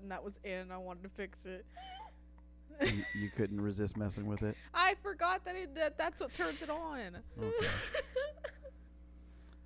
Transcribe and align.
and 0.00 0.10
that 0.10 0.22
was 0.22 0.38
in. 0.44 0.52
And 0.52 0.72
I 0.72 0.78
wanted 0.78 1.04
to 1.04 1.08
fix 1.10 1.46
it. 1.46 1.64
you, 2.82 3.04
you 3.22 3.30
couldn't 3.30 3.60
resist 3.60 3.96
messing 3.96 4.26
with 4.26 4.42
it. 4.42 4.56
I 4.74 4.94
forgot 5.02 5.44
that 5.44 5.54
it 5.56 5.74
that 5.76 5.96
that's 5.96 6.20
what 6.20 6.32
turns 6.32 6.62
it 6.62 6.70
on. 6.70 7.18
Okay. 7.38 7.66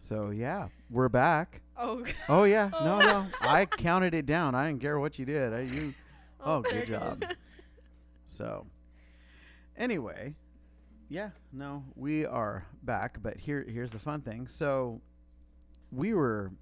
So 0.01 0.31
yeah, 0.31 0.69
we're 0.89 1.11
back. 1.11 1.61
Oh, 1.77 2.03
Oh 2.31 2.45
yeah, 2.45 2.71
no, 2.73 2.95
oh. 2.95 2.99
no, 2.99 3.27
I 3.43 3.67
counted 3.67 4.15
it 4.15 4.25
down. 4.25 4.55
I 4.55 4.67
didn't 4.67 4.81
care 4.81 4.99
what 4.99 5.19
you 5.19 5.27
did. 5.27 5.53
I, 5.53 5.61
you, 5.61 5.93
oh, 6.41 6.55
oh 6.55 6.63
there 6.63 6.81
good 6.81 6.89
job. 6.89 7.23
So, 8.25 8.67
anyway, 9.77 10.35
yeah, 11.11 11.31
no, 11.53 11.85
we 11.95 12.25
are 12.25 12.67
back. 12.83 13.19
But 13.23 13.37
here, 13.39 13.67
here's 13.69 13.93
the 13.93 13.99
fun 13.99 14.23
thing. 14.23 14.47
So, 14.47 15.03
we 15.91 16.15
were, 16.15 16.53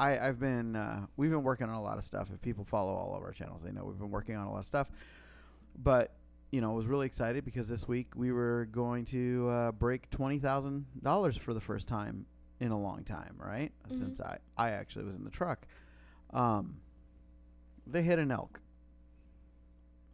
I, 0.00 0.18
I've 0.18 0.40
been, 0.40 0.74
uh, 0.76 1.06
we've 1.16 1.30
been 1.30 1.42
working 1.42 1.68
on 1.68 1.74
a 1.74 1.82
lot 1.82 1.98
of 1.98 2.04
stuff. 2.04 2.30
If 2.32 2.40
people 2.40 2.64
follow 2.64 2.92
all 2.94 3.14
of 3.16 3.22
our 3.22 3.32
channels, 3.32 3.62
they 3.62 3.70
know 3.70 3.84
we've 3.84 3.98
been 3.98 4.10
working 4.10 4.34
on 4.34 4.46
a 4.46 4.50
lot 4.52 4.60
of 4.60 4.64
stuff. 4.66 4.90
But 5.80 6.14
you 6.50 6.60
know, 6.60 6.72
I 6.72 6.74
was 6.74 6.86
really 6.86 7.06
excited 7.06 7.44
because 7.44 7.68
this 7.68 7.86
week 7.86 8.08
we 8.16 8.32
were 8.32 8.66
going 8.72 9.04
to 9.06 9.48
uh, 9.48 9.72
break 9.72 10.10
twenty 10.10 10.38
thousand 10.38 10.86
dollars 11.00 11.36
for 11.36 11.54
the 11.54 11.60
first 11.60 11.86
time 11.86 12.26
in 12.58 12.72
a 12.72 12.78
long 12.80 13.04
time, 13.04 13.34
right? 13.38 13.70
Mhm. 13.88 13.92
Since 13.98 14.20
I, 14.20 14.38
I 14.56 14.70
actually 14.70 15.04
was 15.04 15.14
in 15.16 15.22
the 15.24 15.30
truck. 15.30 15.66
Um, 16.32 16.78
they 17.86 18.02
hit 18.02 18.18
an 18.18 18.30
elk. 18.32 18.60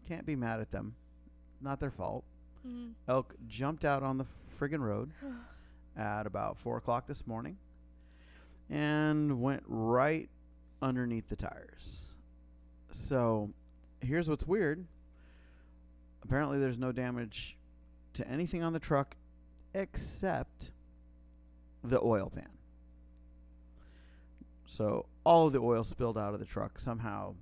Can't 0.06 0.26
be 0.26 0.36
mad 0.36 0.60
at 0.60 0.70
them. 0.72 0.94
Not 1.60 1.80
their 1.80 1.90
fault. 1.90 2.24
Mhm. 2.66 2.92
Elk 3.08 3.34
jumped 3.48 3.84
out 3.84 4.02
on 4.02 4.18
the 4.18 4.26
friggin' 4.60 4.80
road 4.80 5.12
at 5.96 6.26
about 6.26 6.58
four 6.58 6.76
o'clock 6.76 7.06
this 7.06 7.26
morning 7.26 7.56
and 8.70 9.40
went 9.40 9.62
right 9.66 10.28
underneath 10.82 11.28
the 11.28 11.36
tires. 11.36 12.06
So 12.90 13.50
here's 14.00 14.28
what's 14.28 14.46
weird. 14.46 14.86
Apparently, 16.22 16.58
there's 16.58 16.78
no 16.78 16.92
damage 16.92 17.56
to 18.14 18.26
anything 18.28 18.62
on 18.62 18.72
the 18.72 18.80
truck 18.80 19.16
except 19.74 20.70
the 21.84 22.00
oil 22.02 22.30
pan. 22.34 22.48
So 24.66 25.06
all 25.24 25.46
of 25.46 25.52
the 25.52 25.60
oil 25.60 25.84
spilled 25.84 26.18
out 26.18 26.34
of 26.34 26.40
the 26.40 26.46
truck 26.46 26.78
somehow, 26.78 27.34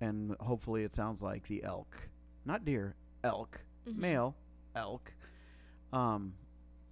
and 0.00 0.36
hopefully 0.40 0.84
it 0.84 0.94
sounds 0.94 1.22
like 1.22 1.46
the 1.48 1.64
elk, 1.64 2.08
not 2.44 2.64
deer, 2.64 2.94
elk, 3.24 3.64
Mhm. 3.86 3.96
male 3.96 4.36
elk, 4.74 5.14
um, 5.92 6.34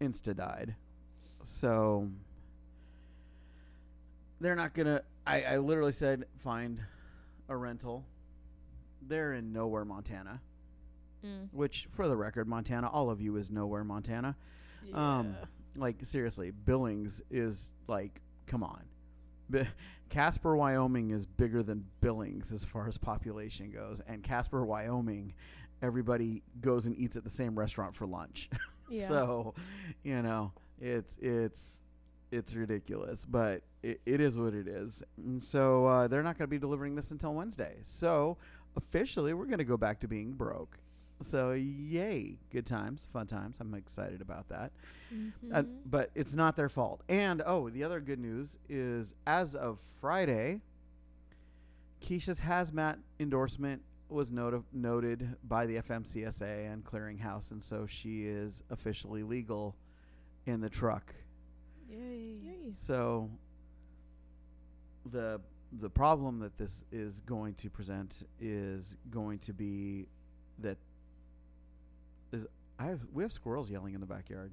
insta 0.00 0.34
died. 0.34 0.76
So 1.42 2.10
they're 4.40 4.56
not 4.56 4.74
gonna. 4.74 5.02
I, 5.26 5.42
I 5.42 5.56
literally 5.58 5.92
said 5.92 6.24
find 6.38 6.80
a 7.48 7.56
rental. 7.56 8.04
They're 9.02 9.32
in 9.34 9.52
nowhere, 9.52 9.84
Montana. 9.84 10.40
Mm. 11.24 11.48
Which, 11.52 11.86
for 11.90 12.08
the 12.08 12.16
record, 12.16 12.48
Montana, 12.48 12.88
all 12.88 13.10
of 13.10 13.20
you 13.20 13.36
is 13.36 13.50
nowhere, 13.50 13.84
Montana. 13.84 14.36
Um, 14.94 15.36
Yeah. 15.38 15.44
like 15.76 16.04
seriously, 16.04 16.50
Billings 16.50 17.20
is 17.30 17.70
like, 17.88 18.20
come 18.46 18.62
on. 18.62 18.84
B- 19.50 19.62
Casper, 20.08 20.56
Wyoming 20.56 21.10
is 21.10 21.26
bigger 21.26 21.62
than 21.62 21.84
Billings 22.00 22.52
as 22.52 22.64
far 22.64 22.88
as 22.88 22.96
population 22.98 23.70
goes, 23.70 24.00
and 24.06 24.22
Casper, 24.22 24.64
Wyoming, 24.64 25.34
everybody 25.82 26.42
goes 26.60 26.86
and 26.86 26.96
eats 26.96 27.16
at 27.16 27.24
the 27.24 27.30
same 27.30 27.58
restaurant 27.58 27.94
for 27.94 28.06
lunch. 28.06 28.48
Yeah. 28.92 29.06
so, 29.06 29.54
you 30.02 30.20
know, 30.20 30.52
it's 30.80 31.16
it's 31.22 31.79
it's 32.30 32.54
ridiculous, 32.54 33.24
but 33.24 33.62
it, 33.82 34.00
it 34.06 34.20
is 34.20 34.38
what 34.38 34.54
it 34.54 34.68
is. 34.68 35.02
And 35.16 35.42
so 35.42 35.86
uh, 35.86 36.08
they're 36.08 36.22
not 36.22 36.38
going 36.38 36.46
to 36.46 36.50
be 36.50 36.58
delivering 36.58 36.94
this 36.94 37.10
until 37.10 37.34
Wednesday. 37.34 37.76
So 37.82 38.36
officially, 38.76 39.34
we're 39.34 39.46
going 39.46 39.58
to 39.58 39.64
go 39.64 39.76
back 39.76 40.00
to 40.00 40.08
being 40.08 40.32
broke. 40.32 40.78
So 41.22 41.52
yay, 41.52 42.38
good 42.50 42.64
times, 42.66 43.06
fun 43.12 43.26
times. 43.26 43.58
I'm 43.60 43.74
excited 43.74 44.20
about 44.22 44.48
that. 44.48 44.72
Uh, 45.52 45.62
Mhm. 45.62 45.76
but 45.84 46.10
it's 46.14 46.34
not 46.34 46.54
their 46.56 46.68
fault. 46.68 47.02
And 47.08 47.42
oh, 47.44 47.68
the 47.68 47.82
other 47.84 48.00
good 48.00 48.20
news 48.20 48.58
is 48.68 49.14
as 49.26 49.54
of 49.56 49.80
Friday, 50.00 50.60
Keisha's 52.00 52.40
hazmat 52.40 52.98
endorsement 53.18 53.82
was 54.08 54.30
noti- 54.30 54.64
noted 54.72 55.36
by 55.44 55.66
the 55.66 55.76
FMCSA 55.76 56.72
and 56.72 56.84
Clearinghouse, 56.84 57.50
and 57.50 57.62
so 57.62 57.86
she 57.86 58.26
is 58.26 58.62
officially 58.70 59.22
legal 59.22 59.76
in 60.46 60.60
the 60.60 60.70
truck. 60.70 61.14
Yay. 61.90 62.38
Yay. 62.42 62.72
So 62.74 63.28
the 65.06 65.40
the 65.80 65.90
problem 65.90 66.40
that 66.40 66.56
this 66.58 66.84
is 66.90 67.20
going 67.20 67.54
to 67.54 67.70
present 67.70 68.24
is 68.40 68.96
going 69.10 69.38
to 69.38 69.52
be 69.52 70.06
that 70.58 70.76
is 72.32 72.46
I 72.78 72.86
have 72.86 73.00
we 73.12 73.22
have 73.22 73.32
squirrels 73.32 73.70
yelling 73.70 73.94
in 73.94 74.00
the 74.00 74.06
backyard. 74.06 74.52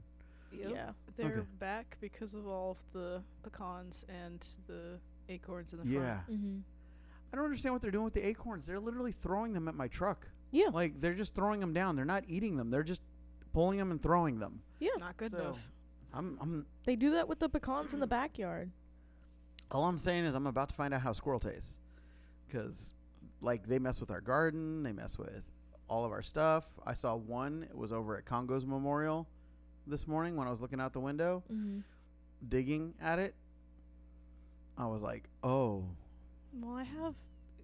Yep. 0.52 0.70
Yeah. 0.72 0.92
They're 1.18 1.40
Okay. 1.40 1.48
back 1.60 1.98
because 2.00 2.34
of 2.34 2.48
all 2.48 2.72
of 2.72 2.78
the 2.94 3.22
pecans 3.44 4.06
and 4.08 4.40
the 4.68 5.00
acorns 5.30 5.74
in 5.74 5.80
the 5.80 5.86
Yeah. 5.88 6.22
front. 6.24 6.42
Mhm. 6.42 6.62
I 7.32 7.36
don't 7.36 7.44
understand 7.46 7.74
what 7.74 7.82
they're 7.82 7.92
doing 7.92 8.06
with 8.06 8.14
the 8.14 8.26
acorns. 8.26 8.66
They're 8.66 8.80
literally 8.80 9.12
throwing 9.12 9.52
them 9.54 9.68
at 9.68 9.76
my 9.76 9.88
truck. 9.90 10.30
Yeah. 10.52 10.70
Like 10.70 11.02
they're 11.02 11.14
just 11.16 11.36
throwing 11.36 11.60
them 11.60 11.74
down. 11.74 11.96
They're 11.98 12.06
not 12.06 12.24
eating 12.30 12.56
them. 12.56 12.70
They're 12.70 12.84
just 12.84 13.02
pulling 13.54 13.78
them 13.78 13.92
and 13.92 14.02
throwing 14.02 14.40
them. 14.40 14.62
Yeah. 14.80 14.92
Not 15.00 15.18
good 15.18 15.34
So- 15.34 15.40
enough. 15.40 15.72
I'm 16.14 16.38
I'm 16.42 16.66
They 16.86 16.96
do 16.96 17.12
that 17.12 17.28
with 17.28 17.40
the 17.40 17.50
pecans 17.50 17.94
in 17.94 18.00
the 18.00 18.08
backyard. 18.20 18.72
all 19.72 19.86
I'm 19.86 19.98
saying 19.98 20.26
is 20.26 20.36
I'm 20.36 20.48
about 20.48 20.70
to 20.70 20.76
find 20.76 20.94
out 20.94 21.02
how 21.02 21.14
squirrel 21.14 21.40
tastes. 21.40 21.80
Cuz 22.50 22.94
like 23.42 23.68
they 23.68 23.78
mess 23.80 24.00
with 24.00 24.10
our 24.12 24.22
garden, 24.22 24.84
they 24.84 24.94
mess 24.94 25.18
with 25.18 25.44
all 25.88 26.06
of 26.06 26.12
our 26.12 26.22
stuff. 26.24 26.66
I 26.86 26.94
saw 26.94 27.16
one 27.16 27.64
it 27.70 27.76
was 27.78 27.92
over 27.94 28.18
at 28.18 28.26
Congo's 28.26 28.66
Memorial 28.66 29.28
this 29.86 30.08
morning 30.08 30.36
when 30.36 30.48
I 30.48 30.50
was 30.50 30.60
looking 30.62 30.82
out 30.82 30.94
the 30.94 31.00
window 31.00 31.44
Mm-hmm. 31.52 31.80
digging 32.48 32.94
at 33.02 33.20
it. 33.20 33.36
I 34.78 34.86
was 34.86 35.02
like, 35.02 35.28
"Oh, 35.44 35.86
Well, 36.54 36.76
I 36.76 36.84
have 36.84 37.16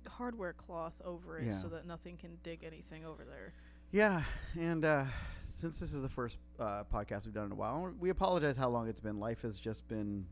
hardware 0.08 0.53
cloth 0.53 0.94
over 1.06 1.38
it 1.40 1.46
Yeah. 1.46 1.53
so 1.58 1.68
that 1.70 1.86
nothing 1.86 2.18
can 2.18 2.38
dig 2.44 2.64
anything 2.64 3.06
over 3.06 3.24
there. 3.24 3.53
Yeah, 3.92 4.24
and 4.59 4.84
uh, 4.84 5.06
since 5.53 5.80
this 5.80 5.94
is 5.94 6.02
the 6.02 6.09
first 6.09 6.40
uh, 6.59 6.84
podcast 6.91 7.25
we've 7.25 7.34
done 7.34 7.46
in 7.46 7.52
a 7.52 7.56
while, 7.56 7.94
we 8.00 8.09
apologize 8.09 8.58
how 8.58 8.69
long 8.69 8.88
it's 8.88 9.00
been. 9.00 9.19
Life 9.19 9.44
has 9.44 9.59
just 9.59 9.88
been 9.88 10.25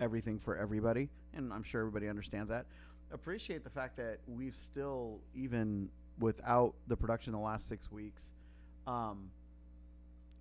everything 0.00 0.38
for 0.38 0.56
everybody, 0.56 1.10
and 1.34 1.52
I'm 1.52 1.64
sure 1.64 1.80
everybody 1.80 2.08
understands 2.08 2.48
that. 2.50 2.66
Appreciate 3.12 3.64
the 3.64 3.70
fact 3.70 3.96
that 3.96 4.20
we've 4.26 4.56
still, 4.56 5.20
even 5.34 5.90
without 6.18 6.74
the 6.86 6.96
production 6.96 7.32
the 7.32 7.38
last 7.38 7.68
six 7.68 7.90
weeks, 7.90 8.32
um, 8.86 9.30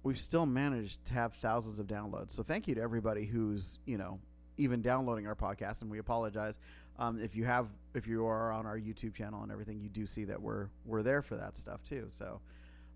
we've 0.03 0.19
still 0.19 0.45
managed 0.45 1.03
to 1.05 1.13
have 1.15 1.33
thousands 1.33 1.79
of 1.79 1.87
downloads. 1.87 2.31
So 2.31 2.43
thank 2.43 2.67
you 2.67 2.75
to 2.75 2.81
everybody 2.81 3.25
who's 3.25 3.79
you 3.85 3.97
know 3.97 4.19
even 4.57 4.81
downloading 4.81 5.27
our 5.27 5.35
podcast, 5.35 5.81
and 5.81 5.89
we 5.89 5.97
apologize 5.97 6.59
um, 6.99 7.19
if 7.19 7.35
you 7.35 7.45
have 7.45 7.67
if 7.95 8.07
you 8.07 8.25
are 8.27 8.51
on 8.51 8.67
our 8.67 8.77
YouTube 8.77 9.15
channel 9.15 9.41
and 9.41 9.51
everything. 9.51 9.79
You 9.79 9.89
do 9.89 10.05
see 10.05 10.25
that 10.25 10.41
we're 10.41 10.67
we're 10.85 11.03
there 11.03 11.23
for 11.23 11.35
that 11.37 11.57
stuff 11.57 11.83
too. 11.83 12.05
So, 12.09 12.39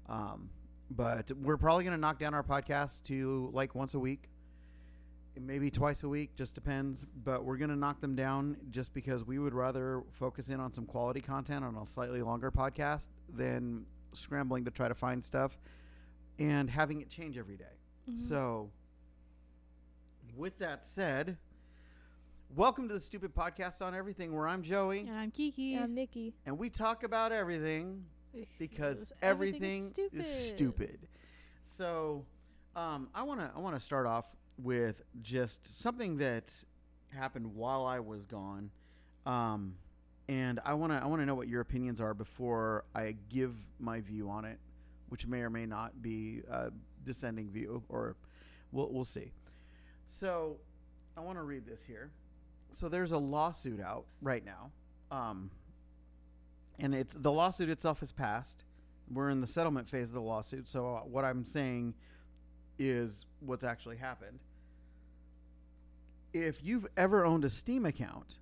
um, 0.08 0.50
but 0.90 1.32
we're 1.32 1.58
probably 1.58 1.84
gonna 1.84 1.98
knock 1.98 2.20
down 2.20 2.34
our 2.34 2.44
podcast 2.44 3.04
to 3.04 3.50
like 3.54 3.76
once 3.76 3.94
a 3.94 4.00
week, 4.00 4.30
maybe 5.40 5.70
twice 5.72 6.04
a 6.04 6.10
week, 6.10 6.36
just 6.36 6.54
depends. 6.56 7.04
But 7.24 7.44
we're 7.44 7.58
gonna 7.58 7.76
knock 7.76 8.02
them 8.02 8.16
down 8.16 8.58
just 8.70 8.94
because 8.94 9.24
we 9.26 9.40
would 9.40 9.54
rather 9.54 10.04
focus 10.12 10.50
in 10.50 10.60
on 10.60 10.74
some 10.74 10.86
quality 10.86 11.22
content 11.22 11.64
on 11.66 11.76
a 11.76 11.86
slightly 11.86 12.22
longer 12.22 12.52
podcast 12.52 13.10
than 13.34 13.86
scrambling 14.14 14.66
to 14.66 14.72
try 14.72 14.88
to 14.88 14.96
find 14.96 15.24
stuff 15.24 15.58
and 16.40 16.70
having 16.70 17.02
it 17.02 17.10
change 17.10 17.38
every 17.38 17.58
day. 17.58 17.66
Mm-hmm. 18.10 18.20
So, 18.20 18.70
with 20.36 20.58
that 20.60 20.84
said, 20.84 21.38
welcome 22.56 22.88
to 22.88 22.94
the 22.94 23.00
Stupid 23.00 23.34
Podcast 23.34 23.82
on 23.82 23.96
Everything, 23.96 24.34
where 24.36 24.48
I'm 24.48 24.62
Joey, 24.62 25.00
And 25.02 25.18
I'm 25.18 25.32
Kiki. 25.32 25.64
Yeah, 25.64 25.84
I'm 25.84 25.94
Nikki. 25.96 26.34
and 26.46 26.58
we 26.58 26.70
talk 26.70 27.04
about 27.04 27.32
everything 27.32 28.06
because 28.60 29.14
everything, 29.22 29.92
everything 29.92 30.10
is 30.14 30.26
is 30.26 30.50
stupid. 30.50 30.88
stupid. 30.88 31.08
So, 31.78 32.26
um, 32.76 33.10
I 33.14 33.24
want 33.24 33.40
to 33.40 33.52
I 33.56 33.60
want 33.60 33.76
to 33.76 33.80
start 33.80 34.08
off 34.08 34.26
with 34.58 35.02
just 35.22 35.82
something 35.82 36.18
that 36.18 36.54
happened 37.14 37.56
while 37.56 37.86
I 37.86 38.00
was 38.00 38.26
gone, 38.26 38.72
um, 39.26 39.76
and 40.28 40.60
I 40.66 40.74
want 40.74 40.94
to 40.94 41.02
I 41.02 41.06
want 41.08 41.22
to 41.22 41.26
know 41.26 41.36
what 41.36 41.48
your 41.48 41.62
opinions 41.62 42.02
are 42.02 42.14
before 42.14 42.86
I 42.94 43.16
give 43.30 43.56
my 43.80 44.02
view 44.02 44.30
on 44.30 44.46
it, 44.46 44.60
which 45.10 45.28
may 45.28 45.42
or 45.42 45.50
may 45.50 45.66
not 45.66 46.02
be 46.02 46.42
a 46.50 46.72
descending 47.04 47.50
view, 47.50 47.84
or 47.90 48.16
we'll 48.72 48.92
we'll 48.92 49.04
see. 49.04 49.32
So, 50.08 50.58
I 51.18 51.22
want 51.22 51.38
to 51.38 51.44
read 51.44 51.66
this 51.66 51.84
here. 51.84 52.12
So 52.72 52.90
there's 52.90 53.14
a 53.14 53.18
lawsuit 53.18 53.80
out 53.80 54.06
right 54.22 54.44
now. 54.46 54.72
Um, 55.10 55.50
and 56.80 56.94
it's 56.94 57.14
the 57.14 57.32
lawsuit 57.32 57.70
itself 57.70 58.00
has 58.02 58.12
passed. 58.12 58.64
We're 59.12 59.30
in 59.30 59.42
the 59.42 59.48
settlement 59.48 59.88
phase 59.90 60.08
of 60.08 60.14
the 60.14 60.22
lawsuit. 60.22 60.68
So 60.68 60.96
uh, 60.96 61.00
what 61.02 61.24
I'm 61.26 61.44
saying 61.44 61.94
is 62.80 63.26
what's 63.40 63.64
actually 63.64 63.98
happened. 63.98 64.40
If 66.34 66.64
you've 66.64 66.88
ever 66.98 67.26
owned 67.26 67.46
a 67.46 67.50
Steam 67.50 67.86
account, 67.86 68.40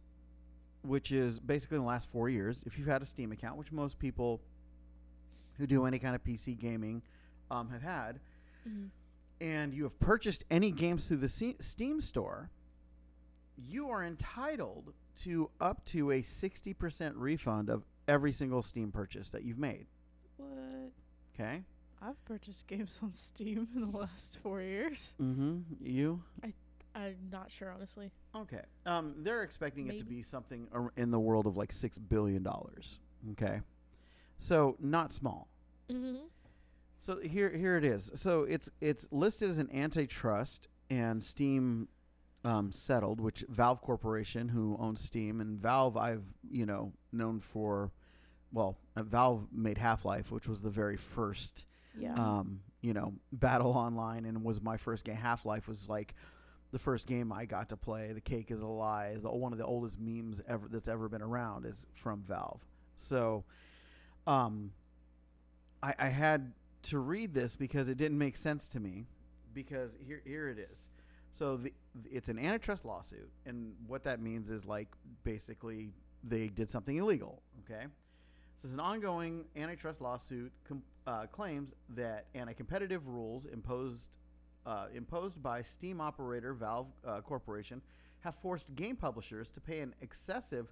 which 0.81 1.11
is 1.11 1.39
basically 1.39 1.75
in 1.77 1.83
the 1.83 1.87
last 1.87 2.09
four 2.09 2.29
years, 2.29 2.63
if 2.65 2.77
you've 2.77 2.87
had 2.87 3.01
a 3.01 3.05
Steam 3.05 3.31
account, 3.31 3.57
which 3.57 3.71
most 3.71 3.99
people 3.99 4.41
who 5.57 5.67
do 5.67 5.85
any 5.85 5.99
kind 5.99 6.15
of 6.15 6.23
PC 6.23 6.57
gaming 6.59 7.03
um, 7.51 7.69
have 7.69 7.83
had, 7.83 8.19
Mhm. 8.67 8.89
and 9.41 9.73
you 9.73 9.83
have 9.83 9.99
purchased 9.99 10.43
any 10.49 10.71
games 10.71 11.07
through 11.07 11.17
the 11.17 11.55
Steam 11.59 12.01
store, 12.01 12.49
you 13.57 13.89
are 13.89 14.03
entitled 14.03 14.93
to 15.21 15.51
up 15.61 15.85
to 15.85 16.09
a 16.11 16.21
60% 16.23 17.15
refund 17.17 17.69
of 17.69 17.85
every 18.07 18.31
single 18.31 18.61
Steam 18.61 18.91
purchase 18.91 19.29
that 19.29 19.43
you've 19.43 19.59
made. 19.59 19.87
What? 20.37 20.91
Okay? 21.33 21.63
I've 22.01 22.23
purchased 22.25 22.67
games 22.67 22.99
on 23.01 23.13
Steam 23.13 23.67
in 23.75 23.91
the 23.91 23.97
last 23.97 24.39
four 24.39 24.61
years. 24.61 25.13
Mm-hmm. 25.21 25.59
You? 25.81 26.21
I, 26.43 26.53
I'm 26.95 27.15
not 27.31 27.51
sure, 27.51 27.71
honestly. 27.71 28.11
Okay. 28.35 28.61
Um, 28.85 29.15
they're 29.19 29.43
expecting 29.43 29.87
it 29.87 29.99
to 29.99 30.05
be 30.05 30.21
something 30.21 30.67
ar- 30.73 30.93
in 30.97 31.11
the 31.11 31.19
world 31.19 31.47
of 31.47 31.57
like 31.57 31.71
$6 31.71 31.97
billion. 32.09 32.45
Okay? 33.31 33.61
So, 34.37 34.75
not 34.79 35.11
small. 35.11 35.47
Mm-hmm. 35.91 36.25
So 36.99 37.19
here, 37.19 37.49
here 37.49 37.75
it 37.75 37.83
is. 37.83 38.11
So 38.15 38.43
it's 38.43 38.69
it's 38.79 39.05
listed 39.11 39.49
as 39.49 39.57
an 39.57 39.69
antitrust 39.73 40.69
and 40.89 41.21
Steam 41.21 41.89
um, 42.43 42.71
settled, 42.71 43.19
which 43.21 43.43
Valve 43.49 43.81
Corporation, 43.81 44.49
who 44.49 44.75
owns 44.79 45.01
Steam, 45.01 45.39
and 45.41 45.59
Valve, 45.59 45.95
I've 45.97 46.23
you 46.49 46.65
know 46.65 46.93
known 47.11 47.39
for, 47.39 47.91
well, 48.51 48.77
uh, 48.95 49.03
Valve 49.03 49.47
made 49.51 49.77
Half 49.77 50.05
Life, 50.05 50.31
which 50.31 50.47
was 50.47 50.61
the 50.61 50.69
very 50.69 50.97
first, 50.97 51.65
Yeah. 51.97 52.13
um, 52.15 52.61
you 52.81 52.93
know, 52.93 53.13
battle 53.31 53.71
online, 53.71 54.25
and 54.25 54.43
was 54.43 54.61
my 54.61 54.77
first 54.77 55.05
game. 55.05 55.15
Half 55.15 55.45
Life 55.45 55.67
was 55.67 55.87
like 55.87 56.13
the 56.71 56.79
first 56.79 57.07
game 57.07 57.31
I 57.31 57.45
got 57.45 57.69
to 57.69 57.77
play. 57.77 58.11
The 58.13 58.21
cake 58.21 58.49
is 58.51 58.61
a 58.61 58.67
lie. 58.67 59.09
Is 59.15 59.21
the, 59.21 59.31
one 59.31 59.53
of 59.53 59.59
the 59.59 59.65
oldest 59.65 59.99
memes 59.99 60.41
ever 60.47 60.67
that's 60.69 60.87
ever 60.87 61.07
been 61.07 61.21
around 61.21 61.65
is 61.65 61.85
from 61.93 62.23
Valve. 62.23 62.61
So, 62.95 63.43
um, 64.27 64.71
I, 65.81 65.93
I 65.99 66.07
had 66.09 66.53
to 66.83 66.99
read 66.99 67.33
this 67.33 67.55
because 67.55 67.89
it 67.89 67.97
didn't 67.97 68.17
make 68.17 68.35
sense 68.35 68.67
to 68.69 68.79
me. 68.79 69.05
Because 69.53 69.91
here, 70.05 70.21
here 70.25 70.49
it 70.49 70.57
is. 70.57 70.87
So 71.33 71.57
the, 71.57 71.73
it's 72.11 72.29
an 72.29 72.37
antitrust 72.37 72.85
lawsuit, 72.85 73.29
and 73.45 73.73
what 73.87 74.03
that 74.03 74.21
means 74.21 74.51
is 74.51 74.65
like 74.65 74.87
basically 75.23 75.89
they 76.23 76.47
did 76.47 76.69
something 76.69 76.95
illegal. 76.97 77.41
Okay, 77.63 77.85
so 78.55 78.65
it's 78.65 78.73
an 78.73 78.79
ongoing 78.79 79.45
antitrust 79.55 79.99
lawsuit 79.99 80.51
com- 80.63 80.83
uh, 81.07 81.25
claims 81.25 81.73
that 81.89 82.27
anti-competitive 82.35 83.07
rules 83.07 83.45
imposed 83.45 84.09
uh, 84.65 84.85
imposed 84.93 85.41
by 85.41 85.61
Steam 85.61 85.99
operator 85.99 86.53
Valve 86.53 86.87
uh, 87.05 87.19
Corporation 87.21 87.81
have 88.21 88.35
forced 88.35 88.73
game 88.75 88.95
publishers 88.95 89.49
to 89.51 89.59
pay 89.59 89.79
an 89.81 89.93
excessive 90.01 90.71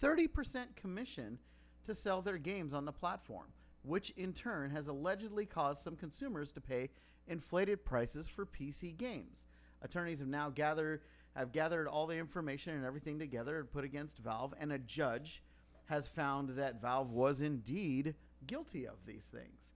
30% 0.00 0.76
commission 0.76 1.38
to 1.84 1.94
sell 1.94 2.22
their 2.22 2.38
games 2.38 2.72
on 2.72 2.84
the 2.84 2.92
platform, 2.92 3.46
which 3.82 4.10
in 4.10 4.32
turn 4.32 4.70
has 4.70 4.86
allegedly 4.86 5.44
caused 5.44 5.82
some 5.82 5.96
consumers 5.96 6.52
to 6.52 6.60
pay 6.60 6.90
inflated 7.26 7.84
prices 7.84 8.28
for 8.28 8.46
PC 8.46 8.96
games. 8.96 9.44
Attorneys 9.82 10.20
have 10.20 10.28
now 10.28 10.50
gathered 10.50 11.02
have 11.34 11.52
gathered 11.52 11.88
all 11.88 12.06
the 12.06 12.16
information 12.16 12.74
and 12.74 12.84
everything 12.84 13.18
together 13.18 13.58
and 13.58 13.70
put 13.70 13.84
against 13.84 14.18
Valve, 14.18 14.52
and 14.60 14.70
a 14.70 14.78
judge 14.78 15.42
has 15.86 16.06
found 16.06 16.50
that 16.50 16.80
Valve 16.80 17.10
was 17.10 17.40
indeed 17.40 18.14
guilty 18.46 18.86
of 18.86 19.06
these 19.06 19.24
things. 19.24 19.72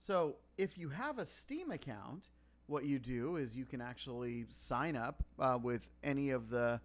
So, 0.00 0.36
if 0.56 0.76
you 0.76 0.90
have 0.90 1.18
a 1.18 1.24
Steam 1.24 1.70
account, 1.70 2.24
what 2.66 2.84
you 2.84 2.98
do 2.98 3.36
is 3.36 3.56
you 3.56 3.64
can 3.64 3.80
actually 3.80 4.44
sign 4.50 4.96
up 4.96 5.24
uh, 5.38 5.58
with 5.60 5.88
any 6.04 6.30
of 6.30 6.50
the 6.50 6.80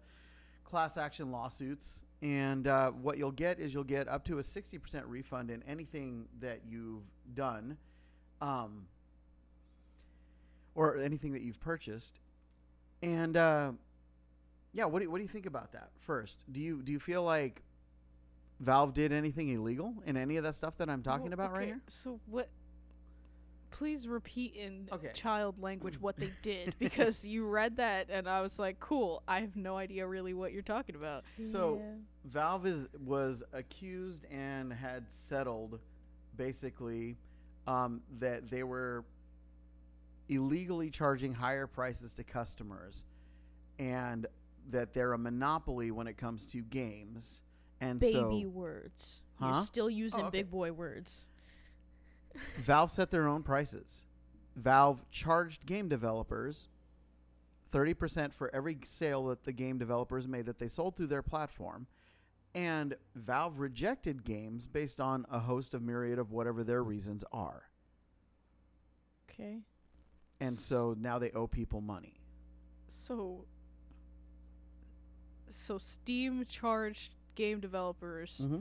class 0.64 0.96
action 0.96 1.30
lawsuits. 1.30 2.02
And 2.22 2.66
uh, 2.66 2.90
what 2.90 3.18
you'll 3.18 3.30
get 3.30 3.60
is 3.60 3.74
you'll 3.74 3.84
get 3.84 4.08
up 4.08 4.24
to 4.24 4.38
a 4.38 4.42
60% 4.42 5.02
refund 5.06 5.50
in 5.50 5.62
anything 5.64 6.26
that 6.40 6.62
you've 6.66 7.04
done 7.34 7.76
um, 8.40 8.86
or 10.74 10.96
anything 10.96 11.32
that 11.32 11.42
you've 11.42 11.60
purchased. 11.60 12.18
And 13.02 13.36
uh, 13.36 13.72
yeah, 14.72 14.84
what 14.86 15.00
do, 15.00 15.04
you, 15.04 15.10
what 15.10 15.18
do 15.18 15.22
you 15.22 15.28
think 15.28 15.46
about 15.46 15.72
that 15.72 15.90
first? 15.98 16.38
Do 16.50 16.60
you, 16.60 16.82
do 16.82 16.92
you 16.92 16.98
feel 16.98 17.22
like 17.22 17.62
Valve 18.60 18.94
did 18.94 19.12
anything 19.12 19.48
illegal 19.48 19.94
in 20.06 20.16
any 20.16 20.36
of 20.36 20.44
that 20.44 20.54
stuff 20.54 20.76
that 20.78 20.88
I'm 20.88 21.02
talking 21.02 21.24
Well, 21.26 21.34
about 21.34 21.52
right 21.52 21.58
okay, 21.62 21.66
here? 21.66 21.80
So 21.88 22.20
what? 22.26 22.48
Please 23.70 24.06
repeat 24.06 24.54
in 24.54 24.88
Okay. 24.92 25.10
child 25.14 25.60
language 25.60 26.00
what 26.00 26.16
they 26.16 26.30
did 26.42 26.76
because 26.78 27.26
you 27.26 27.44
read 27.46 27.76
that 27.78 28.06
and 28.08 28.28
I 28.28 28.40
was 28.40 28.58
like, 28.58 28.78
cool. 28.78 29.22
I 29.26 29.40
have 29.40 29.56
no 29.56 29.76
idea 29.76 30.06
really 30.06 30.32
what 30.32 30.52
you're 30.52 30.62
talking 30.62 30.94
about. 30.94 31.24
So- 31.50 31.78
Yeah. 31.80 31.92
Valve 32.26 32.64
is 32.66 32.88
was 33.04 33.42
accused 33.52 34.24
and 34.30 34.72
had 34.72 35.10
settled 35.10 35.78
basically 36.38 37.18
um, 37.66 38.00
that 38.18 38.48
they 38.48 38.62
were 38.62 39.04
illegally 40.28 40.90
charging 40.90 41.34
higher 41.34 41.66
prices 41.66 42.14
to 42.14 42.24
customers 42.24 43.04
and 43.78 44.26
that 44.70 44.94
they're 44.94 45.12
a 45.12 45.18
monopoly 45.18 45.90
when 45.90 46.06
it 46.06 46.16
comes 46.16 46.46
to 46.46 46.62
games. 46.62 47.42
And 47.80 48.00
baby 48.00 48.42
so 48.44 48.48
words. 48.48 49.20
Huh? 49.38 49.52
You're 49.54 49.64
still 49.64 49.90
using 49.90 50.22
oh, 50.22 50.26
okay. 50.26 50.38
big 50.38 50.50
boy 50.50 50.72
words. 50.72 51.22
Valve 52.58 52.90
set 52.90 53.10
their 53.10 53.28
own 53.28 53.42
prices. 53.42 54.02
Valve 54.56 55.04
charged 55.10 55.66
game 55.66 55.88
developers 55.88 56.68
30% 57.72 58.32
for 58.32 58.54
every 58.54 58.78
sale 58.84 59.26
that 59.26 59.44
the 59.44 59.52
game 59.52 59.78
developers 59.78 60.28
made 60.28 60.46
that 60.46 60.58
they 60.58 60.68
sold 60.68 60.96
through 60.96 61.08
their 61.08 61.22
platform. 61.22 61.86
And 62.54 62.94
Valve 63.16 63.58
rejected 63.58 64.22
games 64.22 64.68
based 64.68 65.00
on 65.00 65.26
a 65.28 65.40
host 65.40 65.74
of 65.74 65.82
myriad 65.82 66.20
of 66.20 66.30
whatever 66.30 66.62
their 66.62 66.84
reasons 66.84 67.24
are. 67.32 67.64
Okay. 69.28 69.62
And 70.46 70.58
so 70.58 70.94
now 70.98 71.18
they 71.18 71.30
owe 71.32 71.46
people 71.46 71.80
money. 71.80 72.20
So 72.86 73.44
so 75.48 75.78
Steam 75.78 76.44
charged 76.48 77.14
game 77.34 77.60
developers 77.60 78.40
Mm-hmm. 78.42 78.58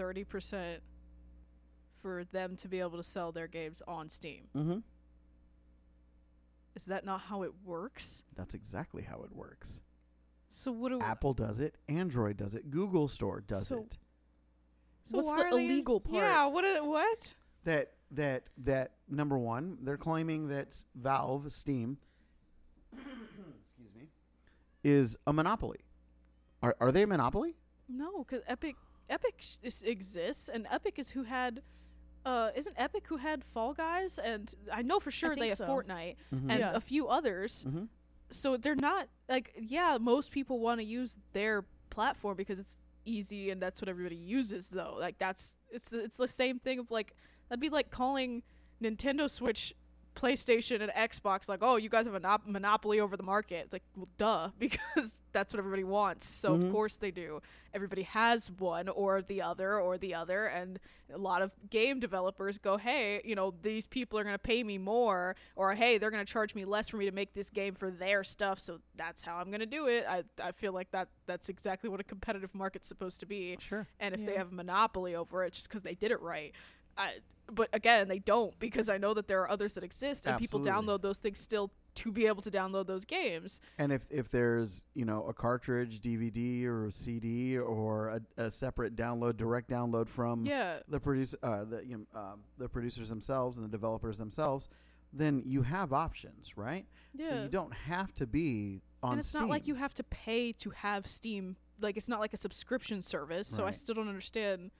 30% 0.00 0.78
for 2.00 2.22
them 2.24 2.54
to 2.56 2.68
be 2.68 2.78
able 2.78 2.96
to 2.98 3.02
sell 3.02 3.32
their 3.32 3.48
games 3.48 3.82
on 3.88 4.08
Steam. 4.08 4.44
Mm-hmm. 4.56 4.78
Is 6.76 6.84
that 6.86 7.04
not 7.04 7.22
how 7.22 7.42
it 7.42 7.50
works? 7.64 8.22
That's 8.36 8.54
exactly 8.54 9.02
how 9.02 9.20
it 9.22 9.34
works. 9.34 9.80
So 10.48 10.70
what 10.70 10.90
do 10.90 11.00
Apple 11.00 11.34
does 11.34 11.58
it, 11.58 11.74
Android 11.88 12.36
does 12.36 12.54
it, 12.54 12.70
Google 12.70 13.08
Store 13.08 13.40
does 13.40 13.66
So- 13.68 13.80
it. 13.80 13.98
so 15.02 15.16
What's 15.16 15.32
the 15.32 15.34
are 15.38 15.50
they 15.50 15.64
in- 15.64 15.70
illegal 15.70 16.00
part? 16.00 16.22
Yeah, 16.22 16.46
what 16.46 16.64
are, 16.64 16.84
what? 16.84 17.34
that 17.64 17.94
that 18.10 18.44
that 18.58 18.92
number 19.08 19.38
one, 19.38 19.78
they're 19.82 19.96
claiming 19.98 20.48
that 20.48 20.74
Valve 20.94 21.50
Steam, 21.52 21.98
excuse 22.92 23.94
me, 23.94 24.08
is 24.84 25.16
a 25.26 25.32
monopoly. 25.32 25.78
Are 26.62 26.76
are 26.80 26.90
they 26.92 27.02
a 27.02 27.06
monopoly? 27.06 27.56
No, 27.88 28.24
cuz 28.24 28.40
Epic 28.46 28.76
Epic 29.08 29.36
sh- 29.40 29.82
exists 29.84 30.48
and 30.48 30.66
Epic 30.70 30.98
is 30.98 31.10
who 31.12 31.22
had 31.24 31.62
uh 32.26 32.50
isn't 32.56 32.74
Epic 32.78 33.06
who 33.06 33.16
had 33.18 33.44
Fall 33.44 33.72
Guys 33.74 34.18
and 34.18 34.54
I 34.72 34.82
know 34.82 35.00
for 35.00 35.10
sure 35.10 35.34
they 35.34 35.40
think 35.42 35.58
have 35.58 35.58
so. 35.58 35.66
Fortnite 35.68 36.16
Mm-hmm. 36.34 36.50
and 36.50 36.60
Yeah. 36.60 36.72
a 36.74 36.80
few 36.80 37.08
others. 37.08 37.64
mm-hmm. 37.66 37.84
so 38.30 38.56
they're 38.58 38.74
not 38.74 39.08
like 39.28 39.54
yeah 39.58 39.96
most 40.00 40.30
people 40.32 40.58
want 40.60 40.80
to 40.80 40.84
use 40.84 41.16
their 41.32 41.64
platform 41.90 42.36
because 42.36 42.58
it's 42.58 42.76
easy 43.06 43.48
and 43.50 43.62
that's 43.62 43.80
what 43.80 43.88
everybody 43.88 44.16
uses 44.16 44.68
though 44.68 44.94
like 44.98 45.16
that's 45.18 45.56
it's 45.70 45.92
it's 45.94 46.18
the 46.18 46.28
same 46.28 46.58
thing 46.58 46.78
of 46.78 46.90
like 46.90 47.14
that'd 47.48 47.60
be 47.60 47.68
like 47.68 47.90
calling 47.90 48.42
nintendo 48.82 49.28
switch 49.28 49.74
playstation 50.14 50.80
and 50.82 50.90
xbox 51.12 51.48
like 51.48 51.60
oh 51.62 51.76
you 51.76 51.88
guys 51.88 52.04
have 52.06 52.14
a 52.14 52.20
monop- 52.20 52.44
monopoly 52.46 52.98
over 52.98 53.16
the 53.16 53.22
market. 53.22 53.62
It's 53.66 53.72
like 53.72 53.84
well 53.96 54.08
duh 54.16 54.50
because 54.58 55.20
that's 55.32 55.52
what 55.54 55.58
everybody 55.58 55.84
wants. 55.84 56.26
So 56.26 56.56
Mhm. 56.56 56.66
of 56.66 56.72
course 56.72 56.96
they 56.96 57.12
do. 57.12 57.40
Everybody 57.72 58.02
has 58.02 58.50
one 58.50 58.88
or 58.88 59.22
the 59.22 59.42
other 59.42 59.78
or 59.78 59.96
the 59.98 60.14
other 60.14 60.46
and 60.46 60.80
a 61.12 61.18
lot 61.18 61.42
of 61.42 61.52
game 61.70 62.00
developers 62.00 62.58
go 62.58 62.78
hey 62.78 63.20
you 63.24 63.34
know 63.36 63.54
these 63.62 63.86
people 63.86 64.18
are 64.18 64.24
going 64.24 64.34
to 64.34 64.38
pay 64.38 64.64
me 64.64 64.76
more 64.76 65.36
or 65.54 65.74
hey 65.74 65.98
they're 65.98 66.10
going 66.10 66.24
to 66.24 66.30
charge 66.32 66.52
me 66.54 66.64
less 66.64 66.88
for 66.88 66.96
me 66.96 67.04
to 67.04 67.12
make 67.12 67.34
this 67.34 67.48
game 67.50 67.74
for 67.76 67.88
their 67.90 68.24
stuff. 68.24 68.58
So 68.58 68.80
that's 68.96 69.22
how 69.22 69.36
i'm 69.36 69.50
going 69.50 69.60
to 69.60 69.66
do 69.66 69.86
it. 69.86 70.04
I, 70.08 70.24
I 70.42 70.50
feel 70.50 70.72
like 70.72 70.90
that 70.90 71.08
that's 71.26 71.48
exactly 71.48 71.88
what 71.88 72.00
a 72.00 72.04
competitive 72.04 72.54
market's 72.56 72.88
supposed 72.88 73.20
to 73.20 73.26
be. 73.26 73.56
Sure. 73.60 73.86
and 74.00 74.14
if 74.16 74.26
they 74.26 74.34
have 74.34 74.50
a 74.50 74.54
monopoly 74.54 75.14
over 75.14 75.44
it 75.44 75.52
just 75.52 75.68
because 75.68 75.82
they 75.84 75.94
did 75.94 76.10
it 76.10 76.20
right 76.20 76.52
I, 76.98 77.14
but 77.50 77.70
again 77.72 78.08
they 78.08 78.18
don't 78.18 78.58
because 78.58 78.90
i 78.90 78.98
know 78.98 79.14
that 79.14 79.26
there 79.26 79.40
are 79.40 79.50
others 79.50 79.72
that 79.72 79.82
exist 79.82 80.26
and 80.26 80.38
people 80.38 80.60
download 80.60 81.00
those 81.00 81.18
things 81.18 81.38
still 81.38 81.70
to 81.98 82.12
be 82.12 82.26
able 82.26 82.42
to 82.42 82.50
download 82.50 82.86
those 82.86 83.04
games. 83.04 83.60
And 83.76 83.90
if 83.90 84.06
if 84.08 84.28
there's 84.30 84.86
you 84.94 85.04
know 85.04 85.24
a 85.24 85.34
cartridge, 85.34 86.00
DVD, 86.00 86.64
or 86.64 86.90
CD, 86.90 87.58
or 87.58 88.08
a, 88.08 88.44
a 88.44 88.50
separate 88.50 88.94
download, 88.94 89.36
direct 89.36 89.68
download 89.68 90.08
from 90.08 90.46
yeah. 90.46 90.78
the 90.88 91.00
produce 91.00 91.34
uh, 91.42 91.64
the 91.64 91.84
you 91.84 92.06
know, 92.14 92.20
um, 92.20 92.40
the 92.56 92.68
producers 92.68 93.08
themselves 93.08 93.58
and 93.58 93.66
the 93.66 93.70
developers 93.70 94.16
themselves, 94.16 94.68
then 95.12 95.42
you 95.44 95.62
have 95.62 95.92
options, 95.92 96.56
right? 96.56 96.86
yeah 97.14 97.30
So 97.30 97.42
you 97.42 97.48
don't 97.48 97.74
have 97.74 98.14
to 98.16 98.26
be 98.26 98.82
on 99.02 99.12
and 99.12 99.20
it's 99.20 99.30
Steam. 99.30 99.42
not 99.42 99.50
like 99.50 99.66
you 99.66 99.74
have 99.74 99.94
to 99.94 100.04
pay 100.04 100.52
to 100.52 100.70
have 100.70 101.06
steam 101.06 101.56
like 101.80 101.96
it's 101.96 102.08
not 102.08 102.20
like 102.20 102.32
a 102.32 102.36
subscription 102.36 103.02
service, 103.02 103.48
so 103.48 103.66
I 103.66 103.72
still 103.72 103.96
don't 103.96 104.08
understand 104.08 104.70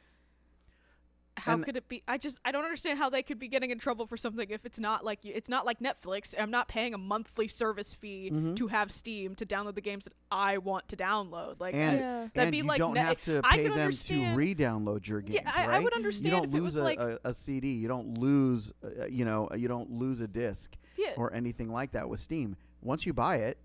how 1.40 1.54
And- 1.54 1.64
could 1.64 1.76
it 1.76 1.88
be 1.88 2.02
I 2.06 2.18
just 2.18 2.38
I 2.44 2.52
don't 2.52 2.64
understand 2.64 2.98
how 2.98 3.08
they 3.10 3.22
could 3.22 3.38
be 3.38 3.48
getting 3.48 3.70
in 3.70 3.78
trouble 3.78 4.06
for 4.06 4.16
something 4.16 4.50
if 4.50 4.64
it's 4.66 4.78
not 4.78 5.04
like 5.04 5.20
it's 5.24 5.48
not 5.48 5.64
like 5.66 5.80
Netflix. 5.80 6.34
I'm 6.38 6.50
not 6.50 6.68
paying 6.68 6.94
a 6.94 6.98
monthly 6.98 7.48
service 7.48 7.94
fee 7.94 8.30
Mhm. 8.32 8.56
to 8.56 8.66
have 8.68 8.90
Steam 8.92 9.34
to 9.36 9.46
download 9.46 9.74
the 9.74 9.80
games 9.80 10.04
that 10.04 10.12
I 10.30 10.58
want 10.58 10.88
to 10.88 10.96
download. 10.96 11.60
Like 11.60 11.74
And- 11.74 11.96
I- 11.96 12.00
yeah. 12.00 12.20
that'd 12.34 12.36
and 12.36 12.50
be 12.50 12.56
you 12.58 12.62
like 12.64 12.78
don't 12.78 12.94
net- 12.94 13.06
have 13.06 13.20
to 13.22 13.42
pay 13.42 13.62
could 13.68 13.72
them 13.76 13.90
to 13.92 14.34
re-download 14.34 15.06
your 15.06 15.20
games, 15.20 15.40
Yeah, 15.44 15.52
I- 15.54 15.64
I 15.64 15.68
right? 15.68 15.82
would 15.84 15.92
you 16.24 16.30
don't 16.30 16.44
if 16.48 16.54
it 16.54 16.60
lose 16.60 16.62
was 16.62 16.76
a, 16.76 16.82
like- 16.84 16.98
a, 17.00 17.18
a 17.24 17.34
CD. 17.34 17.72
You 17.74 17.88
don't 17.88 18.18
lose, 18.18 18.72
uh, 18.84 19.06
you 19.06 19.24
know, 19.24 19.48
you 19.56 19.68
don't 19.68 19.90
lose 19.90 20.20
a 20.20 20.28
disc 20.28 20.76
yeah, 20.96 21.12
or 21.16 21.32
anything 21.32 21.70
like 21.70 21.92
that 21.92 22.08
with 22.08 22.20
Steam. 22.20 22.56
Once 22.82 23.06
you 23.06 23.12
buy 23.12 23.36
it, 23.36 23.58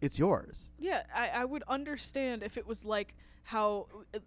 it's 0.00 0.18
yours. 0.18 0.70
Yeah, 0.78 1.02
I, 1.14 1.28
I 1.28 1.44
would 1.44 1.62
understand 1.68 2.42
if 2.42 2.56
it 2.58 2.66
was 2.66 2.84
like 2.84 3.14
how, 3.46 3.86
uh, 4.14 4.18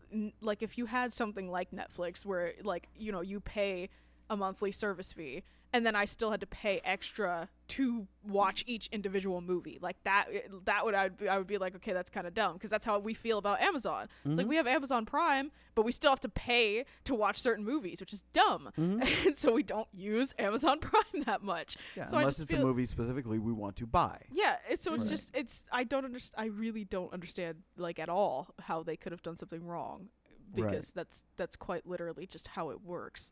like 0.41 0.63
if 0.63 0.77
you 0.77 0.85
had 0.87 1.13
something 1.13 1.49
like 1.51 1.69
Netflix 1.71 2.25
where 2.25 2.53
like 2.63 2.87
you 2.97 3.11
know 3.11 3.21
you 3.21 3.39
pay 3.39 3.89
a 4.29 4.37
monthly 4.37 4.71
service 4.71 5.13
fee 5.13 5.43
and 5.71 5.85
then 5.85 5.95
I 5.95 6.05
still 6.05 6.31
had 6.31 6.41
to 6.41 6.47
pay 6.47 6.81
extra 6.83 7.49
to 7.69 8.07
watch 8.27 8.63
each 8.65 8.87
individual 8.91 9.41
movie 9.41 9.77
like 9.81 10.03
that. 10.03 10.27
That 10.65 10.83
would 10.83 10.95
I 10.95 11.03
would 11.03 11.17
be, 11.17 11.29
I 11.29 11.37
would 11.37 11.47
be 11.47 11.57
like 11.57 11.75
okay 11.77 11.93
that's 11.93 12.09
kind 12.09 12.25
of 12.25 12.33
dumb 12.33 12.53
because 12.53 12.69
that's 12.69 12.85
how 12.85 12.97
we 12.99 13.13
feel 13.13 13.37
about 13.37 13.61
Amazon. 13.61 14.07
It's 14.25 14.35
like 14.35 14.43
mm-hmm. 14.43 14.49
we 14.49 14.55
have 14.55 14.67
Amazon 14.67 15.05
Prime, 15.05 15.51
but 15.75 15.83
we 15.85 15.91
still 15.91 16.11
have 16.11 16.19
to 16.21 16.29
pay 16.29 16.85
to 17.03 17.13
watch 17.13 17.39
certain 17.39 17.63
movies, 17.63 17.99
which 17.99 18.13
is 18.13 18.23
dumb, 18.33 18.71
mm-hmm. 18.77 19.01
and 19.27 19.35
so 19.35 19.53
we 19.53 19.63
don't 19.63 19.87
use 19.93 20.33
Amazon 20.39 20.79
Prime 20.81 21.23
that 21.25 21.43
much. 21.43 21.77
Yeah, 21.95 22.05
so 22.05 22.17
unless 22.17 22.39
it's 22.39 22.53
a 22.53 22.57
movie 22.59 22.85
specifically 22.85 23.37
we 23.37 23.51
want 23.51 23.75
to 23.77 23.87
buy. 23.87 24.21
yeah, 24.31 24.55
it's 24.69 24.83
so 24.83 24.93
it's 24.93 25.03
Right. 25.03 25.09
just 25.11 25.35
it's 25.35 25.65
I 25.71 25.83
don't 25.83 26.05
understand. 26.05 26.43
I 26.43 26.47
really 26.49 26.83
don't 26.83 27.13
understand 27.13 27.57
like 27.77 27.99
at 27.99 28.09
all 28.09 28.47
how 28.61 28.83
they 28.83 28.97
could 28.97 29.11
have 29.11 29.21
done 29.21 29.37
something 29.37 29.65
wrong 29.65 30.09
Right. 30.55 30.71
because 30.71 30.91
that's 30.91 31.23
that's 31.37 31.55
quite 31.55 31.85
literally 31.85 32.25
just 32.25 32.47
how 32.47 32.71
it 32.71 32.81
works. 32.81 33.31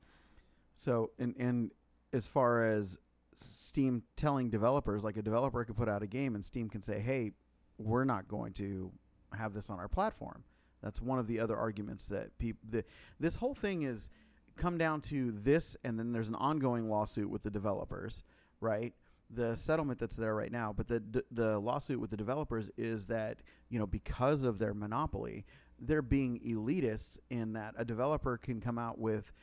So, 0.73 1.11
and 1.17 1.35
and 1.39 1.71
as 2.13 2.27
far 2.27 2.63
as 2.63 2.97
Steam 3.33 4.03
telling 4.15 4.49
developers, 4.49 5.03
like 5.03 5.17
a 5.17 5.21
developer 5.21 5.63
could 5.63 5.75
put 5.75 5.89
out 5.89 6.01
a 6.01 6.07
game 6.07 6.35
and 6.35 6.43
Steam 6.43 6.69
can 6.69 6.81
say, 6.81 6.99
"Hey, 6.99 7.31
we're 7.77 8.05
not 8.05 8.27
going 8.27 8.53
to 8.53 8.91
have 9.37 9.53
this 9.53 9.69
on 9.69 9.79
our 9.79 9.87
platform." 9.87 10.43
That's 10.81 11.01
one 11.01 11.19
of 11.19 11.27
the 11.27 11.39
other 11.39 11.57
arguments 11.57 12.07
that 12.09 12.37
people. 12.37 12.81
This 13.19 13.35
whole 13.37 13.53
thing 13.53 13.83
is 13.83 14.09
come 14.55 14.77
down 14.77 15.01
to 15.01 15.31
this, 15.31 15.77
and 15.83 15.99
then 15.99 16.11
there's 16.11 16.29
an 16.29 16.35
ongoing 16.35 16.89
lawsuit 16.89 17.29
with 17.29 17.43
the 17.43 17.51
developers, 17.51 18.23
right? 18.59 18.93
The 19.29 19.55
settlement 19.55 19.99
that's 19.99 20.15
there 20.15 20.33
right 20.33 20.51
now, 20.51 20.73
but 20.73 20.87
the 20.87 20.99
d- 20.99 21.21
the 21.31 21.59
lawsuit 21.59 21.99
with 21.99 22.09
the 22.09 22.17
developers 22.17 22.71
is 22.77 23.07
that 23.07 23.39
you 23.69 23.77
know 23.77 23.87
because 23.87 24.43
of 24.43 24.57
their 24.59 24.73
monopoly, 24.73 25.45
they're 25.79 26.01
being 26.01 26.39
elitists 26.39 27.19
in 27.29 27.53
that 27.53 27.75
a 27.77 27.85
developer 27.85 28.37
can 28.37 28.61
come 28.61 28.77
out 28.77 28.97
with 28.97 29.33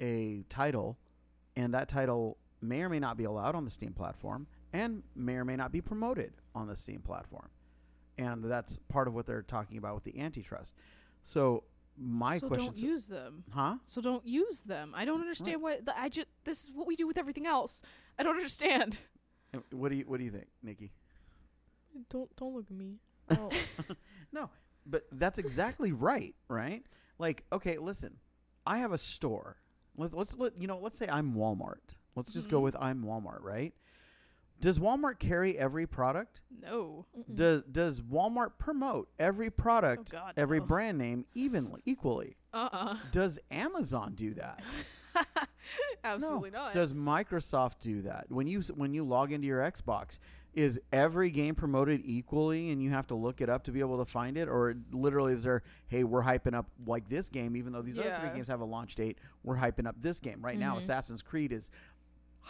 a 0.00 0.44
title, 0.48 0.98
and 1.56 1.74
that 1.74 1.88
title 1.88 2.38
may 2.60 2.82
or 2.82 2.88
may 2.88 2.98
not 2.98 3.16
be 3.16 3.24
allowed 3.24 3.54
on 3.54 3.64
the 3.64 3.70
Steam 3.70 3.92
platform, 3.92 4.46
and 4.72 5.02
may 5.14 5.34
or 5.36 5.44
may 5.44 5.56
not 5.56 5.72
be 5.72 5.80
promoted 5.80 6.32
on 6.54 6.66
the 6.66 6.76
Steam 6.76 7.00
platform, 7.00 7.48
and 8.18 8.44
that's 8.44 8.78
part 8.88 9.08
of 9.08 9.14
what 9.14 9.26
they're 9.26 9.42
talking 9.42 9.78
about 9.78 9.94
with 9.94 10.04
the 10.04 10.20
antitrust. 10.20 10.74
So 11.22 11.64
my 11.96 12.38
so 12.38 12.48
question, 12.48 12.66
don't 12.66 12.78
use 12.78 13.06
them. 13.06 13.44
huh? 13.50 13.76
So 13.84 14.00
don't 14.00 14.26
use 14.26 14.62
them. 14.62 14.92
I 14.96 15.04
don't 15.04 15.20
understand 15.20 15.62
what 15.62 15.86
the, 15.86 15.98
I 15.98 16.08
just 16.08 16.26
this 16.44 16.64
is 16.64 16.72
what 16.72 16.86
we 16.86 16.96
do 16.96 17.06
with 17.06 17.18
everything 17.18 17.46
else. 17.46 17.82
I 18.18 18.22
don't 18.22 18.36
understand. 18.36 18.98
What 19.70 19.92
do 19.92 19.98
you 19.98 20.04
What 20.04 20.18
do 20.18 20.24
you 20.24 20.32
think, 20.32 20.48
Nikki? 20.62 20.92
Don't 22.10 22.34
don't 22.36 22.54
look 22.54 22.66
at 22.70 22.76
me. 22.76 22.98
Oh, 23.30 23.48
No, 24.32 24.50
but 24.84 25.04
that's 25.12 25.38
exactly 25.38 25.92
right, 25.92 26.34
right? 26.48 26.84
Like, 27.18 27.44
okay, 27.52 27.78
listen, 27.78 28.16
I 28.66 28.78
have 28.78 28.92
a 28.92 28.98
store. 28.98 29.56
Let's 29.96 30.14
let's 30.14 30.36
let 30.38 30.60
you 30.60 30.66
know. 30.66 30.78
Let's 30.78 30.98
say 30.98 31.08
I'm 31.08 31.34
Walmart. 31.34 31.78
Let's 32.16 32.32
just 32.32 32.48
go 32.48 32.60
Mhm. 32.60 32.64
with 32.64 32.76
I'm 32.80 33.02
Walmart, 33.04 33.42
right? 33.42 33.72
Does 34.60 34.78
Walmart 34.78 35.18
carry 35.18 35.58
every 35.58 35.86
product? 35.86 36.40
No. 36.62 37.06
mm-mm. 37.16 37.34
Does 37.34 37.62
Does 37.70 38.00
Walmart 38.00 38.52
promote 38.58 39.08
every 39.18 39.50
product, 39.50 40.12
Oh, 40.14 40.18
God, 40.18 40.34
every 40.36 40.60
no. 40.60 40.66
brand 40.66 40.96
name 40.98 41.26
evenly, 41.34 41.82
equally? 41.84 42.36
Uh 42.52 42.68
uh 42.72 42.96
Does 43.12 43.38
Amazon 43.50 44.14
do 44.14 44.34
that? 44.34 44.62
Absolutely 46.04 46.50
no. 46.50 46.58
not. 46.64 46.72
Does 46.74 46.92
Microsoft 46.92 47.80
do 47.80 48.02
that? 48.02 48.26
When 48.28 48.46
you 48.46 48.60
when 48.74 48.94
you 48.94 49.04
log 49.04 49.32
into 49.32 49.46
your 49.46 49.60
Xbox, 49.60 50.18
is 50.54 50.80
every 50.92 51.30
game 51.30 51.54
promoted 51.54 52.00
equally 52.04 52.70
and 52.70 52.82
you 52.82 52.90
have 52.90 53.06
to 53.08 53.14
look 53.14 53.40
it 53.40 53.48
up 53.50 53.64
to 53.64 53.72
be 53.72 53.80
able 53.80 53.98
to 53.98 54.04
find 54.04 54.36
it 54.38 54.48
or 54.48 54.74
literally 54.92 55.32
is 55.32 55.42
there 55.44 55.62
hey, 55.88 56.04
we're 56.04 56.22
hyping 56.22 56.54
up 56.54 56.66
like 56.86 57.08
this 57.08 57.28
game 57.28 57.56
even 57.56 57.72
though 57.72 57.82
these 57.82 57.98
other 57.98 58.08
three 58.20 58.30
games 58.36 58.48
have 58.48 58.60
a 58.60 58.64
launch 58.64 58.94
date, 58.94 59.18
we're 59.42 59.56
hyping 59.56 59.86
up 59.86 59.96
this 60.00 60.20
game. 60.20 60.40
Right 60.40 60.58
now 60.58 60.74
Mhm. 60.76 60.78
Assassin's 60.78 61.22
Creed 61.22 61.52
is 61.52 61.70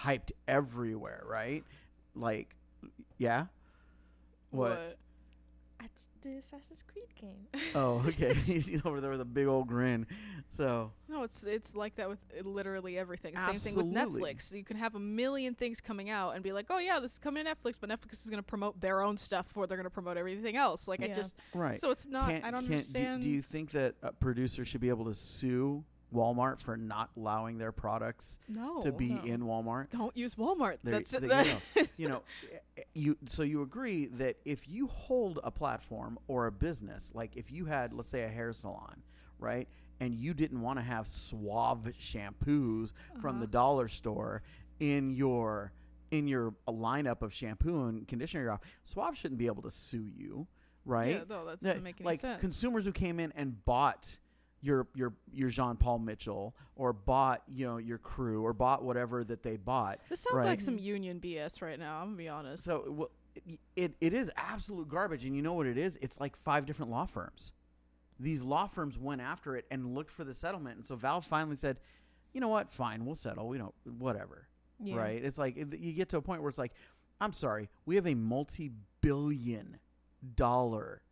hyped 0.00 0.32
everywhere, 0.46 1.23
right? 1.26 1.64
Like 2.14 2.54
yeah? 3.18 3.46
What? 4.50 4.99
I 5.80 5.88
just 6.25 6.50
did 6.50 6.59
Assassin's 6.59 6.83
Creed 6.83 7.14
game. 7.21 7.47
Oh, 7.75 8.02
okay. 8.07 8.35
He's 8.35 8.71
over 8.85 9.00
there 9.00 9.11
with 9.11 9.21
a 9.21 9.25
big 9.26 9.47
old 9.47 9.66
grin. 9.66 10.07
So, 10.50 10.93
No, 11.09 11.23
it's 11.23 11.45
it's 11.45 11.75
like 11.75 11.97
that 11.97 12.09
with 12.09 12.19
uh, 12.38 12.49
literally 12.49 12.99
everything. 12.99 13.35
Absolutely. 13.37 13.59
Same 13.59 13.75
thing 13.75 13.93
with 13.93 14.23
Netflix. 14.23 14.52
You 14.52 14.64
can 14.64 14.76
have 14.76 14.95
a 14.95 15.00
million 15.00 15.54
things 15.54 15.81
coming 15.81 16.11
out 16.11 16.35
and 16.35 16.43
be 16.43 16.52
like, 16.52 16.66
"Oh 16.71 16.78
yeah, 16.78 17.00
this 17.00 17.12
is 17.12 17.19
coming 17.19 17.45
to 17.45 17.50
Netflix," 17.50 17.75
but 17.81 17.90
Netflix 17.90 18.25
is 18.25 18.31
going 18.31 18.38
to 18.38 18.43
promote 18.43 18.81
their 18.81 19.02
own 19.02 19.16
stuff 19.16 19.49
before 19.49 19.66
they're 19.66 19.76
going 19.76 19.85
to 19.85 19.90
promote 19.90 20.16
everything 20.16 20.57
else. 20.57 20.88
Like 20.88 21.02
I 21.02 21.09
just 21.09 21.37
right. 21.54 21.78
so 21.81 21.90
it's 21.90 22.07
not. 22.07 22.28
Can't- 22.28 22.45
I 22.45 22.50
don't 22.50 22.61
can't- 22.61 22.69
do- 22.69 22.75
understand. 22.75 23.23
Do, 23.23 23.31
you 23.31 23.43
think 23.43 23.71
that 23.73 23.95
a 24.02 24.12
producer 24.12 24.64
should 24.64 24.81
be 24.81 24.88
able 24.88 25.07
to 25.07 25.14
sue 25.14 25.85
Walmart 26.14 26.61
for 26.61 26.76
not 26.76 27.11
allowing 27.16 27.59
their 27.59 27.73
products 27.73 28.38
no 28.49 28.80
to 28.83 28.92
be 28.92 29.14
no. 29.14 29.23
in 29.25 29.40
Walmart? 29.42 29.90
Don't 29.90 30.16
use 30.16 30.37
Walmart. 30.37 30.78
There- 30.83 30.94
That's 30.94 31.11
there- 31.11 31.59
it. 31.75 31.90
you 31.97 32.09
know, 32.09 32.09
you 32.09 32.09
know, 32.09 32.23
eh, 32.78 32.83
you 32.94 33.16
so 33.26 33.42
you 33.42 33.62
agree 33.62 34.06
that 34.06 34.37
if 34.44 34.68
you 34.68 34.87
hold 34.87 35.40
a 35.44 35.50
platform 35.50 36.18
or 36.28 36.47
a 36.47 36.52
business, 36.52 37.11
like 37.14 37.37
if 37.37 37.50
you 37.50 37.64
had, 37.66 37.92
let's 37.92 38.09
say, 38.09 38.23
a 38.23 38.28
hair 38.28 38.52
salon, 38.52 39.02
right, 39.38 39.68
and 40.00 40.14
you 40.14 40.33
didn't 40.35 40.61
want 40.61 40.78
to 40.78 40.83
have 40.85 41.06
Suave 41.06 41.90
shampoos 42.00 42.92
from 43.21 43.38
the 43.40 43.44
Uh-huh. 43.47 43.52
dollar 43.52 43.88
store 43.88 44.42
in 44.80 45.11
your 45.11 45.73
in 46.11 46.28
your 46.28 46.54
lineup 46.68 47.23
of 47.23 47.33
shampoo 47.35 47.87
and 47.87 48.06
conditioner, 48.06 48.44
you're 48.44 48.52
off, 48.52 48.61
Suave 48.85 49.16
shouldn't 49.16 49.38
be 49.38 49.47
able 49.47 49.62
to 49.62 49.71
sue 49.71 50.06
you, 50.16 50.47
right? 50.85 51.11
Yeah, 51.16 51.25
no, 51.28 51.47
that 51.47 51.61
doesn't 51.61 51.83
make 51.83 51.97
any 52.00 52.04
like 52.06 52.21
sense. 52.21 52.40
consumers 52.40 52.87
who 52.87 52.92
came 52.92 53.18
in 53.18 53.33
and 53.35 53.64
bought 53.64 54.18
your 54.64 54.87
your 54.94 55.12
your 55.33 55.50
Jean 55.50 55.76
Paul 55.76 55.99
Mitchell 55.99 56.54
or 56.75 56.92
bought 56.92 57.42
you 57.47 57.66
know 57.66 57.76
your 57.76 57.99
crew 57.99 58.44
or 58.44 58.52
bought 58.52 58.83
whatever 58.83 59.23
that 59.25 59.42
they 59.42 59.56
bought. 59.56 60.00
this 60.09 60.21
sounds 60.21 60.38
right. 60.38 60.47
like 60.47 60.61
some 60.61 60.78
union 60.78 61.21
BS 61.21 61.61
right 61.61 61.78
now. 61.78 61.99
I'm 61.99 62.06
gonna 62.06 62.16
be 62.16 62.28
honest. 62.28 62.64
So 62.64 62.85
well, 62.88 63.11
it, 63.35 63.61
it 63.76 63.94
it 64.00 64.14
is 64.14 64.30
absolute 64.37 64.88
garbage, 64.88 65.25
and 65.25 65.37
you 65.37 65.42
know 65.42 65.52
what 65.52 65.66
it 65.66 65.76
is? 65.76 65.99
It's 66.00 66.18
like 66.18 66.37
five 66.37 66.66
different 66.66 66.90
law 66.90 67.04
firms. 67.04 67.52
These 68.18 68.42
law 68.42 68.66
firms 68.66 68.99
went 68.99 69.21
after 69.21 69.56
it 69.56 69.66
and 69.71 69.94
looked 69.94 70.11
for 70.11 70.25
the 70.25 70.35
settlement, 70.35 70.76
and 70.76 70.87
so 70.87 70.97
Valve 70.97 71.26
finally 71.26 71.56
said, 71.56 71.78
"You 72.33 72.40
know 72.40 72.49
what? 72.49 72.71
Fine, 72.71 73.04
we'll 73.04 73.14
settle. 73.14 73.49
We 73.49 73.59
don't 73.59 73.75
whatever." 73.85 74.49
Yeah. 74.83 74.97
Right? 74.97 75.23
It's 75.23 75.38
like 75.38 75.56
it- 75.56 75.78
you 75.78 75.92
get 75.92 76.09
to 76.11 76.16
a 76.16 76.23
point 76.23 76.40
where 76.40 76.49
it's 76.49 76.59
like, 76.59 76.73
"I'm 77.21 77.33
sorry, 77.33 77.68
we 77.85 77.97
have 77.97 78.06
a 78.06 78.14
multi-billion 78.14 79.78
dollar 80.37 81.02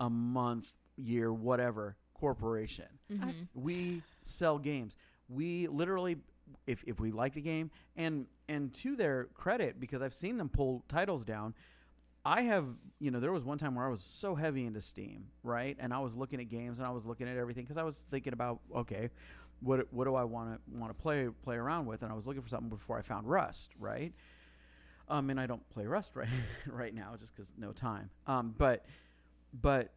a 0.00 0.08
month, 0.08 0.68
year, 0.96 1.32
whatever 1.32 1.96
corporation." 2.22 2.86
Mhm. 3.10 3.48
we 3.54 4.02
sell 4.22 4.58
games. 4.58 4.96
We 5.28 5.66
literally, 5.66 6.16
if 6.66 6.84
if 6.86 7.00
we 7.00 7.10
like 7.10 7.34
the 7.34 7.40
game, 7.42 7.70
and 7.96 8.26
and 8.48 8.72
to 8.74 8.94
their 8.96 9.24
credit, 9.34 9.80
because 9.80 10.00
I've 10.02 10.14
seen 10.14 10.36
them 10.38 10.48
pull 10.48 10.84
titles 10.88 11.24
down. 11.24 11.54
I 12.24 12.42
have, 12.42 12.66
you 13.00 13.10
know, 13.10 13.18
there 13.18 13.32
was 13.32 13.42
one 13.44 13.58
time 13.58 13.74
where 13.74 13.84
I 13.84 13.88
was 13.90 14.00
so 14.00 14.36
heavy 14.36 14.64
into 14.64 14.80
Steam, 14.80 15.26
right? 15.42 15.76
And 15.80 15.92
I 15.92 15.98
was 15.98 16.14
looking 16.14 16.38
at 16.40 16.48
games 16.48 16.78
and 16.78 16.86
I 16.86 16.92
was 16.92 17.04
looking 17.04 17.26
at 17.28 17.36
everything 17.36 17.64
because 17.64 17.76
I 17.76 17.82
was 17.82 17.96
thinking 18.12 18.32
about, 18.32 18.60
okay, 18.82 19.10
what 19.60 19.92
what 19.92 20.04
do 20.04 20.14
I 20.14 20.22
want 20.22 20.54
to 20.54 20.78
want 20.78 20.90
to 20.96 21.02
play 21.02 21.28
play 21.42 21.56
around 21.56 21.86
with? 21.86 22.02
And 22.04 22.12
I 22.12 22.14
was 22.14 22.24
looking 22.26 22.42
for 22.42 22.48
something 22.48 22.68
before 22.68 22.96
I 22.96 23.02
found 23.02 23.28
Rust, 23.28 23.72
right? 23.76 24.12
Um, 25.08 25.30
and 25.30 25.40
I 25.40 25.46
don't 25.46 25.68
play 25.70 25.86
Rust 25.86 26.12
right 26.22 26.28
right 26.66 26.94
now 26.94 27.16
just 27.18 27.34
because 27.34 27.50
no 27.58 27.72
time. 27.72 28.10
Um, 28.28 28.54
but 28.56 28.86
but 29.52 29.92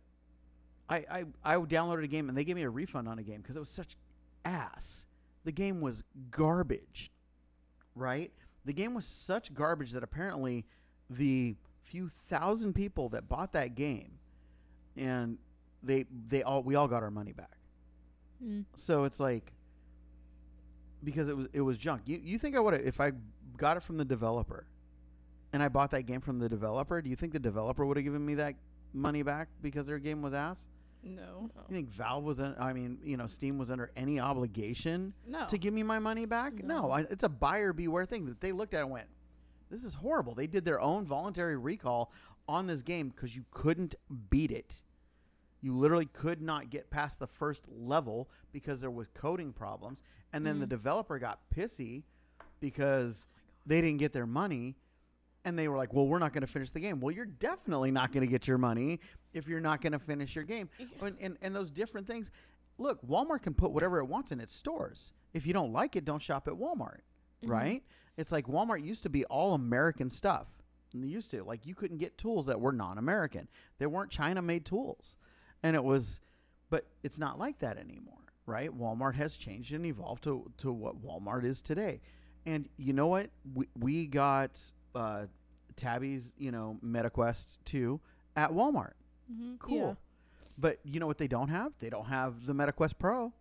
I, 0.90 0.98
I 1.10 1.26
I 1.44 1.56
downloaded 1.56 2.04
a 2.04 2.08
game 2.08 2.30
and 2.30 2.38
they 2.38 2.44
gave 2.44 2.56
me 2.56 2.64
a 2.64 2.70
refund 2.70 3.08
on 3.08 3.20
a 3.20 3.24
game 3.24 3.42
because 3.42 3.56
it 3.56 3.60
was 3.60 3.70
such 3.70 3.98
ass. 4.44 5.06
The 5.44 5.52
game 5.52 5.82
was 5.82 6.04
garbage, 6.32 7.12
right? 7.96 8.32
The 8.66 8.74
game 8.74 8.94
was 8.94 9.06
such 9.06 9.54
garbage 9.54 9.92
that 9.92 10.04
apparently 10.04 10.66
the 11.10 11.56
few 11.84 12.08
thousand 12.08 12.74
people 12.74 13.10
that 13.10 13.30
bought 13.30 13.54
that 13.54 13.76
game 13.76 14.18
and 14.98 15.38
they 15.84 16.06
they 16.28 16.42
all 16.44 16.64
we 16.64 16.76
all 16.76 16.88
got 16.88 17.04
our 17.04 17.12
money 17.12 17.32
back. 17.32 17.58
Mm. 18.44 18.66
So 18.76 19.04
it's 19.04 19.20
like 19.20 19.54
because 21.04 21.28
it 21.28 21.38
was 21.38 21.48
it 21.54 21.62
was 21.62 21.78
junk. 21.78 22.04
You 22.06 22.20
you 22.24 22.38
think 22.38 22.56
I 22.56 22.60
would 22.60 22.74
have 22.74 22.86
if 22.86 23.00
I 23.00 23.12
got 23.58 23.78
it 23.78 23.84
from 23.84 23.98
the 23.98 24.06
developer 24.06 24.66
and 25.54 25.64
I 25.64 25.70
bought 25.70 25.92
that 25.92 26.04
game 26.04 26.22
from 26.22 26.40
the 26.40 26.50
developer, 26.50 27.02
do 27.02 27.10
you 27.10 27.16
think 27.16 27.34
the 27.34 27.40
developer 27.40 27.86
would 27.86 27.98
have 27.98 28.04
given 28.04 28.26
me 28.26 28.36
that 28.36 28.56
money 28.94 29.22
back 29.22 29.48
because 29.62 29.86
their 29.86 30.00
game 30.00 30.22
was 30.22 30.34
ass? 30.34 30.68
No. 31.06 31.50
You 31.70 31.76
think 31.76 31.90
Valve 31.90 32.24
was? 32.24 32.40
Un- 32.42 32.56
I 32.60 32.74
mean, 32.74 32.98
you 33.04 33.16
know, 33.16 33.28
Steam 33.28 33.58
was 33.58 33.70
under 33.72 33.92
any 33.96 34.20
obligation 34.20 35.14
No. 35.28 35.46
to 35.46 35.58
give 35.58 35.74
me 35.74 35.84
my 35.84 36.00
money 36.00 36.26
back? 36.26 36.64
No. 36.64 36.90
I, 36.92 37.02
it's 37.02 37.24
a 37.24 37.30
buyer 37.30 37.72
beware 37.74 38.06
thing 38.06 38.26
that 38.26 38.42
they 38.42 38.52
looked 38.52 38.74
at 38.74 38.82
and 38.82 38.90
went, 38.92 39.08
"This 39.70 39.84
is 39.84 39.94
horrible." 39.94 40.34
They 40.34 40.48
did 40.48 40.66
their 40.66 40.82
own 40.82 41.06
voluntary 41.06 41.58
recall 41.58 42.12
on 42.48 42.68
this 42.68 42.82
game 42.82 43.10
because 43.10 43.36
you 43.36 43.46
couldn't 43.52 43.96
beat 44.30 44.52
it. 44.52 44.82
You 45.62 45.76
literally 45.78 46.06
could 46.08 46.42
not 46.42 46.70
get 46.70 46.90
past 46.90 47.20
the 47.20 47.28
first 47.28 47.64
level 47.70 48.30
because 48.52 48.82
there 48.82 48.92
was 48.92 49.08
coding 49.14 49.54
problems, 49.54 50.02
and 50.34 50.46
then 50.46 50.60
the 50.60 50.66
Mhm. 50.66 50.70
developer 50.70 51.18
got 51.20 51.40
pissy 51.50 52.04
because 52.60 53.28
they 53.66 53.82
didn't 53.82 54.00
get 54.00 54.14
their 54.14 54.28
money. 54.28 54.76
And 55.44 55.60
they 55.60 55.68
were 55.68 55.78
like, 55.78 55.94
"Well, 55.94 56.08
we're 56.08 56.18
not 56.18 56.34
going 56.34 56.42
to 56.42 56.48
finish 56.48 56.72
the 56.72 56.80
game." 56.80 57.00
Well, 57.00 57.14
you're 57.14 57.26
definitely 57.28 57.92
not 57.92 58.12
going 58.12 58.26
to 58.26 58.32
get 58.32 58.48
your 58.48 58.58
money 58.58 59.00
if 59.36 59.48
you're 59.48 59.60
not 59.60 59.82
going 59.82 59.94
to 59.94 60.00
finish 60.00 60.36
your 60.36 60.46
game. 60.46 60.70
And, 61.02 61.16
and 61.22 61.38
and 61.42 61.56
those 61.56 61.70
different 61.70 62.08
things. 62.08 62.32
Look, 62.78 63.06
Walmart 63.08 63.44
can 63.44 63.54
put 63.54 63.72
whatever 63.72 64.00
it 64.00 64.06
wants 64.06 64.32
in 64.32 64.40
its 64.40 64.54
stores. 64.56 65.14
If 65.34 65.46
you 65.46 65.54
don't 65.54 65.72
like 65.72 65.96
it, 65.96 66.04
don't 66.06 66.22
shop 66.22 66.48
at 66.48 66.56
Walmart, 66.56 67.02
Mhm. 67.44 67.50
right? 67.50 67.84
It's 68.18 68.32
like 68.32 68.48
Walmart 68.48 68.84
used 68.84 69.04
to 69.04 69.10
be 69.10 69.24
all 69.26 69.54
American 69.54 70.10
stuff. 70.10 70.48
And 70.94 71.04
they 71.04 71.08
used 71.08 71.30
to 71.32 71.44
like 71.44 71.66
you 71.66 71.76
couldn't 71.76 71.98
get 71.98 72.18
tools 72.18 72.46
that 72.48 72.60
were 72.62 72.72
non-American. 72.72 73.48
They 73.78 73.86
weren't 73.86 74.10
China-made 74.12 74.66
tools, 74.66 75.18
and 75.64 75.76
it 75.76 75.84
was, 75.84 76.22
but 76.70 76.86
it's 77.04 77.18
not 77.20 77.38
like 77.38 77.60
that 77.60 77.78
anymore, 77.78 78.24
right? 78.46 78.70
Walmart 78.72 79.16
has 79.16 79.36
changed 79.38 79.74
and 79.74 79.86
evolved 79.86 80.24
to 80.24 80.50
to 80.58 80.72
what 80.72 81.02
Walmart 81.04 81.44
is 81.44 81.62
today. 81.62 82.02
And 82.46 82.70
you 82.78 82.94
know 82.94 83.08
what? 83.08 83.30
We 83.54 83.68
we 83.78 84.08
got 84.08 84.62
uh, 84.94 85.26
Tabby's, 85.76 86.32
you 86.38 86.52
know, 86.52 86.78
MetaQuest 86.84 87.60
two 87.66 88.00
at 88.38 88.52
Walmart. 88.52 88.94
Mm-hmm. 89.32 89.56
Cool. 89.60 89.78
Yeah. 89.78 89.94
But 90.58 90.80
you 90.84 91.00
know 91.00 91.08
what 91.08 91.18
they 91.18 91.28
don't 91.28 91.50
have? 91.50 91.78
They 91.80 91.90
don't 91.90 92.06
have 92.06 92.46
the 92.46 92.54
MetaQuest 92.54 92.98
Pro. 92.98 93.34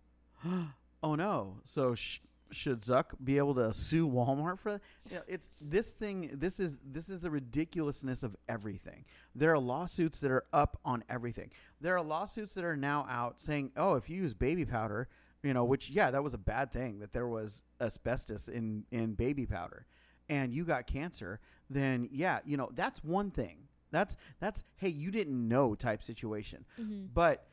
oh 1.03 1.15
no! 1.15 1.57
So 1.63 1.95
sh- 1.95 2.19
should 2.51 2.81
Zuck 2.81 3.05
be 3.23 3.37
able 3.37 3.55
to 3.55 3.73
sue 3.73 4.07
Walmart 4.07 4.59
for 4.59 4.73
that? 4.73 4.81
Yeah, 5.09 5.19
it's 5.27 5.49
this 5.61 5.91
thing. 5.91 6.31
This 6.33 6.59
is 6.59 6.77
this 6.85 7.09
is 7.09 7.19
the 7.21 7.31
ridiculousness 7.31 8.23
of 8.23 8.35
everything. 8.49 9.05
There 9.33 9.51
are 9.51 9.59
lawsuits 9.59 10.19
that 10.21 10.31
are 10.31 10.45
up 10.51 10.79
on 10.83 11.03
everything. 11.09 11.51
There 11.79 11.95
are 11.95 12.03
lawsuits 12.03 12.53
that 12.55 12.65
are 12.65 12.75
now 12.77 13.05
out 13.09 13.39
saying, 13.39 13.71
"Oh, 13.77 13.95
if 13.95 14.09
you 14.09 14.17
use 14.17 14.33
baby 14.33 14.65
powder, 14.65 15.07
you 15.43 15.53
know, 15.53 15.63
which 15.63 15.89
yeah, 15.89 16.11
that 16.11 16.23
was 16.23 16.33
a 16.33 16.39
bad 16.39 16.71
thing 16.71 16.99
that 16.99 17.13
there 17.13 17.27
was 17.27 17.63
asbestos 17.79 18.49
in 18.49 18.85
in 18.91 19.13
baby 19.13 19.45
powder, 19.45 19.85
and 20.29 20.53
you 20.53 20.65
got 20.65 20.87
cancer, 20.87 21.39
then 21.69 22.09
yeah, 22.11 22.39
you 22.45 22.57
know, 22.57 22.69
that's 22.73 23.03
one 23.03 23.31
thing. 23.31 23.64
That's 23.95 24.15
that's 24.39 24.61
hey, 24.75 24.89
you 24.89 25.09
didn't 25.11 25.47
know 25.47 25.73
type 25.75 26.03
situation. 26.03 26.65
Mhm. 26.79 27.09
But 27.13 27.47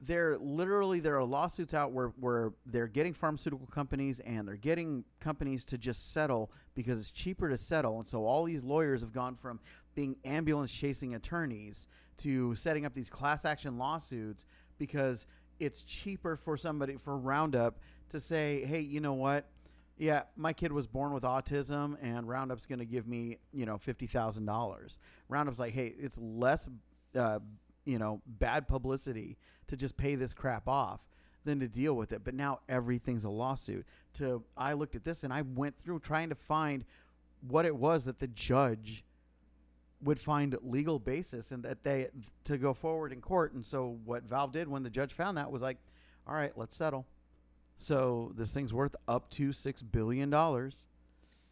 there 0.00 0.36
literally 0.38 1.00
there 1.00 1.16
are 1.16 1.24
lawsuits 1.24 1.72
out 1.72 1.90
where, 1.92 2.08
where 2.20 2.52
they're 2.66 2.86
getting 2.86 3.14
pharmaceutical 3.14 3.66
companies 3.66 4.20
and 4.20 4.46
they're 4.46 4.56
getting 4.56 5.04
companies 5.20 5.64
to 5.64 5.78
just 5.78 6.12
settle 6.12 6.52
because 6.74 6.98
it's 6.98 7.10
cheaper 7.10 7.48
to 7.48 7.56
settle. 7.56 7.98
And 7.98 8.06
so 8.06 8.26
all 8.26 8.44
these 8.44 8.62
lawyers 8.62 9.00
have 9.00 9.12
gone 9.12 9.36
from 9.36 9.58
being 9.94 10.16
ambulance 10.24 10.70
chasing 10.70 11.14
attorneys 11.14 11.86
to 12.18 12.54
setting 12.54 12.84
up 12.84 12.92
these 12.92 13.08
class 13.08 13.46
action 13.46 13.78
lawsuits 13.78 14.44
because 14.76 15.26
it's 15.58 15.82
cheaper 15.82 16.36
for 16.36 16.58
somebody 16.58 16.96
for 16.98 17.16
Roundup 17.16 17.78
to 18.10 18.20
say, 18.20 18.64
hey, 18.66 18.80
you 18.80 19.00
know 19.00 19.14
what? 19.14 19.48
Yeah, 19.96 20.24
my 20.36 20.52
kid 20.52 20.72
was 20.72 20.86
born 20.86 21.14
with 21.14 21.22
autism, 21.22 21.96
and 22.02 22.26
Roundup's 22.28 22.66
going 22.66 22.80
to 22.80 22.84
give 22.84 23.06
me, 23.06 23.38
you 23.50 23.64
know, 23.64 23.78
fifty 23.78 24.06
thousand 24.06 24.44
dollars. 24.44 24.98
Roundup's 25.28 25.58
like, 25.58 25.74
hey, 25.74 25.94
it's 25.98 26.18
less, 26.18 26.68
uh, 27.14 27.40
you 27.84 27.98
know, 27.98 28.22
bad 28.26 28.68
publicity 28.68 29.36
to 29.68 29.76
just 29.76 29.96
pay 29.96 30.14
this 30.14 30.34
crap 30.34 30.68
off 30.68 31.06
than 31.44 31.60
to 31.60 31.68
deal 31.68 31.94
with 31.94 32.12
it. 32.12 32.22
But 32.24 32.34
now 32.34 32.60
everything's 32.68 33.24
a 33.24 33.30
lawsuit. 33.30 33.86
To 34.14 34.42
I 34.56 34.74
looked 34.74 34.96
at 34.96 35.04
this 35.04 35.24
and 35.24 35.32
I 35.32 35.42
went 35.42 35.78
through 35.78 36.00
trying 36.00 36.28
to 36.28 36.34
find 36.34 36.84
what 37.40 37.64
it 37.64 37.76
was 37.76 38.04
that 38.04 38.18
the 38.18 38.26
judge 38.26 39.04
would 40.02 40.20
find 40.20 40.56
legal 40.62 40.98
basis 40.98 41.52
and 41.52 41.62
that 41.62 41.82
they 41.82 42.08
to 42.44 42.58
go 42.58 42.74
forward 42.74 43.12
in 43.12 43.20
court. 43.20 43.54
And 43.54 43.64
so 43.64 43.98
what 44.04 44.24
Valve 44.24 44.52
did 44.52 44.68
when 44.68 44.82
the 44.82 44.90
judge 44.90 45.12
found 45.12 45.36
that 45.38 45.50
was 45.50 45.62
like, 45.62 45.78
all 46.26 46.34
right, 46.34 46.52
let's 46.56 46.76
settle. 46.76 47.06
So 47.76 48.32
this 48.36 48.52
thing's 48.52 48.74
worth 48.74 48.96
up 49.06 49.30
to 49.32 49.52
six 49.52 49.82
billion 49.82 50.30
dollars. 50.30 50.86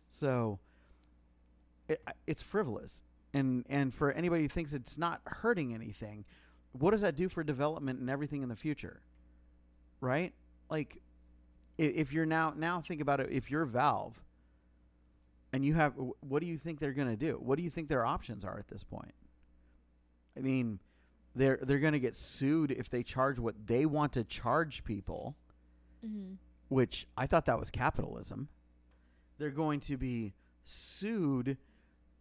So 0.08 0.58
it, 1.88 2.02
it's 2.26 2.42
frivolous, 2.42 3.02
and 3.34 3.66
and 3.68 3.92
for 3.92 4.12
anybody 4.12 4.42
who 4.42 4.48
thinks 4.48 4.72
it's 4.72 4.96
not 4.96 5.20
hurting 5.26 5.74
anything, 5.74 6.24
what 6.72 6.92
does 6.92 7.02
that 7.02 7.16
do 7.16 7.28
for 7.28 7.44
development 7.44 8.00
and 8.00 8.08
everything 8.08 8.42
in 8.42 8.48
the 8.48 8.56
future? 8.56 9.02
Right? 10.00 10.32
Like, 10.70 11.02
if 11.76 12.12
you're 12.12 12.26
now 12.26 12.54
now 12.56 12.80
think 12.80 13.00
about 13.00 13.20
it. 13.20 13.30
If 13.30 13.50
you're 13.50 13.64
Valve, 13.66 14.22
and 15.52 15.64
you 15.64 15.74
have, 15.74 15.94
what 16.20 16.40
do 16.40 16.46
you 16.46 16.56
think 16.56 16.80
they're 16.80 16.92
going 16.92 17.08
to 17.08 17.16
do? 17.16 17.34
What 17.40 17.56
do 17.58 17.62
you 17.62 17.70
think 17.70 17.88
their 17.88 18.04
options 18.06 18.44
are 18.44 18.58
at 18.58 18.68
this 18.68 18.82
point? 18.84 19.14
I 20.36 20.40
mean, 20.40 20.80
they're 21.34 21.58
they're 21.62 21.78
going 21.80 21.92
to 21.92 22.00
get 22.00 22.16
sued 22.16 22.70
if 22.70 22.88
they 22.88 23.02
charge 23.02 23.38
what 23.38 23.66
they 23.66 23.84
want 23.86 24.12
to 24.14 24.24
charge 24.24 24.84
people 24.84 25.36
Mhm. 26.04 26.36
which 26.68 27.06
I 27.16 27.26
thought 27.26 27.46
that 27.46 27.58
was 27.58 27.70
capitalism. 27.70 28.48
They're 29.38 29.50
going 29.50 29.80
to 29.80 29.96
be 29.96 30.34
sued 30.64 31.56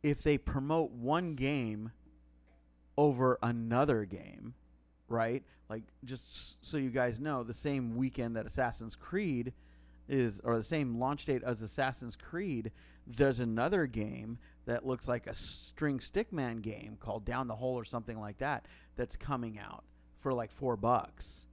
if 0.03 0.21
they 0.21 0.37
promote 0.37 0.91
one 0.91 1.33
game 1.33 1.91
over 2.97 3.39
another 3.41 4.05
game, 4.05 4.53
right? 5.07 5.43
Like 5.69 5.83
just 6.03 6.65
so 6.65 6.77
you 6.77 6.89
guys 6.91 7.19
know, 7.19 7.43
the 7.43 7.53
same 7.53 7.95
weekend 7.95 8.35
that 8.35 8.45
Assassin's 8.45 8.95
Creed 8.95 9.53
is 10.07 10.41
or 10.43 10.57
the 10.57 10.63
same 10.63 10.99
launch 10.99 11.25
date 11.25 11.41
as 11.43 11.61
Assassin's 11.61 12.15
Creed, 12.15 12.71
there's 13.07 13.39
another 13.39 13.87
game 13.87 14.37
that 14.65 14.85
looks 14.85 15.07
like 15.07 15.25
a 15.27 15.33
string 15.33 15.99
stickman 15.99 16.61
game 16.61 16.97
called 16.99 17.25
Down 17.25 17.47
the 17.47 17.55
Hole 17.55 17.75
or 17.75 17.85
something 17.85 18.19
like 18.19 18.37
that 18.37 18.65
that's 18.95 19.15
coming 19.15 19.57
out 19.57 19.83
for 20.17 20.33
like 20.33 20.51
4 20.51 20.77
bucks. 20.77 21.45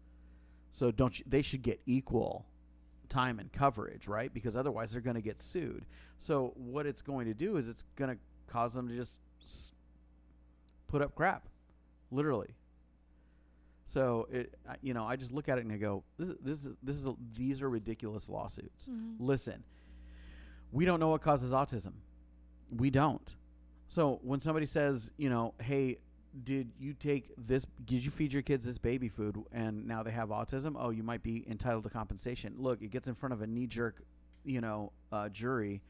So 0.73 0.91
don't 0.91 1.19
you, 1.19 1.25
they 1.29 1.43
should 1.43 1.63
get 1.63 1.81
equal 1.87 2.47
time 3.09 3.41
and 3.41 3.53
coverage, 3.53 4.07
right? 4.07 4.33
Because 4.33 4.57
otherwise 4.57 4.93
they're 4.93 5.01
going 5.01 5.17
to 5.17 5.23
get 5.23 5.41
sued. 5.41 5.87
So 6.19 6.53
what 6.57 6.87
it's 6.87 7.03
going 7.03 7.27
to 7.27 7.35
do 7.35 7.57
is 7.57 7.69
it's 7.69 7.85
going 7.97 8.11
to 8.11 8.19
cause 8.51 8.75
them 8.75 8.89
to 8.89 8.95
just 8.95 9.19
put 10.89 11.03
up 11.03 11.15
crap, 11.15 11.49
literally. 12.11 12.55
So 13.85 14.29
it, 14.31 14.55
you 14.83 14.95
know, 14.95 15.05
I 15.05 15.17
just 15.17 15.33
look 15.33 15.49
at 15.49 15.59
it 15.59 15.65
and 15.65 15.73
I 15.73 15.77
go, 15.77 16.05
this 16.19 16.29
is 16.29 16.37
this 16.43 16.67
is 16.67 16.69
this 16.83 16.97
is 16.97 17.07
a, 17.07 17.15
these 17.35 17.61
are 17.63 17.69
ridiculous 17.69 18.29
lawsuits. 18.29 18.87
Mm-hmm. 18.87 19.25
Listen, 19.25 19.65
we 20.71 20.85
don't 20.85 21.01
know 21.01 21.09
what 21.09 21.23
causes 21.23 21.51
autism. 21.51 21.95
We 22.71 22.91
don't. 22.91 23.35
So 23.89 24.21
when 24.23 24.39
somebody 24.39 24.67
says, 24.67 25.11
you 25.17 25.29
know, 25.29 25.55
hey, 25.61 25.99
did 26.45 26.71
you 26.79 26.95
take 26.95 27.33
this? 27.37 27.67
Did 27.85 28.05
you 28.05 28.13
feed 28.13 28.33
your 28.33 28.43
kids 28.43 28.65
this 28.65 28.79
baby 28.79 29.09
food 29.09 29.37
and 29.51 29.87
now 29.89 30.05
they 30.05 30.13
have 30.13 30.29
autism? 30.29 30.77
Oh, 30.79 30.91
you 30.91 31.03
might 31.03 31.25
be 31.25 31.45
entitled 31.51 31.83
to 31.85 31.91
compensation. 31.91 32.55
Look, 32.59 32.83
it 32.83 32.93
gets 32.93 33.09
in 33.09 33.15
front 33.15 33.33
of 33.33 33.43
a 33.43 33.49
knee 33.49 33.67
jerk, 33.67 34.05
you 34.45 34.61
know, 34.61 34.93
uh, 35.11 35.29
jury 35.31 35.83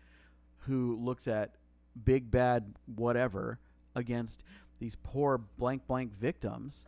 who 0.61 0.97
looks 0.97 1.29
at 1.29 1.57
big 2.05 2.31
bad 2.31 2.75
whatever 2.87 3.59
against 3.95 4.43
these 4.79 4.97
poor 4.97 5.39
blank 5.39 5.87
blank 5.87 6.13
victims. 6.13 6.85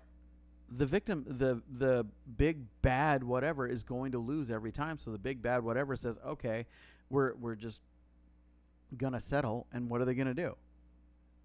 The 0.71 0.87
victim, 0.87 1.25
the 1.29 1.63
the 1.71 2.07
big 2.37 2.65
bad 2.81 3.23
whatever 3.23 3.67
is 3.67 3.85
going 3.85 4.13
to 4.13 4.19
lose 4.19 4.51
every 4.51 4.73
time. 4.73 4.99
So 4.99 5.11
the 5.11 5.19
big 5.19 5.43
bad 5.43 5.63
whatever 5.63 5.95
says, 5.97 6.19
okay, 6.27 6.67
we're 7.11 7.35
we're 7.35 7.55
just 7.55 7.83
gonna 8.97 9.21
settle, 9.21 9.67
and 9.73 9.89
what 9.91 10.01
are 10.01 10.05
they 10.05 10.15
gonna 10.15 10.35
do? 10.35 10.57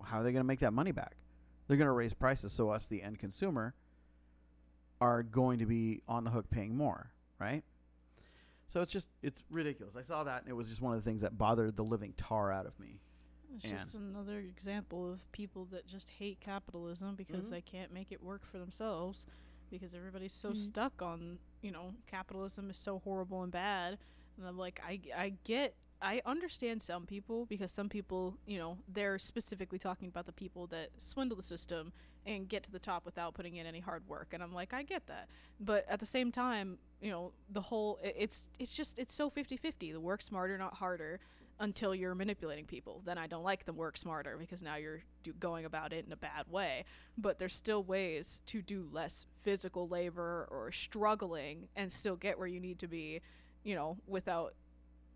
How 0.04 0.22
are 0.22 0.24
they 0.24 0.32
gonna 0.32 0.43
make 0.43 0.60
that 0.60 0.74
money 0.74 0.91
back? 0.91 1.17
They're 1.67 1.78
gonna 1.78 1.91
raise 1.91 2.13
prices, 2.13 2.54
so 2.54 2.70
us, 2.70 2.86
the 2.86 3.04
end 3.04 3.20
consumer, 3.20 3.74
are 5.02 5.24
going 5.24 5.60
to 5.60 5.65
be 5.65 6.02
on 6.08 6.24
the 6.24 6.32
hook 6.32 6.50
paying 6.50 6.76
more, 6.76 7.12
right? 7.39 7.63
So 8.67 8.82
it's 8.82 8.91
just 8.91 9.08
it's 9.22 9.43
ridiculous. 9.50 9.96
I 9.96 10.02
saw 10.02 10.24
that, 10.24 10.41
and 10.41 10.50
it 10.50 10.54
was 10.54 10.70
just 10.70 10.82
one 10.82 10.93
of 10.96 11.04
the 11.04 11.10
things 11.10 11.22
that 11.22 11.38
bothered 11.38 11.76
the 11.76 11.84
living 11.84 12.13
tar 12.17 12.52
out 12.52 12.65
of 12.65 12.80
me. 12.80 13.00
It's 13.56 13.66
And- 13.66 13.78
just 13.78 13.96
another 13.96 14.40
example 14.40 15.12
of 15.12 15.32
people 15.32 15.66
that 15.66 15.88
just 15.88 16.10
hate 16.10 16.40
capitalism 16.40 17.16
because 17.16 17.48
Mhm. 17.48 17.52
they 17.52 17.62
can't 17.62 17.92
make 17.92 18.12
it 18.12 18.22
work 18.22 18.46
for 18.46 18.60
themselves 18.60 19.26
because 19.70 19.94
everybody's 19.96 20.34
so 20.34 20.52
Mhm. 20.52 20.58
stuck 20.58 21.02
on, 21.02 21.40
you 21.62 21.72
know, 21.72 21.96
capitalism 22.06 22.70
is 22.70 22.78
so 22.78 23.00
horrible 23.00 23.44
and 23.44 23.52
bad. 23.52 23.98
And 24.38 24.46
I'm 24.48 24.58
like, 24.58 24.80
I, 24.84 25.00
I 25.16 25.30
get, 25.44 25.76
I 26.02 26.22
understand 26.26 26.84
some 26.84 27.08
people 27.08 27.46
because 27.48 27.72
some 27.72 27.90
people, 27.90 28.38
you 28.46 28.60
know, 28.60 28.78
they're 28.88 29.18
specifically 29.18 29.80
talking 29.80 30.08
about 30.10 30.26
the 30.28 30.34
people 30.34 30.68
that 30.68 31.02
swindle 31.02 31.36
the 31.36 31.42
system 31.44 31.92
and 32.26 32.48
get 32.48 32.62
to 32.64 32.72
the 32.72 32.80
top 32.80 33.04
without 33.06 33.34
putting 33.34 33.56
in 33.56 33.66
any 33.66 33.80
hard 33.80 34.08
work. 34.08 34.32
And 34.34 34.44
I'm 34.44 34.54
like, 34.54 34.74
I 34.74 34.84
get 34.84 35.08
that. 35.08 35.28
But 35.60 35.88
at 35.88 36.00
the 36.00 36.06
same 36.06 36.32
time, 36.32 36.78
you 37.02 37.10
know, 37.10 37.34
the 37.50 37.62
whole, 37.64 37.98
i- 38.04 38.14
it's, 38.16 38.48
it's 38.60 38.76
just, 38.76 39.00
it's 39.00 39.14
so 39.14 39.30
50 39.30 39.58
50. 39.58 39.92
The 39.92 40.00
work 40.00 40.22
smarter, 40.22 40.58
not 40.58 40.76
harder 40.76 41.20
until 41.60 41.96
you're 41.96 42.13
manipulating 42.15 42.65
people. 42.65 43.02
Then 43.06 43.17
I 43.17 43.28
don't 43.28 43.43
like 43.43 43.65
them 43.65 43.76
work 43.78 43.98
smarter 43.98 44.38
because 44.38 44.62
now 44.62 44.76
you're 44.76 45.04
do- 45.24 45.34
going 45.34 45.65
about 45.65 45.91
it 45.93 46.06
in 46.06 46.12
a 46.12 46.17
bad 46.17 46.48
way. 46.50 46.86
But 47.17 47.39
there's 47.39 47.56
still 47.56 47.84
ways 47.84 48.41
to 48.48 48.62
do 48.62 48.88
less 48.91 49.26
physical 49.41 49.88
labor 49.88 50.48
or 50.52 50.72
struggling 50.72 51.67
and 51.76 51.91
still 51.91 52.15
get 52.15 52.38
where 52.38 52.48
you 52.48 52.60
need 52.60 52.78
to 52.80 52.88
be, 52.88 53.22
you 53.63 53.76
know, 53.76 53.98
without 54.08 54.54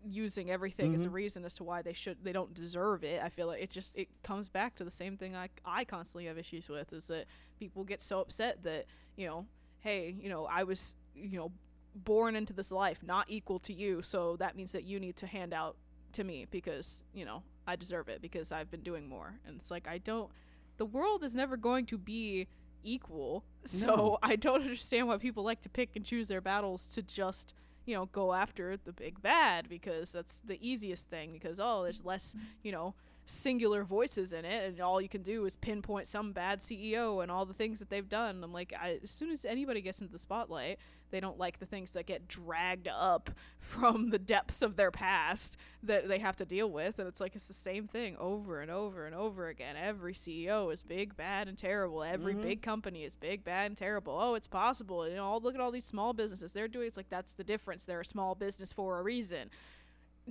using 0.04 0.50
everything 0.50 0.94
as 0.94 1.04
a 1.04 1.08
Mhm. 1.08 1.12
reason 1.12 1.44
as 1.44 1.54
to 1.54 1.62
why 1.62 1.80
they 1.80 1.92
should 1.92 2.24
they 2.24 2.32
don't 2.32 2.52
deserve 2.54 3.04
it. 3.04 3.22
I 3.22 3.28
feel 3.28 3.46
like 3.46 3.62
it 3.62 3.70
just 3.70 3.96
it 3.96 4.08
comes 4.24 4.48
back 4.48 4.74
to 4.76 4.84
the 4.84 4.90
same 4.90 5.16
thing 5.16 5.36
I 5.36 5.48
I 5.64 5.84
constantly 5.84 6.24
have 6.26 6.36
issues 6.38 6.68
with 6.68 6.92
is 6.92 7.06
that 7.06 7.26
people 7.56 7.84
get 7.84 8.02
so 8.02 8.18
upset 8.20 8.64
that, 8.64 8.86
you 9.16 9.26
know, 9.28 9.46
hey, 9.78 10.10
you 10.10 10.28
know, 10.28 10.46
I 10.46 10.64
was, 10.64 10.96
you 11.14 11.38
know, 11.38 11.52
born 11.94 12.34
into 12.34 12.52
this 12.52 12.72
life 12.72 13.04
not 13.04 13.26
equal 13.28 13.60
to 13.60 13.72
you, 13.72 14.02
so 14.02 14.36
that 14.38 14.56
means 14.56 14.72
that 14.72 14.82
you 14.84 14.98
need 14.98 15.16
to 15.18 15.26
hand 15.28 15.52
out 15.54 15.76
to 16.14 16.24
me 16.24 16.46
because, 16.50 17.04
you 17.12 17.24
know, 17.24 17.42
I 17.66 17.76
deserve 17.76 18.08
it 18.08 18.20
because 18.20 18.52
I've 18.52 18.70
been 18.70 18.82
doing 18.82 19.08
more. 19.08 19.38
And 19.46 19.58
it's 19.60 19.70
like 19.70 19.88
I 19.88 19.98
don't 19.98 20.30
the 20.78 20.86
world 20.86 21.22
is 21.22 21.34
never 21.34 21.56
going 21.56 21.86
to 21.86 21.98
be 21.98 22.48
equal. 22.82 23.44
So 23.64 23.86
No. 23.86 24.18
I 24.22 24.36
don't 24.36 24.62
understand 24.62 25.08
why 25.08 25.18
people 25.18 25.44
like 25.44 25.60
to 25.62 25.68
pick 25.68 25.90
and 25.96 26.04
choose 26.04 26.28
their 26.28 26.40
battles 26.40 26.86
to 26.94 27.02
just, 27.02 27.54
you 27.86 27.94
know, 27.94 28.06
go 28.06 28.32
after 28.32 28.76
the 28.76 28.92
big 28.92 29.22
bad 29.22 29.68
because 29.68 30.12
that's 30.12 30.40
the 30.44 30.58
easiest 30.60 31.08
thing 31.08 31.32
because 31.32 31.60
oh, 31.60 31.82
there's 31.84 32.04
less, 32.04 32.34
you 32.62 32.72
know, 32.72 32.94
singular 33.24 33.84
voices 33.84 34.32
in 34.32 34.44
it 34.44 34.68
and 34.68 34.80
all 34.80 35.00
you 35.00 35.08
can 35.08 35.22
do 35.22 35.44
is 35.46 35.54
pinpoint 35.56 36.06
some 36.08 36.32
bad 36.32 36.60
CEO 36.60 37.22
and 37.22 37.30
all 37.30 37.46
the 37.46 37.54
things 37.54 37.78
that 37.78 37.88
they've 37.88 38.08
done. 38.08 38.42
I'm 38.42 38.52
like 38.52 38.72
I, 38.78 38.98
as 39.02 39.10
soon 39.10 39.30
as 39.30 39.44
anybody 39.44 39.80
gets 39.80 40.00
into 40.00 40.12
the 40.12 40.18
spotlight, 40.18 40.78
they 41.10 41.20
don't 41.20 41.38
like 41.38 41.58
the 41.60 41.66
things 41.66 41.92
that 41.92 42.06
get 42.06 42.26
dragged 42.26 42.88
up 42.88 43.30
from 43.58 44.10
the 44.10 44.18
depths 44.18 44.60
of 44.60 44.76
their 44.76 44.90
past 44.90 45.56
that 45.82 46.08
they 46.08 46.18
have 46.18 46.36
to 46.36 46.44
deal 46.44 46.68
with. 46.70 46.98
And 46.98 47.06
it's 47.06 47.20
like 47.20 47.36
it's 47.36 47.46
the 47.46 47.54
same 47.54 47.86
thing 47.86 48.16
over 48.18 48.60
and 48.60 48.70
over 48.70 49.06
and 49.06 49.14
over 49.14 49.46
again. 49.48 49.76
Every 49.76 50.14
ceo 50.14 50.72
is 50.72 50.82
big 50.82 51.16
bad 51.16 51.48
and 51.48 51.56
terrible. 51.56 52.02
Every 52.02 52.34
Mhm. 52.34 52.42
big 52.42 52.62
company 52.62 53.04
is 53.04 53.14
big 53.14 53.44
bad 53.44 53.66
and 53.66 53.76
terrible. 53.76 54.18
Oh 54.20 54.34
it's 54.34 54.48
possible. 54.48 55.08
You 55.08 55.14
know 55.16 55.36
look 55.38 55.54
at 55.54 55.60
all 55.60 55.70
these 55.70 55.84
small 55.84 56.12
businesses. 56.12 56.52
They're 56.52 56.66
doing 56.68 56.88
it's 56.88 56.96
like 56.96 57.08
that's 57.08 57.34
the 57.34 57.44
difference. 57.44 57.84
They're 57.84 58.00
a 58.00 58.04
small 58.04 58.34
business 58.34 58.72
for 58.72 58.98
a 58.98 59.02
reason. 59.02 59.48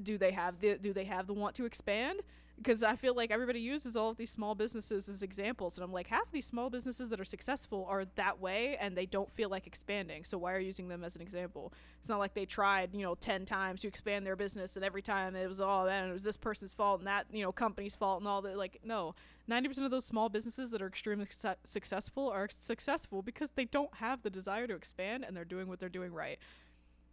Do 0.02 0.18
they 0.18 0.32
have 0.32 0.60
the 0.60 0.78
do 0.78 0.92
they 0.94 1.06
have 1.06 1.28
the 1.28 1.34
want 1.34 1.56
to 1.56 1.66
expand 1.66 2.22
because 2.62 2.84
I 2.84 2.96
feel 2.96 3.16
like 3.16 3.32
everybody 3.32 3.60
uses 3.60 3.96
all 3.96 4.10
of 4.10 4.18
these 4.18 4.30
small 4.30 4.54
businesses 4.54 5.10
as 5.10 5.24
examples, 5.24 5.78
and 5.78 5.84
I'm 5.84 5.92
like, 5.92 6.08
half 6.08 6.28
of 6.28 6.32
these 6.32 6.46
small 6.46 6.70
businesses 6.70 7.10
that 7.10 7.20
are 7.20 7.26
successful 7.26 7.86
are 7.90 8.06
that 8.16 8.40
way, 8.40 8.78
and 8.80 8.96
they 8.96 9.06
don't 9.06 9.30
feel 9.32 9.50
like 9.50 9.66
expanding. 9.66 10.24
So 10.24 10.38
why 10.38 10.54
are 10.54 10.60
you 10.60 10.68
using 10.68 10.88
them 10.88 11.04
as 11.04 11.16
an 11.16 11.22
example? 11.22 11.74
It's 12.00 12.10
not 12.10 12.20
like 12.20 12.34
they 12.34 12.46
tried, 12.46 12.94
you 12.94 13.02
know, 13.02 13.16
ten 13.16 13.46
times 13.46 13.82
to 13.82 13.88
expand 13.88 14.26
their 14.26 14.36
business, 14.36 14.76
and 14.76 14.86
every 14.86 15.02
time 15.02 15.36
it 15.36 15.48
was 15.48 15.60
all, 15.60 15.86
man, 15.86 16.10
it 16.10 16.14
was 16.14 16.24
this 16.24 16.38
person's 16.38 16.74
fault 16.74 17.00
and 17.00 17.08
that, 17.08 17.26
you 17.32 17.44
know, 17.44 17.52
company's 17.52 17.96
fault 17.96 18.20
and 18.22 18.28
all 18.28 18.42
that. 18.44 18.58
Like, 18.58 18.82
no, 18.84 19.16
ninety 19.48 19.68
percent 19.68 19.86
of 19.86 19.92
those 19.92 20.06
small 20.06 20.30
businesses 20.30 20.72
that 20.72 20.82
are 20.82 20.88
extremely 20.88 21.28
suc 21.30 21.58
successful 21.64 22.30
are 22.30 22.48
successful 22.50 23.22
because 23.22 23.52
they 23.52 23.66
don't 23.66 23.96
have 23.96 24.22
the 24.22 24.30
desire 24.30 24.68
to 24.68 24.76
expand, 24.76 25.24
and 25.28 25.36
they're 25.36 25.46
doing 25.46 25.68
what 25.68 25.80
they're 25.80 25.90
doing 25.90 26.14
right. 26.14 26.38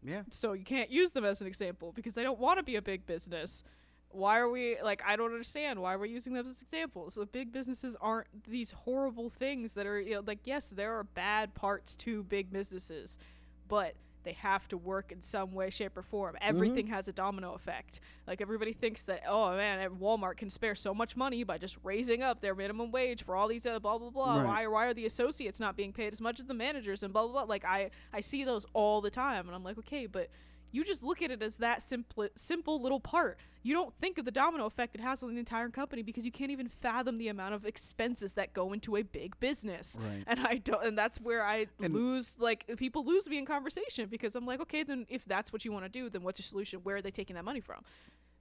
Yeah. 0.02 0.22
So 0.30 0.52
you 0.52 0.64
can't 0.64 0.90
use 0.90 1.10
them 1.10 1.24
as 1.24 1.40
an 1.40 1.46
example 1.46 1.92
because 1.92 2.14
they 2.14 2.22
don't 2.22 2.38
want 2.38 2.58
to 2.58 2.62
be 2.62 2.76
a 2.76 2.82
big 2.82 3.04
business. 3.06 3.64
Why 4.10 4.38
are 4.38 4.48
we 4.48 4.76
like 4.82 5.02
I 5.06 5.16
don't 5.16 5.32
understand 5.32 5.80
why 5.80 5.96
we're 5.96 6.06
using 6.06 6.32
them 6.32 6.46
as 6.46 6.62
examples. 6.62 7.14
The 7.14 7.26
big 7.26 7.52
businesses 7.52 7.96
aren't 8.00 8.28
these 8.48 8.72
horrible 8.72 9.30
things 9.30 9.74
that 9.74 9.86
are 9.86 10.00
you 10.00 10.14
know, 10.14 10.22
like 10.26 10.40
yes, 10.44 10.70
there 10.70 10.96
are 10.98 11.04
bad 11.04 11.54
parts 11.54 11.96
to 11.96 12.22
big 12.22 12.52
businesses, 12.52 13.18
but 13.68 13.94
they 14.24 14.32
have 14.34 14.68
to 14.68 14.76
work 14.76 15.10
in 15.10 15.22
some 15.22 15.54
way, 15.54 15.70
shape, 15.70 15.96
or 15.96 16.02
form. 16.02 16.36
Everything 16.40 16.88
has 16.88 17.08
a 17.08 17.12
domino 17.12 17.54
effect. 17.54 18.00
Like 18.26 18.42
everybody 18.42 18.74
thinks 18.74 19.02
that, 19.04 19.22
oh 19.26 19.56
man, 19.56 19.88
Walmart 19.98 20.36
can 20.36 20.50
spare 20.50 20.74
so 20.74 20.92
much 20.92 21.16
money 21.16 21.44
by 21.44 21.56
just 21.56 21.78
raising 21.82 22.22
up 22.22 22.40
their 22.42 22.54
minimum 22.54 22.90
wage 22.90 23.22
for 23.22 23.34
all 23.34 23.48
these 23.48 23.64
uh, 23.64 23.78
blah 23.78 23.96
blah 23.96 24.10
blah. 24.10 24.38
Right. 24.38 24.46
Why 24.46 24.66
why 24.66 24.86
are 24.86 24.94
the 24.94 25.06
associates 25.06 25.60
not 25.60 25.76
being 25.76 25.92
paid 25.92 26.12
as 26.12 26.20
much 26.20 26.38
as 26.38 26.46
the 26.46 26.54
managers 26.54 27.02
and 27.02 27.12
blah 27.12 27.22
blah 27.22 27.32
blah? 27.32 27.42
Like 27.44 27.64
I 27.64 27.90
I 28.12 28.20
see 28.20 28.44
those 28.44 28.66
all 28.74 29.00
the 29.00 29.10
time, 29.10 29.46
and 29.46 29.54
I'm 29.54 29.64
like, 29.64 29.78
okay, 29.78 30.06
but 30.06 30.28
you 30.70 30.84
just 30.84 31.02
look 31.02 31.22
at 31.22 31.30
it 31.30 31.42
as 31.42 31.58
that 31.58 31.82
simple 31.82 32.28
simple 32.36 32.80
little 32.82 33.00
part. 33.00 33.38
You 33.62 33.74
don't 33.74 33.92
think 33.94 34.18
of 34.18 34.24
the 34.24 34.30
domino 34.30 34.66
effect 34.66 34.94
it 34.94 35.00
has 35.00 35.22
on 35.22 35.32
the 35.32 35.38
entire 35.38 35.68
company 35.68 36.02
because 36.02 36.24
you 36.24 36.30
can't 36.32 36.50
even 36.50 36.68
fathom 36.68 37.18
the 37.18 37.28
amount 37.28 37.54
of 37.54 37.66
expenses 37.66 38.34
that 38.34 38.52
go 38.52 38.72
into 38.72 38.96
a 38.96 39.02
big 39.02 39.38
business. 39.40 39.96
Right. 40.00 40.24
And 40.26 40.40
I 40.40 40.56
don't 40.58 40.84
and 40.84 40.96
that's 40.96 41.20
where 41.20 41.44
I 41.44 41.66
And- 41.82 41.92
lose 41.94 42.36
like 42.38 42.64
people 42.76 43.04
lose 43.04 43.28
me 43.28 43.38
in 43.38 43.46
conversation 43.46 44.08
because 44.08 44.34
I'm 44.34 44.46
like, 44.46 44.60
okay, 44.60 44.82
then 44.84 45.06
if 45.08 45.24
that's 45.24 45.52
what 45.52 45.64
you 45.64 45.72
want 45.72 45.84
to 45.84 45.88
do, 45.90 46.08
then 46.08 46.22
what's 46.22 46.38
your 46.38 46.44
solution? 46.44 46.80
Where 46.82 46.96
are 46.96 47.02
they 47.02 47.10
taking 47.10 47.34
that 47.36 47.44
money 47.44 47.60
from? 47.60 47.82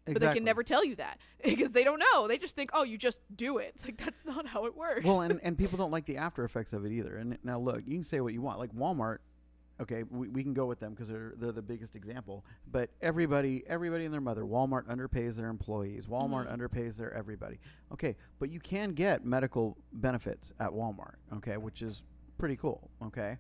But 0.06 0.22
they 0.22 0.34
can 0.34 0.46
never 0.46 0.64
tell 0.64 0.86
you 0.86 0.96
that 0.96 1.20
because 1.44 1.74
they 1.74 1.84
don't 1.84 2.00
know. 2.00 2.30
They 2.30 2.38
just 2.38 2.56
think, 2.56 2.70
oh, 2.74 2.84
you 2.84 2.98
just 2.98 3.20
do 3.36 3.58
it. 3.58 3.74
It's 3.76 3.84
like 3.86 3.98
that's 3.98 4.24
not 4.24 4.48
how 4.48 4.66
it 4.66 4.74
works. 4.78 5.06
well, 5.06 5.20
and, 5.22 5.40
and 5.44 5.58
people 5.58 5.78
don't 5.78 5.92
like 5.92 6.06
the 6.06 6.16
after 6.16 6.46
effects 6.46 6.72
of 6.72 6.86
it 6.86 6.94
either. 6.94 7.18
And 7.18 7.38
now 7.44 7.60
look, 7.60 7.82
you 7.86 7.96
can 7.96 8.04
say 8.04 8.22
what 8.22 8.32
you 8.34 8.42
want. 8.42 8.58
Like 8.60 8.74
Walmart, 8.74 9.18
okay, 9.82 10.04
we, 10.10 10.28
we 10.30 10.44
can 10.44 10.54
go 10.54 10.66
with 10.66 10.80
them 10.80 10.92
because 10.94 11.08
they're 11.08 11.34
they're 11.38 11.52
the 11.52 11.62
biggest 11.62 11.96
example. 11.96 12.46
But 12.72 12.90
everybody, 13.02 13.64
everybody 13.68 14.06
and 14.06 14.14
their 14.14 14.22
mother, 14.22 14.44
Walmart 14.44 14.86
underpays 14.88 15.36
their 15.36 15.50
employees. 15.50 16.08
Walmart 16.08 16.48
Mhm. 16.48 16.58
underpays 16.58 16.98
their 16.98 17.14
everybody. 17.14 17.60
Okay, 17.94 18.16
but 18.40 18.50
you 18.50 18.60
can 18.60 18.92
get 18.92 19.26
medical 19.26 19.78
benefits 19.94 20.54
at 20.60 20.72
Walmart. 20.72 21.16
Okay, 21.38 21.58
which 21.58 21.82
is 21.82 22.04
pretty 22.38 22.56
cool. 22.56 22.90
Okay, 23.04 23.38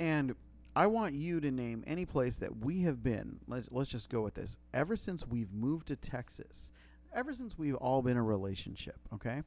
and 0.00 0.34
I 0.76 0.86
want 0.88 1.14
you 1.14 1.40
to 1.40 1.50
name 1.50 1.84
any 1.86 2.04
place 2.04 2.36
that 2.38 2.56
we 2.64 2.82
have 2.82 3.02
been. 3.02 3.38
Let's 3.46 3.68
let's 3.70 3.90
just 3.90 4.10
go 4.10 4.22
with 4.22 4.34
this. 4.34 4.58
Ever 4.72 4.96
since 4.96 5.26
we've 5.26 5.52
moved 5.52 5.88
to 5.88 5.96
Texas, 5.96 6.70
ever 7.12 7.32
since 7.32 7.56
we've 7.56 7.76
all 7.76 8.02
been 8.02 8.12
in 8.12 8.16
a 8.18 8.22
relationship, 8.22 8.98
okay? 9.12 9.42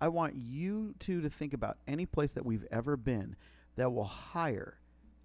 I 0.00 0.08
want 0.08 0.36
you 0.36 0.94
two 0.98 1.20
to 1.20 1.28
think 1.28 1.52
about 1.52 1.76
any 1.86 2.06
place 2.06 2.32
that 2.32 2.46
we've 2.46 2.64
ever 2.70 2.96
been 2.96 3.36
that 3.76 3.92
will 3.92 4.04
hire 4.04 4.79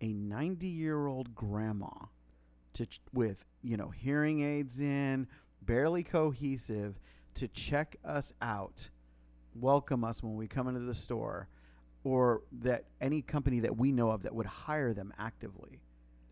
a 0.05 0.13
90-year-old 0.13 1.33
grandma 1.33 1.89
to 2.73 2.85
ch- 2.85 3.01
with, 3.11 3.43
you 3.63 3.75
know, 3.75 3.89
hearing 3.89 4.43
aids 4.43 4.79
in, 4.79 5.27
barely 5.61 6.03
cohesive 6.03 6.99
to 7.33 7.47
check 7.47 7.95
us 8.05 8.31
out, 8.41 8.89
welcome 9.55 10.03
us 10.03 10.21
when 10.21 10.35
we 10.35 10.47
come 10.47 10.67
into 10.67 10.81
the 10.81 10.93
store 10.93 11.47
or 12.03 12.43
that 12.51 12.85
any 13.01 13.21
company 13.23 13.61
that 13.61 13.75
we 13.77 13.91
know 13.91 14.11
of 14.11 14.21
that 14.23 14.35
would 14.35 14.45
hire 14.45 14.93
them 14.93 15.11
actively. 15.17 15.81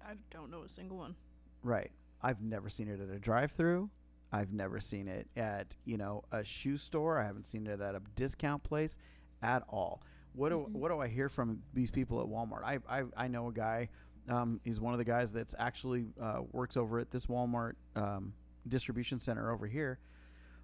I 0.05 0.13
don't 0.29 0.51
know 0.51 0.61
a 0.61 0.69
single 0.69 0.97
one. 0.97 1.15
Right. 1.63 1.91
I've 2.21 2.41
never 2.41 2.69
seen 2.69 2.87
it 2.87 3.01
at 3.01 3.09
a 3.09 3.17
drive-through. 3.17 3.89
I've 4.31 4.53
never 4.53 4.79
seen 4.79 5.07
it 5.07 5.27
at, 5.35 5.75
you 5.83 5.97
know, 5.97 6.23
a 6.31 6.43
shoe 6.43 6.77
store. 6.77 7.19
I 7.19 7.25
haven't 7.25 7.45
seen 7.45 7.65
it 7.65 7.81
at 7.81 7.95
a 7.95 8.01
discount 8.15 8.63
place 8.63 8.97
at 9.41 9.63
all. 9.67 10.03
What 10.33 10.49
do 10.49 10.55
Mhm. 10.67 10.71
what 10.71 10.89
do 10.89 10.99
I 10.99 11.07
hear 11.07 11.29
from 11.29 11.61
these 11.73 11.91
people 11.91 12.21
at 12.21 12.27
Walmart? 12.27 12.63
I 12.63 12.79
I, 12.87 13.03
I 13.15 13.27
know 13.27 13.47
a 13.47 13.53
guy. 13.53 13.89
Um, 14.27 14.61
he's 14.63 14.79
one 14.79 14.93
of 14.93 14.97
the 14.99 15.03
guys 15.05 15.31
that's 15.33 15.53
actually 15.59 16.07
uh, 16.21 16.41
works 16.51 16.77
over 16.77 16.99
at 16.99 17.11
this 17.11 17.25
Walmart 17.25 17.73
um, 17.95 18.33
distribution 18.67 19.19
center 19.19 19.51
over 19.51 19.67
here. 19.67 19.99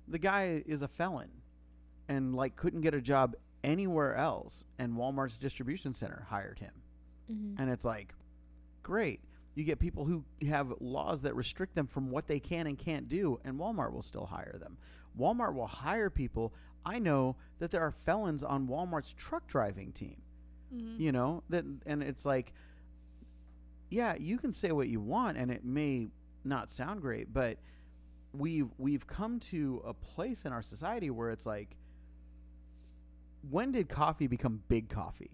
The 0.08 0.18
guy 0.20 0.64
is 0.66 0.82
a 0.82 0.88
felon, 0.88 1.30
and 2.08 2.34
like 2.36 2.56
couldn't 2.56 2.82
get 2.82 2.94
a 2.94 3.02
job 3.02 3.36
anywhere 3.64 4.16
else, 4.16 4.64
and 4.78 4.94
Walmart's 4.94 5.38
distribution 5.38 5.94
center 5.94 6.26
hired 6.30 6.60
him. 6.60 6.72
Mm-hmm. 7.32 7.62
And 7.62 7.70
it's 7.70 7.84
like, 7.86 8.14
great. 8.82 9.22
You 9.56 9.66
get 9.66 9.78
people 9.80 10.06
who 10.06 10.24
have 10.48 10.74
laws 10.80 11.24
that 11.24 11.36
restrict 11.36 11.76
them 11.76 11.86
from 11.88 12.10
what 12.12 12.28
they 12.28 12.40
can 12.40 12.66
and 12.66 12.78
can't 12.78 13.10
do, 13.10 13.40
and 13.44 13.60
Walmart 13.60 13.92
will 13.92 14.02
still 14.02 14.26
hire 14.28 14.56
them. 14.58 14.78
Walmart 15.20 15.54
will 15.54 15.68
hire 15.68 16.10
people. 16.10 16.54
I 16.86 17.00
know 17.00 17.36
that 17.60 17.72
there 17.72 17.82
are 17.82 17.92
felons 17.92 18.44
on 18.44 18.68
Walmart's 18.68 19.14
truck 19.14 19.48
driving 19.48 19.92
team. 19.92 20.22
Mm-hmm. 20.74 21.02
You 21.02 21.12
know 21.12 21.44
that, 21.50 21.66
and 21.86 22.02
it's 22.04 22.26
like, 22.26 22.54
yeah, 23.90 24.16
you 24.20 24.38
can 24.38 24.52
say 24.54 24.72
what 24.72 24.88
you 24.88 25.00
want, 25.00 25.38
and 25.38 25.52
it 25.52 25.64
may 25.66 26.10
not 26.44 26.70
sound 26.70 27.02
great, 27.02 27.34
but 27.34 27.58
we've 28.34 28.70
we've 28.78 29.08
come 29.08 29.40
to 29.40 29.82
a 29.86 29.94
place 29.94 30.46
in 30.46 30.54
our 30.54 30.62
society 30.62 31.10
where 31.10 31.32
it's 31.32 31.46
like, 31.46 31.76
when 33.50 33.72
did 33.72 33.90
coffee 33.90 34.28
become 34.28 34.62
big 34.68 34.90
coffee? 34.90 35.32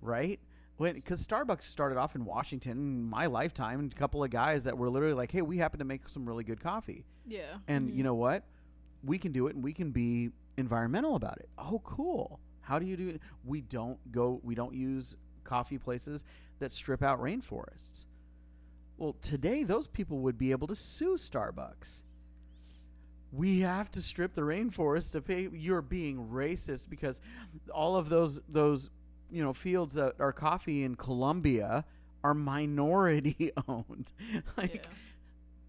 Right? 0.00 0.40
When 0.76 0.94
because 0.94 1.26
Starbucks 1.26 1.62
started 1.64 1.98
off 1.98 2.14
in 2.14 2.24
Washington 2.24 2.72
in 2.72 3.04
my 3.04 3.26
lifetime, 3.26 3.80
and 3.80 3.92
a 3.92 3.94
couple 3.96 4.24
of 4.24 4.30
guys 4.30 4.64
that 4.64 4.76
were 4.78 4.88
literally 4.90 5.14
like, 5.14 5.30
"Hey, 5.30 5.42
we 5.42 5.58
happen 5.58 5.78
to 5.78 5.84
make 5.84 6.08
some 6.08 6.26
really 6.26 6.44
good 6.44 6.60
coffee," 6.60 7.04
Yeah. 7.26 7.58
and 7.68 7.90
Mhm. 7.90 7.96
you 7.96 8.02
know 8.02 8.14
what? 8.14 8.44
We 9.04 9.18
can 9.18 9.32
do 9.32 9.46
it, 9.46 9.54
and 9.54 9.62
we 9.62 9.72
can 9.74 9.92
be 9.92 10.30
environmental 10.60 11.16
about 11.16 11.38
it. 11.38 11.48
Oh, 11.58 11.80
cool! 11.84 12.40
How 12.60 12.78
do 12.78 12.86
you 12.86 12.96
do 12.96 13.08
it? 13.08 13.20
We 13.44 13.60
don't 13.62 13.98
go. 14.12 14.40
We 14.44 14.54
don't 14.54 14.74
use 14.74 15.16
coffee 15.42 15.78
places 15.78 16.24
that 16.60 16.72
strip 16.72 17.02
out 17.02 17.20
rainforests. 17.20 18.06
Well, 18.96 19.16
today 19.22 19.64
those 19.64 19.88
people 19.88 20.18
would 20.20 20.38
be 20.38 20.50
able 20.52 20.68
to 20.68 20.74
sue 20.74 21.16
Starbucks. 21.16 22.02
We 23.32 23.60
have 23.60 23.90
to 23.92 24.02
strip 24.02 24.34
the 24.34 24.42
rainforest 24.42 25.12
to 25.12 25.22
pay. 25.22 25.48
You're 25.52 25.82
being 25.82 26.28
racist 26.28 26.88
because 26.88 27.20
all 27.72 27.96
of 27.96 28.08
those 28.08 28.40
those 28.48 28.90
you 29.30 29.42
know 29.42 29.52
fields 29.52 29.94
that 29.94 30.14
are 30.20 30.32
coffee 30.32 30.82
in 30.82 30.96
Colombia 30.96 31.84
are 32.22 32.34
minority 32.34 33.52
owned. 33.68 34.12
like 34.56 34.74
yeah. 34.74 34.90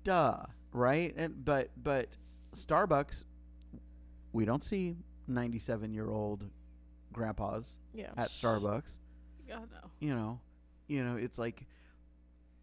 duh, 0.03 0.37
right? 0.73 1.13
And 1.15 1.45
but 1.45 1.69
but 1.81 2.17
Starbucks, 2.55 3.23
we 4.33 4.45
don't 4.45 4.63
see 4.63 4.95
97 5.27 5.93
year 5.93 6.09
old 6.09 6.45
grandpas 7.13 7.75
Yeah. 7.93 8.11
at 8.17 8.29
Starbucks. 8.29 8.97
Yeah, 9.47 9.59
no. 9.71 9.89
You 9.99 10.15
know, 10.15 10.39
you 10.87 11.03
know, 11.03 11.17
it's 11.17 11.37
like, 11.37 11.65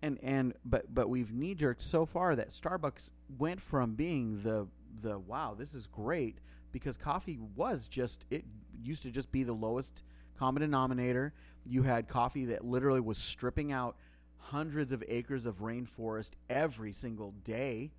and 0.03 0.19
and 0.23 0.55
but 0.65 0.93
but 0.95 1.09
we've 1.09 1.33
knee 1.33 1.55
jerked 1.55 1.83
so 1.83 2.07
far 2.07 2.37
that 2.37 2.51
Starbucks 2.51 3.11
went 3.39 3.61
from 3.61 3.95
being 3.95 4.43
the 4.43 4.67
the 5.03 5.19
wow 5.19 5.55
this 5.57 5.75
is 5.75 5.87
great 5.87 6.39
because 6.73 6.97
coffee 6.97 7.39
was 7.57 7.89
just 7.89 8.25
it 8.31 8.45
used 8.83 9.03
to 9.03 9.11
just 9.11 9.31
be 9.33 9.43
the 9.43 9.53
lowest 9.53 10.03
common 10.39 10.61
denominator. 10.63 11.35
You 11.67 11.83
had 11.83 12.09
coffee 12.09 12.47
that 12.47 12.65
literally 12.65 13.01
was 13.01 13.19
stripping 13.19 13.73
out 13.73 13.97
hundreds 14.39 14.93
of 14.93 15.03
acres 15.09 15.45
of 15.47 15.59
rainforest 15.59 16.31
every 16.49 16.93
single 16.93 17.33
day 17.45 17.91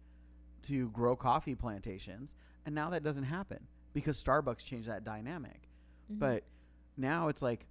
to 0.63 0.89
grow 0.89 1.15
coffee 1.15 1.53
plantations, 1.55 2.34
and 2.69 2.75
now 2.75 2.91
that 2.91 3.01
doesn't 3.01 3.23
happen 3.23 3.65
because 3.93 4.23
Starbucks 4.23 4.63
changed 4.63 4.88
that 4.88 5.03
dynamic. 5.03 5.67
Mhm. 6.12 6.19
But 6.19 6.43
now 6.97 7.27
it's 7.29 7.41
like 7.41 7.65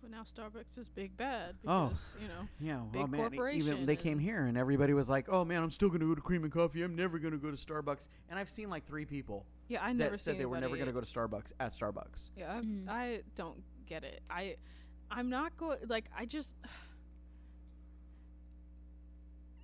But 0.00 0.10
now 0.10 0.22
Starbucks 0.22 0.78
is 0.78 0.88
big 0.88 1.14
bad 1.18 1.56
Oh. 1.66 1.92
you 2.18 2.26
know. 2.28 2.48
Yeah, 2.58 2.78
big 2.90 3.02
oh 3.02 3.06
man, 3.06 3.20
e- 3.20 3.24
even 3.24 3.30
corporation 3.36 3.84
they 3.84 3.96
came 3.96 4.18
here 4.18 4.40
and 4.46 4.56
everybody 4.56 4.94
was 4.94 5.10
like, 5.10 5.28
"Oh 5.28 5.44
man, 5.44 5.62
I'm 5.62 5.70
still 5.70 5.88
going 5.90 6.00
to 6.00 6.06
go 6.06 6.14
to 6.14 6.22
Cream 6.22 6.44
and 6.44 6.50
Coffee. 6.50 6.80
I'm 6.82 6.96
never 6.96 7.18
going 7.18 7.32
to 7.32 7.38
go 7.38 7.50
to 7.50 7.56
Starbucks." 7.58 8.08
And 8.30 8.38
I've 8.38 8.48
seen 8.48 8.70
like 8.70 8.86
three 8.86 9.04
people 9.04 9.44
Yeah, 9.68 9.84
I 9.84 9.92
never 9.92 10.12
that 10.12 10.20
said 10.22 10.38
they 10.38 10.46
were 10.46 10.58
never 10.58 10.76
going 10.76 10.86
to 10.86 10.92
go 10.94 11.02
to 11.02 11.06
Starbucks 11.06 11.52
at 11.60 11.72
Starbucks. 11.72 12.30
Yeah, 12.34 12.54
I, 12.54 12.60
Mhm. 12.62 12.88
I 12.88 13.22
don't 13.34 13.62
get 13.86 14.02
it. 14.04 14.22
I, 14.30 14.56
I'm 15.10 15.28
not 15.28 15.54
going. 15.58 15.80
Like, 15.86 16.06
I 16.16 16.24
just. 16.24 16.56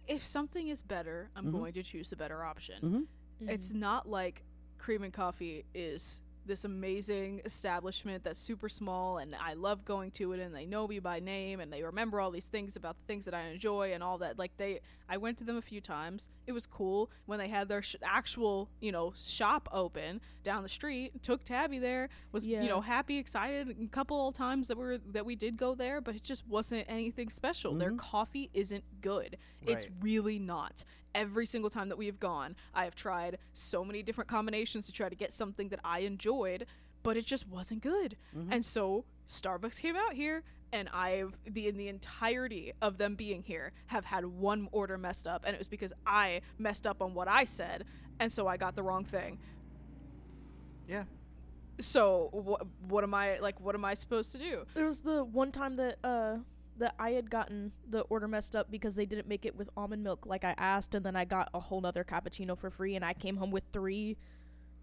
If 0.08 0.24
something 0.24 0.68
is 0.68 0.82
better, 0.82 1.30
I'm 1.34 1.46
Mhm. 1.46 1.52
going 1.52 1.72
to 1.72 1.82
choose 1.82 2.12
a 2.12 2.16
better 2.16 2.44
option. 2.44 2.76
Mm-hmm. 2.80 3.02
It's 3.40 3.72
not 3.72 4.08
like 4.08 4.42
Cream 4.78 5.02
and 5.02 5.12
Coffee 5.12 5.64
is 5.74 6.20
this 6.46 6.64
amazing 6.64 7.40
establishment 7.44 8.22
that's 8.22 8.38
super 8.38 8.68
small 8.68 9.18
and 9.18 9.34
I 9.34 9.54
love 9.54 9.84
going 9.84 10.12
to 10.12 10.32
it 10.32 10.38
and 10.38 10.54
they 10.54 10.64
know 10.64 10.86
me 10.86 11.00
by 11.00 11.18
name 11.18 11.58
and 11.58 11.72
they 11.72 11.82
remember 11.82 12.20
all 12.20 12.30
these 12.30 12.46
things 12.46 12.76
about 12.76 12.96
the 12.96 13.04
things 13.08 13.24
that 13.24 13.34
I 13.34 13.48
enjoy 13.48 13.92
and 13.92 14.00
all 14.00 14.18
that. 14.18 14.38
Like 14.38 14.56
they 14.56 14.78
I 15.08 15.16
went 15.16 15.38
to 15.38 15.44
them 15.44 15.56
a 15.56 15.60
few 15.62 15.80
times. 15.80 16.28
It 16.46 16.52
was 16.52 16.64
cool 16.64 17.10
when 17.24 17.40
they 17.40 17.48
had 17.48 17.66
their 17.68 17.82
sh- 17.82 17.96
actual 18.00 18.70
you 18.80 18.92
know 18.92 19.12
shop 19.16 19.68
open 19.72 20.20
down 20.44 20.62
the 20.62 20.68
street 20.68 21.20
took 21.20 21.42
Tabby 21.42 21.80
there 21.80 22.08
was 22.30 22.46
you 22.62 22.68
know 22.68 22.80
happy 22.80 23.18
excited 23.18 23.74
a 23.82 23.88
couple 23.88 24.28
of 24.28 24.34
times 24.36 24.68
that 24.68 24.78
we 24.78 24.84
were 24.84 24.98
that 24.98 25.26
we 25.26 25.34
did 25.34 25.56
go 25.56 25.74
there 25.74 26.00
but 26.00 26.14
it 26.14 26.22
just 26.22 26.46
wasn't 26.46 26.84
anything 26.88 27.28
special. 27.28 27.74
Their 27.74 27.90
Mhm. 27.90 27.98
coffee 27.98 28.50
isn't 28.54 28.84
good. 29.00 29.36
It's 29.66 29.88
really 30.00 30.38
not 30.38 30.84
every 31.16 31.46
single 31.46 31.70
time 31.70 31.88
that 31.88 31.98
we 31.98 32.06
have 32.06 32.20
gone 32.20 32.54
i 32.74 32.84
have 32.84 32.94
tried 32.94 33.38
so 33.54 33.84
many 33.84 34.02
different 34.02 34.28
combinations 34.28 34.86
to 34.86 34.92
try 34.92 35.08
to 35.08 35.16
get 35.16 35.32
something 35.32 35.70
that 35.70 35.80
i 35.84 36.00
enjoyed 36.00 36.66
but 37.02 37.16
it 37.16 37.24
just 37.24 37.46
wasn't 37.46 37.80
good. 37.82 38.16
And 38.50 38.64
so 38.64 39.04
starbucks 39.28 39.80
came 39.80 39.94
out 39.94 40.14
here 40.14 40.42
and 40.72 40.88
i've 40.92 41.38
the 41.44 41.68
in 41.68 41.76
the 41.76 41.86
entirety 41.86 42.72
of 42.82 42.98
them 42.98 43.14
being 43.14 43.44
here 43.44 43.70
have 43.86 44.06
had 44.06 44.24
one 44.26 44.68
order 44.72 44.98
messed 44.98 45.26
up 45.26 45.44
and 45.46 45.54
it 45.54 45.58
was 45.58 45.68
because 45.68 45.92
i 46.04 46.40
messed 46.58 46.84
up 46.86 47.00
on 47.00 47.14
what 47.14 47.28
i 47.28 47.44
said 47.44 47.84
and 48.18 48.32
so 48.32 48.48
i 48.48 48.56
got 48.56 48.74
the 48.74 48.82
wrong 48.82 49.04
thing. 49.04 49.38
Yeah, 50.88 51.04
so 51.78 52.28
what 52.32 52.66
what 52.88 53.04
am 53.04 53.14
i 53.14 53.38
like 53.38 53.60
what 53.60 53.74
am 53.74 53.84
i 53.84 53.94
supposed 53.94 54.32
to 54.32 54.38
do? 54.38 54.64
There 54.74 54.86
was 54.86 55.00
the 55.00 55.22
one 55.24 55.52
time 55.52 55.76
that 55.76 55.98
uh 56.02 56.38
that 56.78 56.94
I 56.98 57.10
had 57.10 57.30
gotten 57.30 57.72
the 57.88 58.00
order 58.02 58.28
messed 58.28 58.54
up 58.54 58.70
because 58.70 58.94
they 58.96 59.06
didn't 59.06 59.28
make 59.28 59.44
it 59.46 59.56
with 59.56 59.68
almond 59.76 60.02
milk 60.04 60.26
like 60.26 60.44
I 60.44 60.54
asked, 60.58 60.94
and 60.94 61.04
then 61.04 61.16
I 61.16 61.24
got 61.24 61.48
a 61.54 61.60
whole 61.60 61.80
nother 61.80 62.04
cappuccino 62.04 62.58
for 62.58 62.70
free, 62.70 62.94
and 62.96 63.04
I 63.04 63.12
came 63.14 63.36
home 63.36 63.50
with 63.50 63.64
three 63.72 64.16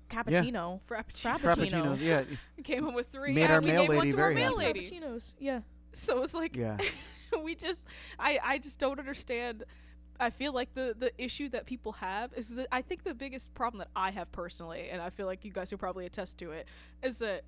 cappuccino. 0.10 0.80
frappuccino 0.88 1.40
Frappuccino. 1.40 1.40
frappuccinos. 1.40 2.00
Yeah, 2.02 2.24
came 2.64 2.84
home 2.84 2.94
with 2.94 3.08
three 3.10 3.34
Made 3.34 3.44
and 3.44 3.54
our 3.54 3.62
we 3.62 3.68
mail 3.68 3.82
gave 3.82 3.90
one 3.90 3.98
lady 4.00 4.12
to 4.12 4.18
our 4.18 4.24
very 4.30 4.36
mail 4.36 4.58
happy. 4.60 4.80
lady 4.80 4.92
Cappuccinos. 5.00 5.34
Yeah. 5.40 5.60
so 5.94 6.24
it's 6.24 6.34
like 6.34 6.56
yeah. 6.56 6.78
we 7.44 7.56
just 7.56 7.84
I 8.20 8.40
I 8.44 8.58
just 8.58 8.80
don't 8.80 9.00
understand. 9.00 9.64
I 10.20 10.30
feel 10.30 10.54
like 10.54 10.74
the 10.76 10.96
the 10.98 11.12
issue 11.22 11.50
that 11.50 11.66
people 11.66 11.94
have 11.94 12.34
is 12.34 12.56
that 12.56 12.68
I 12.72 12.82
think 12.82 13.04
the 13.04 13.14
biggest 13.16 13.54
problem 13.54 13.80
that 13.80 13.90
I 13.96 14.12
have 14.12 14.32
personally, 14.32 14.90
and 14.92 15.02
I 15.02 15.10
feel 15.10 15.26
like 15.26 15.44
you 15.44 15.52
guys 15.52 15.72
will 15.72 15.80
probably 15.80 16.06
attest 16.06 16.38
to 16.40 16.52
it, 16.52 16.68
is 17.02 17.20
that 17.20 17.44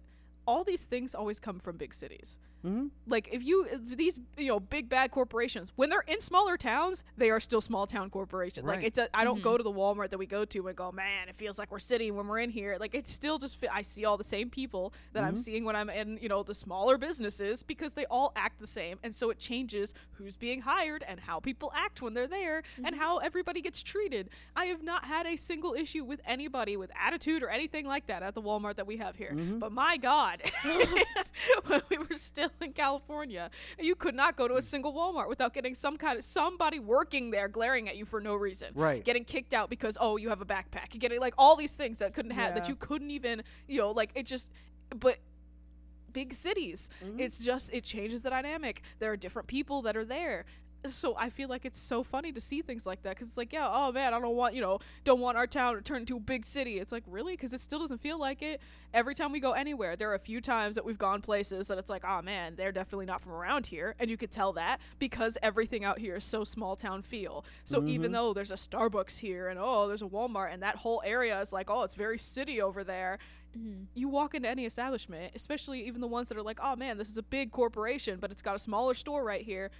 all 0.47 0.63
these 0.63 0.85
things 0.85 1.13
always 1.15 1.39
come 1.39 1.59
from 1.59 1.77
big 1.77 1.93
cities. 1.93 2.39
Mm-hmm. 2.65 2.87
Like 3.07 3.29
if 3.31 3.43
you 3.43 3.67
these 3.79 4.19
you 4.37 4.47
know 4.47 4.59
big 4.59 4.89
bad 4.89 5.11
corporations 5.11 5.71
when 5.75 5.89
they're 5.89 6.03
in 6.07 6.19
smaller 6.19 6.57
towns 6.57 7.03
they 7.17 7.29
are 7.29 7.39
still 7.39 7.61
small 7.61 7.85
town 7.85 8.09
corporations. 8.09 8.65
Like 8.65 8.83
it's 8.83 8.97
a 8.97 9.15
I 9.15 9.23
don't 9.23 9.41
go 9.41 9.51
mm-hmm. 9.51 9.57
to 9.57 9.63
the 9.63 9.71
Walmart 9.71 10.09
that 10.09 10.17
we 10.17 10.25
go 10.25 10.45
to 10.45 10.67
and 10.67 10.75
go 10.75 10.91
man 10.91 11.29
it 11.29 11.35
feels 11.35 11.59
like 11.59 11.71
we're 11.71 11.79
city 11.79 12.11
when 12.11 12.27
we're 12.27 12.39
in 12.39 12.49
here. 12.49 12.77
Like 12.79 12.95
it's 12.95 13.13
still 13.13 13.37
just 13.37 13.63
I 13.71 13.83
see 13.83 14.05
all 14.05 14.17
the 14.17 14.23
same 14.23 14.49
people 14.49 14.93
that 15.13 15.23
I'm 15.23 15.35
mm-hmm. 15.35 15.41
seeing 15.41 15.65
when 15.65 15.75
I'm 15.75 15.89
in 15.89 16.17
you 16.21 16.29
know 16.29 16.43
the 16.43 16.55
smaller 16.55 16.97
businesses 16.97 17.61
because 17.63 17.93
they 17.93 18.05
all 18.05 18.31
act 18.35 18.59
the 18.59 18.67
same 18.67 18.97
and 19.03 19.13
so 19.13 19.29
it 19.29 19.39
changes 19.39 19.93
who's 20.13 20.35
being 20.35 20.61
hired 20.61 21.03
and 21.07 21.19
how 21.19 21.39
people 21.39 21.71
act 21.75 22.01
when 22.01 22.13
they're 22.13 22.27
there 22.27 22.63
and 22.77 22.87
mm-hmm. 22.87 22.95
how 22.95 23.17
everybody 23.19 23.61
gets 23.61 23.83
treated. 23.83 24.29
I 24.55 24.65
have 24.65 24.83
not 24.83 25.05
had 25.05 25.25
a 25.27 25.35
single 25.35 25.73
issue 25.73 26.03
with 26.03 26.21
anybody 26.25 26.77
with 26.77 26.91
attitude 26.99 27.43
or 27.43 27.49
anything 27.49 27.85
like 27.85 28.07
that 28.07 28.23
at 28.23 28.33
the 28.33 28.41
Walmart 28.41 28.75
that 28.77 28.87
we 28.87 28.97
have 28.97 29.15
here. 29.15 29.35
But 29.35 29.71
my 29.71 29.97
God, 29.97 30.41
when 31.65 31.81
we 31.89 31.97
were 31.97 32.17
still 32.17 32.49
in 32.61 32.73
California, 32.73 33.49
you 33.79 33.95
could 33.95 34.15
not 34.15 34.35
go 34.35 34.47
to 34.47 34.55
a 34.55 34.59
mm. 34.59 34.63
single 34.63 34.93
Walmart 34.93 35.29
without 35.29 35.53
getting 35.53 35.75
some 35.75 35.97
kind 35.97 36.17
of 36.17 36.25
somebody 36.25 36.79
working 36.79 37.31
there 37.31 37.47
glaring 37.47 37.89
at 37.89 37.97
you 37.97 38.05
for 38.05 38.21
no 38.21 38.35
reason. 38.35 38.69
Right. 38.73 39.03
Getting 39.03 39.25
kicked 39.25 39.53
out 39.53 39.69
because 39.69 39.97
oh 39.99 40.17
you 40.17 40.29
have 40.29 40.41
a 40.41 40.45
backpack. 40.45 40.93
You 40.93 40.99
getting 40.99 41.19
like 41.19 41.33
all 41.37 41.55
these 41.55 41.75
things 41.75 41.99
that 41.99 42.13
couldn't 42.13 42.31
have 42.31 42.55
that 42.55 42.67
you 42.67 42.75
couldn't 42.75 43.11
even 43.11 43.43
you 43.67 43.79
know 43.79 43.91
like 43.91 44.11
it 44.15 44.25
just 44.25 44.51
but 44.89 45.19
big 46.15 46.33
cities. 46.33 46.89
Mm-hmm. 47.03 47.19
It's 47.19 47.37
just 47.37 47.71
it 47.73 47.83
changes 47.83 48.23
the 48.23 48.29
dynamic. 48.29 48.81
There 48.99 49.11
are 49.11 49.17
different 49.17 49.47
people 49.47 49.81
that 49.83 49.95
are 49.97 50.05
there. 50.05 50.45
So 50.93 51.15
I 51.17 51.29
feel 51.29 51.49
like 51.49 51.65
it's 51.65 51.79
so 51.79 52.03
funny 52.03 52.31
to 52.31 52.41
see 52.41 52.61
things 52.61 52.85
like 52.85 53.03
that 53.03 53.15
because 53.15 53.27
it's 53.27 53.37
like, 53.37 53.53
yeah, 53.53 53.67
oh 53.69 53.91
man, 53.91 54.13
I 54.13 54.19
don't 54.19 54.35
want 54.35 54.55
you 54.55 54.61
know, 54.61 54.79
don't 55.03 55.19
want 55.19 55.37
our 55.37 55.47
town 55.47 55.75
to 55.75 55.81
turn 55.81 56.01
into 56.01 56.17
a 56.17 56.19
big 56.19 56.45
city. 56.45 56.79
It's 56.79 56.91
like 56.91 57.03
really 57.07 57.33
because 57.33 57.53
it 57.53 57.61
still 57.61 57.79
doesn't 57.79 57.99
feel 57.99 58.19
like 58.19 58.41
it. 58.41 58.61
Every 58.93 59.15
time 59.15 59.31
we 59.31 59.39
go 59.39 59.51
anywhere, 59.51 59.95
there 59.95 60.09
are 60.09 60.15
a 60.15 60.19
few 60.19 60.41
times 60.41 60.75
that 60.75 60.85
we've 60.85 60.97
gone 60.97 61.21
places 61.21 61.67
that 61.67 61.77
it's 61.77 61.89
like, 61.89 62.03
oh 62.05 62.21
man, 62.21 62.55
they're 62.55 62.71
definitely 62.71 63.05
not 63.05 63.21
from 63.21 63.33
around 63.33 63.67
here, 63.67 63.95
and 63.99 64.09
you 64.09 64.17
could 64.17 64.31
tell 64.31 64.53
that 64.53 64.79
because 64.99 65.37
everything 65.41 65.83
out 65.83 65.99
here 65.99 66.15
is 66.15 66.25
so 66.25 66.43
small 66.43 66.75
town 66.75 67.01
feel. 67.01 67.45
So 67.63 67.83
even 67.85 68.05
mm-hmm. 68.05 68.13
though 68.13 68.33
there's 68.33 68.51
a 68.51 68.55
Starbucks 68.55 69.19
here 69.19 69.49
and 69.49 69.59
oh, 69.59 69.87
there's 69.87 70.01
a 70.01 70.07
Walmart 70.07 70.53
and 70.53 70.63
that 70.63 70.77
whole 70.77 71.01
area 71.05 71.39
is 71.41 71.51
like, 71.51 71.69
oh, 71.69 71.83
it's 71.83 71.95
very 71.95 72.17
city 72.17 72.61
over 72.61 72.83
there 72.83 73.19
mm-hmm. 73.57 73.83
you 73.93 74.07
walk 74.07 74.35
into 74.35 74.49
any 74.49 74.65
establishment, 74.65 75.33
especially 75.35 75.85
even 75.87 76.01
the 76.01 76.07
ones 76.07 76.29
that 76.29 76.37
are 76.37 76.43
like, 76.43 76.59
oh 76.61 76.75
man, 76.75 76.97
this 76.97 77.09
is 77.09 77.17
a 77.17 77.23
big 77.23 77.51
corporation, 77.51 78.19
but 78.19 78.31
it's 78.31 78.41
got 78.41 78.55
a 78.55 78.59
smaller 78.59 78.93
store 78.93 79.23
right 79.23 79.43
here. 79.43 79.71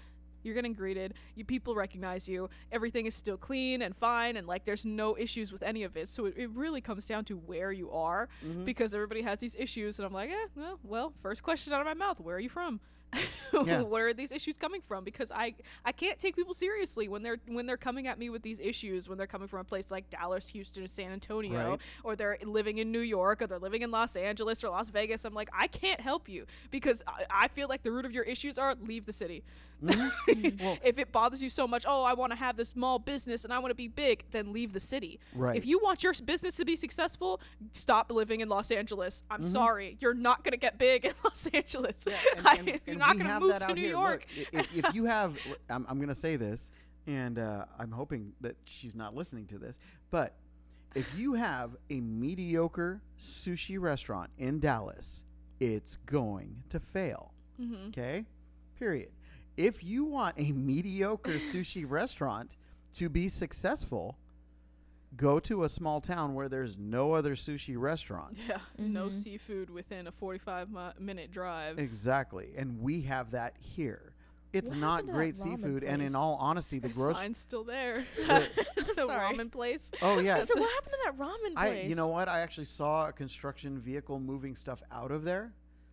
You're 0.46 0.54
getting 0.56 0.74
greeted. 0.74 1.16
You 1.36 1.44
people 1.44 1.76
recognize 1.76 2.30
you. 2.30 2.50
Everything 2.72 3.08
is 3.08 3.16
still 3.16 3.38
clean 3.38 3.82
and 3.82 3.96
fine, 3.96 4.38
and 4.38 4.46
like 4.48 4.64
there's 4.64 4.86
no 4.86 5.18
issues 5.18 5.52
with 5.52 5.64
any 5.64 5.84
of 5.84 5.98
it. 5.98 6.08
So 6.08 6.26
it, 6.28 6.36
it 6.38 6.50
really 6.52 6.82
comes 6.82 7.06
down 7.08 7.26
to 7.26 7.36
where 7.36 7.72
you 7.72 7.92
are, 7.92 8.30
because 8.64 8.94
everybody 8.94 9.24
has 9.24 9.40
these 9.40 9.56
issues, 9.58 9.98
and 10.00 10.06
I'm 10.06 10.14
like, 10.14 10.30
eh, 10.30 10.48
well, 10.56 10.80
well, 10.84 11.14
first 11.22 11.42
question 11.44 11.74
out 11.74 11.82
of 11.82 11.88
my 11.88 11.94
mouth, 11.96 12.20
where 12.20 12.36
are 12.36 12.40
you 12.40 12.50
from? 12.50 12.80
Yeah. 13.66 13.82
Where 13.82 14.08
are 14.08 14.14
these 14.14 14.32
issues 14.34 14.58
coming 14.58 14.82
from? 14.86 15.04
Because 15.06 15.32
I 15.32 15.56
I 15.86 15.92
can't 15.94 16.20
take 16.20 16.36
people 16.36 16.54
seriously 16.54 17.08
when 17.08 17.24
they're 17.24 17.38
when 17.48 17.66
they're 17.66 17.78
coming 17.78 18.06
at 18.06 18.20
me 18.20 18.30
with 18.30 18.42
these 18.42 18.60
issues 18.60 19.08
when 19.08 19.18
they're 19.18 19.28
coming 19.28 19.48
from 19.48 19.62
a 19.62 19.64
place 19.64 19.90
like 19.90 20.10
Dallas, 20.10 20.50
Houston, 20.50 20.88
San 20.88 21.12
Antonio, 21.12 21.72
Right. 21.72 21.80
or 22.04 22.16
they're 22.16 22.38
living 22.44 22.78
in 22.80 22.92
New 22.92 23.00
York, 23.00 23.42
or 23.42 23.48
they're 23.48 23.60
living 23.60 23.82
in 23.82 23.92
Los 23.92 24.16
Angeles 24.16 24.64
or 24.64 24.70
Las 24.70 24.90
Vegas. 24.90 25.24
I'm 25.26 25.34
like, 25.34 25.50
I 25.54 25.68
can't 25.68 26.02
help 26.02 26.28
you 26.28 26.46
because 26.70 27.02
I, 27.08 27.46
I 27.46 27.48
feel 27.48 27.68
like 27.70 27.84
the 27.84 27.92
root 27.92 28.06
of 28.06 28.12
your 28.12 28.24
issues 28.26 28.58
are 28.58 28.76
leave 28.76 29.06
the 29.06 29.14
city. 29.14 29.44
Mm-hmm. 29.84 30.08
Mm-hmm. 30.36 30.74
if 30.84 30.98
it 30.98 31.12
bothers 31.12 31.42
you 31.42 31.50
so 31.50 31.68
much, 31.68 31.86
oh, 31.88 32.04
I 32.04 32.14
want 32.14 32.32
to 32.32 32.38
have 32.38 32.56
this 32.58 32.70
small 32.70 33.00
business 33.00 33.44
and 33.44 33.54
I 33.54 33.60
want 33.60 33.72
to 33.72 33.76
be 33.76 33.88
big, 33.88 34.26
then 34.32 34.52
leave 34.54 34.74
the 34.74 34.80
city. 34.80 35.20
Right. 35.34 35.56
If 35.56 35.66
you 35.66 35.80
want 35.82 36.04
your 36.04 36.14
business 36.14 36.58
to 36.58 36.66
be 36.66 36.76
successful, 36.76 37.40
stop 37.74 38.12
living 38.12 38.42
in 38.42 38.50
Los 38.50 38.72
Angeles. 38.72 39.24
I'm 39.30 39.42
mm-hmm. 39.42 39.52
sorry, 39.52 39.98
you're 40.00 40.14
not 40.14 40.44
gonna 40.44 40.58
get 40.58 40.78
big 40.78 41.06
in 41.06 41.14
Los 41.24 41.48
Angeles. 41.48 42.06
and- 42.08 42.48
I- 42.48 42.56
and- 42.56 42.68
you're 42.68 42.80
and 42.88 43.04
not 43.08 43.18
gonna 43.18 43.30
have 43.30 43.42
move 43.42 43.60
to 43.60 43.74
New 43.74 43.82
here. 43.82 43.90
York. 43.92 44.28
Look, 44.38 44.48
if, 44.54 44.86
if 44.86 44.96
you 44.96 45.06
have, 45.06 45.38
I'm, 45.70 45.86
I'm 45.90 45.98
going 45.98 46.10
to 46.10 46.16
say 46.16 46.36
this, 46.36 46.72
and 47.08 47.38
uh, 47.38 47.66
I'm 47.80 47.92
hoping 47.92 48.34
that 48.42 48.56
she's 48.66 48.96
not 48.96 49.16
listening 49.16 49.46
to 49.48 49.58
this, 49.58 49.80
but 50.12 50.36
if 50.96 51.14
you 51.18 51.34
have 51.34 51.76
a 51.90 52.00
mediocre 52.00 53.02
sushi 53.20 53.80
restaurant 53.80 54.32
in 54.38 54.60
Dallas, 54.60 55.24
it's 55.60 55.98
going 56.06 56.64
to 56.70 56.80
fail. 56.80 57.34
Mm-hmm. 57.62 57.90
Okay? 57.90 58.26
Period. 58.80 59.12
If 59.58 59.84
you 59.84 60.06
want 60.06 60.36
a 60.38 60.52
mediocre 60.54 61.40
sushi 61.54 61.86
restaurant 61.88 62.56
to 62.96 63.10
be 63.10 63.28
successful, 63.28 64.18
go 65.16 65.40
to 65.42 65.64
a 65.64 65.70
small 65.70 66.02
town 66.02 66.34
where 66.34 66.50
there's 66.50 66.78
no 66.78 67.14
other 67.14 67.36
sushi 67.36 67.76
restaurants. 67.78 68.40
Yeah, 68.48 68.58
no 68.78 69.08
Mhm. 69.08 69.14
seafood 69.14 69.70
within 69.70 70.08
a 70.08 70.12
45 70.12 70.70
mi- 70.72 70.80
minute 71.00 71.32
drive. 71.32 71.80
Exactly. 71.80 72.54
And 72.58 72.82
we 72.82 73.02
have 73.04 73.32
that 73.32 73.56
here. 73.60 74.12
it's 74.54 74.70
What 74.70 74.80
not 74.80 74.92
happened 74.92 75.08
to 75.08 75.12
that 75.12 75.18
great 75.18 75.36
ramen 75.36 75.38
seafood. 75.58 75.84
And 75.84 76.02
in 76.02 76.16
all 76.16 76.36
honesty, 76.36 76.80
the 76.80 76.88
The 76.88 76.94
gross. 76.94 77.18
sign's 77.18 77.38
still 77.38 77.66
there. 77.66 78.06
The- 78.16 78.50
the 78.86 78.94
Sorry. 79.06 79.36
ramen 79.36 79.52
place. 79.52 79.92
Oh 80.02 80.20
yeah, 80.20 80.40
So 80.40 80.58
what 80.60 80.70
happened 80.72 80.94
to 80.94 81.00
that 81.04 81.18
ramen 81.18 81.54
I 81.58 81.68
place? 81.68 81.90
you 81.90 81.96
know 81.96 82.08
what? 82.08 82.30
I 82.30 82.40
actually 82.40 82.64
saw 82.66 83.10
a 83.10 83.12
construction 83.12 83.80
vehicle 83.80 84.18
moving 84.20 84.56
stuff 84.56 84.82
out 84.92 85.12
of 85.12 85.24
there. 85.26 85.52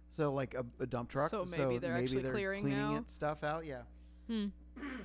So 0.08 0.32
like 0.32 0.54
a, 0.54 0.64
a 0.80 0.86
dump 0.86 1.08
truck. 1.08 1.30
So 1.30 1.44
maybe 1.44 1.78
they're 1.78 1.96
actually 1.96 2.22
they're 2.22 2.30
clearing 2.32 2.62
cleaning 2.62 2.78
now? 2.78 2.96
it 2.98 3.10
stuff 3.10 3.42
out. 3.42 3.64
Yeah. 3.66 3.82
Hmm. 4.28 4.46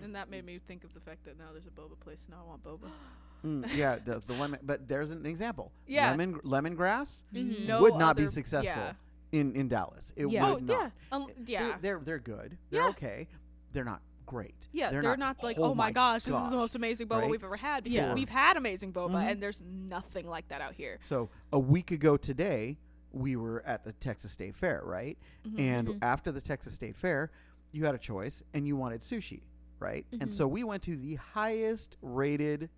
And 0.03 0.13
that 0.15 0.30
made 0.30 0.45
me 0.45 0.60
think 0.67 0.84
of 0.84 0.93
the 0.93 0.99
fact 0.99 1.25
that 1.25 1.39
now 1.39 1.45
there's 1.51 1.65
a 1.65 1.69
boba 1.71 1.99
place 1.99 2.23
and 2.27 2.36
I 2.36 2.43
want 2.43 2.63
boba. 2.63 2.91
Mm, 3.45 3.65
yeah, 3.76 3.97
the, 4.04 4.21
the 4.26 4.34
lemon. 4.34 4.60
But 4.63 4.88
there's 4.88 5.12
an 5.12 5.26
example. 5.26 5.71
Yeah. 5.88 6.12
Lemon 6.12 6.36
lemongrass 6.41 7.23
Mhm. 7.34 7.65
No 7.67 7.82
would 7.82 7.95
not 7.95 8.15
be 8.17 8.28
successful 8.28 8.82
yeah. 8.82 8.93
in 9.39 9.56
in 9.56 9.67
Dallas. 9.67 10.12
It 10.15 10.28
Yeah. 10.30 10.54
would 10.54 10.63
oh 10.63 10.65
not. 10.65 10.82
yeah, 10.84 10.89
um, 11.12 11.28
They're- 11.38 11.45
yeah, 11.47 11.78
They're, 11.82 12.00
they're 12.00 12.19
good. 12.19 12.58
They're 12.69 12.82
Yeah. 12.84 12.89
okay. 12.89 13.28
They're 13.73 13.84
not 13.86 14.02
great. 14.26 14.56
yeah. 14.73 14.89
they're 14.91 15.02
They're, 15.02 15.12
not, 15.15 15.38
not, 15.38 15.43
like, 15.43 15.58
"Oh 15.58 15.65
oh 15.65 15.73
my 15.76 15.86
my 15.88 15.91
gosh, 15.93 16.26
this 16.26 16.34
is 16.36 16.43
the 16.50 16.56
most 16.58 16.76
amazing 16.76 17.08
boba 17.08 17.21
right? 17.21 17.30
we've 17.30 17.43
ever 17.43 17.56
had. 17.56 17.84
Because 17.86 18.06
Yeah. 18.08 18.13
we've 18.13 18.28
had 18.28 18.58
amazing 18.58 18.91
boba, 18.91 19.12
Mhm. 19.12 19.32
and 19.32 19.41
there's 19.43 19.62
nothing 19.62 20.28
like 20.28 20.50
that 20.50 20.60
out 20.60 20.73
here. 20.73 21.00
So 21.04 21.30
a 21.54 21.60
week 21.60 21.91
ago 21.91 22.17
today, 22.17 22.78
we 23.13 23.38
were 23.38 23.63
at 23.65 23.86
the 23.86 23.93
Texas 23.93 24.32
State 24.34 24.54
Fair, 24.56 24.82
right? 24.84 25.17
Mhm. 25.45 25.60
And 25.60 25.88
Mhm. 25.88 26.00
after 26.02 26.32
the 26.34 26.41
Texas 26.41 26.73
State 26.73 26.97
Fair, 26.97 27.32
you 27.71 27.86
had 27.86 27.95
a 27.95 27.97
choice 27.97 28.43
and 28.54 28.67
you 28.67 28.76
wanted 28.76 29.00
sushi, 29.00 29.43
right? 29.80 30.06
And 30.12 30.23
Mhm. 30.23 30.32
so 30.34 30.45
we 30.45 30.63
went 30.65 30.84
to 30.84 30.97
the 30.97 31.15
highest 31.15 31.95
rated 32.02 32.69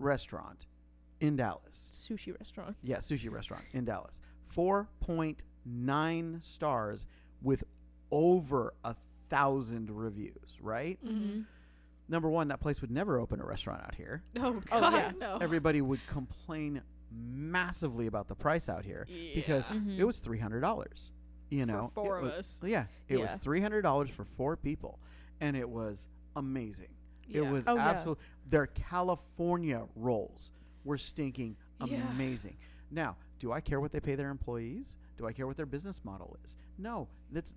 restaurant 0.00 0.66
in 1.20 1.36
Dallas. 1.36 1.90
Sushi 1.92 2.36
restaurant. 2.38 2.76
Yeah, 2.82 2.96
sushi 2.96 3.30
restaurant 3.30 3.64
in 3.72 3.84
Dallas. 3.84 4.20
4.9 4.56 6.42
stars 6.42 7.06
with 7.42 7.64
over 8.10 8.74
a 8.84 8.94
thousand 9.28 9.90
reviews, 9.90 10.58
right? 10.60 10.98
Mm-hmm. 11.04 11.42
Number 12.08 12.28
one, 12.28 12.48
that 12.48 12.60
place 12.60 12.80
would 12.80 12.90
never 12.90 13.18
open 13.20 13.40
a 13.40 13.44
restaurant 13.44 13.82
out 13.82 13.94
here. 13.94 14.22
Oh 14.38 14.60
Oh, 14.72 14.80
god, 14.80 14.92
yeah. 14.94 15.12
no. 15.20 15.38
Everybody 15.40 15.80
would 15.80 16.04
complain 16.08 16.82
massively 17.12 18.06
about 18.06 18.28
the 18.28 18.34
price 18.34 18.68
out 18.68 18.84
here 18.84 19.06
because 19.34 19.64
Yeah. 19.68 19.76
Mhm. 19.76 19.98
it 19.98 20.04
was 20.04 20.18
three 20.18 20.38
hundred 20.38 20.60
dollars. 20.60 21.12
You 21.50 21.66
know, 21.66 21.90
for 21.94 22.04
four 22.04 22.16
of 22.18 22.24
was- 22.24 22.32
us. 22.32 22.60
Yeah, 22.64 22.86
it 23.08 23.18
was 23.18 23.30
three 23.38 23.60
hundred 23.60 23.82
dollars 23.82 24.10
for 24.10 24.24
four 24.24 24.56
people, 24.56 24.98
and 25.40 25.56
it 25.56 25.68
was 25.68 26.06
amazing. 26.36 26.94
It 27.30 27.42
was 27.42 27.66
Oh, 27.66 27.76
yeah. 27.76 27.88
absolute. 27.90 28.18
Their 28.48 28.66
California 28.66 29.86
rolls 29.96 30.52
were 30.84 30.98
stinking 30.98 31.56
Yeah. 31.84 32.08
amazing. 32.10 32.56
Now, 32.90 33.16
do 33.38 33.52
I 33.52 33.60
care 33.60 33.80
what 33.80 33.92
they 33.92 34.00
pay 34.00 34.14
their 34.16 34.30
employees? 34.30 34.96
Do 35.16 35.26
I 35.26 35.32
care 35.32 35.46
what 35.46 35.56
their 35.56 35.66
business 35.66 36.04
model 36.04 36.36
is? 36.44 36.56
No, 36.78 37.08
that's 37.30 37.54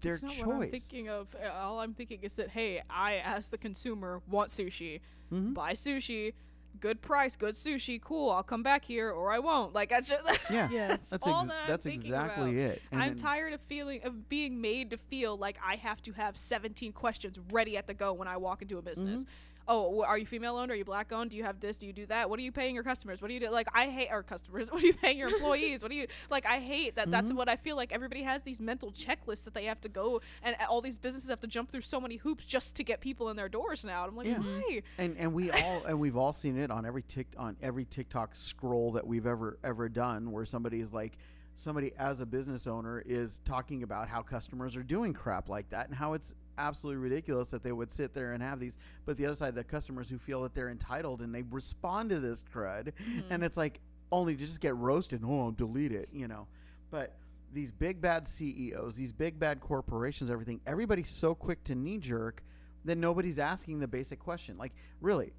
their 0.00 0.12
That's 0.12 0.22
not 0.22 0.32
choice. 0.32 0.44
What 0.46 0.62
I'm 0.64 0.70
thinking 0.70 1.08
of. 1.08 1.34
All 1.54 1.80
I'm 1.80 1.92
thinking 1.94 2.20
is 2.22 2.36
that 2.36 2.50
hey, 2.50 2.82
I 2.88 3.16
as 3.18 3.50
the 3.50 3.58
consumer 3.58 4.22
want 4.28 4.50
sushi. 4.50 5.00
Mhm. 5.30 5.54
Buy 5.54 5.72
sushi, 5.74 6.34
good 6.78 7.02
price, 7.02 7.36
good 7.36 7.54
sushi. 7.54 8.00
Cool, 8.00 8.30
I'll 8.30 8.42
come 8.42 8.62
back 8.62 8.84
here 8.84 9.10
or 9.10 9.32
I 9.32 9.38
won't. 9.38 9.74
Like 9.74 9.88
that's 9.90 10.08
just 10.08 10.24
Yeah, 10.50 10.68
Yeah. 10.70 10.88
that's, 10.88 11.10
that's 11.10 11.26
all 11.26 11.40
ex- 11.40 11.48
that 11.48 11.56
I'm 11.64 11.68
that's 11.68 11.86
exactly 11.86 12.58
about. 12.62 12.72
it. 12.74 12.82
And 12.92 13.02
I'm 13.02 13.08
then- 13.10 13.16
tired 13.18 13.52
of 13.52 13.60
feeling 13.62 14.00
of 14.04 14.28
being 14.28 14.60
made 14.60 14.90
to 14.90 14.96
feel 14.96 15.36
like 15.36 15.58
I 15.66 15.76
have 15.76 16.00
to 16.02 16.12
have 16.12 16.36
17 16.36 16.92
questions 16.92 17.38
ready 17.52 17.76
at 17.76 17.86
the 17.86 17.94
go 17.94 18.12
when 18.12 18.28
I 18.28 18.36
walk 18.36 18.62
into 18.62 18.78
a 18.78 18.82
business. 18.82 19.20
Mm-hmm. 19.20 19.30
Oh, 19.72 20.02
are 20.02 20.18
you 20.18 20.26
female 20.26 20.56
owned? 20.56 20.72
Are 20.72 20.74
you 20.74 20.84
black 20.84 21.12
owned? 21.12 21.30
Do 21.30 21.36
you 21.36 21.44
have 21.44 21.60
this? 21.60 21.78
Do 21.78 21.86
you 21.86 21.92
do 21.92 22.04
that? 22.06 22.28
What 22.28 22.40
are 22.40 22.42
you 22.42 22.50
paying 22.50 22.74
your 22.74 22.82
customers? 22.82 23.22
What 23.22 23.28
do 23.28 23.34
you 23.34 23.40
do? 23.40 23.50
Like 23.50 23.68
I 23.72 23.86
hate 23.88 24.08
our 24.10 24.24
customers. 24.24 24.68
What 24.72 24.82
are 24.82 24.86
you 24.86 24.94
paying 24.94 25.16
your 25.16 25.28
employees? 25.34 25.82
what 25.82 25.90
do 25.90 25.96
you 25.96 26.08
like? 26.28 26.44
I 26.44 26.58
hate 26.58 26.96
that. 26.96 27.02
Mm-hmm. 27.04 27.12
That's 27.12 27.32
what 27.32 27.48
I 27.48 27.54
feel 27.54 27.76
like. 27.76 27.92
Everybody 27.92 28.24
has 28.24 28.42
these 28.42 28.60
mental 28.60 28.90
checklists 28.90 29.44
that 29.44 29.54
they 29.54 29.66
have 29.66 29.80
to 29.82 29.88
go, 29.88 30.20
and 30.42 30.56
all 30.68 30.80
these 30.80 30.98
businesses 30.98 31.30
have 31.30 31.40
to 31.40 31.46
jump 31.46 31.70
through 31.70 31.82
so 31.82 32.00
many 32.00 32.16
hoops 32.16 32.44
just 32.44 32.74
to 32.76 32.84
get 32.84 33.00
people 33.00 33.28
in 33.30 33.36
their 33.36 33.48
doors 33.48 33.84
now. 33.84 34.02
And 34.02 34.10
I'm 34.10 34.16
like, 34.16 34.26
Yeah. 34.26 34.38
why? 34.38 34.82
and 34.98 35.16
and 35.16 35.32
we 35.32 35.50
all 35.52 35.84
and 35.84 36.00
we've 36.00 36.16
all 36.16 36.32
seen 36.32 36.58
it 36.58 36.70
on 36.72 36.84
every 36.84 37.02
tick 37.02 37.28
on 37.38 37.56
every 37.62 37.84
TikTok 37.84 38.34
scroll 38.34 38.90
that 38.92 39.06
we've 39.06 39.26
ever 39.26 39.58
ever 39.62 39.88
done 39.88 40.32
where 40.32 40.44
somebody 40.44 40.78
is 40.78 40.92
like 40.92 41.16
somebody 41.54 41.92
as 41.98 42.20
a 42.20 42.26
business 42.26 42.66
owner 42.66 43.02
is 43.06 43.40
talking 43.44 43.82
about 43.84 44.08
how 44.08 44.22
customers 44.22 44.76
are 44.76 44.82
doing 44.82 45.12
crap 45.12 45.48
like 45.48 45.68
that 45.70 45.86
and 45.86 45.94
how 45.94 46.14
it's 46.14 46.34
absolutely 46.60 47.02
ridiculous 47.02 47.50
that 47.50 47.62
they 47.62 47.72
would 47.72 47.90
sit 47.90 48.14
there 48.14 48.32
and 48.32 48.42
have 48.42 48.60
these 48.60 48.76
but 49.06 49.16
the 49.16 49.26
other 49.26 49.34
side 49.34 49.54
the 49.54 49.64
customers 49.64 50.08
who 50.08 50.18
feel 50.18 50.42
that 50.42 50.54
they're 50.54 50.70
entitled 50.70 51.22
and 51.22 51.34
they 51.34 51.42
respond 51.50 52.10
to 52.10 52.20
this 52.20 52.42
crud 52.54 52.92
mm-hmm. 52.92 53.20
and 53.32 53.42
it's 53.42 53.56
like 53.56 53.80
only 54.12 54.36
to 54.36 54.44
just 54.44 54.60
get 54.60 54.76
roasted 54.76 55.22
oh 55.24 55.50
delete 55.50 55.92
it 55.92 56.08
you 56.12 56.28
know. 56.28 56.46
But 56.90 57.16
these 57.52 57.70
big 57.70 58.00
bad 58.00 58.26
CEOs 58.26 58.96
these 58.96 59.12
big 59.12 59.38
bad 59.38 59.60
corporations 59.60 60.30
everything 60.30 60.60
everybody's 60.66 61.10
so 61.20 61.34
quick 61.34 61.62
to 61.64 61.74
knee 61.74 61.98
jerk 61.98 62.42
that 62.84 62.98
nobody's 62.98 63.38
asking 63.38 63.80
the 63.80 63.88
basic 63.88 64.18
question. 64.18 64.56
Like 64.56 64.72
really 65.00 65.32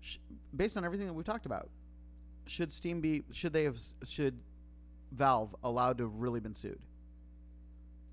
sh- 0.00 0.18
based 0.54 0.76
on 0.76 0.84
everything 0.84 1.06
that 1.06 1.12
we've 1.12 1.26
talked 1.26 1.46
about 1.46 1.68
should 2.46 2.72
steam 2.72 3.00
be 3.00 3.22
should 3.32 3.52
they 3.52 3.64
have 3.64 3.78
should 4.04 4.38
valve 5.12 5.54
allowed 5.62 5.98
to 5.98 6.04
have 6.04 6.14
really 6.14 6.40
been 6.40 6.54
sued 6.54 6.78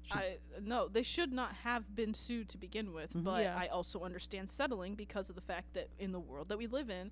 Should- 0.06 0.18
I 0.18 0.38
no, 0.62 0.88
they 0.88 1.04
should 1.04 1.32
not 1.34 1.54
have 1.64 1.96
been 1.96 2.14
sued 2.14 2.50
to 2.50 2.58
begin 2.58 2.94
with. 2.94 3.14
Mhm. 3.14 3.24
But 3.24 3.44
Yeah. 3.44 3.58
I 3.58 3.68
also 3.68 4.02
understand 4.02 4.50
settling 4.50 4.96
because 4.96 5.30
of 5.30 5.36
the 5.36 5.42
fact 5.42 5.74
that 5.74 5.90
in 6.00 6.12
the 6.12 6.20
world 6.20 6.50
that 6.50 6.58
we 6.58 6.68
live 6.68 6.90
in, 6.90 7.12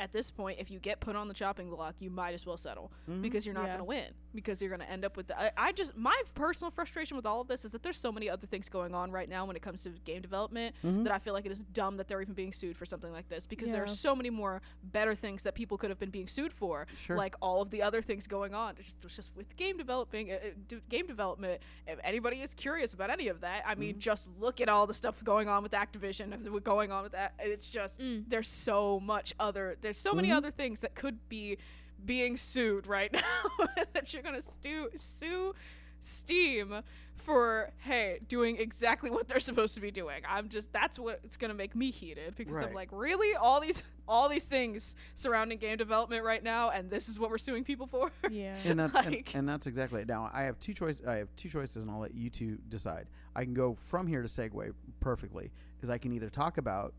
at 0.00 0.12
this 0.12 0.30
point, 0.30 0.58
if 0.58 0.70
you 0.70 0.78
get 0.80 0.98
put 0.98 1.14
on 1.14 1.28
the 1.28 1.34
chopping 1.34 1.70
block, 1.70 1.94
you 2.00 2.10
might 2.10 2.32
as 2.34 2.46
well 2.46 2.56
settle 2.56 2.90
Mhm. 3.08 3.22
because 3.22 3.44
you're 3.46 3.54
not 3.54 3.62
Yeah. 3.64 3.76
going 3.76 3.78
to 3.78 3.84
win 3.84 4.14
because 4.34 4.60
you're 4.62 4.70
going 4.70 4.80
to 4.80 4.90
end 4.90 5.04
up 5.04 5.16
with 5.16 5.26
the. 5.28 5.38
I, 5.40 5.50
I 5.56 5.72
just 5.72 5.94
my 5.96 6.20
personal 6.34 6.70
frustration 6.70 7.16
with 7.16 7.26
all 7.26 7.40
of 7.42 7.48
this 7.48 7.64
is 7.64 7.72
that 7.72 7.82
there's 7.82 7.98
so 7.98 8.10
many 8.10 8.28
other 8.30 8.46
things 8.46 8.68
going 8.68 8.94
on 8.94 9.12
right 9.12 9.28
now 9.28 9.44
when 9.44 9.56
it 9.56 9.62
comes 9.62 9.82
to 9.82 9.90
game 9.90 10.22
development 10.22 10.74
Mhm. 10.82 11.04
that 11.04 11.12
I 11.12 11.18
feel 11.18 11.34
like 11.34 11.44
it 11.46 11.52
is 11.52 11.62
dumb 11.64 11.98
that 11.98 12.08
they're 12.08 12.22
even 12.22 12.34
being 12.34 12.52
sued 12.52 12.76
for 12.76 12.86
something 12.86 13.12
like 13.12 13.28
this 13.28 13.46
because 13.46 13.70
there 13.72 13.82
are 13.82 13.86
so 13.86 14.16
many 14.16 14.30
more 14.30 14.62
better 14.82 15.14
things 15.14 15.42
that 15.42 15.54
people 15.54 15.76
could 15.76 15.90
have 15.90 15.98
been 15.98 16.10
being 16.10 16.26
sued 16.28 16.52
for 16.52 16.86
Sure. 16.96 17.16
like 17.16 17.36
all 17.42 17.60
of 17.60 17.70
the 17.70 17.82
other 17.82 18.00
things 18.00 18.26
going 18.26 18.54
on. 18.54 18.76
It's 18.78 18.86
just, 18.86 18.96
it's 19.04 19.16
just 19.16 19.36
with 19.36 19.54
game 19.56 19.76
developing, 19.76 20.32
uh, 20.32 20.36
uh, 20.36 20.50
d- 20.66 20.80
game 20.88 21.06
development. 21.06 21.60
If 21.86 21.98
anybody 22.02 22.40
is 22.40 22.54
curious 22.54 22.94
about 22.94 23.10
any 23.10 23.28
of 23.28 23.40
that, 23.42 23.64
I 23.66 23.74
mean, 23.74 23.90
Mm-hmm. 23.90 23.98
just 24.00 24.28
look 24.38 24.60
at 24.60 24.68
all 24.68 24.86
the 24.86 24.94
stuff 24.94 25.22
going 25.24 25.48
on 25.48 25.62
with 25.62 25.72
Activision 25.72 26.32
and 26.32 26.48
what's 26.52 26.64
going 26.64 26.90
on 26.92 27.02
with 27.02 27.12
that. 27.12 27.34
It's 27.38 27.68
just 27.68 27.98
Mm. 28.00 28.24
there's 28.28 28.48
so 28.48 29.00
much 29.00 29.34
other. 29.38 29.76
There's 29.80 29.89
so 29.92 30.12
many 30.12 30.28
Mhm. 30.28 30.36
other 30.36 30.50
things 30.50 30.80
that 30.80 30.94
could 30.94 31.28
be 31.28 31.58
being 32.04 32.36
sued 32.36 32.86
right 32.86 33.12
now 33.58 33.66
that 33.92 34.12
you're 34.14 34.22
gonna 34.22 34.42
stu- 34.42 34.90
sue 34.96 35.54
Steam 36.02 36.80
for 37.16 37.68
hey 37.80 38.18
doing 38.26 38.56
exactly 38.56 39.10
what 39.10 39.28
they're 39.28 39.38
supposed 39.40 39.74
to 39.74 39.80
be 39.82 39.90
doing. 39.90 40.22
I'm 40.26 40.48
just 40.48 40.72
that's 40.72 40.98
what 40.98 41.20
it's 41.24 41.36
gonna 41.36 41.52
make 41.52 41.76
me 41.76 41.90
heated 41.90 42.34
because 42.36 42.56
I'm 42.56 42.72
like 42.72 42.88
really 42.90 43.34
all 43.36 43.60
these 43.60 43.82
all 44.08 44.30
these 44.30 44.46
things 44.46 44.96
surrounding 45.14 45.58
game 45.58 45.76
development 45.76 46.24
right 46.24 46.42
now, 46.42 46.70
and 46.70 46.88
this 46.90 47.08
is 47.10 47.18
what 47.18 47.28
we're 47.30 47.36
suing 47.36 47.64
people 47.64 47.86
for. 47.86 48.10
Yeah. 48.30 48.56
and 48.64 48.80
that's 48.80 48.94
and, 48.96 49.06
like- 49.14 49.34
and 49.34 49.46
that's 49.46 49.66
exactly 49.66 50.00
it. 50.00 50.08
Now 50.08 50.30
I 50.32 50.44
have 50.44 50.58
two 50.58 50.72
choice. 50.72 50.98
I 51.06 51.16
have 51.16 51.28
two 51.36 51.50
choices, 51.50 51.76
and 51.76 51.90
I'll 51.90 52.00
let 52.00 52.14
you 52.14 52.30
two 52.30 52.56
decide. 52.70 53.06
I 53.36 53.44
can 53.44 53.52
go 53.52 53.74
from 53.74 54.06
here 54.06 54.22
to 54.22 54.28
segue 54.28 54.72
perfectly. 55.00 55.50
Is 55.82 55.90
I 55.90 55.98
can 55.98 56.12
either 56.14 56.30
talk 56.30 56.56
about 56.56 56.94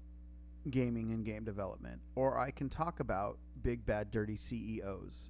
gaming 0.69 1.11
and 1.11 1.25
game 1.25 1.43
development, 1.43 2.01
or 2.15 2.37
I 2.37 2.51
can 2.51 2.69
talk 2.69 2.99
about 2.99 3.37
big 3.61 3.85
bad 3.85 4.11
dirty 4.11 4.35
CEOs. 4.35 5.29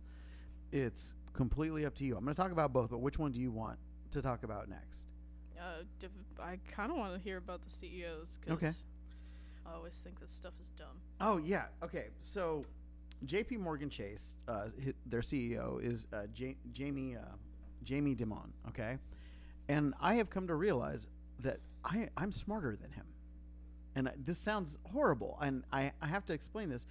It's 0.71 1.13
completely 1.33 1.85
up 1.85 1.95
to 1.95 2.05
you. 2.05 2.15
I'm 2.17 2.23
going 2.23 2.35
to 2.35 2.41
talk 2.41 2.51
about 2.51 2.73
both, 2.73 2.89
but 2.89 2.99
which 2.99 3.17
one 3.19 3.31
do 3.31 3.39
you 3.39 3.51
want 3.51 3.77
to 4.11 4.21
talk 4.21 4.43
about 4.43 4.69
next? 4.69 5.07
uh, 5.59 5.83
I 6.41 6.57
kind 6.75 6.91
of 6.91 6.97
want 6.97 7.13
to 7.13 7.19
hear 7.19 7.37
about 7.37 7.61
the 7.63 7.69
CEOs 7.69 8.39
because 8.41 8.53
Okay. 8.63 8.71
I 9.65 9.75
always 9.75 9.93
think 9.93 10.19
that 10.19 10.31
stuff 10.31 10.53
is 10.59 10.67
dumb. 10.77 10.99
Oh 11.19 11.37
yeah. 11.37 11.65
Okay. 11.83 12.07
So, 12.19 12.65
J.P. 13.25 13.57
Morgan 13.57 13.89
Chase, 13.89 14.35
uh, 14.47 14.67
their 15.05 15.21
CEO 15.21 15.79
is 15.81 16.07
uh, 16.11 16.23
J- 16.33 16.57
Jamie 16.73 17.15
uh, 17.15 17.19
Jamie 17.83 18.15
Dimon. 18.15 18.49
Okay, 18.69 18.97
and 19.69 19.93
I 20.01 20.15
have 20.15 20.29
come 20.31 20.47
to 20.47 20.55
realize 20.55 21.07
that 21.39 21.59
I 21.85 22.09
I'm 22.17 22.31
smarter 22.31 22.75
than 22.75 22.91
him, 22.91 23.05
and 23.95 24.09
I, 24.09 24.13
this 24.17 24.37
sounds 24.37 24.77
horrible, 24.91 25.37
and 25.41 25.63
I 25.71 25.91
I 26.01 26.07
have 26.07 26.25
to 26.27 26.33
explain 26.33 26.69
this. 26.69 26.85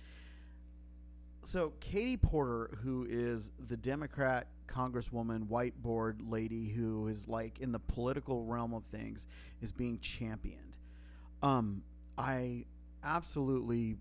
So 1.43 1.73
Katie 1.81 2.17
Porter, 2.17 2.79
who 2.83 3.07
is 3.09 3.53
the 3.69 3.77
Democrat 3.77 4.47
congresswoman, 4.67 5.49
whiteboard 5.49 6.21
lady, 6.29 6.69
who 6.69 7.09
is 7.09 7.27
like 7.27 7.59
in 7.61 7.73
the 7.73 7.79
political 7.79 8.45
realm 8.45 8.75
of 8.75 8.85
things, 8.85 9.27
is 9.61 9.73
being 9.73 9.99
championed. 10.01 10.77
Um, 11.43 11.83
I 12.19 12.67
absolutely 13.03 13.97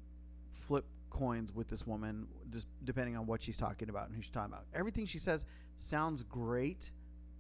flip 0.51 0.85
coins 1.09 1.53
with 1.53 1.69
this 1.69 1.87
woman, 1.87 2.27
just 2.51 2.67
depending 2.83 3.15
on 3.15 3.25
what 3.25 3.41
she's 3.41 3.57
talking 3.57 3.89
about 3.89 4.07
and 4.07 4.15
who 4.15 4.21
she's 4.21 4.31
talking 4.31 4.53
about. 4.53 4.65
Everything 4.73 5.05
she 5.05 5.19
says 5.19 5.45
sounds 5.77 6.23
great, 6.23 6.91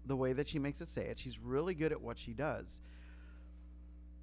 the 0.05 0.15
way 0.15 0.33
that 0.33 0.47
she 0.47 0.59
makes 0.59 0.81
it 0.81 0.87
say 0.87 1.03
it. 1.03 1.19
She's 1.19 1.39
really 1.39 1.75
good 1.75 1.91
at 1.91 2.01
what 2.01 2.17
she 2.17 2.33
does, 2.33 2.79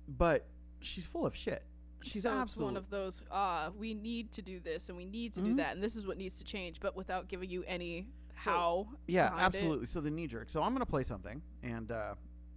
but 0.09 0.47
she's 0.81 1.07
full 1.07 1.27
of 1.27 1.35
shit. 1.37 1.62
She's 2.03 2.22
so 2.22 2.41
it's 2.43 2.57
one 2.57 2.77
of 2.77 2.89
those 2.91 3.22
ah 3.33 3.70
we 3.77 3.93
need 3.95 4.31
to 4.33 4.43
do 4.43 4.61
this 4.61 4.89
and 4.89 4.97
we 4.97 5.05
need 5.05 5.35
to 5.35 5.41
Mhm. 5.41 5.45
do 5.45 5.55
that 5.57 5.74
and 5.74 5.83
this 5.83 5.97
is 5.97 6.07
what 6.07 6.16
needs 6.18 6.39
to 6.39 6.45
change 6.45 6.79
but 6.79 6.95
without 6.95 7.27
giving 7.29 7.51
you 7.51 7.64
any 7.66 8.07
how 8.35 8.87
yeah, 9.09 9.31
behind 9.31 9.41
it. 9.41 9.45
absolutely. 9.57 9.87
So 9.87 10.01
the 10.03 10.11
knee 10.11 10.27
jerk. 10.27 10.49
So 10.51 10.62
I'm 10.62 10.70
going 10.72 10.81
to 10.81 10.87
play 10.87 11.03
something, 11.03 11.41
and 11.62 11.91
uh, 11.91 12.14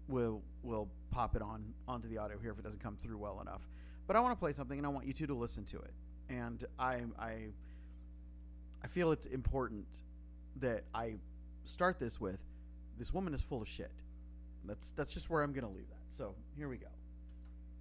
we'll 0.09 0.43
we'll 0.61 0.89
pop 1.09 1.35
it 1.37 1.41
on 1.41 1.73
onto 1.87 2.07
the 2.09 2.17
audio 2.17 2.37
here 2.37 2.51
if 2.51 2.59
it 2.59 2.63
doesn't 2.63 2.81
come 2.81 2.97
through 2.97 3.17
well 3.17 3.39
enough. 3.39 3.67
But 4.05 4.17
I 4.17 4.19
want 4.19 4.33
to 4.37 4.39
play 4.39 4.51
something, 4.51 4.77
and 4.77 4.85
I 4.85 4.89
want 4.89 5.07
you 5.07 5.13
two 5.13 5.25
to 5.27 5.33
listen 5.33 5.63
to 5.65 5.77
it. 5.79 5.93
And 6.27 6.63
I 6.77 7.03
I 7.17 7.47
I 8.83 8.87
feel 8.87 9.11
it's 9.13 9.25
important 9.25 9.87
that 10.57 10.83
I 10.93 11.15
start 11.63 11.97
this 11.97 12.19
with 12.19 12.39
this 12.97 13.13
woman 13.13 13.33
is 13.33 13.41
full 13.41 13.61
of 13.61 13.67
shit. 13.67 13.91
That's 14.65 14.91
that's 14.91 15.13
just 15.13 15.29
where 15.29 15.41
I'm 15.43 15.53
gonna 15.53 15.71
leave 15.71 15.87
that. 15.89 16.13
So 16.17 16.35
here 16.57 16.67
we 16.67 16.77
go. 16.77 16.87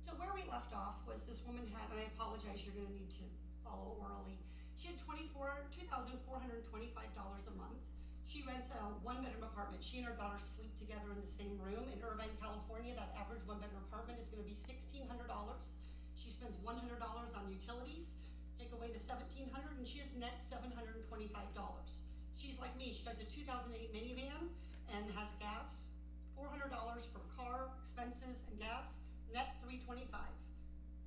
So 0.09 0.17
where 0.17 0.33
we 0.33 0.41
left 0.49 0.73
off 0.73 1.05
was 1.05 1.29
this 1.29 1.45
woman 1.45 1.69
had, 1.69 1.93
and 1.93 2.01
I 2.01 2.09
apologize, 2.17 2.65
you're 2.65 2.73
gonna 2.73 2.97
need 2.97 3.13
to 3.21 3.29
follow 3.61 4.01
orally. 4.01 4.41
She 4.73 4.89
had 4.89 4.97
twenty-four, 4.97 5.69
two 5.69 5.85
thousand 5.85 6.17
four 6.25 6.41
hundred 6.41 6.65
twenty-five 6.73 7.13
dollars 7.13 7.45
a 7.45 7.53
month. 7.61 7.77
She 8.25 8.41
rents 8.49 8.73
a 8.73 8.81
one-bedroom 9.05 9.45
apartment. 9.45 9.85
She 9.85 10.01
and 10.01 10.09
her 10.09 10.17
daughter 10.17 10.41
sleep 10.41 10.73
together 10.81 11.13
in 11.13 11.21
the 11.21 11.29
same 11.29 11.61
room 11.61 11.93
in 11.93 12.01
Irvine, 12.01 12.33
California. 12.41 12.97
That 12.97 13.13
average 13.21 13.45
one-bedroom 13.45 13.85
apartment 13.85 14.17
is 14.17 14.33
gonna 14.33 14.49
be 14.49 14.57
sixteen 14.57 15.05
hundred 15.05 15.29
dollars. 15.29 15.77
She 16.17 16.33
spends 16.33 16.57
one 16.65 16.81
hundred 16.81 17.05
dollars 17.05 17.37
on 17.37 17.45
utilities. 17.53 18.17
Take 18.57 18.73
away 18.73 18.89
the 18.89 19.03
seventeen 19.05 19.53
hundred, 19.53 19.77
dollars 19.77 19.85
and 19.85 19.89
she 19.93 20.01
has 20.01 20.17
net 20.17 20.41
seven 20.41 20.73
hundred 20.73 21.05
and 21.05 21.05
twenty-five 21.05 21.53
dollars. 21.53 22.09
She's 22.33 22.57
like 22.57 22.73
me. 22.81 22.97
She 22.97 23.05
drives 23.05 23.21
a 23.21 23.29
two 23.29 23.45
thousand 23.45 23.77
eight 23.77 23.93
minivan 23.93 24.57
and 24.89 25.05
has 25.21 25.37
gas. 25.37 25.93
Four 26.33 26.49
hundred 26.49 26.73
dollars 26.73 27.05
for 27.13 27.21
car 27.37 27.77
expenses 27.85 28.49
and 28.49 28.57
gas. 28.57 29.05
Net 29.33 29.57
three 29.63 29.79
twenty-five. 29.85 30.35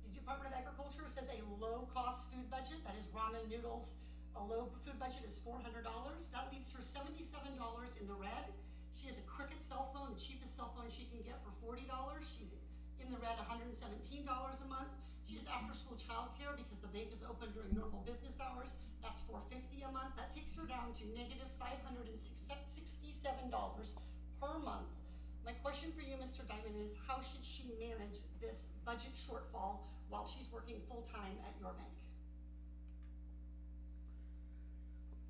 The 0.06 0.12
Department 0.14 0.54
of 0.54 0.60
Agriculture 0.62 1.06
says 1.10 1.26
a 1.28 1.40
low-cost 1.58 2.30
food 2.30 2.46
budget, 2.48 2.80
that 2.86 2.94
is 2.94 3.10
ramen 3.10 3.44
noodles, 3.50 3.98
a 4.38 4.42
low 4.42 4.70
food 4.84 4.96
budget 4.96 5.26
is 5.26 5.36
four 5.42 5.58
hundred 5.60 5.84
dollars. 5.84 6.30
That 6.32 6.48
leaves 6.54 6.70
her 6.72 6.82
seventy-seven 6.82 7.58
dollars 7.58 7.92
in 8.00 8.06
the 8.06 8.16
red. 8.16 8.54
She 8.96 9.10
has 9.10 9.18
a 9.18 9.26
Cricket 9.26 9.60
cell 9.60 9.90
phone, 9.90 10.14
the 10.14 10.20
cheapest 10.20 10.54
cell 10.54 10.70
phone 10.76 10.86
she 10.88 11.10
can 11.10 11.20
get 11.26 11.42
for 11.42 11.52
forty 11.58 11.84
dollars. 11.84 12.24
She's 12.30 12.54
in 13.02 13.10
the 13.10 13.18
red 13.18 13.36
hundred 13.42 13.74
and 13.74 13.76
seventeen 13.76 14.24
dollars 14.24 14.62
a 14.62 14.68
month. 14.70 14.92
She 15.26 15.40
has 15.40 15.48
after-school 15.48 15.96
childcare 15.96 16.52
because 16.54 16.78
the 16.84 16.92
bank 16.92 17.08
is 17.14 17.24
open 17.24 17.50
during 17.56 17.72
normal 17.72 18.04
business 18.04 18.36
hours. 18.36 18.76
That's 19.00 19.22
450 19.24 19.80
a 19.80 19.90
month. 19.90 20.12
That 20.20 20.34
takes 20.36 20.52
her 20.60 20.68
down 20.68 20.92
to 21.00 21.04
negative 21.16 21.32
negative 21.42 21.48
five 21.58 21.80
hundred 21.82 22.06
and 22.06 22.18
sixty-seven 22.18 23.50
dollars 23.50 23.96
per 24.40 24.58
month. 24.60 25.01
My 25.44 25.52
question 25.52 25.90
for 25.92 26.02
you, 26.02 26.14
Mr. 26.16 26.42
Dimon, 26.46 26.82
is 26.82 26.94
how 27.06 27.20
should 27.20 27.44
she 27.44 27.64
manage 27.80 28.20
this 28.40 28.68
budget 28.84 29.12
shortfall 29.14 29.78
while 30.08 30.26
she's 30.26 30.46
working 30.52 30.76
full-time 30.88 31.36
at 31.46 31.54
your 31.60 31.74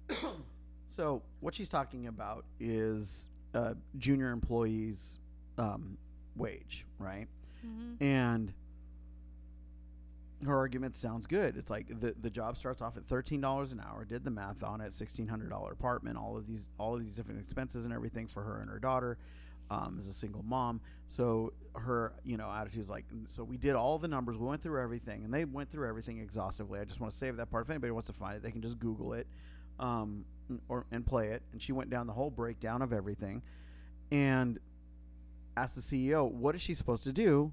bank? 0.09 0.33
So 0.89 1.23
what 1.41 1.55
she's 1.55 1.71
talking 1.71 2.07
about 2.07 2.45
is 2.61 3.27
uh, 3.55 3.73
junior 3.97 4.31
employees' 4.31 5.19
um, 5.57 5.97
wage, 6.37 6.85
right? 6.99 7.29
And 8.01 8.53
her 10.45 10.55
argument 10.55 10.97
sounds 10.97 11.27
good. 11.27 11.57
It's 11.57 11.71
like 11.71 11.87
the 11.89 12.15
the 12.21 12.29
job 12.29 12.59
starts 12.59 12.83
off 12.83 12.99
at 12.99 13.07
thirteen 13.07 13.41
dollars 13.41 13.73
an 13.73 13.81
hour. 13.81 14.05
Did 14.05 14.23
the 14.25 14.31
math 14.31 14.63
on 14.63 14.83
it, 14.83 14.93
sixteen 14.93 15.29
hundred 15.29 15.49
dollar 15.49 15.73
apartment, 15.73 16.19
all 16.19 16.37
of 16.37 16.47
these 16.47 16.69
all 16.79 16.93
of 16.95 17.01
these 17.01 17.13
different 17.13 17.41
expenses 17.41 17.87
and 17.87 17.95
everything 17.95 18.27
for 18.27 18.43
her 18.43 18.61
and 18.61 18.69
her 18.69 18.79
daughter. 18.79 19.17
Um, 19.73 19.97
as 19.99 20.07
a 20.07 20.13
single 20.13 20.43
mom, 20.43 20.83
so 21.07 21.55
her 21.75 22.13
you 22.25 22.37
know 22.37 22.51
attitude 22.51 22.81
is 22.81 22.91
like 22.91 23.07
so 23.31 23.43
we 23.43 23.57
did 23.57 23.75
all 23.75 23.99
the 23.99 24.09
numbers, 24.09 24.37
we 24.37 24.47
went 24.47 24.63
through 24.63 24.83
everything, 24.83 25.25
and 25.25 25.33
they 25.33 25.47
went 25.47 25.71
through 25.71 25.89
everything 25.89 26.19
exhaustively. 26.19 26.79
I 26.79 26.85
just 26.85 27.01
want 27.01 27.13
to 27.13 27.19
save 27.19 27.37
that 27.37 27.51
part. 27.51 27.65
If 27.65 27.71
anybody 27.71 27.91
wants 27.91 28.09
to 28.09 28.13
find 28.13 28.37
it, 28.37 28.43
they 28.43 28.51
can 28.51 28.61
just 28.61 28.79
Google 28.79 29.15
it, 29.15 29.27
um, 29.81 30.27
or 30.69 30.85
and 30.93 31.07
play 31.07 31.29
it. 31.29 31.43
And 31.53 31.63
she 31.63 31.73
went 31.73 31.89
down 31.89 32.07
the 32.07 32.13
whole 32.13 32.29
breakdown 32.29 32.83
of 32.83 32.93
everything, 32.93 33.41
and 34.11 34.59
asked 35.57 35.77
the 35.77 35.81
CEO, 35.81 36.31
what 36.31 36.55
is 36.55 36.63
she 36.63 36.75
supposed 36.75 37.05
to 37.05 37.13
do 37.13 37.53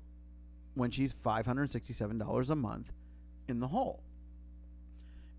when 0.73 0.91
she's 0.91 1.13
$567 1.13 2.49
a 2.49 2.55
month 2.55 2.91
in 3.47 3.59
the 3.59 3.67
hole? 3.67 4.03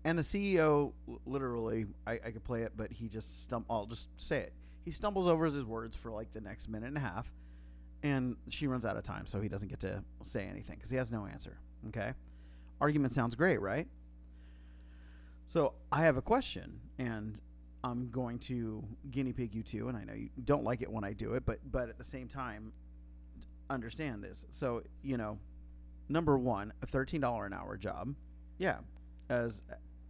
And 0.03 0.17
the 0.17 0.23
CEO, 0.23 0.93
literally, 1.25 1.85
I, 2.07 2.13
I 2.13 2.31
could 2.31 2.43
play 2.43 2.63
it, 2.63 2.73
but 2.75 2.91
he 2.91 3.07
just 3.07 3.47
stum. 3.49 3.65
I'll 3.69 3.85
just 3.85 4.07
say 4.19 4.39
it. 4.39 4.53
He 4.83 4.91
stumbles 4.91 5.27
over 5.27 5.45
his 5.45 5.65
words 5.65 5.95
for 5.95 6.11
like 6.11 6.31
the 6.31 6.41
next 6.41 6.67
minute 6.67 6.87
and 6.87 6.97
a 6.97 7.01
half, 7.01 7.31
and 8.03 8.35
she 8.49 8.67
runs 8.67 8.85
out 8.85 8.97
of 8.97 9.03
time, 9.03 9.25
so 9.25 9.39
he 9.39 9.47
doesn't 9.47 9.69
get 9.69 9.79
to 9.81 10.03
say 10.23 10.45
anything 10.45 10.75
because 10.75 10.89
he 10.89 10.97
has 10.97 11.11
no 11.11 11.25
answer. 11.25 11.57
Okay, 11.89 12.13
argument 12.79 13.13
sounds 13.13 13.35
great, 13.35 13.61
right? 13.61 13.87
So 15.45 15.73
I 15.91 16.03
have 16.03 16.17
a 16.17 16.21
question, 16.21 16.79
and 16.97 17.39
I'm 17.83 18.09
going 18.09 18.39
to 18.39 18.83
guinea 19.09 19.33
pig 19.33 19.53
you 19.53 19.63
too, 19.63 19.87
and 19.87 19.97
I 19.97 20.03
know 20.03 20.13
you 20.13 20.29
don't 20.43 20.63
like 20.63 20.81
it 20.81 20.91
when 20.91 21.03
I 21.03 21.13
do 21.13 21.33
it, 21.33 21.45
but 21.45 21.59
but 21.69 21.89
at 21.89 21.97
the 21.97 22.03
same 22.03 22.27
time, 22.27 22.73
understand 23.69 24.23
this. 24.23 24.45
So 24.51 24.83
you 25.03 25.17
know, 25.17 25.39
number 26.09 26.37
one, 26.37 26.73
a 26.81 26.87
thirteen 26.87 27.21
dollar 27.21 27.45
an 27.45 27.53
hour 27.53 27.77
job, 27.77 28.15
yeah, 28.57 28.77
as 29.29 29.61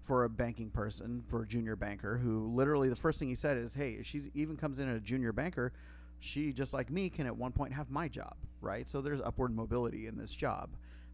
for 0.02 0.24
a 0.24 0.30
banking 0.30 0.70
person, 0.70 1.24
for 1.28 1.44
a 1.44 1.48
junior 1.48 1.76
banker, 1.76 2.18
who 2.18 2.54
literally 2.54 2.90
the 2.90 2.96
first 2.96 3.20
thing 3.20 3.28
he 3.30 3.36
said 3.36 3.58
is, 3.58 3.74
"Hey, 3.74 3.94
if 3.94 4.06
she 4.06 4.24
even 4.34 4.58
comes 4.58 4.80
in 4.80 4.90
as 4.90 4.98
a 4.98 5.00
junior 5.00 5.32
banker, 5.32 5.74
she 6.20 6.54
just 6.54 6.74
like 6.74 6.90
me 6.90 7.10
can 7.10 7.28
at 7.28 7.36
one 7.36 7.52
point 7.52 7.74
have 7.74 7.90
my 7.90 8.08
job, 8.08 8.36
right? 8.62 8.88
So 8.88 9.02
there's 9.02 9.22
upward 9.22 9.56
mobility 9.56 10.08
in 10.08 10.18
this 10.18 10.34
job, 10.34 10.72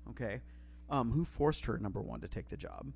okay." 0.09 0.41
Um, 0.89 1.11
who 1.11 1.25
forced 1.25 1.65
her 1.65 1.77
number 1.77 2.01
one 2.01 2.21
to 2.21 2.29
take 2.29 2.47
the 2.47 2.55
job? 2.55 2.87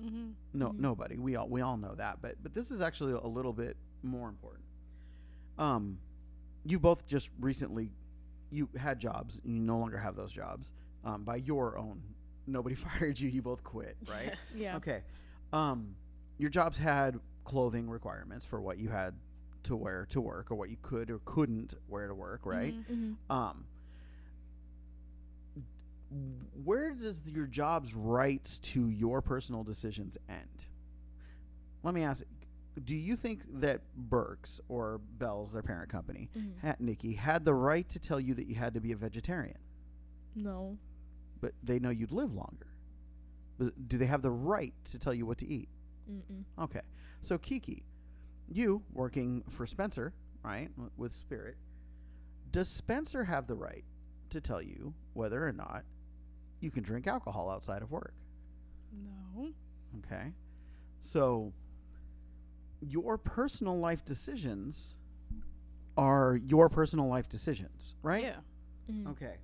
Mm-hmm. 0.00 0.30
No, 0.54 0.72
nobody. 0.76 1.18
We 1.18 1.36
all 1.36 1.48
we 1.48 1.60
all 1.62 1.76
know 1.76 1.94
that, 1.96 2.22
but 2.22 2.36
but 2.42 2.54
this 2.54 2.70
is 2.70 2.80
actually 2.80 3.12
a 3.12 3.26
little 3.26 3.52
bit 3.52 3.76
more 4.02 4.28
important. 4.28 4.64
Um, 5.58 5.98
you 6.64 6.78
both 6.78 7.06
just 7.06 7.30
recently 7.40 7.90
you 8.50 8.68
had 8.76 8.98
jobs. 8.98 9.40
And 9.44 9.54
you 9.54 9.60
no 9.62 9.78
longer 9.78 9.98
have 9.98 10.16
those 10.16 10.32
jobs. 10.32 10.72
Um, 11.04 11.24
by 11.24 11.36
your 11.36 11.78
own, 11.78 12.02
nobody 12.46 12.74
fired 12.76 13.18
you. 13.18 13.28
You 13.28 13.42
both 13.42 13.62
quit, 13.64 13.96
right? 14.08 14.34
Yeah. 14.54 14.76
Okay. 14.76 15.02
Um, 15.52 15.96
your 16.38 16.50
jobs 16.50 16.78
had 16.78 17.18
clothing 17.44 17.88
requirements 17.90 18.44
for 18.46 18.60
what 18.60 18.78
you 18.78 18.88
had 18.88 19.14
to 19.64 19.76
wear 19.76 20.06
to 20.10 20.20
work, 20.20 20.50
or 20.50 20.54
what 20.54 20.70
you 20.70 20.76
could 20.80 21.10
or 21.10 21.20
couldn't 21.24 21.74
wear 21.88 22.06
to 22.08 22.14
work, 22.14 22.46
right? 22.46 22.74
Mhm. 22.90 23.16
Um, 23.28 23.64
where 26.64 26.92
does 26.94 27.20
your 27.26 27.46
job's 27.46 27.94
rights 27.94 28.58
to 28.58 28.88
your 28.88 29.20
personal 29.22 29.62
decisions 29.62 30.16
end? 30.28 30.66
Let 31.82 31.94
me 31.94 32.02
ask: 32.02 32.24
Do 32.82 32.96
you 32.96 33.16
think 33.16 33.42
that 33.60 33.82
Burks 33.96 34.60
or 34.68 34.98
Bell's, 35.18 35.52
their 35.52 35.62
parent 35.62 35.88
company, 35.90 36.30
Mhm. 36.34 36.58
had, 36.58 36.80
Nikki, 36.80 37.14
had 37.14 37.44
the 37.44 37.54
right 37.54 37.88
to 37.90 37.98
tell 37.98 38.18
you 38.20 38.34
that 38.34 38.46
you 38.46 38.54
had 38.54 38.74
to 38.74 38.80
be 38.80 38.92
a 38.92 38.96
vegetarian, 38.96 39.58
No. 40.34 40.78
but 41.40 41.52
they 41.62 41.78
know 41.78 41.90
you'd 41.90 42.12
live 42.12 42.32
longer? 42.32 42.66
Was- 43.60 43.70
Do 43.86 43.96
they 43.98 44.06
have 44.06 44.22
the 44.22 44.30
right 44.32 44.74
to 44.86 44.98
tell 44.98 45.14
you 45.14 45.24
what 45.26 45.38
to 45.38 45.46
eat? 45.46 45.68
Mm-mm. 46.10 46.44
Okay. 46.58 46.80
So 47.20 47.38
Kiki, 47.38 47.84
you 48.48 48.82
working 48.92 49.44
for 49.48 49.66
Spencer, 49.66 50.12
right, 50.42 50.70
with 50.96 51.12
Spirit, 51.12 51.56
does 52.50 52.68
Spencer 52.68 53.24
have 53.24 53.46
the 53.46 53.54
right 53.54 53.84
to 54.30 54.40
tell 54.40 54.60
you 54.62 54.94
whether 55.12 55.46
or 55.46 55.52
not 55.52 55.84
you 56.60 56.70
can 56.72 56.82
drink 56.82 57.06
alcohol 57.06 57.48
outside 57.50 57.82
of 57.82 57.92
work? 57.92 58.14
No. 58.92 59.52
Okay. 59.98 60.32
So 60.98 61.52
your 62.80 63.18
personal 63.18 63.78
life 63.78 64.04
decisions 64.04 64.96
are 65.96 66.36
your 66.46 66.68
personal 66.68 67.06
life 67.08 67.28
decisions, 67.28 67.94
right? 68.02 68.22
Yeah. 68.22 68.40
Mhm. 68.90 69.06
Okay. 69.08 69.36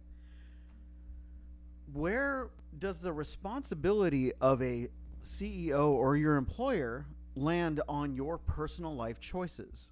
Where 1.93 2.49
does 2.79 2.99
the 2.99 3.13
responsibility 3.13 4.33
of 4.41 4.61
a 4.63 4.89
CEO 5.23 5.89
or 5.91 6.17
your 6.17 6.37
employer 6.37 7.07
land 7.35 7.81
on 7.89 8.15
your 8.15 8.39
personal 8.39 8.95
life 8.95 9.21
choices? 9.21 9.91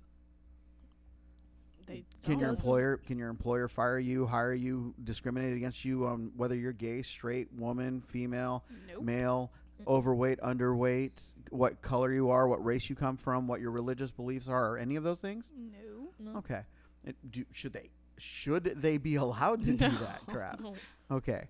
They 1.86 2.04
Can 2.24 2.38
your 2.38 2.48
employer 2.48 2.96
can 2.96 3.18
your 3.18 3.28
employer 3.28 3.68
fire 3.68 3.98
you, 3.98 4.26
hire 4.26 4.54
you, 4.54 4.94
discriminate 5.04 5.54
against 5.56 5.84
you 5.84 6.06
on 6.06 6.32
whether 6.36 6.54
you're 6.54 6.72
gay, 6.72 7.02
straight, 7.02 7.52
woman, 7.52 8.02
female, 8.06 8.64
Nope. 8.88 9.02
male, 9.02 9.52
overweight, 9.86 10.40
underweight, 10.40 11.34
what 11.50 11.82
color 11.82 12.10
you 12.10 12.30
are, 12.30 12.48
what 12.48 12.64
race 12.64 12.88
you 12.88 12.96
come 12.96 13.18
from, 13.18 13.46
what 13.46 13.60
your 13.60 13.70
religious 13.70 14.10
beliefs 14.10 14.48
are, 14.48 14.70
or 14.72 14.78
any 14.78 14.96
of 14.96 15.02
those 15.02 15.20
things? 15.20 15.50
No. 15.56 16.08
No. 16.32 16.38
Okay. 16.38 16.62
It, 17.04 17.16
do, 17.30 17.44
should 17.52 17.74
they 17.74 17.90
should 18.16 18.64
they 18.64 18.96
be 18.96 19.16
allowed 19.16 19.64
to 19.64 19.72
do 19.72 19.76
that 19.88 20.20
crap? 20.26 20.60
No. 20.60 20.74
Okay. 21.10 21.48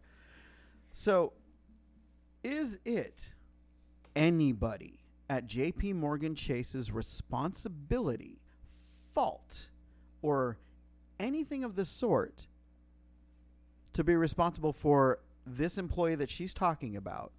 So, 0.96 1.32
is 2.44 2.78
it 2.84 3.32
anybody 4.14 5.00
at 5.28 5.46
JP 5.48 5.96
Morgan 5.96 6.36
Chase's 6.36 6.92
responsibility, 6.92 8.38
fault, 9.12 9.66
or 10.22 10.56
anything 11.18 11.64
of 11.64 11.74
the 11.74 11.84
sort 11.84 12.46
to 13.92 14.04
be 14.04 14.14
responsible 14.14 14.72
for 14.72 15.18
this 15.44 15.78
employee 15.78 16.14
that 16.14 16.30
she's 16.30 16.54
talking 16.54 16.94
about, 16.94 17.32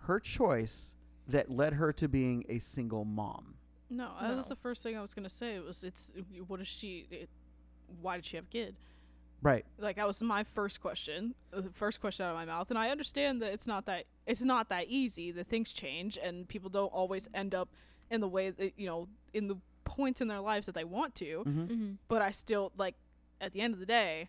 her 0.00 0.20
choice 0.20 0.94
that 1.26 1.50
led 1.50 1.72
her 1.72 1.94
to 1.94 2.08
being 2.08 2.44
a 2.50 2.58
single 2.58 3.06
mom? 3.06 3.54
No, 3.88 4.10
that 4.20 4.36
was 4.36 4.48
the 4.48 4.56
first 4.56 4.82
thing 4.82 4.98
I 4.98 5.00
was 5.00 5.14
gonna 5.14 5.30
say. 5.30 5.54
It 5.54 5.64
was 5.64 5.82
it's 5.82 6.12
what 6.46 6.60
is 6.60 6.68
she? 6.68 7.06
It, 7.10 7.30
why 8.02 8.16
did 8.16 8.26
she 8.26 8.36
have 8.36 8.44
a 8.44 8.48
kid? 8.48 8.76
Right. 9.42 9.64
Like 9.78 9.96
that 9.96 10.06
was 10.06 10.22
my 10.22 10.44
first 10.44 10.80
question, 10.80 11.34
uh, 11.52 11.60
the 11.60 11.70
first 11.70 12.00
question 12.00 12.24
out 12.24 12.30
of 12.30 12.36
my 12.36 12.44
mouth, 12.44 12.70
and 12.70 12.78
I 12.78 12.90
understand 12.90 13.42
that 13.42 13.52
it's 13.52 13.66
not 13.66 13.86
that 13.86 14.04
it's 14.26 14.42
not 14.44 14.68
that 14.68 14.86
easy. 14.88 15.32
That 15.32 15.48
things 15.48 15.72
change, 15.72 16.16
and 16.22 16.46
people 16.48 16.70
don't 16.70 16.92
always 16.92 17.28
end 17.34 17.54
up 17.54 17.68
in 18.10 18.20
the 18.20 18.28
way 18.28 18.50
that 18.50 18.72
you 18.78 18.86
know 18.86 19.08
in 19.32 19.48
the 19.48 19.56
points 19.84 20.20
in 20.20 20.28
their 20.28 20.40
lives 20.40 20.66
that 20.66 20.74
they 20.74 20.84
want 20.84 21.14
to. 21.16 21.24
Mm-hmm. 21.46 21.60
Mm-hmm. 21.60 21.90
But 22.08 22.22
I 22.22 22.30
still 22.30 22.72
like 22.78 22.94
at 23.40 23.52
the 23.52 23.60
end 23.60 23.74
of 23.74 23.80
the 23.80 23.86
day, 23.86 24.28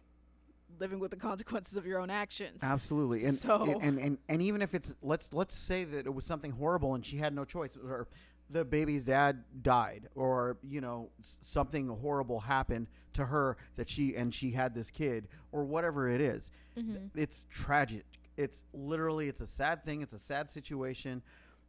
living 0.80 0.99
with 0.99 1.11
the 1.11 1.18
consequences 1.30 1.78
of 1.78 1.86
your 1.86 1.99
own 1.99 2.09
actions. 2.09 2.64
Absolutely. 2.64 3.24
And, 3.24 3.36
So- 3.36 3.80
and 3.82 3.99
and 3.99 4.18
and 4.28 4.41
even 4.41 4.61
if 4.64 4.74
it's 4.74 4.93
let's 5.03 5.32
let's 5.32 5.55
say 5.55 5.84
that 5.84 6.07
it 6.07 6.14
was 6.14 6.26
something 6.26 6.51
horrible 6.51 6.95
and 6.95 7.05
she 7.05 7.18
had 7.18 7.34
no 7.36 7.43
choice 7.43 7.78
or 7.78 8.07
the 8.49 8.63
baby's 8.65 9.05
dad 9.05 9.43
died 9.61 10.09
or 10.15 10.57
you 10.63 10.81
know 10.81 11.09
something 11.41 11.87
horrible 11.87 12.39
happened 12.41 12.87
to 13.13 13.25
her 13.25 13.57
that 13.75 13.89
she 13.89 14.15
and 14.15 14.33
she 14.33 14.51
had 14.51 14.73
this 14.75 14.89
kid 14.91 15.27
or 15.51 15.63
whatever 15.63 16.07
it 16.09 16.21
is. 16.21 16.51
Mm-hmm. 16.77 17.07
It's 17.19 17.45
tragic. 17.49 18.05
It's 18.37 18.63
literally 18.73 19.27
it's 19.27 19.41
a 19.41 19.47
sad 19.47 19.85
thing, 19.85 20.01
it's 20.01 20.13
a 20.13 20.19
sad 20.19 20.49
situation, 20.49 21.21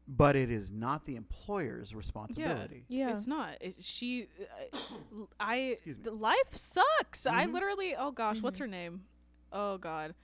but 0.09 0.37
it 0.37 0.51
is 0.51 0.71
not 0.71 1.05
the 1.05 1.17
employer's 1.17 1.95
responsibility. 1.95 2.85
Yeah. 2.89 3.11
It's 3.13 3.27
not. 3.27 3.57
It, 3.61 3.77
she, 3.81 4.29
I, 5.41 5.57
Excuse 5.57 5.99
me. 5.99 6.03
the 6.05 6.13
life 6.13 6.55
sucks. 6.55 7.27
I 7.27 7.47
Mhm. 7.47 7.53
literally. 7.53 7.95
Oh 7.97 8.11
gosh, 8.11 8.41
what's 8.41 8.59
Mhm. 8.59 8.63
her 8.63 8.69
name? 8.69 9.05
Oh 9.53 9.79
god, 9.79 10.15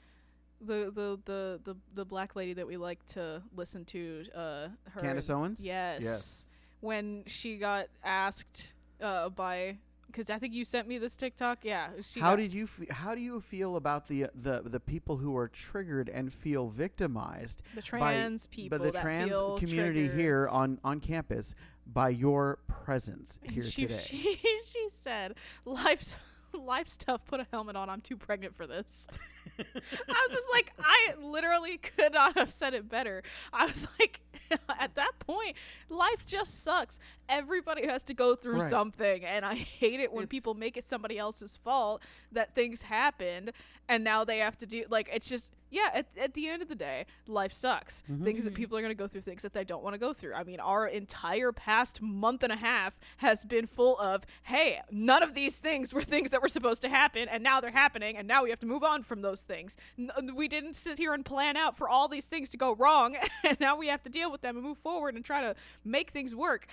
the 0.61 0.91
the 0.95 1.19
the 1.25 1.61
the 1.65 1.77
the 1.95 2.05
black 2.05 2.37
lady 2.37 2.53
that 2.55 2.67
we 2.67 2.77
like 2.77 3.05
to 3.09 3.43
listen 3.57 3.85
to. 3.87 4.25
Uh, 4.35 4.69
her. 4.91 5.01
Candace 5.01 5.31
Owens? 5.31 5.61
Yes. 5.61 6.03
Yes. 6.03 6.45
When 6.81 7.25
she 7.27 7.57
got 7.59 7.87
asked, 8.03 8.73
uh, 9.03 9.29
by 9.29 9.77
because 10.11 10.29
I 10.29 10.39
think 10.39 10.55
you 10.55 10.65
sent 10.65 10.89
me 10.89 10.99
this 10.99 11.17
TikTok. 11.17 11.59
Yeah. 11.63 11.89
She 12.03 12.21
how 12.21 12.37
did 12.37 12.53
you 12.53 12.67
fe- 12.67 12.89
how 12.91 13.15
do 13.15 13.21
you 13.21 13.41
feel 13.41 13.77
about 13.77 14.09
the 14.09 14.27
the 14.35 14.63
the 14.65 14.81
people 14.81 15.17
who 15.17 15.37
are 15.37 15.49
triggered 15.49 16.09
and 16.09 16.33
feel 16.33 16.69
victimized 16.69 17.63
the 17.75 17.83
trans 17.83 18.47
people 18.47 18.79
by 18.79 18.85
the 18.85 18.93
trans 18.93 19.33
community 19.59 20.07
triggered. 20.07 20.19
here 20.19 20.49
on 20.49 20.79
on 20.85 21.01
campus 21.01 21.55
by 21.87 22.09
your 22.09 22.59
presence 22.67 23.39
here 23.43 23.63
she, 23.63 23.83
today? 23.87 23.99
She, 23.99 24.39
she 24.65 24.89
said, 24.91 25.35
"Life's 25.65 26.17
life's 26.53 26.97
tough. 26.97 27.25
Put 27.27 27.41
a 27.41 27.47
helmet 27.51 27.77
on. 27.77 27.89
I'm 27.89 28.01
too 28.01 28.17
pregnant 28.17 28.57
for 28.57 28.67
this." 28.67 29.07
I 29.59 30.27
was 30.29 30.33
just 30.33 30.49
like, 30.53 30.73
I 30.81 31.15
literally 31.21 31.77
could 31.79 32.13
not 32.13 32.37
have 32.37 32.51
said 32.51 32.75
it 32.75 32.89
better. 32.89 33.23
I 33.53 33.67
was 33.67 33.87
like, 34.01 34.21
at 34.81 34.95
that 34.97 35.19
point, 35.21 35.57
life 35.89 36.25
just 36.27 36.63
sucks. 36.65 36.99
Everybody 37.29 37.87
has 37.87 38.03
to 38.05 38.15
go 38.15 38.35
through 38.35 38.61
Right. 38.61 38.71
something, 38.71 39.25
and 39.25 39.45
I 39.45 39.55
hate 39.55 40.01
it 40.01 40.13
when 40.13 40.25
It's- 40.25 40.31
people 40.31 40.55
make 40.55 40.77
it 40.77 40.85
somebody 40.85 41.19
else's 41.19 41.57
fault 41.57 42.03
that 42.33 42.55
things 42.55 42.83
happened, 42.83 43.53
and 43.89 44.03
now 44.03 44.25
they 44.25 44.39
have 44.39 44.57
to 44.59 44.67
do 44.67 44.85
like 44.89 45.09
it's 45.13 45.29
just 45.29 45.53
yeah. 45.73 45.91
At, 45.95 46.07
at 46.21 46.35
the 46.35 46.49
end 46.49 46.63
of 46.63 46.69
the 46.69 46.75
day, 46.75 47.07
life 47.29 47.53
sucks. 47.53 48.03
Mm-hmm. 48.11 48.25
Things 48.25 48.45
that 48.45 48.55
people 48.55 48.77
are 48.77 48.81
going 48.81 48.91
to 48.91 48.97
go 48.97 49.07
through 49.07 49.21
things 49.21 49.43
that 49.43 49.53
they 49.53 49.63
don't 49.63 49.85
want 49.85 49.95
to 49.95 49.99
go 50.01 50.13
through. 50.13 50.35
I 50.35 50.43
mean, 50.43 50.59
our 50.59 50.89
entire 50.89 51.53
past 51.53 52.03
month 52.03 52.43
and 52.43 52.53
a 52.53 52.57
half 52.57 52.99
has 53.19 53.45
been 53.45 53.69
full 53.69 53.97
of 54.01 54.27
hey, 54.45 54.81
none 54.91 55.23
of 55.23 55.35
these 55.35 55.59
things 55.59 55.95
were 55.95 56.03
things 56.03 56.31
that 56.31 56.43
were 56.43 56.49
supposed 56.49 56.83
to 56.83 56.89
happen, 56.89 57.29
and 57.29 57.45
now 57.45 57.61
they're 57.61 57.71
happening, 57.71 58.17
and 58.17 58.27
now 58.27 58.43
we 58.43 58.51
have 58.51 58.59
to 58.61 58.67
move 58.67 58.83
on 58.83 59.05
from 59.05 59.23
those 59.23 59.30
things. 59.39 59.77
Uh, 59.99 60.23
we 60.35 60.49
didn't 60.49 60.75
sit 60.75 60.99
here 60.99 61.15
and 61.15 61.25
plan 61.25 61.57
out 61.57 61.77
for 61.77 61.89
all 61.89 62.09
these 62.09 62.27
things 62.27 62.51
to 62.51 62.57
go 62.57 62.75
wrong, 62.75 63.17
and 63.45 63.59
now 63.61 63.77
we 63.77 63.87
have 63.89 64.03
to 64.03 64.11
deal 64.11 64.31
with 64.31 64.41
them 64.43 64.57
and 64.57 64.65
move 64.65 64.79
forward 64.79 65.15
and 65.15 65.25
try 65.25 65.41
to 65.41 65.55
make 65.85 66.11
things 66.11 66.35
work. 66.35 66.67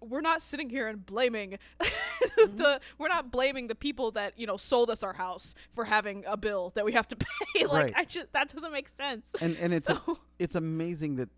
We're 0.00 0.20
not 0.20 0.42
sitting 0.42 0.68
here 0.68 0.88
and 0.88 1.04
blaming 1.06 1.58
mm-hmm. 1.80 2.56
the 2.56 2.80
we're 2.98 3.08
not 3.08 3.30
blaming 3.30 3.66
the 3.68 3.74
people 3.74 4.10
that 4.10 4.38
you 4.38 4.46
know 4.46 4.58
sold 4.58 4.90
us 4.90 5.02
our 5.02 5.14
house 5.14 5.54
for 5.74 5.86
having 5.86 6.22
a 6.26 6.36
bill 6.36 6.70
that 6.74 6.84
we 6.84 6.92
have 6.92 7.08
to 7.08 7.16
pay. 7.54 7.64
like 7.66 7.84
Right. 7.84 7.92
I 7.96 8.04
just 8.04 8.30
that 8.32 8.52
doesn't 8.52 8.72
make 8.72 8.88
sense. 8.90 9.34
and 9.40 9.56
and 9.56 9.72
it's 9.72 9.86
So- 9.86 10.18
it's 10.38 10.54
amazing 10.54 11.16
that 11.16 11.30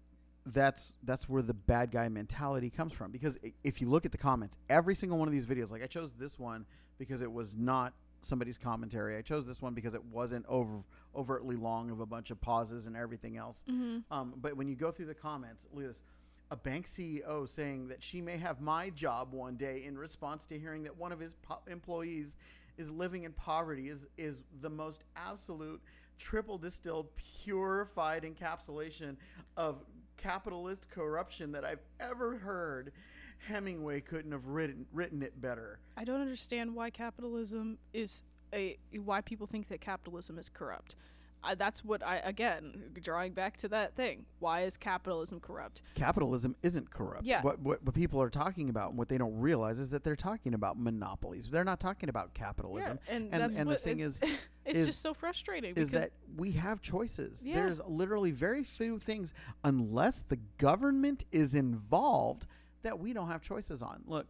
that's 0.44 0.94
that's 1.04 1.28
where 1.28 1.42
the 1.42 1.54
bad 1.54 1.90
guy 1.90 2.08
mentality 2.08 2.70
comes 2.70 2.92
from 2.92 3.10
because 3.12 3.38
if 3.62 3.80
you 3.80 3.88
look 3.88 4.06
at 4.06 4.12
the 4.12 4.18
comments 4.18 4.56
every 4.70 4.94
single 4.94 5.18
one 5.18 5.28
of 5.28 5.32
these 5.32 5.44
videos 5.44 5.70
like 5.70 5.82
i 5.82 5.86
chose 5.86 6.10
this 6.18 6.38
one 6.38 6.64
because 6.98 7.20
it 7.20 7.30
was 7.30 7.54
not 7.54 7.92
somebody's 8.20 8.58
commentary. 8.58 9.16
I 9.16 9.22
chose 9.22 9.46
this 9.46 9.62
one 9.62 9.74
because 9.74 9.94
it 9.94 10.04
wasn't 10.04 10.44
over 10.48 10.82
overtly 11.16 11.56
long 11.56 11.90
of 11.90 12.00
a 12.00 12.06
bunch 12.06 12.30
of 12.30 12.40
pauses 12.40 12.86
and 12.86 12.96
everything 12.96 13.36
else. 13.36 13.62
Um, 14.10 14.34
but 14.36 14.56
when 14.56 14.68
you 14.68 14.76
go 14.76 14.90
through 14.90 15.06
the 15.06 15.14
comments 15.14 15.66
look 15.72 15.84
at 15.84 15.88
this. 15.90 16.02
A 16.50 16.56
bank 16.56 16.86
ceo 16.86 17.46
saying 17.46 17.88
that 17.88 18.02
she 18.02 18.22
may 18.22 18.38
have 18.38 18.58
my 18.60 18.88
job 18.88 19.34
one 19.34 19.56
day 19.56 19.84
in 19.84 19.98
response 19.98 20.46
to 20.46 20.58
hearing 20.58 20.84
that 20.84 20.96
one 20.96 21.12
of 21.12 21.20
his 21.20 21.34
po- 21.42 21.60
employees 21.66 22.36
is 22.78 22.90
living 22.90 23.24
in 23.24 23.32
poverty 23.32 23.88
is 23.90 24.06
is 24.16 24.44
the 24.62 24.70
most 24.70 25.04
absolute 25.14 25.82
triple 26.18 26.56
distilled 26.56 27.08
purified 27.44 28.22
encapsulation 28.22 29.16
of 29.58 29.84
capitalist 30.16 30.88
corruption 30.90 31.52
that 31.52 31.64
I've 31.64 31.82
ever 32.00 32.38
heard. 32.38 32.92
Hemingway 33.46 34.00
couldn't 34.00 34.32
have 34.32 34.46
written 34.46 34.86
written 34.92 35.22
it 35.22 35.40
better. 35.40 35.78
I 35.96 36.04
don't 36.04 36.20
understand 36.20 36.74
why 36.74 36.90
capitalism 36.90 37.78
is 37.92 38.22
a 38.52 38.76
why 39.04 39.20
people 39.20 39.46
think 39.46 39.68
that 39.68 39.80
capitalism 39.80 40.38
is 40.38 40.48
corrupt. 40.48 40.96
I, 41.42 41.54
that's 41.54 41.84
what 41.84 42.04
I 42.04 42.16
again 42.16 42.90
drawing 43.00 43.32
back 43.32 43.56
to 43.58 43.68
that 43.68 43.94
thing. 43.94 44.26
Why 44.40 44.62
is 44.62 44.76
capitalism 44.76 45.38
corrupt? 45.38 45.82
Capitalism 45.94 46.56
isn't 46.62 46.90
corrupt. 46.90 47.24
Yeah. 47.26 47.42
What, 47.42 47.60
what 47.60 47.82
what 47.84 47.94
people 47.94 48.20
are 48.20 48.30
talking 48.30 48.68
about 48.68 48.90
and 48.90 48.98
what 48.98 49.08
they 49.08 49.18
don't 49.18 49.38
realize 49.38 49.78
is 49.78 49.90
that 49.90 50.02
they're 50.02 50.16
talking 50.16 50.52
about 50.52 50.78
monopolies. 50.80 51.46
They're 51.46 51.64
not 51.64 51.78
talking 51.78 52.08
about 52.08 52.34
capitalism. 52.34 52.98
Yeah, 53.08 53.14
and, 53.14 53.28
and 53.32 53.56
and 53.56 53.68
what 53.68 53.78
the 53.78 53.84
thing 53.84 54.00
it- 54.00 54.06
is 54.06 54.20
it's 54.64 54.80
is- 54.80 54.86
just 54.86 55.00
so 55.00 55.14
frustrating 55.14 55.74
is 55.76 55.90
that 55.90 56.10
we 56.36 56.52
have 56.52 56.80
choices. 56.80 57.46
Yeah. 57.46 57.54
There's 57.54 57.80
literally 57.86 58.32
very 58.32 58.64
few 58.64 58.98
things 58.98 59.32
unless 59.62 60.22
the 60.22 60.38
government 60.58 61.24
is 61.30 61.54
involved 61.54 62.46
that 62.82 62.98
we 62.98 63.12
don't 63.12 63.28
have 63.28 63.42
choices 63.42 63.82
on. 63.82 64.02
Look, 64.06 64.26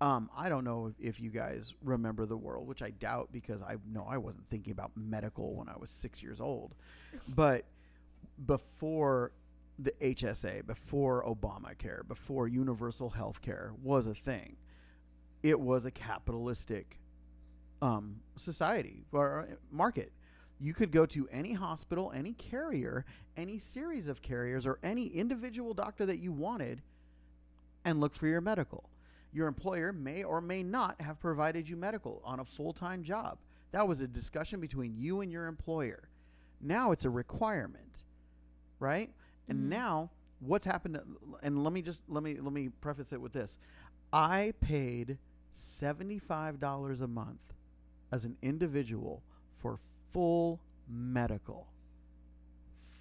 um, 0.00 0.30
I 0.36 0.48
don't 0.48 0.64
know 0.64 0.92
if, 0.98 1.20
you 1.20 1.30
guys 1.30 1.74
remember 1.82 2.26
the 2.26 2.36
world, 2.36 2.66
which 2.66 2.82
I 2.82 2.90
doubt 2.90 3.28
because 3.32 3.62
I 3.62 3.76
know 3.90 4.06
I 4.08 4.18
wasn't 4.18 4.48
thinking 4.48 4.72
about 4.72 4.92
medical 4.96 5.54
when 5.54 5.68
I 5.68 5.76
was 5.78 5.90
six 5.90 6.22
years 6.22 6.40
old. 6.40 6.74
But 7.34 7.66
before 8.44 9.32
the 9.78 9.92
HSA, 10.00 10.66
before 10.66 11.24
Obamacare, 11.24 12.06
before 12.06 12.48
universal 12.48 13.10
health 13.10 13.42
care 13.42 13.72
was 13.82 14.06
a 14.06 14.14
thing, 14.14 14.56
it 15.42 15.58
was 15.58 15.86
a 15.86 15.90
capitalistic 15.90 16.98
um, 17.80 18.20
society 18.36 19.04
or 19.12 19.40
uh, 19.40 19.54
market. 19.70 20.12
You 20.60 20.74
could 20.74 20.92
go 20.92 21.06
to 21.06 21.28
any 21.32 21.54
hospital, 21.54 22.12
any 22.14 22.34
carrier, 22.34 23.04
any 23.36 23.58
series 23.58 24.06
of 24.06 24.22
carriers, 24.22 24.64
or 24.64 24.78
any 24.84 25.06
individual 25.06 25.74
doctor 25.74 26.06
that 26.06 26.18
you 26.18 26.30
wanted 26.30 26.82
and 27.84 28.00
look 28.00 28.14
for 28.14 28.26
your 28.26 28.40
medical. 28.40 28.88
Your 29.32 29.48
employer 29.48 29.92
may 29.92 30.22
or 30.22 30.40
may 30.40 30.62
not 30.62 31.00
have 31.00 31.20
provided 31.20 31.68
you 31.68 31.76
medical 31.76 32.20
on 32.24 32.40
a 32.40 32.44
full 32.44 32.72
time 32.72 33.02
job. 33.02 33.38
That 33.72 33.88
was 33.88 34.00
a 34.00 34.08
discussion 34.08 34.60
between 34.60 34.96
you 34.96 35.22
and 35.22 35.32
your 35.32 35.46
employer. 35.46 36.08
Now 36.60 36.92
it's 36.92 37.04
a 37.04 37.10
requirement, 37.10 38.04
right? 38.78 39.10
And 39.48 39.60
mm-hmm. 39.60 39.68
now 39.70 40.10
what's 40.40 40.66
happened? 40.66 40.94
To, 40.94 41.02
and 41.42 41.64
let 41.64 41.72
me 41.72 41.82
just 41.82 42.02
let 42.08 42.22
me 42.22 42.38
let 42.40 42.52
me 42.52 42.68
preface 42.68 43.12
it 43.12 43.20
with 43.20 43.32
this: 43.32 43.58
I 44.12 44.52
paid 44.60 45.18
seventy 45.52 46.18
five 46.18 46.60
dollars 46.60 47.00
a 47.00 47.08
month 47.08 47.40
as 48.12 48.24
an 48.24 48.36
individual 48.42 49.22
for 49.58 49.78
full 50.12 50.60
medical, 50.88 51.68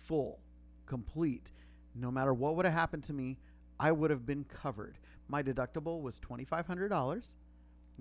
full, 0.07 0.39
complete. 0.85 1.51
No 1.93 2.09
matter 2.09 2.33
what 2.33 2.55
would 2.55 2.65
have 2.65 2.73
happened 2.73 3.03
to 3.05 3.13
me, 3.13 3.37
I 3.81 3.91
would 3.91 4.11
have 4.11 4.25
been 4.27 4.43
covered. 4.45 4.99
My 5.27 5.41
deductible 5.41 6.01
was 6.01 6.19
twenty 6.19 6.45
five 6.45 6.67
hundred 6.67 6.89
dollars. 6.89 7.25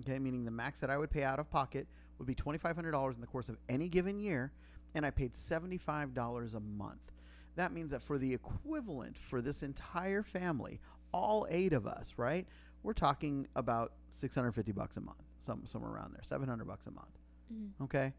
Okay, 0.01 0.19
meaning 0.19 0.45
the 0.45 0.51
max 0.51 0.79
that 0.79 0.89
I 0.89 0.97
would 0.97 1.09
pay 1.09 1.23
out 1.23 1.39
of 1.39 1.49
pocket 1.49 1.87
would 2.19 2.27
be 2.27 2.35
twenty 2.35 2.59
five 2.59 2.75
hundred 2.75 2.91
dollars 2.91 3.15
in 3.15 3.21
the 3.21 3.27
course 3.27 3.49
of 3.49 3.57
any 3.67 3.89
given 3.89 4.19
year, 4.19 4.51
and 4.93 5.05
I 5.05 5.09
paid 5.09 5.35
seventy 5.35 5.77
five 5.79 6.13
dollars 6.13 6.53
a 6.53 6.59
month. 6.59 7.11
That 7.55 7.73
means 7.73 7.91
that 7.91 8.03
for 8.03 8.17
the 8.17 8.31
equivalent 8.33 9.17
for 9.17 9.41
this 9.41 9.63
entire 9.63 10.23
family, 10.23 10.79
all 11.11 11.47
eight 11.49 11.73
of 11.73 11.87
us, 11.87 12.13
right? 12.15 12.47
We're 12.83 12.93
talking 12.93 13.47
about 13.55 13.93
six 14.11 14.35
hundred 14.35 14.51
fifty 14.53 14.71
bucks 14.71 14.97
a 14.97 15.01
month, 15.01 15.23
some 15.39 15.65
somewhere 15.65 15.91
around 15.91 16.13
there, 16.13 16.23
seven 16.23 16.47
hundred 16.47 16.65
bucks 16.67 16.85
a 16.85 16.91
month. 16.91 17.17
Mm-hmm. 17.51 17.83
Okay. 17.85 18.13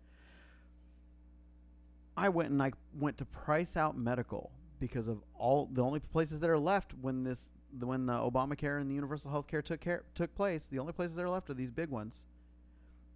I 2.16 2.28
went 2.28 2.50
and 2.50 2.62
I 2.62 2.72
went 2.98 3.18
to 3.18 3.24
price 3.24 3.76
out 3.76 3.96
medical 3.96 4.50
because 4.82 5.06
of 5.06 5.22
all 5.38 5.70
the 5.72 5.80
only 5.80 6.00
places 6.00 6.40
that 6.40 6.50
are 6.50 6.58
left 6.58 6.92
when 7.00 7.22
this 7.22 7.52
the, 7.72 7.86
when 7.86 8.04
the 8.04 8.14
Obamacare 8.14 8.80
and 8.80 8.90
the 8.90 8.94
universal 8.96 9.30
health 9.30 9.46
care 9.46 9.62
took 9.62 9.80
care 9.80 10.02
took 10.16 10.34
place, 10.34 10.66
the 10.66 10.80
only 10.80 10.92
places 10.92 11.14
that 11.14 11.22
are 11.22 11.30
left 11.30 11.48
are 11.48 11.54
these 11.54 11.70
big 11.70 11.88
ones. 11.88 12.24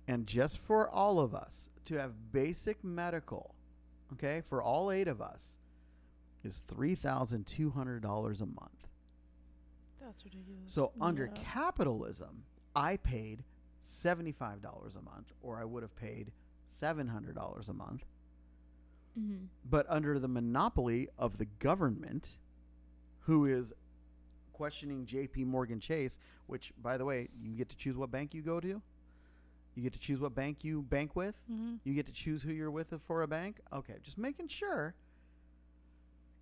And 0.07 0.29
just 0.29 0.59
for 0.59 0.89
all 0.89 1.19
of 1.19 1.35
us 1.35 1.69
to 1.87 1.97
have 1.97 2.31
basic 2.31 2.85
medical, 2.85 3.57
okay, 4.13 4.43
for 4.49 4.63
all 4.63 4.93
eight 4.93 5.09
of 5.09 5.21
us 5.21 5.59
is 6.45 6.63
$3,200 6.69 8.41
a 8.41 8.47
month. 8.47 8.87
that's 10.01 10.25
ridiculous. 10.25 10.73
So 10.73 10.93
under 11.01 11.27
capitalism, 11.35 12.45
I 12.77 12.97
paid 12.97 13.43
$75 13.85 14.37
a 14.63 15.03
month 15.03 15.33
or 15.43 15.59
I 15.59 15.65
would 15.65 15.83
have 15.83 15.97
paid 15.97 16.31
$700 16.81 17.69
a 17.69 17.73
month. 17.73 18.05
Mm-hmm. 19.19 19.47
But 19.69 19.87
under 19.89 20.19
the 20.19 20.29
monopoly 20.29 21.09
of 21.19 21.39
the 21.39 21.47
government, 21.59 22.37
who 23.21 23.45
is 23.47 23.73
questioning 24.53 25.05
JP 25.05 25.47
Morgan 25.47 25.81
Chase, 25.81 26.19
which, 26.47 26.73
by 26.83 26.97
the 26.97 27.05
way, 27.05 27.29
you 27.41 27.57
get 27.57 27.69
to 27.71 27.77
choose 27.77 27.97
what 27.97 28.11
bank 28.11 28.35
you 28.35 28.43
go 28.43 28.61
to. 28.61 28.81
You 29.75 29.83
get 29.83 29.93
to 29.93 30.01
choose 30.01 30.21
what 30.21 30.35
bank 30.35 30.65
you 30.65 30.83
bank 30.83 31.15
with. 31.15 31.35
Mm-hmm. 31.51 31.77
You 31.85 31.95
get 31.95 32.07
to 32.07 32.13
choose 32.13 32.43
who 32.43 32.53
you're 32.53 32.71
with 32.71 32.95
for 33.03 33.23
a 33.23 33.29
bank. 33.29 33.59
Okay, 33.73 33.95
just 34.03 34.17
making 34.17 34.49
sure. 34.49 34.95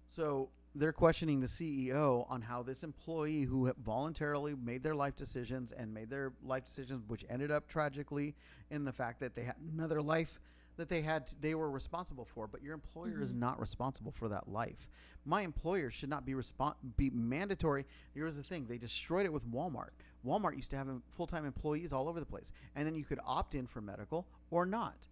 So 0.09 0.51
they're 0.77 0.93
questioning 0.93 1.41
the 1.41 1.47
CEO 1.47 2.31
on 2.31 2.43
how 2.43 2.62
this 2.62 2.83
employee 2.83 3.43
who 3.43 3.72
voluntarily 3.85 4.55
made 4.55 4.83
their 4.83 4.95
life 4.95 5.16
decisions 5.16 5.72
and 5.72 5.93
made 5.93 6.11
their 6.11 6.33
life 6.45 6.64
decisions, 6.64 7.03
which 7.09 7.25
ended 7.29 7.51
up 7.51 7.66
tragically 7.66 8.35
in 8.70 8.85
the 8.85 8.93
fact 8.93 9.20
that 9.20 9.35
they 9.35 9.43
had 9.43 9.57
another 9.72 10.03
life 10.03 10.39
that 10.77 10.89
they 10.89 11.03
had 11.03 11.27
to, 11.29 11.41
they 11.41 11.55
were 11.55 11.70
responsible 11.70 12.25
for. 12.25 12.47
But 12.47 12.62
your 12.62 12.75
employer 12.75 13.20
is 13.20 13.33
Mhm. 13.33 13.39
not 13.39 13.61
responsible 13.61 14.12
for 14.12 14.29
that 14.29 14.49
life. 14.49 14.89
My 15.25 15.41
employer 15.43 15.91
should 15.91 16.11
not 16.11 16.25
be 16.27 16.33
respon- 16.33 16.77
be 16.97 17.11
mandatory. 17.11 17.87
Here's 18.12 18.37
the 18.37 18.43
thing: 18.43 18.66
they 18.66 18.79
destroyed 18.79 19.25
it 19.27 19.33
with 19.33 19.47
Walmart. 19.47 19.91
Walmart 20.25 20.57
used 20.57 20.70
to 20.70 20.77
have 20.77 20.89
full 21.09 21.27
time 21.27 21.45
employees 21.45 21.93
all 21.93 22.09
over 22.09 22.20
the 22.20 22.27
place, 22.27 22.53
and 22.75 22.87
then 22.87 22.95
you 22.95 23.05
could 23.05 23.20
opt 23.25 23.55
in 23.55 23.66
for 23.66 23.81
medical 23.81 24.27
or 24.51 24.66
not 24.66 25.09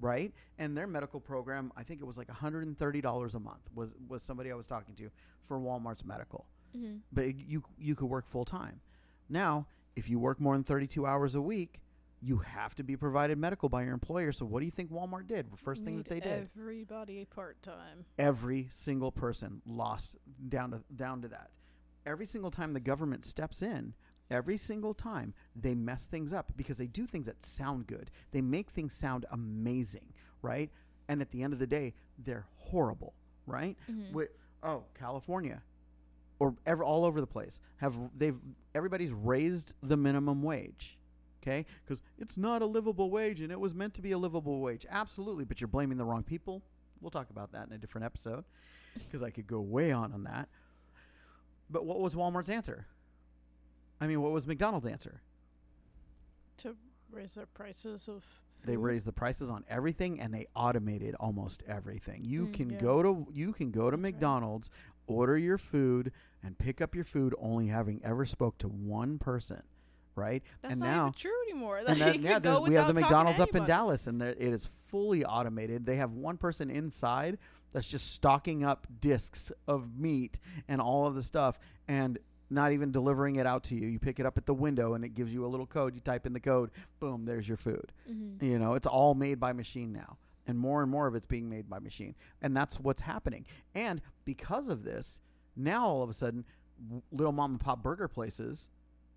right? 0.00 0.34
And 0.58 0.76
their 0.76 0.88
medical 0.88 1.20
program, 1.20 1.70
I 1.76 1.84
think 1.84 2.00
it 2.00 2.04
was 2.04 2.18
like 2.18 2.28
$130 2.28 3.34
a 3.34 3.38
month 3.38 3.70
was 3.72 3.94
was 4.08 4.22
somebody 4.22 4.50
I 4.50 4.54
was 4.56 4.66
talking 4.66 4.96
to 4.96 5.10
for 5.42 5.60
Walmart's 5.60 6.04
medical. 6.04 6.46
Mm-hmm. 6.76 6.96
But 7.12 7.36
you 7.36 7.62
you 7.78 7.94
could 7.94 8.06
work 8.08 8.26
full 8.26 8.44
time. 8.44 8.80
Now, 9.28 9.68
if 9.94 10.08
you 10.08 10.18
work 10.18 10.40
more 10.40 10.54
than 10.54 10.64
32 10.64 11.06
hours 11.06 11.34
a 11.36 11.42
week, 11.42 11.80
you 12.24 12.38
have 12.38 12.74
to 12.76 12.84
be 12.84 12.96
provided 12.96 13.36
medical 13.36 13.68
by 13.68 13.82
your 13.82 13.92
employer. 13.94 14.30
So 14.32 14.46
what 14.46 14.60
do 14.60 14.64
you 14.66 14.70
think 14.70 14.92
Walmart 14.92 15.26
did? 15.26 15.48
First 15.56 15.84
thing 15.84 15.96
that 15.96 16.06
they 16.08 16.20
did, 16.20 16.48
Everybody 16.56 17.24
part 17.24 17.60
time. 17.62 18.04
every 18.18 18.68
single 18.70 19.10
person 19.10 19.60
lost 19.66 20.16
down 20.48 20.70
to 20.70 20.82
down 20.94 21.22
to 21.22 21.28
that. 21.28 21.50
Every 22.06 22.26
single 22.26 22.50
time 22.50 22.72
the 22.72 22.80
government 22.80 23.24
steps 23.24 23.60
in, 23.62 23.94
every 24.30 24.56
single 24.56 24.94
time 24.94 25.34
they 25.56 25.74
mess 25.74 26.06
things 26.06 26.32
up 26.32 26.52
because 26.56 26.76
they 26.76 26.86
do 26.86 27.06
things 27.06 27.26
that 27.26 27.44
sound 27.44 27.86
good. 27.86 28.10
They 28.30 28.40
make 28.40 28.70
things 28.70 28.92
sound 28.94 29.26
amazing, 29.30 30.12
right? 30.42 30.70
And 31.08 31.20
at 31.20 31.30
the 31.32 31.42
end 31.42 31.52
of 31.52 31.58
the 31.58 31.66
day, 31.66 31.94
they're 32.18 32.46
horrible, 32.56 33.14
right? 33.46 33.76
Mhm. 33.90 34.06
Wi- 34.08 34.30
oh, 34.62 34.84
California 34.94 35.62
or 36.38 36.54
ever 36.66 36.82
all 36.84 37.04
over 37.04 37.20
the 37.20 37.26
place 37.26 37.58
have 37.78 37.94
they've 38.16 38.40
everybody's 38.74 39.12
raised 39.12 39.74
the 39.82 39.96
minimum 39.96 40.42
wage. 40.42 40.98
Okay? 41.42 41.66
Cuz 41.86 42.00
it's 42.18 42.36
not 42.36 42.62
a 42.62 42.66
livable 42.66 43.10
wage 43.10 43.40
and 43.40 43.50
it 43.50 43.58
was 43.60 43.74
meant 43.74 43.94
to 43.94 44.02
be 44.02 44.12
a 44.12 44.18
livable 44.18 44.60
wage. 44.60 44.86
Absolutely, 44.88 45.44
but 45.44 45.60
you're 45.60 45.68
blaming 45.68 45.98
the 45.98 46.04
wrong 46.04 46.22
people. 46.22 46.62
We'll 47.00 47.10
talk 47.10 47.30
about 47.30 47.50
that 47.52 47.66
in 47.66 47.72
a 47.72 47.78
different 47.78 48.04
episode 48.04 48.44
because 48.94 49.22
I 49.22 49.30
could 49.30 49.46
go 49.46 49.60
way 49.60 49.90
on 49.90 50.12
on 50.12 50.22
that. 50.24 50.48
But 51.68 51.84
what 51.86 52.00
was 52.00 52.14
Walmart's 52.14 52.48
answer? 52.50 52.86
I 54.00 54.06
mean, 54.06 54.20
what 54.20 54.32
was 54.32 54.46
McDonald's 54.46 54.86
answer? 54.86 55.20
To 56.58 56.76
raise 57.10 57.34
their 57.34 57.46
prices 57.46 58.08
of 58.08 58.24
They 58.64 58.76
raised 58.76 59.06
the 59.06 59.12
prices 59.12 59.50
on 59.50 59.64
everything 59.68 60.20
and 60.20 60.32
they 60.32 60.46
automated 60.54 61.14
almost 61.16 61.62
everything. 61.66 62.22
You 62.24 62.46
Mm, 62.46 62.52
can 62.54 62.70
yeah. 62.70 62.78
go 62.78 63.02
to 63.02 63.26
you 63.32 63.52
can 63.52 63.70
go 63.72 63.90
to 63.90 63.96
That's 63.96 64.04
right. 64.04 64.14
McDonald's, 64.14 64.70
order 65.08 65.36
your 65.36 65.58
food 65.58 66.12
and 66.42 66.56
pick 66.58 66.80
up 66.80 66.94
your 66.94 67.04
food 67.04 67.34
only 67.38 67.66
having 67.68 68.00
ever 68.04 68.24
spoke 68.24 68.58
to 68.58 68.68
one 68.68 69.18
person, 69.18 69.62
right? 70.14 70.42
That's 70.62 70.72
and 70.74 70.80
not 70.80 70.86
now 70.86 71.02
even 71.02 71.12
true 71.14 71.42
anymore. 71.48 71.82
Like, 71.86 71.98
that, 71.98 72.20
yeah, 72.20 72.38
go 72.40 72.60
we 72.62 72.74
have 72.74 72.88
the 72.88 72.94
without 72.94 72.94
talking 72.94 72.94
to 72.96 73.00
McDonald's 73.00 73.40
up 73.40 73.54
in. 73.54 73.66
Dallas, 73.66 74.06
and 74.06 74.22
it 74.22 74.38
is 74.38 74.68
fully 74.86 75.24
automated. 75.24 75.86
They 75.86 75.96
have 75.96 76.12
one 76.12 76.36
person 76.36 76.70
inside 76.70 77.38
that's 77.72 77.88
just 77.88 78.12
stocking 78.12 78.64
up 78.64 78.86
discs 79.00 79.50
of 79.66 79.98
meat 79.98 80.38
and 80.68 80.80
all 80.80 81.06
of 81.06 81.14
the 81.14 81.22
stuff, 81.22 81.58
and 81.88 82.18
not 82.50 82.72
even 82.72 82.92
delivering 82.92 83.36
it 83.36 83.46
out 83.46 83.64
to 83.64 83.74
you. 83.74 83.88
You 83.88 83.98
pick 83.98 84.20
it 84.20 84.26
up 84.26 84.36
at 84.36 84.46
the 84.46 84.54
window, 84.54 84.94
and 84.94 85.04
it 85.04 85.14
gives 85.14 85.32
you 85.32 85.44
a 85.46 85.48
little 85.48 85.66
code. 85.66 85.94
You 85.94 86.00
type 86.00 86.26
in 86.26 86.32
the 86.32 86.40
code, 86.40 86.70
boom, 87.00 87.24
there's 87.24 87.48
your 87.48 87.56
food. 87.56 87.92
Mm-hmm. 88.10 88.44
You 88.44 88.58
know, 88.58 88.74
it's 88.74 88.86
all 88.86 89.14
made 89.14 89.40
by 89.40 89.52
machine 89.52 89.92
now. 89.92 90.18
And 90.46 90.58
more 90.58 90.82
and 90.82 90.90
more 90.90 91.06
of 91.06 91.14
it's 91.14 91.26
being 91.26 91.48
made 91.48 91.70
by 91.70 91.78
machine. 91.78 92.16
And 92.42 92.56
that's 92.56 92.78
what's 92.78 93.02
happening. 93.02 93.46
And 93.74 94.02
because 94.24 94.68
of 94.68 94.82
this, 94.82 95.20
now 95.56 95.86
all 95.86 96.02
of 96.02 96.10
a 96.10 96.12
sudden, 96.12 96.44
little 97.12 97.32
mom 97.32 97.52
and 97.52 97.60
pop 97.60 97.82
burger 97.82 98.08
places 98.08 98.68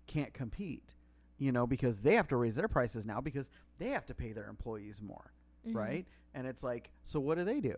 can't 0.06 0.32
compete, 0.34 0.92
you 1.38 1.52
know, 1.52 1.66
because 1.66 2.00
they 2.00 2.14
have 2.14 2.28
to 2.28 2.36
raise 2.36 2.54
their 2.54 2.68
prices 2.68 3.06
now 3.06 3.20
because 3.20 3.48
they 3.78 3.90
have 3.90 4.06
to 4.06 4.14
pay 4.14 4.32
their 4.32 4.48
employees 4.48 5.00
more, 5.02 5.32
Mm-hmm. 5.66 5.76
right? 5.76 6.06
And 6.34 6.46
it's 6.46 6.62
like, 6.62 6.90
so 7.02 7.18
what 7.18 7.38
do 7.38 7.44
they 7.44 7.60
do? 7.60 7.74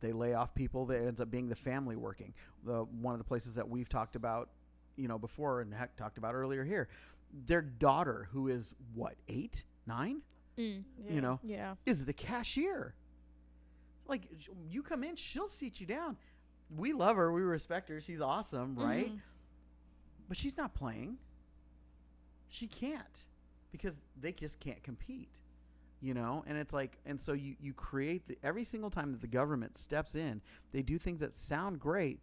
They 0.00 0.12
lay 0.12 0.32
off 0.34 0.54
people 0.54 0.86
that 0.86 0.98
ends 1.04 1.20
up 1.20 1.30
being 1.30 1.48
the 1.48 1.54
family 1.56 1.96
working. 1.96 2.32
The 2.64 2.84
one 2.84 3.12
of 3.14 3.18
the 3.18 3.24
places 3.24 3.56
that 3.56 3.68
we've 3.68 3.88
talked 3.88 4.16
about, 4.16 4.48
you 4.96 5.06
know, 5.08 5.18
before 5.18 5.60
and 5.60 5.74
heck 5.74 5.96
talked 5.96 6.16
about 6.18 6.34
earlier 6.34 6.64
here, 6.64 6.88
their 7.46 7.60
daughter, 7.62 8.28
who 8.32 8.48
is 8.48 8.72
what, 8.94 9.16
eight, 9.28 9.64
nine? 9.86 10.22
Mm. 10.58 10.84
Yeah. 11.04 11.12
you 11.14 11.20
know, 11.20 11.40
Yeah. 11.44 11.74
is 11.84 12.06
the 12.06 12.12
cashier. 12.14 12.94
Like 14.08 14.22
you 14.70 14.82
come 14.82 15.04
in, 15.04 15.16
she'll 15.16 15.46
seat 15.48 15.80
you 15.80 15.86
down. 15.86 16.16
We 16.74 16.92
love 16.92 17.16
her, 17.16 17.30
we 17.32 17.42
respect 17.42 17.88
her. 17.90 18.00
She's 18.00 18.20
awesome, 18.20 18.76
right? 18.76 19.12
Mhm. 19.12 19.20
But 20.28 20.36
she's 20.36 20.56
not 20.56 20.74
playing. 20.74 21.18
She 22.50 22.66
can't 22.66 23.24
because 23.72 23.94
they 24.20 24.32
just 24.32 24.60
can't 24.60 24.82
compete. 24.82 25.30
You 26.02 26.14
know, 26.14 26.44
and 26.46 26.56
it's 26.56 26.72
like, 26.72 26.96
and 27.04 27.20
so 27.20 27.34
you 27.34 27.56
you 27.60 27.74
create 27.74 28.26
the 28.26 28.38
every 28.42 28.64
single 28.64 28.88
time 28.88 29.12
that 29.12 29.20
the 29.20 29.26
government 29.26 29.76
steps 29.76 30.14
in, 30.14 30.40
they 30.72 30.80
do 30.82 30.96
things 30.96 31.20
that 31.20 31.34
sound 31.34 31.78
great, 31.78 32.20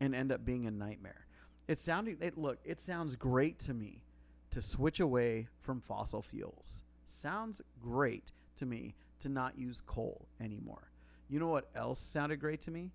and 0.00 0.14
end 0.14 0.30
up 0.32 0.44
being 0.44 0.66
a 0.66 0.70
nightmare. 0.70 1.26
It 1.66 1.78
sounded 1.78 2.22
it 2.22 2.36
look 2.36 2.58
it 2.64 2.78
sounds 2.78 3.16
great 3.16 3.58
to 3.60 3.74
me 3.74 4.04
to 4.50 4.60
switch 4.60 5.00
away 5.00 5.48
from 5.60 5.80
fossil 5.80 6.22
fuels. 6.22 6.82
Sounds 7.06 7.62
great 7.80 8.32
to 8.56 8.66
me 8.66 8.94
to 9.20 9.28
not 9.28 9.58
use 9.58 9.80
coal 9.80 10.28
anymore. 10.40 10.90
You 11.28 11.40
know 11.40 11.48
what 11.48 11.68
else 11.74 11.98
sounded 11.98 12.38
great 12.38 12.60
to 12.62 12.70
me? 12.70 12.92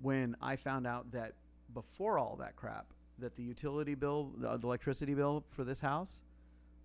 When 0.00 0.36
I 0.40 0.56
found 0.56 0.86
out 0.86 1.12
that 1.12 1.34
before 1.72 2.18
all 2.18 2.36
that 2.36 2.56
crap, 2.56 2.86
that 3.22 3.36
the 3.36 3.42
utility 3.42 3.94
bill, 3.94 4.32
the, 4.36 4.56
the 4.58 4.66
electricity 4.66 5.14
bill 5.14 5.44
for 5.48 5.64
this 5.64 5.80
house 5.80 6.22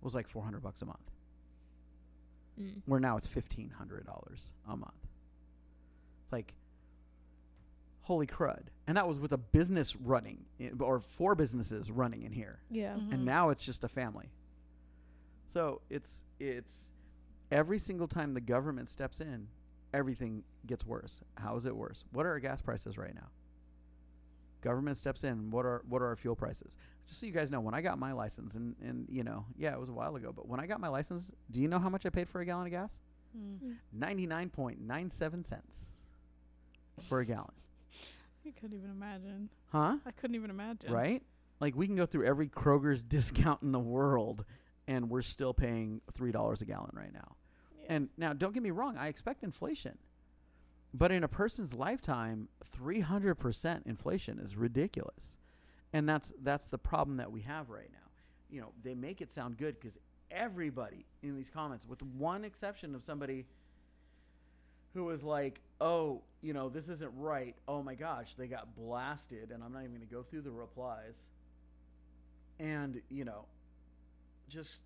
was 0.00 0.14
like 0.14 0.26
400 0.28 0.62
bucks 0.62 0.82
a 0.82 0.86
month. 0.86 1.10
Mm. 2.60 2.82
Where 2.86 3.00
now 3.00 3.16
it's 3.16 3.28
$1500 3.28 3.70
a 4.68 4.76
month. 4.76 4.92
It's 6.24 6.32
like 6.32 6.54
holy 8.02 8.26
crud. 8.26 8.62
And 8.86 8.96
that 8.96 9.06
was 9.06 9.18
with 9.18 9.32
a 9.32 9.36
business 9.38 9.94
running 9.96 10.46
or 10.80 11.00
four 11.00 11.34
businesses 11.34 11.90
running 11.90 12.22
in 12.22 12.32
here 12.32 12.60
Yeah. 12.70 12.94
Mhm. 12.94 13.12
and 13.12 13.24
now 13.26 13.50
it's 13.50 13.64
just 13.66 13.84
a 13.84 13.88
family. 13.88 14.30
So 15.48 15.82
it's 15.90 16.24
it's 16.40 16.90
every 17.50 17.78
single 17.78 18.08
time 18.08 18.32
the 18.34 18.40
government 18.40 18.88
steps 18.88 19.20
in, 19.20 19.48
everything 19.92 20.44
gets 20.66 20.86
worse. 20.86 21.20
How 21.36 21.56
is 21.56 21.66
it 21.66 21.76
worse? 21.76 22.04
What 22.12 22.24
are 22.26 22.30
our 22.30 22.40
gas 22.40 22.60
prices 22.62 22.96
right 22.96 23.14
now? 23.14 23.28
Government 24.60 24.96
steps 24.96 25.24
in. 25.24 25.50
What 25.50 25.64
are 25.64 25.82
what 25.88 26.02
are 26.02 26.06
our 26.06 26.16
fuel 26.16 26.34
prices? 26.34 26.76
Just 27.06 27.20
so 27.20 27.26
you 27.26 27.32
guys 27.32 27.50
know, 27.50 27.60
when 27.60 27.74
I 27.74 27.80
got 27.80 27.98
my 27.98 28.12
license, 28.12 28.54
and 28.54 28.74
and 28.82 29.06
you 29.08 29.22
know, 29.22 29.46
yeah, 29.56 29.72
it 29.72 29.80
was 29.80 29.88
a 29.88 29.92
while 29.92 30.16
ago, 30.16 30.32
but 30.34 30.48
when 30.48 30.60
I 30.60 30.66
got 30.66 30.80
my 30.80 30.88
license, 30.88 31.32
do 31.50 31.60
you 31.60 31.68
know 31.68 31.78
how 31.78 31.88
much 31.88 32.06
I 32.06 32.10
paid 32.10 32.28
for 32.28 32.40
a 32.40 32.44
gallon 32.44 32.66
of 32.66 32.72
gas? 32.72 32.98
Mm. 33.36 33.76
Ninety 33.92 34.26
nine 34.26 34.50
point 34.50 34.80
nine 34.80 35.10
seven 35.10 35.44
cents 35.44 35.92
for 37.08 37.20
a 37.20 37.24
gallon. 37.24 37.52
I 38.46 38.50
couldn't 38.60 38.76
even 38.76 38.90
imagine. 38.90 39.48
Huh? 39.70 39.96
I 40.06 40.10
couldn't 40.12 40.36
even 40.36 40.50
imagine. 40.50 40.92
Right? 40.92 41.22
Like 41.60 41.76
we 41.76 41.86
can 41.86 41.96
go 41.96 42.06
through 42.06 42.24
every 42.26 42.48
Kroger's 42.48 43.02
discount 43.04 43.62
in 43.62 43.72
the 43.72 43.78
world 43.78 44.44
and 44.86 45.10
we're 45.10 45.22
still 45.22 45.52
paying 45.52 46.00
$3 46.14 46.62
a 46.62 46.64
gallon 46.64 46.90
right 46.94 47.12
now. 47.12 47.36
And 47.88 48.08
now 48.16 48.32
don't 48.32 48.54
get 48.54 48.62
me 48.62 48.70
wrong, 48.70 48.96
I 48.96 49.08
expect 49.08 49.42
inflation. 49.42 49.98
But 50.92 51.12
in 51.12 51.22
a 51.22 51.28
person's 51.28 51.74
lifetime, 51.74 52.48
300% 52.64 53.86
inflation 53.86 54.38
is 54.38 54.56
ridiculous. 54.56 55.36
And 55.92 56.08
that's 56.08 56.32
that's 56.42 56.66
the 56.66 56.78
problem 56.78 57.16
that 57.16 57.32
we 57.32 57.42
have 57.42 57.70
right 57.70 57.90
now. 57.92 57.98
You 58.50 58.60
know, 58.60 58.72
they 58.82 58.94
make 58.94 59.20
it 59.20 59.30
sound 59.30 59.56
good 59.56 59.80
cuz 59.80 59.98
everybody 60.30 61.06
in 61.22 61.36
these 61.36 61.50
comments 61.50 61.86
with 61.86 62.02
one 62.02 62.44
exception 62.44 62.94
of 62.94 63.04
somebody 63.04 63.46
who 64.94 65.04
was 65.04 65.22
like, 65.22 65.60
"Oh, 65.80 66.22
you 66.42 66.52
know, 66.52 66.68
this 66.68 66.88
isn't 66.88 67.12
right. 67.16 67.56
Oh 67.66 67.82
my 67.82 67.94
gosh, 67.94 68.34
they 68.34 68.48
got 68.48 68.74
blasted." 68.74 69.50
And 69.50 69.62
I'm 69.62 69.72
not 69.72 69.80
even 69.80 69.92
going 69.92 70.06
to 70.06 70.14
go 70.14 70.22
through 70.22 70.42
the 70.42 70.50
replies. 70.50 71.26
And, 72.58 73.00
you 73.08 73.24
know, 73.24 73.46
just 74.48 74.82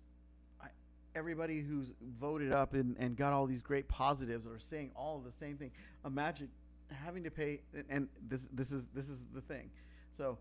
everybody 1.15 1.61
who's 1.61 1.93
voted 2.19 2.51
up 2.51 2.73
and, 2.73 2.95
and 2.99 3.15
got 3.15 3.33
all 3.33 3.45
these 3.45 3.61
great 3.61 3.87
positives 3.87 4.47
are 4.47 4.59
saying 4.59 4.91
all 4.95 5.19
the 5.19 5.31
same 5.31 5.57
thing. 5.57 5.71
Imagine 6.05 6.49
having 6.91 7.23
to 7.23 7.31
pay 7.31 7.61
and, 7.89 8.07
this 8.27 8.47
this 8.51 8.71
is 8.71 8.85
this 8.93 9.09
is 9.09 9.19
the 9.33 9.41
thing. 9.41 9.69
So, 10.17 10.37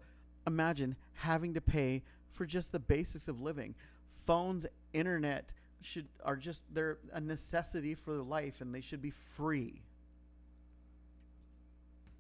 imagine 0.47 0.97
having 1.15 1.55
to 1.55 1.61
pay 1.61 2.03
for 2.31 2.47
just 2.47 2.73
the 2.73 2.79
basics 2.79 3.29
of 3.29 3.41
living. 3.41 3.75
Phones, 4.27 4.67
internet, 4.93 5.53
should 5.81 6.09
are 6.25 6.37
just 6.37 6.63
they're 6.73 6.99
a 7.13 7.21
necessity 7.21 7.95
for 7.95 8.15
life 8.17 8.61
and 8.61 8.75
they 8.75 8.81
should 8.81 9.03
be 9.03 9.11
free. 9.11 9.83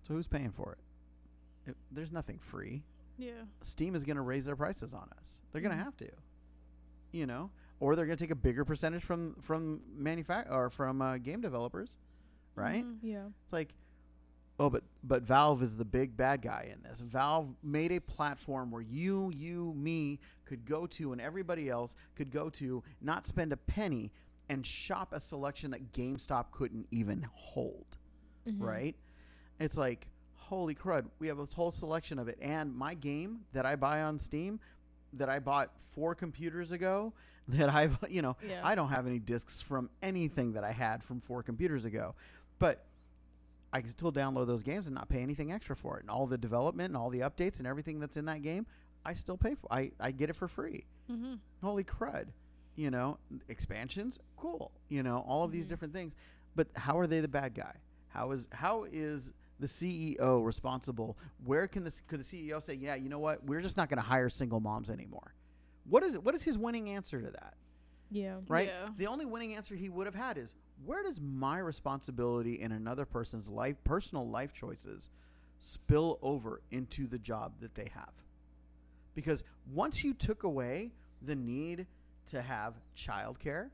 So 0.06 0.14
who's 0.14 0.26
paying 0.26 0.50
for 0.50 0.72
it? 0.72 1.70
It- 1.70 1.76
there's 1.90 2.12
nothing 2.12 2.38
free. 2.38 2.82
Yeah. 3.18 3.44
Steam 3.60 3.94
is 3.94 4.04
going 4.04 4.16
to 4.16 4.22
raise 4.22 4.46
their 4.46 4.56
prices 4.56 4.94
on 4.94 5.08
us. 5.18 5.42
They're 5.52 5.60
going 5.60 5.70
to 5.70 5.76
mm-hmm. 5.76 5.84
have 5.84 5.96
to. 5.98 6.10
You 7.12 7.26
know, 7.26 7.50
or 7.82 7.96
they're 7.96 8.06
going 8.06 8.16
to 8.16 8.24
take 8.24 8.30
a 8.30 8.36
bigger 8.36 8.64
percentage 8.64 9.02
from 9.02 9.34
from 9.40 9.80
manufac 10.00 10.48
or 10.50 10.70
from 10.70 11.02
uh, 11.02 11.18
game 11.18 11.40
developers, 11.40 11.96
right? 12.54 12.84
Mhm. 12.84 12.98
Yeah. 13.02 13.24
It's 13.42 13.52
like, 13.52 13.74
oh, 14.60 14.70
but 14.70 14.84
but 15.02 15.22
Valve 15.22 15.62
is 15.64 15.76
the 15.76 15.84
big 15.84 16.16
bad 16.16 16.42
guy 16.42 16.70
in 16.72 16.80
this. 16.88 17.00
Valve 17.00 17.48
made 17.60 17.90
a 17.90 18.00
platform 18.00 18.70
where 18.70 18.82
you, 18.82 19.32
you, 19.34 19.74
me 19.76 20.20
could 20.44 20.64
go 20.64 20.86
to, 20.86 21.10
and 21.10 21.20
everybody 21.20 21.68
else 21.68 21.96
could 22.14 22.30
go 22.30 22.48
to, 22.50 22.84
not 23.00 23.26
spend 23.26 23.52
a 23.52 23.56
penny, 23.56 24.12
and 24.48 24.64
shop 24.64 25.12
a 25.12 25.18
selection 25.18 25.72
that 25.72 25.92
GameStop 25.92 26.52
couldn't 26.52 26.86
even 26.92 27.26
hold. 27.32 27.96
Mhm. 28.46 28.60
Right? 28.62 28.94
It's 29.58 29.76
like, 29.76 30.06
holy 30.36 30.76
crud, 30.76 31.06
we 31.18 31.26
have 31.26 31.38
this 31.38 31.52
whole 31.54 31.72
selection 31.72 32.20
of 32.20 32.28
it, 32.28 32.38
and 32.40 32.72
my 32.76 32.94
game 32.94 33.40
that 33.54 33.66
I 33.66 33.74
buy 33.74 34.02
on 34.02 34.20
Steam, 34.20 34.60
that 35.14 35.28
I 35.28 35.38
bought 35.38 35.70
four 35.78 36.14
computers 36.14 36.72
ago, 36.72 37.12
that 37.48 37.68
I've, 37.68 37.98
you 38.08 38.22
know, 38.22 38.36
Yeah. 38.46 38.60
I 38.64 38.74
don't 38.74 38.88
have 38.88 39.06
any 39.06 39.18
discs 39.18 39.60
from 39.60 39.90
anything 40.02 40.52
that 40.52 40.64
I 40.64 40.72
had 40.72 41.02
from 41.02 41.20
four 41.20 41.42
computers 41.42 41.84
ago, 41.84 42.14
but 42.58 42.84
I 43.72 43.80
can 43.80 43.90
still 43.90 44.12
download 44.12 44.46
those 44.46 44.62
games 44.62 44.86
and 44.86 44.94
not 44.94 45.08
pay 45.08 45.22
anything 45.22 45.50
extra 45.52 45.74
for 45.74 45.96
it. 45.96 46.02
And 46.02 46.10
all 46.10 46.26
the 46.26 46.38
development 46.38 46.88
and 46.90 46.96
all 46.96 47.10
the 47.10 47.20
updates 47.20 47.58
and 47.58 47.66
everything 47.66 48.00
that's 48.00 48.16
in 48.16 48.26
that 48.26 48.42
game, 48.42 48.66
I 49.04 49.14
still 49.14 49.36
pay 49.36 49.54
for. 49.54 49.72
I, 49.72 49.92
I 49.98 50.10
get 50.12 50.30
it 50.30 50.34
for 50.36 50.46
free. 50.46 50.84
Mhm. 51.10 51.38
Holy 51.62 51.82
crud. 51.84 52.26
You 52.76 52.90
know, 52.90 53.18
expansions, 53.48 54.18
cool. 54.36 54.72
You 54.88 55.02
know, 55.02 55.18
all 55.26 55.44
of 55.44 55.52
these 55.52 55.66
Mhm. 55.66 55.70
different 55.70 55.94
things. 55.94 56.14
But 56.54 56.68
how 56.76 56.98
are 56.98 57.06
they 57.06 57.20
the 57.20 57.28
bad 57.28 57.54
guy? 57.54 57.74
How 58.08 58.30
is 58.32 58.46
how 58.52 58.84
is 58.84 59.32
the 59.62 59.66
CEO 59.66 60.44
responsible? 60.44 61.16
Where 61.44 61.66
can 61.66 61.84
the 61.84 61.92
could 62.06 62.20
the 62.20 62.24
CEO 62.24 62.62
say, 62.62 62.74
"Yeah, 62.74 62.96
you 62.96 63.08
know 63.08 63.18
what? 63.18 63.44
We're 63.44 63.60
just 63.60 63.76
not 63.76 63.88
going 63.88 64.00
to 64.02 64.06
hire 64.06 64.28
single 64.28 64.60
moms 64.60 64.90
anymore." 64.90 65.34
What 65.84 66.02
is 66.02 66.14
it? 66.14 66.22
What 66.22 66.34
is 66.34 66.42
his 66.42 66.58
winning 66.58 66.90
answer 66.90 67.20
to 67.22 67.30
that? 67.30 67.54
Yeah. 68.10 68.36
right? 68.46 68.68
Yeah. 68.68 68.90
The 68.96 69.06
only 69.06 69.24
winning 69.24 69.54
answer 69.54 69.74
he 69.74 69.88
would 69.88 70.06
have 70.06 70.14
had 70.14 70.36
is 70.36 70.54
where 70.84 71.02
does 71.02 71.18
my 71.18 71.58
responsibility 71.58 72.60
in 72.60 72.70
another 72.70 73.06
person's 73.06 73.48
life, 73.48 73.76
personal 73.84 74.28
life 74.28 74.52
choices, 74.52 75.08
spill 75.60 76.18
over 76.20 76.60
into 76.70 77.06
the 77.06 77.18
job 77.18 77.54
that 77.60 77.74
they 77.74 77.90
have? 77.94 78.12
Because 79.14 79.42
once 79.72 80.04
you 80.04 80.12
took 80.12 80.42
away 80.42 80.92
the 81.22 81.34
need 81.34 81.86
to 82.26 82.42
have 82.42 82.74
childcare, 82.94 83.70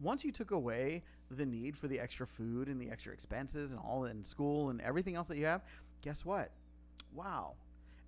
once 0.00 0.24
you 0.24 0.32
took 0.32 0.50
away 0.50 1.02
the 1.36 1.46
need 1.46 1.76
for 1.76 1.88
the 1.88 1.98
extra 2.00 2.26
food 2.26 2.68
and 2.68 2.80
the 2.80 2.90
extra 2.90 3.12
expenses 3.12 3.70
and 3.72 3.80
all 3.80 4.04
in 4.04 4.22
school 4.24 4.70
and 4.70 4.80
everything 4.80 5.14
else 5.16 5.28
that 5.28 5.36
you 5.36 5.46
have, 5.46 5.62
guess 6.02 6.24
what? 6.24 6.50
Wow. 7.14 7.54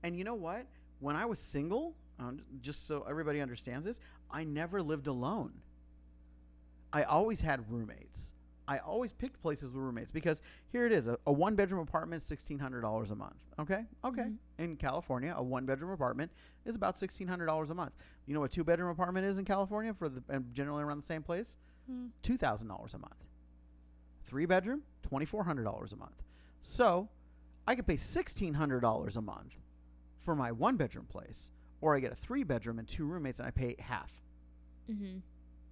And 0.02 0.16
you 0.16 0.24
know 0.24 0.34
what? 0.34 0.66
When 1.00 1.16
I 1.16 1.24
was 1.26 1.38
single, 1.38 1.94
um, 2.18 2.40
just 2.60 2.86
so 2.86 3.04
everybody 3.08 3.40
understands 3.40 3.86
this, 3.86 4.00
I 4.30 4.44
never 4.44 4.82
lived 4.82 5.06
alone. 5.06 5.52
I 6.92 7.02
always 7.02 7.40
had 7.40 7.70
roommates. 7.70 8.30
I 8.66 8.78
always 8.78 9.12
picked 9.12 9.42
places 9.42 9.70
with 9.70 9.76
roommates 9.76 10.10
because 10.10 10.40
here 10.72 10.86
it 10.86 10.92
is 10.92 11.06
a, 11.06 11.18
a 11.26 11.32
one 11.32 11.54
bedroom 11.54 11.80
apartment 11.82 12.22
is 12.22 12.30
$1,600 12.30 13.10
a 13.10 13.14
month. 13.14 13.34
Okay? 13.58 13.84
Okay. 14.04 14.22
Mhm. 14.22 14.36
In 14.58 14.76
California, 14.76 15.34
a 15.36 15.42
one 15.42 15.66
bedroom 15.66 15.90
apartment 15.90 16.30
is 16.64 16.74
about 16.74 16.96
$1,600 16.96 17.70
a 17.70 17.74
month. 17.74 17.92
You 18.26 18.32
know 18.32 18.40
what 18.40 18.52
a 18.52 18.54
two 18.54 18.64
bedroom 18.64 18.88
apartment 18.90 19.26
is 19.26 19.38
in 19.38 19.44
California 19.44 19.92
for 19.92 20.08
the 20.08 20.22
and 20.30 20.54
generally 20.54 20.82
around 20.82 20.98
the 21.00 21.06
same 21.06 21.22
place? 21.22 21.56
Mm. 21.90 22.10
$2,000 22.22 22.94
a 22.94 22.98
month. 22.98 23.24
Three 24.24 24.46
bedroom, 24.46 24.82
$2,400 25.08 25.92
a 25.92 25.96
month. 25.96 26.22
So 26.60 27.08
I 27.66 27.74
could 27.74 27.86
pay 27.86 27.94
$1,600 27.94 29.16
a 29.16 29.20
month 29.20 29.56
for 30.18 30.34
my 30.34 30.50
one 30.52 30.76
bedroom 30.76 31.06
place, 31.06 31.50
or 31.80 31.94
I 31.94 32.00
get 32.00 32.12
a 32.12 32.16
three 32.16 32.42
bedroom 32.42 32.78
and 32.78 32.88
two 32.88 33.04
roommates 33.04 33.38
and 33.38 33.46
I 33.46 33.50
pay 33.50 33.76
half. 33.78 34.12
Mm-hmm. 34.90 35.18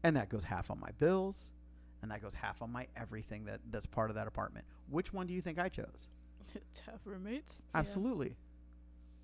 And 0.05 0.17
that 0.17 0.29
goes 0.29 0.45
half 0.45 0.71
on 0.71 0.81
my 0.81 0.91
bills, 0.99 1.51
and 2.03 2.11
that 2.11 2.21
goes 2.21 2.35
half 2.35 2.61
on 2.61 2.71
my 2.71 2.89
everything 2.97 3.45
that, 3.45 3.61
that's 3.71 3.87
part 3.87 4.11
of 4.11 4.17
that 4.17 4.27
apartment. 4.27 4.67
Which 4.91 5.13
one 5.13 5.27
do 5.27 5.33
you 5.33 5.41
think 5.41 5.59
I 5.59 5.69
chose? 5.69 6.09
to 6.75 6.91
have 6.91 7.01
roommates. 7.05 7.63
Yeah. 7.73 7.81
Absolutely. 7.81 8.37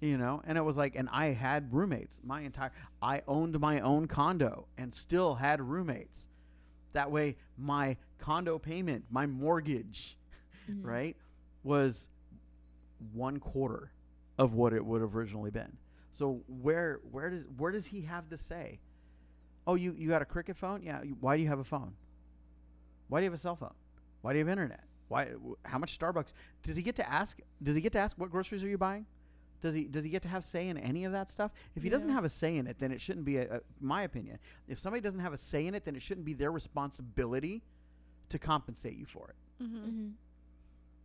You 0.01 0.17
know, 0.17 0.43
and 0.47 0.57
it 0.57 0.61
was 0.63 0.77
like, 0.77 0.95
and 0.95 1.09
I 1.11 1.27
had 1.27 1.75
roommates. 1.75 2.21
My 2.23 2.43
entire, 2.43 2.71
I 3.03 3.23
owned 3.27 3.59
my 3.59 3.81
own 3.81 4.07
condo 4.07 4.69
and 4.79 4.95
still 4.95 5.35
had 5.35 5.61
roommates. 5.61 6.29
That 6.93 7.11
way, 7.11 7.37
my 7.57 7.97
condo 8.19 8.59
payment, 8.59 9.05
my 9.11 9.27
mortgage, 9.27 10.17
Mhm. 10.69 10.85
right, 10.85 11.17
was 11.63 12.09
one 13.13 13.39
quarter 13.39 13.93
of 14.39 14.55
what 14.55 14.73
it 14.73 14.85
would 14.85 15.01
have 15.01 15.15
originally 15.17 15.51
been. 15.51 15.77
So 16.13 16.43
where 16.49 17.01
where 17.11 17.31
does 17.31 17.45
where 17.57 17.71
does 17.73 17.87
he 17.87 18.03
have 18.03 18.29
the 18.29 18.37
say? 18.37 18.81
Oh, 19.67 19.75
you 19.75 19.93
you 19.93 20.09
got 20.09 20.23
a 20.23 20.25
cricket 20.25 20.57
phone? 20.57 20.83
Yeah. 20.83 21.03
you- 21.03 21.17
Why 21.21 21.37
do 21.37 21.43
you 21.43 21.49
have 21.49 21.59
a 21.59 21.65
phone? 21.65 21.95
Why 23.09 23.21
do 23.21 23.25
you 23.25 23.31
have 23.31 23.39
a 23.39 23.41
cell 23.43 23.57
phone? 23.57 23.75
Why 24.23 24.33
do 24.33 24.39
you 24.39 24.45
have 24.45 24.51
internet? 24.51 24.85
Why? 25.09 25.33
How 25.65 25.79
much 25.79 25.99
Starbucks? 25.99 26.33
Does 26.63 26.77
he 26.77 26.83
get 26.83 26.97
to 26.97 27.09
ask? 27.09 27.39
Does 27.63 27.75
he 27.77 27.81
get 27.81 27.93
to 27.93 27.99
ask 27.99 28.19
what 28.19 28.31
groceries 28.31 28.65
are 28.65 28.69
you 28.69 28.79
buying? 28.79 29.07
Does 29.61 29.75
he 29.75 29.85
does 29.85 30.05
he 30.05 30.11
get 30.11 30.23
to 30.23 30.29
have 30.29 30.45
say 30.45 30.69
in 30.69 30.77
any 30.79 31.05
of 31.05 31.13
that 31.13 31.31
stuff? 31.31 31.51
If 31.75 31.83
he 31.83 31.89
doesn't 31.89 32.11
have 32.11 32.25
a 32.25 32.29
say 32.29 32.57
in 32.57 32.67
it, 32.67 32.79
then 32.79 32.93
it 32.93 33.01
shouldn't 33.01 33.25
be 33.25 33.39
a, 33.39 33.57
a 33.57 33.61
my 33.81 34.03
opinion. 34.03 34.39
If 34.69 34.79
somebody 34.79 35.01
doesn't 35.01 35.19
have 35.21 35.33
a 35.33 35.37
say 35.37 35.67
in 35.67 35.75
it, 35.75 35.85
then 35.85 35.97
it 35.97 36.03
shouldn't 36.03 36.25
be 36.27 36.33
their 36.35 36.53
responsibility 36.53 37.63
to 38.29 38.39
compensate 38.39 38.97
you 38.97 39.07
for 39.07 39.29
it 39.31 39.37
Mm-hmm. 39.65 39.77
Mhm. 39.89 40.13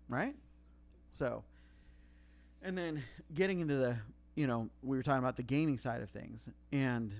right? 0.07 0.35
So, 1.11 1.43
and 2.61 2.77
then 2.77 3.03
getting 3.33 3.59
into 3.61 3.75
the, 3.75 3.97
you 4.35 4.45
know, 4.47 4.69
we 4.83 4.97
were 4.97 5.03
talking 5.03 5.19
about 5.23 5.37
the 5.37 5.43
gaming 5.43 5.77
side 5.77 6.01
of 6.01 6.09
things 6.11 6.41
and 6.71 7.11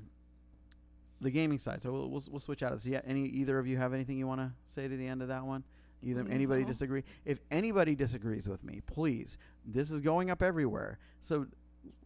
the 1.21 1.31
gaming 1.31 1.57
side. 1.57 1.81
So 1.81 1.91
we'll 1.91 2.09
we'll, 2.09 2.23
we'll 2.29 2.39
switch 2.39 2.61
out 2.63 2.71
of 2.73 2.79
this. 2.79 2.85
Yeah, 2.87 3.01
any 3.05 3.25
either 3.25 3.57
of 3.57 3.65
you 3.65 3.77
have 3.77 3.93
anything 3.93 4.17
you 4.17 4.27
want 4.27 4.41
to 4.41 4.51
say 4.75 4.87
to 4.87 4.95
the 4.95 5.07
end 5.07 5.21
of 5.23 5.29
that 5.29 5.43
one? 5.45 5.63
Either 6.03 6.25
anybody 6.29 6.65
disagree? 6.65 7.03
If 7.23 7.39
anybody 7.49 7.95
disagrees 7.95 8.49
with 8.49 8.61
me, 8.63 8.81
please. 8.85 9.37
This 9.65 9.91
is 9.91 10.01
going 10.01 10.29
up 10.29 10.41
everywhere. 10.41 10.99
So 11.21 11.47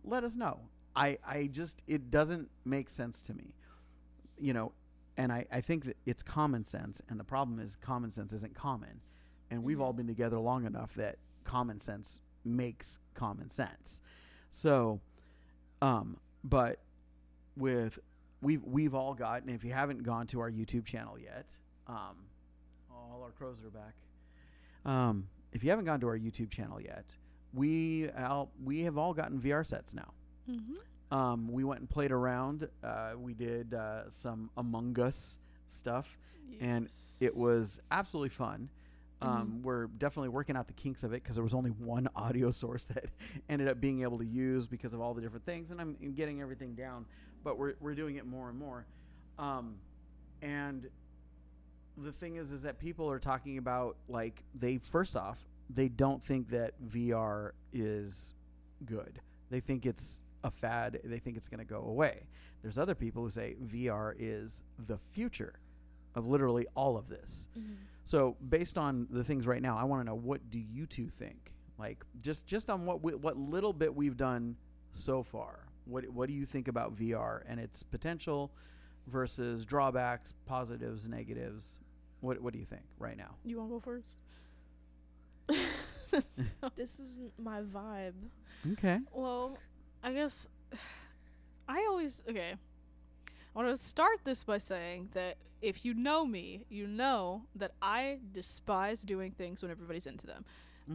let 0.03 0.23
us 0.23 0.35
know. 0.35 0.61
I 0.95 1.17
I 1.25 1.47
just 1.47 1.81
it 1.87 2.09
doesn't 2.11 2.49
make 2.65 2.89
sense 2.89 3.21
to 3.23 3.33
me. 3.33 3.53
You 4.37 4.53
know, 4.53 4.73
and 5.17 5.31
I 5.31 5.45
I 5.51 5.61
think 5.61 5.85
that 5.85 5.97
it's 6.05 6.23
common 6.23 6.63
sense 6.65 7.01
and 7.09 7.19
the 7.19 7.23
problem 7.23 7.59
is 7.59 7.75
common 7.75 8.11
sense 8.11 8.33
isn't 8.33 8.55
common. 8.55 9.01
And 9.49 9.63
we've 9.63 9.79
all 9.81 9.93
Mhm. 9.93 9.97
been 9.97 10.07
together 10.07 10.37
long 10.39 10.65
enough 10.65 10.93
that 10.95 11.17
common 11.43 11.79
sense 11.79 12.21
makes 12.43 12.99
common 13.13 13.49
sense. 13.49 14.01
So 14.49 15.01
um 15.81 16.17
but 16.43 16.79
with 17.55 17.99
we've 18.41 18.63
we've 18.63 18.93
all 18.93 19.13
gotten 19.13 19.49
if 19.49 19.63
you 19.63 19.73
haven't 19.73 20.03
gone 20.03 20.27
to 20.27 20.39
our 20.39 20.51
YouTube 20.51 20.85
channel 20.85 21.17
yet, 21.17 21.57
um 21.87 22.27
all 22.91 23.21
our 23.23 23.31
crows 23.31 23.57
are 23.63 23.69
back. 23.71 23.95
Um 24.85 25.29
if 25.51 25.63
you 25.63 25.69
haven't 25.69 25.85
gone 25.85 25.99
to 26.01 26.07
our 26.07 26.17
YouTube 26.17 26.49
channel 26.51 26.79
yet, 26.81 27.15
we 27.53 28.09
all, 28.11 28.51
we 28.63 28.81
have 28.83 28.97
all 28.97 29.13
gotten 29.13 29.39
VR 29.39 29.65
sets 29.65 29.93
now. 29.93 30.13
Mm-hmm. 30.49 31.15
Um, 31.17 31.51
we 31.51 31.63
went 31.63 31.79
and 31.79 31.89
played 31.89 32.11
around. 32.11 32.67
Uh, 32.83 33.11
we 33.17 33.33
did 33.33 33.73
uh, 33.73 34.09
some 34.09 34.49
Among 34.57 34.99
Us 34.99 35.39
stuff, 35.67 36.17
and 36.59 36.89
it 37.21 37.35
was 37.35 37.79
absolutely 37.91 38.29
fun. 38.29 38.69
Um, 39.21 39.61
We're 39.63 39.87
definitely 39.87 40.29
working 40.29 40.55
out 40.55 40.67
the 40.67 40.73
kinks 40.73 41.03
of 41.03 41.11
it 41.11 41.23
because 41.23 41.35
there 41.35 41.43
was 41.43 41.55
only 41.55 41.71
one 41.71 42.07
audio 42.15 42.51
source 42.51 42.83
that 42.85 43.05
ended 43.49 43.67
up 43.67 43.81
being 43.81 44.03
able 44.03 44.19
to 44.19 44.25
use 44.25 44.67
because 44.67 44.93
of 44.93 45.01
all 45.01 45.13
the 45.13 45.21
different 45.21 45.45
things, 45.45 45.71
and 45.71 45.81
I'm 45.81 45.95
I'm 46.01 46.13
getting 46.13 46.41
everything 46.41 46.75
down. 46.75 47.05
But 47.43 47.57
we're 47.57 47.73
we're 47.79 47.95
doing 47.95 48.17
it 48.17 48.27
more 48.27 48.49
and 48.49 48.59
more, 48.59 48.85
um, 49.39 49.75
and 50.41 50.87
the 51.97 52.11
thing 52.11 52.35
is, 52.35 52.51
is 52.51 52.61
that 52.61 52.79
people 52.79 53.09
are 53.09 53.19
talking 53.19 53.57
about 53.57 53.95
like 54.07 54.43
they 54.53 54.77
first 54.77 55.15
off 55.15 55.39
they 55.69 55.89
don't 55.89 56.23
think 56.23 56.49
that 56.49 56.73
VR 56.87 57.51
is 57.73 58.33
good. 58.85 59.19
They 59.49 59.59
think 59.59 59.85
it's 59.85 60.21
a 60.43 60.51
fad. 60.51 60.99
They 61.03 61.19
think 61.19 61.37
it's 61.37 61.47
going 61.47 61.59
to 61.59 61.65
go 61.65 61.81
away. 61.81 62.27
There's 62.61 62.77
other 62.77 62.95
people 62.95 63.23
who 63.23 63.29
say 63.29 63.55
VR 63.63 64.13
is 64.17 64.63
the 64.77 64.97
future 64.97 65.59
of 66.15 66.27
literally 66.27 66.65
all 66.75 66.97
of 66.97 67.09
this. 67.09 67.47
Mhm. 67.57 67.75
So, 68.03 68.37
based 68.49 68.77
on 68.77 69.07
the 69.09 69.23
things 69.23 69.45
right 69.45 69.61
now, 69.61 69.77
I 69.77 69.83
want 69.83 70.01
to 70.01 70.05
know 70.05 70.15
what 70.15 70.49
do 70.49 70.59
you 70.59 70.85
two 70.85 71.09
think? 71.09 71.53
Like 71.77 72.03
just 72.21 72.47
just 72.47 72.69
on 72.69 72.85
what 72.85 73.03
we, 73.03 73.13
what 73.13 73.37
little 73.37 73.73
bit 73.73 73.93
we've 73.95 74.17
done 74.17 74.55
so 74.93 75.21
far. 75.23 75.67
What 75.85 76.09
what 76.09 76.27
do 76.27 76.33
you 76.33 76.45
think 76.45 76.67
about 76.67 76.95
VR 76.95 77.43
and 77.47 77.59
its 77.59 77.83
potential 77.83 78.51
versus 79.05 79.63
drawbacks, 79.65 80.33
positives, 80.45 81.07
negatives? 81.07 81.79
What 82.21 82.41
what 82.41 82.53
do 82.53 82.59
you 82.59 82.65
think 82.65 82.83
right 82.97 83.15
now? 83.17 83.35
You 83.43 83.57
want 83.57 83.69
to 83.69 83.73
go 83.75 83.79
first? 83.79 84.17
This 86.75 86.99
isn't 86.99 87.33
my 87.37 87.61
vibe. 87.61 88.13
Okay. 88.73 88.99
Well, 89.11 89.57
I 90.03 90.13
guess 90.13 90.47
I 91.67 91.85
always 91.89 92.23
okay. 92.29 92.53
I 92.53 93.59
want 93.59 93.69
to 93.69 93.77
start 93.77 94.19
this 94.23 94.43
by 94.43 94.57
saying 94.59 95.09
that 95.13 95.37
if 95.61 95.83
you 95.83 95.93
know 95.93 96.25
me, 96.25 96.65
you 96.69 96.87
know 96.87 97.43
that 97.55 97.71
I 97.81 98.19
despise 98.31 99.01
doing 99.01 99.31
things 99.31 99.61
when 99.61 99.71
everybody's 99.71 100.05
into 100.05 100.27
them. 100.27 100.45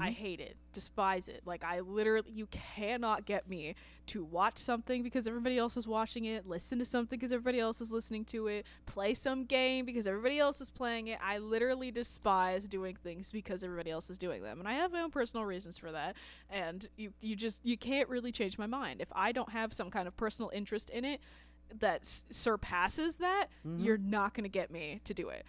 I 0.01 0.09
mm-hmm. 0.09 0.15
hate 0.15 0.41
it, 0.41 0.57
despise 0.73 1.29
it. 1.29 1.43
Like 1.45 1.65
I 1.65 1.81
literally, 1.81 2.31
you 2.33 2.47
cannot 2.47 3.27
get 3.27 3.49
me 3.49 3.75
to 4.07 4.25
watch 4.25 4.59
something 4.59 5.03
because 5.03 5.27
everybody 5.27 5.59
else 5.59 5.77
is 5.77 5.87
watching 5.87 6.25
it, 6.25 6.49
listen 6.49 6.79
to 6.79 6.85
something 6.85 7.19
because 7.19 7.33
everybody 7.33 7.61
else 7.61 7.81
is 7.81 7.93
listening 7.93 8.25
to 8.27 8.47
it, 8.47 8.65
play 8.87 9.13
some 9.13 9.45
game 9.45 9.85
because 9.85 10.07
everybody 10.07 10.39
else 10.39 10.61
is 10.61 10.71
playing 10.71 11.09
it. 11.09 11.19
I 11.23 11.39
literally 11.39 11.91
despise 11.91 12.67
doing 12.69 12.97
things 13.03 13.31
because 13.33 13.63
everybody 13.63 13.91
else 13.91 14.09
is 14.09 14.19
doing 14.19 14.43
them, 14.43 14.61
and 14.61 14.69
I 14.69 14.75
have 14.75 14.93
my 14.93 15.01
own 15.03 15.11
personal 15.11 15.45
reasons 15.45 15.77
for 15.77 15.93
that. 15.93 16.17
And 16.49 16.89
you, 16.97 17.13
you 17.21 17.37
just, 17.37 17.65
you 17.65 17.77
can't 17.77 18.09
really 18.09 18.33
change 18.33 18.57
my 18.57 18.67
mind 18.67 19.01
if 19.01 19.09
I 19.13 19.33
don't 19.33 19.51
have 19.51 19.73
some 19.73 19.91
kind 19.91 20.09
of 20.09 20.17
personal 20.17 20.51
interest 20.55 20.91
in 20.91 21.05
it 21.05 21.21
that 21.81 22.03
s- 22.03 22.25
surpasses 22.31 23.19
that. 23.19 23.49
Mm-hmm. 23.67 23.85
You're 23.85 23.99
not 23.99 24.35
gonna 24.35 24.49
get 24.49 24.71
me 24.71 25.01
to 25.05 25.15
do 25.15 25.29
it. 25.29 25.45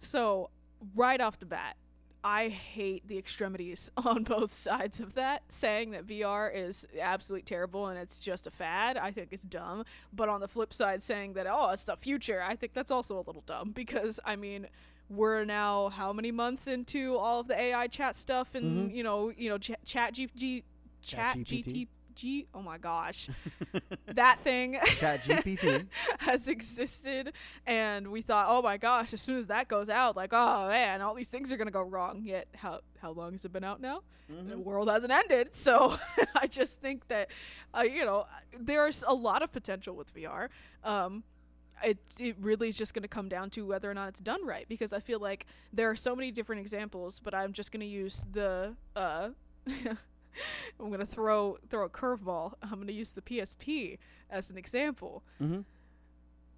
So 0.00 0.50
right 0.94 1.20
off 1.20 1.38
the 1.38 1.46
bat, 1.46 1.76
I 2.24 2.48
hate 2.48 3.06
the 3.06 3.18
extremities 3.18 3.90
on 3.98 4.24
both 4.24 4.50
sides 4.50 4.98
of 4.98 5.14
that. 5.14 5.42
Saying 5.48 5.90
that 5.90 6.06
VR 6.06 6.50
is 6.52 6.86
absolutely 7.00 7.44
terrible 7.44 7.86
and 7.88 7.98
it's 7.98 8.18
just 8.18 8.46
a 8.46 8.50
fad, 8.50 8.96
I 8.96 9.10
think 9.10 9.32
is 9.32 9.42
dumb. 9.42 9.84
But 10.12 10.30
on 10.30 10.40
the 10.40 10.48
flip 10.48 10.72
side, 10.72 11.02
saying 11.02 11.34
that, 11.34 11.46
oh, 11.46 11.70
it's 11.70 11.84
the 11.84 11.96
future, 11.96 12.42
I 12.42 12.56
think 12.56 12.72
that's 12.72 12.90
also 12.90 13.16
a 13.16 13.24
little 13.24 13.44
dumb 13.44 13.72
because, 13.72 14.18
I 14.24 14.36
mean, 14.36 14.68
we're 15.10 15.44
now 15.44 15.90
how 15.90 16.14
many 16.14 16.32
months 16.32 16.66
into 16.66 17.18
all 17.18 17.40
of 17.40 17.46
the 17.46 17.60
AI 17.60 17.86
chat 17.88 18.16
stuff 18.16 18.54
and, 18.54 18.88
mm-hmm. 18.88 18.96
you 18.96 19.02
know, 19.02 19.30
you 19.36 19.50
know, 19.50 19.58
ch- 19.58 19.72
chat 19.84 20.14
GPG, 20.14 20.62
chat 21.02 21.36
ChatGPT. 21.36 21.88
GTG, 22.14 22.46
oh 22.54 22.62
my 22.62 22.78
gosh. 22.78 23.28
that 24.06 24.40
thing 24.40 24.78
Chat 24.98 25.24
GPT. 25.24 25.86
has 26.18 26.48
existed 26.48 27.32
and 27.66 28.08
we 28.08 28.22
thought 28.22 28.46
oh 28.48 28.62
my 28.62 28.76
gosh 28.76 29.12
as 29.12 29.20
soon 29.20 29.38
as 29.38 29.46
that 29.46 29.68
goes 29.68 29.88
out 29.88 30.16
like 30.16 30.30
oh 30.32 30.68
man 30.68 31.02
all 31.02 31.14
these 31.14 31.28
things 31.28 31.52
are 31.52 31.56
going 31.56 31.66
to 31.66 31.72
go 31.72 31.82
wrong. 31.82 32.22
Yet 32.24 32.48
how 32.56 32.80
how 33.00 33.12
long 33.12 33.32
has 33.32 33.44
it 33.44 33.52
been 33.52 33.64
out 33.64 33.80
now? 33.80 34.02
The 34.28 34.58
world 34.58 34.88
hasn't 34.88 35.12
ended. 35.12 35.54
So 35.54 35.96
i 36.34 36.46
just 36.46 36.80
think 36.80 37.08
that 37.08 37.30
uh, 37.76 37.82
you 37.82 38.04
know 38.04 38.26
there's 38.58 39.04
a 39.06 39.14
lot 39.14 39.42
of 39.42 39.52
potential 39.52 39.94
with 39.96 40.14
vr 40.14 40.48
um 40.82 41.22
it, 41.82 41.98
it 42.18 42.36
really 42.40 42.68
is 42.68 42.78
just 42.78 42.94
going 42.94 43.02
to 43.02 43.08
come 43.08 43.28
down 43.28 43.50
to 43.50 43.66
whether 43.66 43.90
or 43.90 43.94
not 43.94 44.08
it's 44.08 44.20
done 44.20 44.44
right 44.46 44.66
because 44.68 44.92
i 44.92 45.00
feel 45.00 45.18
like 45.18 45.46
there 45.72 45.90
are 45.90 45.96
so 45.96 46.14
many 46.14 46.30
different 46.30 46.60
examples 46.60 47.20
but 47.20 47.34
i'm 47.34 47.52
just 47.52 47.72
going 47.72 47.80
to 47.80 47.86
use 47.86 48.24
the 48.32 48.74
uh 48.96 49.30
i'm 50.80 50.88
going 50.88 51.00
to 51.00 51.06
throw 51.06 51.56
throw 51.68 51.84
a 51.84 51.88
curveball 51.90 52.54
i'm 52.62 52.74
going 52.74 52.86
to 52.86 52.92
use 52.92 53.12
the 53.12 53.22
psp 53.22 53.98
as 54.30 54.50
an 54.50 54.56
example 54.58 55.22
hmm 55.38 55.60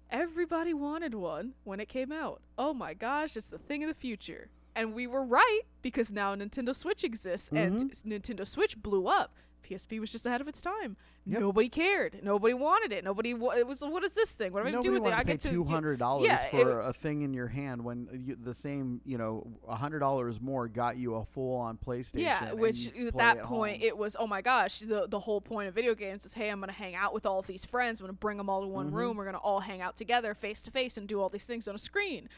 Everybody 0.09 0.73
wanted 0.73 1.13
one 1.15 1.53
when 1.65 1.81
it 1.81 1.89
came 1.89 2.13
out. 2.13 2.41
Oh 2.57 2.73
my 2.73 2.93
gosh, 2.93 3.35
it's 3.35 3.49
the 3.49 3.57
thing 3.57 3.83
of 3.83 3.89
the 3.89 3.93
future. 3.93 4.49
And 4.73 4.93
we 4.93 5.05
were 5.05 5.23
right 5.25 5.63
because 5.81 6.13
now 6.13 6.33
Nintendo 6.33 6.73
Switch 6.73 7.03
exists 7.03 7.49
and 7.49 7.91
Nintendo 8.05 8.47
Switch 8.47 8.81
blew 8.81 9.07
up. 9.07 9.33
PSP 9.69 9.99
was 9.99 10.11
just 10.11 10.25
ahead 10.25 10.41
of 10.41 10.47
its 10.47 10.61
time. 10.61 10.95
Yep. 11.25 11.41
Nobody 11.41 11.67
cared. 11.69 12.19
Nobody 12.23 12.53
wanted 12.53 12.91
it. 12.93 13.03
Nobody. 13.03 13.33
Wa- 13.33 13.51
it 13.51 13.67
was. 13.67 13.81
What 13.81 14.03
is 14.03 14.13
this 14.13 14.31
thing? 14.31 14.53
What 14.53 14.61
am 14.61 14.67
I 14.67 14.71
gonna 14.71 14.83
do 14.83 14.91
with 14.93 15.05
it? 15.05 15.13
I 15.13 15.19
to 15.19 15.25
get 15.25 15.39
to 15.41 15.49
two 15.49 15.63
hundred 15.65 15.99
dollars 15.99 16.25
Yeah, 16.27 16.37
for 16.49 16.81
it- 16.81 16.87
a 16.89 16.93
thing 16.93 17.21
in 17.23 17.33
your 17.33 17.47
hand 17.47 17.83
when 17.83 18.07
you, 18.25 18.37
the 18.41 18.53
same, 18.53 19.01
you 19.05 19.17
know, 19.17 19.45
hundred 19.67 19.99
dollars 19.99 20.39
more 20.39 20.67
got 20.67 20.95
you 20.97 21.15
a 21.15 21.25
full-on 21.25 21.77
PlayStation. 21.77 22.21
Yeah, 22.21 22.53
which 22.53 22.87
at 22.97 23.17
that 23.17 23.37
at 23.39 23.43
point 23.43 23.77
home. 23.79 23.87
it 23.87 23.97
was 23.97 24.15
oh 24.19 24.27
my 24.27 24.41
gosh, 24.41 24.79
the 24.79 25.07
the 25.09 25.19
whole 25.19 25.41
point 25.41 25.67
of 25.67 25.75
video 25.75 25.95
games 25.95 26.25
is 26.25 26.33
hey, 26.33 26.49
I'm 26.49 26.59
gonna 26.61 26.71
hang 26.71 26.95
out 26.95 27.13
with 27.13 27.25
all 27.25 27.41
these 27.41 27.65
friends, 27.65 27.99
I'm 27.99 28.05
gonna 28.05 28.13
bring 28.13 28.37
them 28.37 28.49
all 28.49 28.61
to 28.61 28.67
Mm-hmm. 28.67 28.73
one 28.75 28.91
room, 28.91 29.17
we're 29.17 29.25
gonna 29.25 29.37
all 29.37 29.59
hang 29.59 29.81
out 29.81 29.95
together 29.97 30.33
face 30.33 30.61
to 30.61 30.71
face 30.71 30.97
and 30.97 31.07
do 31.07 31.19
all 31.21 31.29
these 31.29 31.45
things 31.45 31.67
on 31.67 31.75
a 31.75 31.79
screen. 31.79 32.29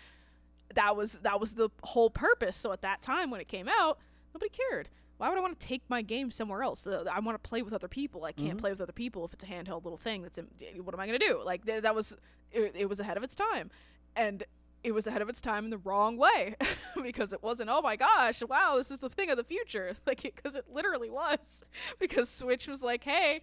That 0.76 0.96
was 0.96 1.20
that 1.20 1.40
was 1.40 1.56
the 1.56 1.70
whole 1.84 2.10
purpose. 2.10 2.56
So 2.58 2.72
at 2.72 2.82
that 2.82 3.02
time 3.02 3.30
when 3.32 3.40
it 3.42 3.48
came 3.48 3.68
out, 3.68 4.00
nobody 4.34 4.50
cared. 4.50 4.90
Why 5.20 5.28
would 5.30 5.38
I 5.38 5.42
want 5.42 5.60
to 5.60 5.68
take 5.68 5.84
my 5.90 6.02
game 6.02 6.32
somewhere 6.32 6.64
else? 6.64 6.88
Uh, 6.88 7.04
I 7.12 7.20
want 7.20 7.42
to 7.42 7.48
play 7.48 7.62
with 7.62 7.74
other 7.74 7.88
people. 7.90 8.24
I 8.26 8.32
Mm-hmm. 8.32 8.46
can't 8.48 8.58
play 8.58 8.72
with 8.72 8.80
other 8.82 8.94
people 8.94 9.24
if 9.26 9.34
it's 9.34 9.44
a 9.44 9.48
handheld 9.48 9.84
little 9.84 9.98
thing. 9.98 10.24
That's 10.24 10.38
in, 10.38 10.48
what 10.84 10.94
am 10.96 11.00
I 11.02 11.06
gonna 11.06 11.20
do? 11.20 11.42
Like 11.46 11.66
th- 11.66 11.84
that 11.84 11.94
was 11.94 12.16
it, 12.52 12.72
it 12.76 12.90
was 12.90 13.00
ahead 13.00 13.18
of 13.18 13.24
its 13.24 13.36
time, 13.36 13.70
and 14.16 14.44
it 14.84 14.94
was 14.94 15.08
ahead 15.08 15.22
of 15.22 15.30
its 15.30 15.42
time 15.42 15.66
in 15.66 15.70
the 15.70 15.78
wrong 15.78 16.18
way 16.18 16.56
because 17.04 17.34
it 17.34 17.44
wasn't 17.44 17.70
oh 17.70 17.82
my 17.82 17.96
gosh 17.96 18.42
wow 18.48 18.76
this 18.78 18.92
is 18.92 19.00
the 19.00 19.10
thing 19.10 19.30
of 19.30 19.38
the 19.38 19.44
future. 19.44 19.96
Like 20.06 20.24
because 20.24 20.56
it, 20.56 20.66
literally 20.72 21.10
was. 21.10 21.64
Because 22.00 22.30
switch 22.30 22.68
was 22.68 22.82
like 22.82 23.04
hey 23.04 23.42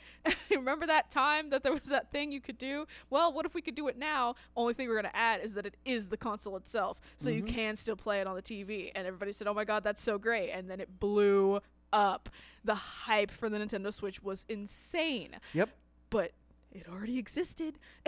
remember 0.50 0.86
that 0.86 1.10
time 1.10 1.50
that 1.50 1.62
there 1.62 1.72
was 1.72 1.88
that 1.88 2.10
thing 2.10 2.32
you 2.32 2.40
could 2.40 2.58
do? 2.58 2.86
Well 3.10 3.32
what 3.32 3.46
if 3.46 3.54
we 3.54 3.62
could 3.62 3.74
do 3.74 3.88
it 3.88 3.98
now? 3.98 4.34
Only 4.56 4.74
thing 4.74 4.88
we're 4.88 5.00
going 5.00 5.12
to 5.12 5.16
add 5.16 5.40
is 5.42 5.54
that 5.54 5.66
it 5.66 5.76
is 5.84 6.08
the 6.08 6.16
console 6.16 6.56
itself 6.56 7.00
so 7.16 7.30
you 7.30 7.42
mm-hmm. 7.42 7.54
can 7.54 7.76
still 7.76 7.96
play 7.96 8.20
it 8.20 8.26
on 8.26 8.34
the 8.34 8.42
tv 8.42 8.90
and 8.94 9.06
everybody 9.06 9.32
said 9.32 9.46
oh 9.46 9.54
my 9.54 9.64
god 9.64 9.84
that's 9.84 10.02
so 10.02 10.18
great. 10.18 10.50
And 10.50 10.70
then 10.70 10.80
it 10.80 10.98
blew 10.98 11.60
up. 11.92 12.28
The 12.64 12.74
hype 12.74 13.30
for 13.30 13.48
the 13.48 13.58
nintendo 13.58 13.92
switch 13.92 14.22
was 14.22 14.44
insane. 14.48 15.36
Yep. 15.52 15.70
but 16.10 16.32
it 16.76 16.86
already 16.90 17.18
existed. 17.18 17.78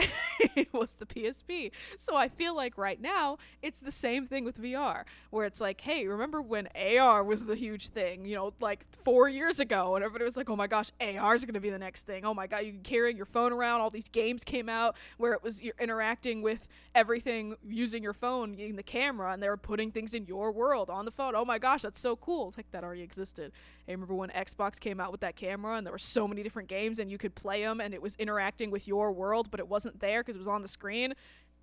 it 0.57 0.73
was 0.73 0.95
the 0.95 1.07
PSP. 1.07 1.71
So 1.97 2.17
I 2.17 2.29
feel 2.29 2.55
like 2.55 2.77
right 2.77 3.01
now 3.01 3.39
it's 3.63 3.81
the 3.81 3.91
same 3.91 4.27
thing 4.27 4.45
with 4.45 4.61
VR, 4.61 5.05
where 5.31 5.47
it's 5.47 5.61
like, 5.61 5.81
hey, 5.81 6.07
remember 6.07 6.43
when 6.43 6.69
AR 6.77 7.25
was 7.25 7.47
the 7.47 7.57
huge 7.57 7.89
thing? 7.89 8.27
You 8.27 8.37
know, 8.37 8.53
like 8.61 8.85
four 9.05 9.29
years 9.29 9.59
ago, 9.59 9.97
and 9.97 10.05
everybody 10.05 10.25
was 10.25 10.37
like, 10.37 10.51
oh 10.51 10.57
my 10.57 10.67
gosh, 10.67 10.91
AR 11.01 11.35
is 11.35 11.45
going 11.45 11.55
to 11.55 11.61
be 11.61 11.71
the 11.71 11.79
next 11.79 12.03
thing. 12.03 12.25
Oh 12.25 12.35
my 12.35 12.47
god, 12.47 12.59
you 12.59 12.73
can 12.73 12.83
carry 12.83 13.15
your 13.15 13.27
phone 13.27 13.53
around. 13.53 13.81
All 13.81 13.91
these 13.91 14.09
games 14.09 14.45
came 14.45 14.69
out 14.69 14.97
where 15.17 15.33
it 15.33 15.43
was 15.43 15.63
you're 15.63 15.75
interacting 15.81 16.43
with 16.43 16.69
everything 16.95 17.57
using 17.67 18.03
your 18.03 18.13
phone, 18.13 18.55
using 18.55 18.77
the 18.77 18.83
camera, 18.83 19.33
and 19.33 19.43
they 19.43 19.49
were 19.49 19.57
putting 19.57 19.91
things 19.91 20.15
in 20.15 20.27
your 20.27 20.53
world 20.53 20.91
on 20.91 21.05
the 21.05 21.11
phone. 21.11 21.35
Oh 21.35 21.45
my 21.45 21.59
gosh, 21.59 21.83
that's 21.83 22.01
so 22.01 22.17
cool. 22.17 22.49
It's 22.49 22.57
like 22.57 22.71
that 22.73 22.85
already 22.85 23.03
existed. 23.03 23.53
I 23.89 23.93
remember 23.93 24.15
when 24.15 24.29
Xbox 24.31 24.79
came 24.79 25.01
out 25.01 25.13
with 25.13 25.23
that 25.23 25.35
camera, 25.37 25.77
and 25.77 25.87
there 25.87 25.93
were 25.93 25.99
so 25.99 26.29
many 26.29 26.43
different 26.43 26.69
games, 26.69 26.99
and 26.99 27.11
you 27.11 27.17
could 27.17 27.35
play 27.35 27.63
them, 27.63 27.81
and 27.81 27.95
it 27.95 28.03
was 28.03 28.17
interacting 28.59 28.71
with 28.71 28.89
your 28.89 29.13
world, 29.13 29.51
but 29.51 29.61
it 29.61 29.69
wasn't 29.69 30.01
there 30.01 30.21
because 30.21 30.37
it 30.37 30.39
was 30.39 30.49
on 30.49 30.63
the 30.63 30.69
screen. 30.69 31.15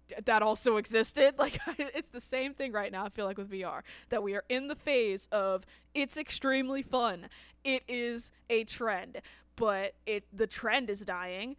D- 0.07 0.15
That 0.25 0.41
also 0.41 0.77
existed. 0.83 1.35
Like 1.37 1.59
it's 1.77 2.09
the 2.09 2.21
same 2.21 2.53
thing 2.53 2.71
right 2.71 2.91
now. 2.91 3.05
I 3.05 3.09
feel 3.09 3.25
like 3.25 3.37
with 3.37 3.49
VR 3.49 3.81
that 4.09 4.23
we 4.23 4.35
are 4.35 4.43
in 4.49 4.67
the 4.67 4.75
phase 4.75 5.27
of 5.31 5.65
it's 5.93 6.17
extremely 6.17 6.81
fun. 6.81 7.27
It 7.63 7.83
is 7.87 8.31
a 8.49 8.63
trend, 8.63 9.21
but 9.55 9.95
it 10.05 10.25
the 10.31 10.47
trend 10.47 10.89
is 10.89 11.01
dying 11.05 11.57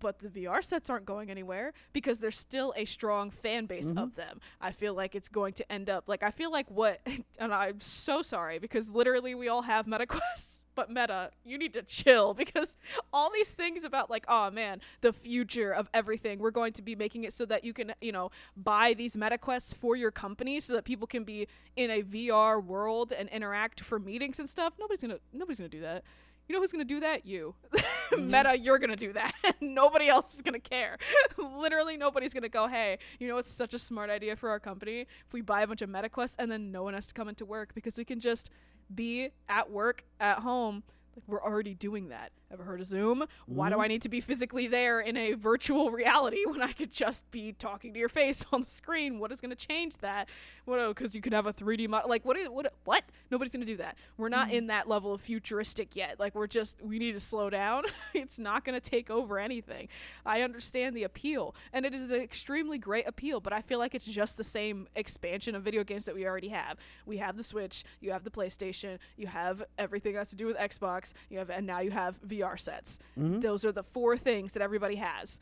but 0.00 0.20
the 0.20 0.28
VR 0.28 0.62
sets 0.62 0.88
aren't 0.88 1.06
going 1.06 1.28
anywhere 1.28 1.72
because 1.92 2.20
there's 2.20 2.38
still 2.38 2.72
a 2.76 2.84
strong 2.84 3.30
fan 3.32 3.66
base 3.66 3.88
mm-hmm. 3.88 3.98
of 3.98 4.14
them. 4.14 4.40
I 4.60 4.70
feel 4.70 4.94
like 4.94 5.16
it's 5.16 5.28
going 5.28 5.54
to 5.54 5.72
end 5.72 5.90
up 5.90 6.04
like 6.06 6.22
I 6.22 6.30
feel 6.30 6.52
like 6.52 6.70
what 6.70 7.00
and 7.38 7.52
I'm 7.52 7.80
so 7.80 8.22
sorry 8.22 8.60
because 8.60 8.90
literally 8.90 9.34
we 9.34 9.48
all 9.48 9.62
have 9.62 9.88
meta 9.88 10.06
quests, 10.06 10.62
but 10.78 10.88
meta, 10.88 11.32
you 11.44 11.58
need 11.58 11.72
to 11.72 11.82
chill 11.82 12.34
because 12.42 12.76
all 13.12 13.32
these 13.34 13.50
things 13.50 13.82
about 13.82 14.08
like 14.08 14.24
oh 14.28 14.48
man, 14.48 14.80
the 15.00 15.12
future 15.12 15.72
of 15.72 15.90
everything, 15.92 16.38
we're 16.38 16.52
going 16.52 16.72
to 16.74 16.82
be 16.82 16.94
making 16.94 17.24
it 17.24 17.32
so 17.32 17.44
that 17.46 17.64
you 17.64 17.72
can, 17.72 17.92
you 18.00 18.12
know, 18.12 18.30
buy 18.56 18.94
these 18.94 19.16
meta 19.16 19.38
quests 19.38 19.72
for 19.72 19.96
your 19.96 20.12
company 20.12 20.60
so 20.60 20.74
that 20.74 20.84
people 20.84 21.08
can 21.08 21.24
be 21.24 21.48
in 21.74 21.90
a 21.90 22.02
VR 22.02 22.62
world 22.62 23.12
and 23.12 23.28
interact 23.30 23.80
for 23.80 23.98
meetings 23.98 24.38
and 24.38 24.48
stuff. 24.48 24.74
Nobody's 24.78 25.00
to 25.00 25.18
nobody's 25.32 25.58
to 25.58 25.68
do 25.68 25.80
that. 25.80 26.04
You 26.48 26.54
know 26.54 26.60
who's 26.60 26.70
gonna 26.70 26.84
do 26.84 27.00
that? 27.00 27.26
You. 27.26 27.56
Mm-hmm. 28.08 28.30
Meta, 28.30 28.58
you're 28.58 28.78
gonna 28.78 28.96
do 28.96 29.12
that. 29.12 29.34
Nobody 29.60 30.08
else 30.08 30.34
is 30.34 30.40
gonna 30.40 30.58
care. 30.58 30.96
Literally, 31.36 31.98
nobody's 31.98 32.32
gonna 32.32 32.48
go, 32.48 32.66
hey, 32.66 32.96
you 33.20 33.28
know 33.28 33.36
it's 33.36 33.50
such 33.50 33.74
a 33.74 33.78
smart 33.78 34.08
idea 34.08 34.34
for 34.34 34.48
our 34.48 34.58
company 34.58 35.00
if 35.00 35.34
we 35.34 35.42
buy 35.42 35.60
a 35.60 35.66
bunch 35.66 35.82
of 35.82 35.90
meta 35.90 36.08
quests 36.08 36.34
and 36.38 36.50
then 36.50 36.72
no 36.72 36.82
one 36.82 36.94
has 36.94 37.06
to 37.08 37.12
come 37.12 37.28
into 37.28 37.44
work 37.44 37.74
because 37.74 37.98
we 37.98 38.04
can 38.06 38.18
just 38.18 38.48
be 38.94 39.30
at 39.48 39.70
work, 39.70 40.04
at 40.20 40.40
home. 40.40 40.82
Like 41.14 41.24
we're 41.26 41.42
already 41.42 41.74
doing 41.74 42.08
that. 42.08 42.32
Ever 42.50 42.62
heard 42.62 42.80
of 42.80 42.86
Zoom? 42.86 43.24
Why 43.44 43.68
do 43.68 43.74
mm-hmm. 43.74 43.82
I 43.82 43.88
need 43.88 44.00
to 44.02 44.08
be 44.08 44.22
physically 44.22 44.66
there 44.68 45.00
in 45.00 45.18
a 45.18 45.34
virtual 45.34 45.90
reality 45.92 46.46
when 46.46 46.62
I 46.62 46.72
could 46.72 46.90
just 46.90 47.30
be 47.30 47.52
talking 47.52 47.92
to 47.92 47.98
your 47.98 48.08
face 48.08 48.46
on 48.52 48.62
the 48.62 48.70
screen? 48.70 49.18
What 49.18 49.30
is 49.32 49.42
going 49.42 49.54
to 49.54 49.66
change 49.66 49.98
that? 50.00 50.30
What? 50.64 50.78
Oh, 50.78 50.88
because 50.88 51.14
you 51.14 51.20
could 51.20 51.34
have 51.34 51.44
a 51.44 51.52
3D 51.52 51.88
model. 51.90 52.08
Like 52.08 52.24
what? 52.24 52.38
Is, 52.38 52.48
what? 52.48 52.72
What? 52.84 53.04
Nobody's 53.30 53.52
going 53.52 53.66
to 53.66 53.70
do 53.70 53.76
that. 53.76 53.98
We're 54.16 54.30
not 54.30 54.48
mm-hmm. 54.48 54.56
in 54.56 54.66
that 54.68 54.88
level 54.88 55.12
of 55.12 55.20
futuristic 55.20 55.94
yet. 55.94 56.18
Like 56.18 56.34
we're 56.34 56.46
just. 56.46 56.80
We 56.82 56.98
need 56.98 57.12
to 57.12 57.20
slow 57.20 57.50
down. 57.50 57.84
it's 58.14 58.38
not 58.38 58.64
going 58.64 58.80
to 58.80 58.90
take 58.90 59.10
over 59.10 59.38
anything. 59.38 59.88
I 60.24 60.40
understand 60.40 60.96
the 60.96 61.02
appeal, 61.02 61.54
and 61.70 61.84
it 61.84 61.92
is 61.92 62.10
an 62.10 62.20
extremely 62.22 62.78
great 62.78 63.06
appeal. 63.06 63.40
But 63.40 63.52
I 63.52 63.60
feel 63.60 63.78
like 63.78 63.94
it's 63.94 64.06
just 64.06 64.38
the 64.38 64.44
same 64.44 64.88
expansion 64.96 65.54
of 65.54 65.62
video 65.62 65.84
games 65.84 66.06
that 66.06 66.14
we 66.14 66.26
already 66.26 66.48
have. 66.48 66.78
We 67.04 67.18
have 67.18 67.36
the 67.36 67.44
Switch. 67.44 67.84
You 68.00 68.12
have 68.12 68.24
the 68.24 68.30
PlayStation. 68.30 68.98
You 69.18 69.26
have 69.26 69.62
everything 69.76 70.14
that 70.14 70.20
has 70.20 70.30
to 70.30 70.36
do 70.36 70.46
with 70.46 70.56
Xbox. 70.56 71.12
You 71.28 71.38
have, 71.40 71.50
and 71.50 71.66
now 71.66 71.80
you 71.80 71.90
have 71.90 72.18
VR 72.22 72.37
sets. 72.58 72.98
Those 73.16 73.64
are 73.64 73.72
the 73.72 73.82
four 73.82 74.16
things 74.16 74.52
that 74.52 74.62
everybody 74.62 74.96
has. 74.96 75.40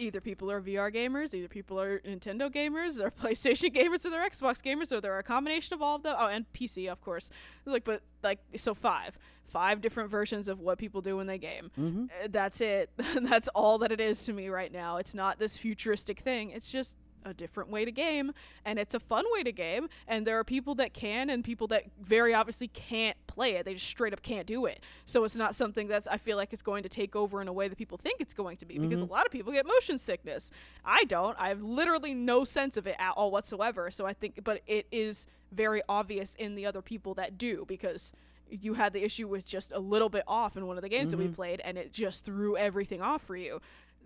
either 0.00 0.20
people 0.20 0.48
are 0.50 0.60
VR 0.60 0.94
gamers, 0.94 1.34
either 1.34 1.48
people 1.48 1.80
are 1.80 1.98
Nintendo 2.00 2.48
gamers, 2.48 2.96
they're 2.98 3.10
PlayStation 3.22 3.74
gamers, 3.74 4.04
or 4.04 4.10
they're 4.10 4.28
Xbox 4.28 4.62
gamers, 4.62 4.92
or 4.92 5.00
they're 5.00 5.18
a 5.18 5.24
combination 5.24 5.74
of 5.74 5.82
all 5.82 5.96
of 5.96 6.04
them. 6.04 6.14
Oh, 6.16 6.28
and 6.28 6.44
PC, 6.52 6.88
of 6.90 7.00
course. 7.00 7.30
Like, 7.64 7.84
but 7.84 8.02
like, 8.22 8.38
so 8.56 8.74
five, 8.74 9.18
five 9.44 9.80
different 9.80 10.08
versions 10.08 10.48
of 10.48 10.60
what 10.60 10.78
people 10.78 11.00
do 11.00 11.16
when 11.16 11.26
they 11.26 11.38
game. 11.38 11.72
Mm-hmm. 11.76 12.04
Uh, 12.04 12.28
That's 12.30 12.60
it. 12.60 12.90
That's 13.22 13.48
all 13.48 13.78
that 13.78 13.90
it 13.90 14.00
is 14.00 14.22
to 14.24 14.32
me 14.32 14.48
right 14.48 14.72
now. 14.72 14.98
It's 14.98 15.14
not 15.14 15.40
this 15.40 15.56
futuristic 15.56 16.20
thing. 16.20 16.50
It's 16.50 16.70
just 16.70 16.96
a 17.28 17.34
different 17.34 17.70
way 17.70 17.84
to 17.84 17.92
game, 17.92 18.32
and 18.64 18.78
it's 18.78 18.94
a 18.94 19.00
fun 19.00 19.24
way 19.32 19.42
to 19.42 19.52
game. 19.52 19.88
And 20.06 20.26
there 20.26 20.38
are 20.38 20.44
people 20.44 20.74
that 20.76 20.92
can, 20.92 21.30
and 21.30 21.44
people 21.44 21.66
that 21.68 21.84
very 22.00 22.34
obviously 22.34 22.68
can't 22.68 23.16
play 23.26 23.52
it. 23.52 23.64
They 23.64 23.74
just 23.74 23.86
straight 23.86 24.12
up 24.12 24.22
can't 24.22 24.46
do 24.46 24.66
it. 24.66 24.82
So 25.04 25.24
it's 25.24 25.36
not 25.36 25.54
something 25.54 25.88
that's 25.88 26.06
I 26.08 26.16
feel 26.16 26.36
like 26.36 26.52
it's 26.52 26.62
going 26.62 26.82
to 26.82 26.88
take 26.88 27.14
over 27.14 27.40
in 27.40 27.48
a 27.48 27.52
way 27.52 27.68
that 27.68 27.76
people 27.76 27.98
think 27.98 28.20
it's 28.20 28.34
going 28.34 28.56
to 28.58 28.66
be. 28.66 28.78
Because 28.78 29.00
a 29.00 29.04
mm-hmm. 29.04 29.12
lot 29.12 29.26
of 29.26 29.32
people 29.32 29.52
get 29.52 29.66
motion 29.66 29.98
sickness. 29.98 30.50
I 30.84 31.04
don't. 31.04 31.36
I 31.38 31.48
have 31.48 31.62
literally 31.62 32.14
no 32.14 32.44
sense 32.44 32.76
of 32.76 32.86
it 32.86 32.96
at 32.98 33.12
all 33.12 33.30
whatsoever. 33.30 33.90
So 33.90 34.06
I 34.06 34.12
think, 34.12 34.42
but 34.44 34.62
it 34.66 34.86
is 34.90 35.26
very 35.52 35.82
obvious 35.88 36.34
in 36.34 36.54
the 36.54 36.66
other 36.66 36.82
people 36.82 37.14
that 37.14 37.38
do 37.38 37.64
because 37.66 38.12
you 38.50 38.74
had 38.74 38.92
the 38.92 39.04
issue 39.04 39.28
with 39.28 39.44
just 39.44 39.72
a 39.72 39.78
little 39.78 40.08
bit 40.08 40.24
off 40.26 40.56
in 40.56 40.66
one 40.66 40.76
of 40.76 40.82
the 40.82 40.88
games 40.88 41.10
that 41.10 41.16
we 41.16 41.24
mm-hmm. 41.24 41.34
played 41.34 41.60
and 41.60 41.76
it 41.76 41.92
just 41.92 42.24
threw 42.24 42.56
everything 42.56 43.02
off 43.02 43.22
for 43.22 43.36
you 43.36 43.60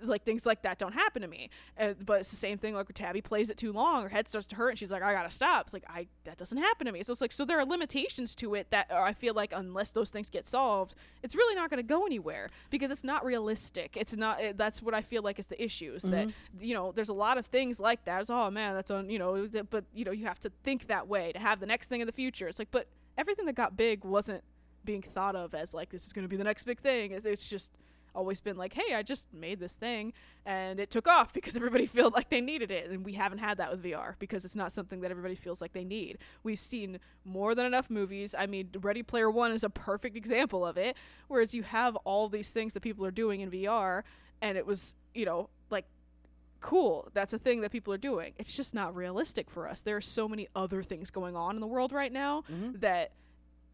like 0.09 0.25
things 0.25 0.45
like 0.47 0.63
that 0.63 0.79
don't 0.79 0.93
happen 0.95 1.23
to 1.23 1.29
me. 1.29 1.51
Uh, 1.79 1.95
but 2.05 2.21
it's 2.21 2.31
the 2.31 2.37
same 2.37 2.59
thing 2.59 2.75
like 2.75 2.93
tabby 2.95 3.21
plays 3.21 3.51
it 3.51 3.57
too 3.57 3.73
long 3.73 4.03
her 4.05 4.09
head 4.09 4.29
starts 4.29 4.47
to 4.49 4.57
hurt 4.57 4.71
and 4.71 4.79
she's 4.79 4.93
like 4.93 5.03
i 5.03 5.13
gotta 5.13 5.31
stop. 5.31 5.67
It's 5.67 5.73
like 5.73 5.85
i 5.89 6.07
that 6.25 6.37
doesn't 6.39 6.59
happen 6.59 6.87
to 6.87 6.93
me. 6.93 7.03
So 7.03 7.13
it's 7.13 7.21
like 7.21 7.33
so 7.33 7.45
there 7.45 7.59
are 7.59 7.65
limitations 7.65 8.35
to 8.37 8.55
it 8.55 8.71
that 8.71 8.91
are, 8.91 9.05
i 9.05 9.13
feel 9.13 9.35
like 9.35 9.53
unless 9.55 9.91
those 9.91 10.11
things 10.11 10.29
get 10.29 10.47
solved 10.47 10.95
it's 11.23 11.35
really 11.37 11.55
not 11.55 11.71
going 11.71 11.79
to 11.79 11.83
go 11.87 12.05
anywhere 12.07 12.51
because 12.71 12.91
it's 12.91 13.05
not 13.05 13.25
realistic. 13.25 13.97
It's 13.97 14.17
not 14.17 14.41
it, 14.43 14.59
that's 14.59 14.83
what 14.83 14.95
i 14.95 15.03
feel 15.03 15.23
like 15.23 15.39
is 15.39 15.47
the 15.49 15.63
issue 15.63 15.93
is 15.95 16.03
that 16.05 16.29
you 16.61 16.75
know 16.75 16.93
there's 16.93 17.09
a 17.09 17.15
lot 17.15 17.39
of 17.39 17.47
things 17.47 17.79
like 17.81 18.05
that. 18.05 18.21
It's 18.21 18.31
oh 18.31 18.51
man 18.51 18.75
that's 18.75 18.91
on 18.91 19.09
you 19.11 19.19
know 19.19 19.49
but 19.71 19.85
you 19.95 20.05
know 20.05 20.11
you 20.13 20.27
have 20.27 20.41
to 20.41 20.51
think 20.65 20.87
that 20.89 21.09
way 21.09 21.33
to 21.33 21.39
have 21.39 21.61
the 21.61 21.67
next 21.67 21.89
thing 21.89 22.01
in 22.01 22.07
the 22.07 22.13
future. 22.13 22.49
It's 22.49 22.59
like 22.59 22.71
but 22.71 22.87
everything 23.19 23.47
that 23.47 23.55
got 23.55 23.77
big 23.77 24.05
wasn't 24.05 24.43
being 24.85 25.03
thought 25.03 25.37
of 25.37 25.55
as 25.55 25.75
like 25.75 25.91
this 25.91 26.07
is 26.07 26.13
going 26.13 26.25
to 26.25 26.29
be 26.29 26.37
the 26.37 26.45
next 26.45 26.65
big 26.65 26.81
thing. 26.81 27.13
It- 27.13 27.25
It's 27.27 27.49
just 27.49 27.73
always 28.15 28.41
been 28.41 28.57
like, 28.57 28.75
hey, 28.75 28.95
I 28.95 29.03
just 29.03 29.33
made 29.33 29.61
this 29.61 29.75
thing 29.75 30.13
and 30.45 30.81
it 30.81 30.91
took 30.91 31.07
off 31.07 31.33
because 31.33 31.57
everybody 31.57 31.87
felt 31.87 32.13
like 32.13 32.29
they 32.29 32.41
needed 32.41 32.71
it. 32.71 32.91
And 32.91 33.05
we 33.05 33.15
haven't 33.15 33.39
had 33.39 33.59
that 33.59 33.71
with 33.71 33.83
VR 33.83 34.15
because 34.19 34.45
it's 34.45 34.57
not 34.57 34.73
something 34.73 35.01
that 35.01 35.11
everybody 35.11 35.35
feels 35.35 35.61
like 35.61 35.73
they 35.73 35.85
need. 35.85 36.19
We've 36.43 36.59
seen 36.59 36.99
more 37.25 37.55
than 37.55 37.67
enough 37.67 37.91
movies. 37.91 38.35
I 38.39 38.47
mean, 38.47 38.71
Ready 38.81 39.03
Player 39.03 39.31
One 39.31 39.53
is 39.53 39.65
a 39.65 39.71
perfect 39.71 40.17
example 40.17 40.65
of 40.65 40.77
it, 40.77 40.97
whereas 41.29 41.55
you 41.55 41.63
have 41.63 41.97
all 41.97 42.29
these 42.29 42.51
things 42.51 42.75
that 42.75 42.81
people 42.81 43.05
are 43.05 43.11
doing 43.11 43.41
in 43.41 43.51
VR 43.51 44.03
and 44.41 44.59
it 44.59 44.67
was, 44.67 44.97
you 45.15 45.25
know, 45.25 45.49
like 45.71 45.87
cool 46.61 47.09
that's 47.13 47.33
a 47.33 47.39
thing 47.39 47.61
that 47.61 47.73
people 47.73 47.93
are 47.93 47.99
doing 47.99 48.33
it's 48.39 48.57
just 48.57 48.73
not 48.73 48.95
realistic 48.95 49.51
for 49.51 49.69
us 49.69 49.83
there 49.83 49.97
are 49.97 50.01
so 50.01 50.29
many 50.29 50.47
other 50.55 50.81
things 50.83 51.11
going 51.11 51.35
on 51.35 51.57
in 51.57 51.61
the 51.61 51.67
world 51.67 51.91
right 51.93 52.13
now 52.13 52.45
mm-hmm. 52.51 52.71
that 52.79 53.11
i- 53.11 53.22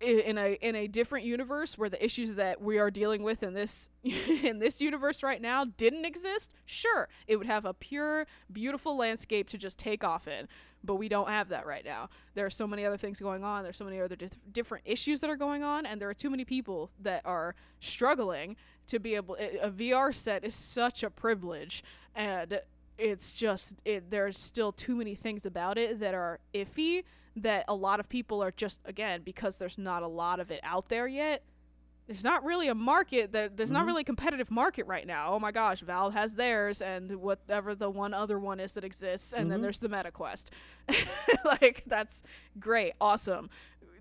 in 0.01 0.38
a 0.38 0.53
in 0.61 0.76
a 0.76 0.86
different 0.86 1.24
universe 1.26 1.76
where 1.76 1.88
the 1.88 2.03
issues 2.05 2.34
that 2.34 2.61
we 2.62 2.78
are 2.78 2.90
dealing 2.90 3.22
with 3.22 3.42
in 3.42 3.55
this 3.55 3.90
in 4.05 4.59
this 4.59 4.80
universe 4.80 5.22
right 5.22 5.42
now 5.42 5.64
didn't 5.64 6.05
exist 6.05 6.55
sure 6.64 7.09
it 7.26 7.36
would 7.36 7.46
have 7.46 7.64
a 7.64 7.74
pure 7.74 8.26
beautiful 8.53 8.96
landscape 8.96 9.49
to 9.49 9.59
just 9.59 9.78
take 9.78 10.05
off 10.05 10.28
in 10.28 10.46
but 10.84 10.94
we 10.94 11.09
don't 11.09 11.28
have 11.28 11.49
that 11.49 11.66
right 11.66 11.84
now. 11.84 12.09
There 12.34 12.46
are 12.46 12.51
so 12.51 12.66
many 12.66 12.84
other 12.84 12.96
things 12.96 13.18
going 13.20 13.42
on 13.42 13.64
there's 13.64 13.76
so 13.76 13.84
many 13.84 14.01
other 14.01 14.16
dif- 14.16 14.38
different 14.53 14.84
issues 14.86 15.20
that 15.20 15.30
are 15.30 15.36
going 15.36 15.62
on 15.62 15.84
and 15.84 16.01
there 16.01 16.09
are 16.09 16.14
too 16.14 16.30
many 16.30 16.44
people 16.44 16.90
that 17.01 17.22
are 17.24 17.55
struggling 17.80 18.57
to 18.86 18.99
be 18.99 19.14
able 19.14 19.34
a 19.34 19.70
VR 19.70 20.14
set 20.14 20.44
is 20.44 20.55
such 20.55 21.03
a 21.03 21.11
privilege 21.11 21.82
and 22.14 22.61
it's 22.96 23.32
just 23.32 23.74
it, 23.84 24.11
there's 24.11 24.38
still 24.38 24.72
too 24.72 24.96
many 24.96 25.14
things 25.14 25.44
about 25.44 25.78
it 25.78 26.01
that 26.01 26.14
are 26.14 26.40
iffy 26.55 27.05
that 27.43 27.64
a 27.68 27.74
lot 27.74 28.01
of 28.01 28.09
people 28.09 28.43
are 28.43 28.51
just 28.51 28.80
again 28.84 29.22
because 29.24 29.59
there's 29.59 29.78
not 29.78 30.03
a 30.03 30.09
lot 30.09 30.41
of 30.41 30.51
it 30.51 30.61
out 30.62 30.89
there 30.89 31.07
yet 31.07 31.43
there's 32.07 32.24
not 32.24 32.43
really 32.43 32.68
a 32.68 32.74
market 32.74 33.32
that 33.32 33.59
there's 33.59 33.70
not 33.70 33.84
really 33.84 34.01
a 34.01 34.05
competitive 34.05 34.51
market 34.51 34.86
right 34.86 35.07
now 35.07 35.34
oh 35.34 35.39
my 35.39 35.53
gosh 35.53 35.80
valve 35.80 36.14
has 36.14 36.34
theirs 36.34 36.80
and 36.80 37.16
whatever 37.16 37.74
the 37.74 37.91
one 37.91 38.14
other 38.14 38.39
one 38.39 38.59
is 38.59 38.72
that 38.72 38.84
exists 38.84 39.32
and 39.32 39.51
then 39.53 39.61
there's 39.61 39.80
the 39.80 39.89
metaquest 39.89 40.47
like 41.45 41.82
that's 41.86 42.22
great 42.59 42.95
awesome 43.01 43.51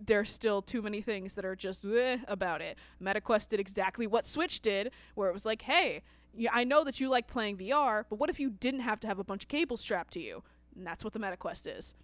there's 0.05 0.31
still 0.31 0.61
too 0.61 0.81
many 0.81 1.01
things 1.01 1.33
that 1.33 1.45
are 1.45 1.55
just 1.55 1.85
eh, 1.85 2.17
about 2.27 2.61
it. 2.61 2.77
MetaQuest 3.01 3.49
did 3.49 3.59
exactly 3.59 4.07
what 4.07 4.25
Switch 4.25 4.61
did, 4.61 4.91
where 5.15 5.29
it 5.29 5.33
was 5.33 5.45
like, 5.45 5.63
hey, 5.63 6.03
I 6.51 6.63
know 6.63 6.83
that 6.83 6.99
you 6.99 7.09
like 7.09 7.27
playing 7.27 7.57
VR, 7.57 8.03
but 8.09 8.19
what 8.19 8.29
if 8.29 8.39
you 8.39 8.49
didn't 8.49 8.81
have 8.81 8.99
to 9.01 9.07
have 9.07 9.19
a 9.19 9.23
bunch 9.23 9.43
of 9.43 9.49
cables 9.49 9.81
strapped 9.81 10.13
to 10.13 10.19
you? 10.19 10.43
And 10.75 10.85
that's 10.85 11.03
what 11.03 11.13
the 11.13 11.19
MetaQuest 11.19 11.77
is. 11.77 11.95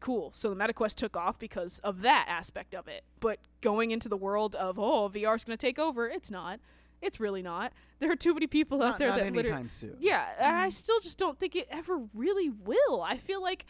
Cool. 0.00 0.32
So 0.34 0.50
the 0.50 0.56
MetaQuest 0.56 0.94
took 0.94 1.16
off 1.16 1.38
because 1.38 1.78
of 1.80 2.02
that 2.02 2.26
aspect 2.28 2.74
of 2.74 2.86
it. 2.88 3.04
But 3.20 3.38
going 3.60 3.90
into 3.90 4.08
the 4.08 4.16
world 4.16 4.54
of, 4.54 4.78
oh, 4.78 5.08
VR 5.08 5.36
is 5.36 5.44
going 5.44 5.56
to 5.56 5.66
take 5.66 5.78
over, 5.78 6.08
it's 6.08 6.30
not. 6.30 6.60
It's 7.02 7.20
really 7.20 7.42
not. 7.42 7.72
There 7.98 8.10
are 8.10 8.16
too 8.16 8.34
many 8.34 8.46
people 8.46 8.82
out 8.82 8.98
there 8.98 9.08
not 9.08 9.18
that 9.18 9.32
literally. 9.32 9.50
anytime 9.50 9.68
soon. 9.68 9.96
Yeah, 10.00 10.26
and 10.38 10.56
I 10.56 10.68
mm. 10.68 10.72
still 10.72 11.00
just 11.00 11.18
don't 11.18 11.38
think 11.38 11.54
it 11.54 11.66
ever 11.70 12.00
really 12.14 12.50
will. 12.50 13.02
I 13.02 13.16
feel 13.16 13.42
like, 13.42 13.66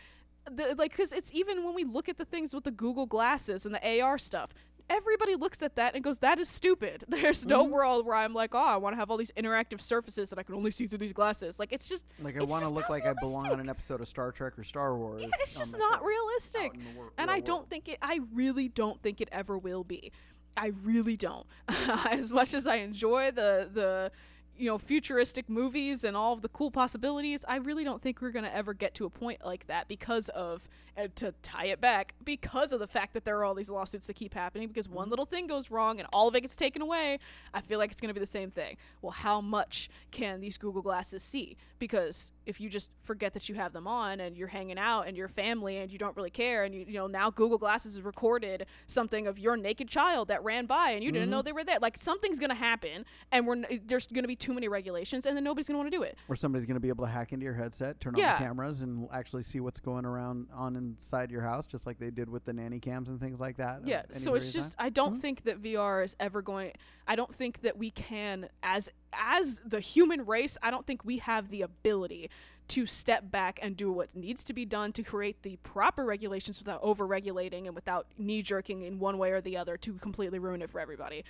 the, 0.50 0.74
like, 0.76 0.92
because 0.92 1.12
it's 1.12 1.32
even 1.34 1.64
when 1.64 1.74
we 1.74 1.84
look 1.84 2.08
at 2.08 2.18
the 2.18 2.24
things 2.24 2.54
with 2.54 2.64
the 2.64 2.70
Google 2.70 3.06
glasses 3.06 3.66
and 3.66 3.74
the 3.74 4.00
AR 4.00 4.18
stuff, 4.18 4.50
everybody 4.88 5.34
looks 5.34 5.62
at 5.62 5.76
that 5.76 5.94
and 5.94 6.02
goes, 6.02 6.20
"That 6.20 6.38
is 6.38 6.48
stupid." 6.48 7.04
There's 7.08 7.44
no 7.44 7.64
mm-hmm. 7.64 7.72
world 7.72 8.06
where 8.06 8.16
I'm 8.16 8.34
like, 8.34 8.54
"Oh, 8.54 8.58
I 8.58 8.76
want 8.76 8.94
to 8.94 8.98
have 8.98 9.10
all 9.10 9.16
these 9.16 9.32
interactive 9.32 9.80
surfaces 9.80 10.30
that 10.30 10.38
I 10.38 10.42
can 10.42 10.54
only 10.54 10.70
see 10.70 10.86
through 10.86 10.98
these 10.98 11.12
glasses." 11.12 11.58
Like, 11.58 11.72
it's 11.72 11.88
just 11.88 12.04
Like 12.20 12.38
I 12.38 12.44
want 12.44 12.64
to 12.64 12.70
look 12.70 12.88
like 12.88 13.04
I 13.06 13.12
belong 13.20 13.36
on 13.36 13.42
realistic. 13.42 13.60
an 13.64 13.70
episode 13.70 14.00
of 14.00 14.08
Star 14.08 14.32
Trek 14.32 14.58
or 14.58 14.64
Star 14.64 14.96
Wars. 14.96 15.22
Yeah, 15.22 15.28
it's 15.40 15.56
just 15.58 15.76
not 15.78 16.04
realistic. 16.04 16.62
out 16.62 16.74
in 16.74 16.84
the 16.84 16.98
wor- 16.98 17.12
and 17.18 17.30
I 17.30 17.40
don't 17.40 17.58
world. 17.58 17.70
think 17.70 17.88
it 17.88 17.98
I 18.02 18.20
really 18.32 18.68
don't 18.68 19.02
think 19.02 19.20
it 19.20 19.28
ever 19.32 19.58
will 19.58 19.84
be. 19.84 20.12
I 20.56 20.72
really 20.84 21.16
don't. 21.16 21.46
as 22.10 22.32
much 22.32 22.54
as 22.54 22.66
I 22.66 22.76
enjoy 22.76 23.30
the 23.30 23.68
the 23.72 24.12
you 24.58 24.70
know 24.70 24.78
futuristic 24.78 25.48
movies 25.48 26.04
and 26.04 26.16
all 26.16 26.32
of 26.32 26.42
the 26.42 26.48
cool 26.48 26.70
possibilities, 26.70 27.44
I 27.46 27.56
really 27.56 27.84
don't 27.84 28.00
think 28.02 28.20
we're 28.20 28.30
going 28.30 28.44
to 28.44 28.54
ever 28.54 28.74
get 28.74 28.94
to 28.94 29.04
a 29.04 29.10
point 29.10 29.44
like 29.44 29.66
that 29.66 29.88
because 29.88 30.28
of 30.30 30.68
and 30.96 31.14
to 31.16 31.34
tie 31.42 31.66
it 31.66 31.80
back 31.80 32.14
because 32.24 32.72
of 32.72 32.80
the 32.80 32.86
fact 32.86 33.12
that 33.12 33.24
there 33.24 33.36
are 33.38 33.44
all 33.44 33.54
these 33.54 33.68
lawsuits 33.68 34.06
that 34.06 34.14
keep 34.14 34.32
happening 34.34 34.68
because 34.68 34.86
Mm-hmm. 34.86 34.96
one 34.96 35.10
little 35.10 35.26
thing 35.26 35.46
goes 35.46 35.70
wrong 35.70 35.98
and 35.98 36.08
all 36.12 36.28
of 36.28 36.34
it 36.34 36.42
gets 36.42 36.54
taken 36.54 36.80
away 36.80 37.18
i 37.52 37.60
feel 37.60 37.78
like 37.78 37.90
it's 37.90 38.00
going 38.00 38.08
to 38.08 38.14
be 38.14 38.20
the 38.20 38.24
same 38.26 38.50
thing 38.50 38.76
well 39.02 39.10
how 39.10 39.40
much 39.40 39.88
can 40.10 40.40
these 40.40 40.56
google 40.56 40.80
glasses 40.80 41.22
see 41.22 41.56
because 41.78 42.30
if 42.46 42.60
you 42.60 42.68
just 42.70 42.90
forget 43.02 43.34
that 43.34 43.48
you 43.48 43.54
have 43.56 43.72
them 43.72 43.86
on 43.86 44.20
and 44.20 44.36
you're 44.36 44.48
hanging 44.48 44.78
out 44.78 45.02
and 45.08 45.16
your 45.16 45.28
family 45.28 45.76
and 45.78 45.92
you 45.92 45.98
don't 45.98 46.16
really 46.16 46.30
care 46.30 46.64
and 46.64 46.74
you, 46.74 46.84
you 46.86 46.94
know 46.94 47.06
now 47.06 47.28
google 47.28 47.58
glasses 47.58 47.94
has 47.96 48.02
recorded 48.02 48.64
something 48.86 49.26
of 49.26 49.38
your 49.38 49.56
naked 49.56 49.88
child 49.88 50.28
that 50.28 50.42
ran 50.44 50.64
by 50.66 50.90
and 50.90 51.02
you 51.04 51.10
didn't 51.12 51.26
Mm-hmm. 51.26 51.30
know 51.32 51.42
they 51.42 51.52
were 51.52 51.64
there 51.64 51.78
like 51.80 51.96
something's 51.96 52.38
to 52.50 52.54
happen 52.56 53.04
and 53.32 53.46
we're 53.46 53.54
n- 53.56 53.80
there's 53.86 54.06
to 54.22 54.28
be 54.28 54.36
too 54.36 54.54
many 54.54 54.68
regulations 54.68 55.26
and 55.26 55.36
then 55.36 55.42
nobody's 55.44 55.66
to 55.74 55.78
want 55.78 55.90
to 55.90 55.96
do 55.96 56.02
it 56.04 56.16
Or 56.28 56.36
somebody's 56.36 56.66
to 56.76 56.80
be 56.80 56.88
able 56.88 57.04
to 57.04 57.10
hack 57.10 57.32
into 57.32 57.44
your 57.44 57.54
headset, 57.54 58.00
turn 58.00 58.14
on 58.14 58.20
the 58.38 58.44
cameras, 58.44 58.82
and 58.82 59.08
actually 59.12 59.42
see 59.42 59.58
what's 59.60 59.80
going 59.80 60.04
around 60.04 60.46
on 60.54 60.76
inside 60.76 61.30
your 61.32 61.42
house, 61.42 61.66
just 61.66 61.86
like 61.86 61.98
they 61.98 62.10
did 62.10 62.28
with 62.30 62.44
the 62.44 62.52
nanny 62.52 62.78
cams 62.78 63.10
and 63.10 63.20
things 63.20 63.40
like 63.40 63.56
that. 63.56 63.80
Yeah, 63.86 64.02
so 64.12 64.34
it's 64.34 64.52
just 64.52 64.76
time. 64.76 64.86
I 64.86 64.90
don't 64.90 65.20
think 65.20 65.42
that 65.44 65.60
VR 65.62 66.04
is 66.04 66.14
ever 66.20 66.42
going 66.42 66.72
I 67.06 67.16
don't 67.16 67.34
think 67.34 67.62
that 67.62 67.76
we 67.76 67.90
can 67.90 68.48
as 68.62 68.88
as 69.12 69.60
the 69.64 69.80
human 69.80 70.26
race, 70.26 70.58
I 70.62 70.70
don't 70.70 70.86
think 70.86 71.04
we 71.04 71.18
have 71.18 71.50
the 71.50 71.62
ability 71.62 72.30
to 72.68 72.84
step 72.84 73.30
back 73.30 73.58
and 73.62 73.76
do 73.76 73.92
what 73.92 74.14
needs 74.14 74.42
to 74.44 74.52
be 74.52 74.64
done 74.64 74.92
to 74.92 75.02
create 75.02 75.42
the 75.42 75.56
proper 75.62 76.04
regulations 76.04 76.58
without 76.58 76.80
over-regulating 76.82 77.66
and 77.66 77.76
without 77.76 78.08
knee-jerking 78.18 78.82
in 78.82 78.98
one 78.98 79.18
way 79.18 79.30
or 79.30 79.40
the 79.40 79.56
other 79.56 79.76
to 79.76 79.94
completely 79.94 80.38
ruin 80.40 80.60
it 80.60 80.68
for 80.68 80.80
everybody. 80.80 81.24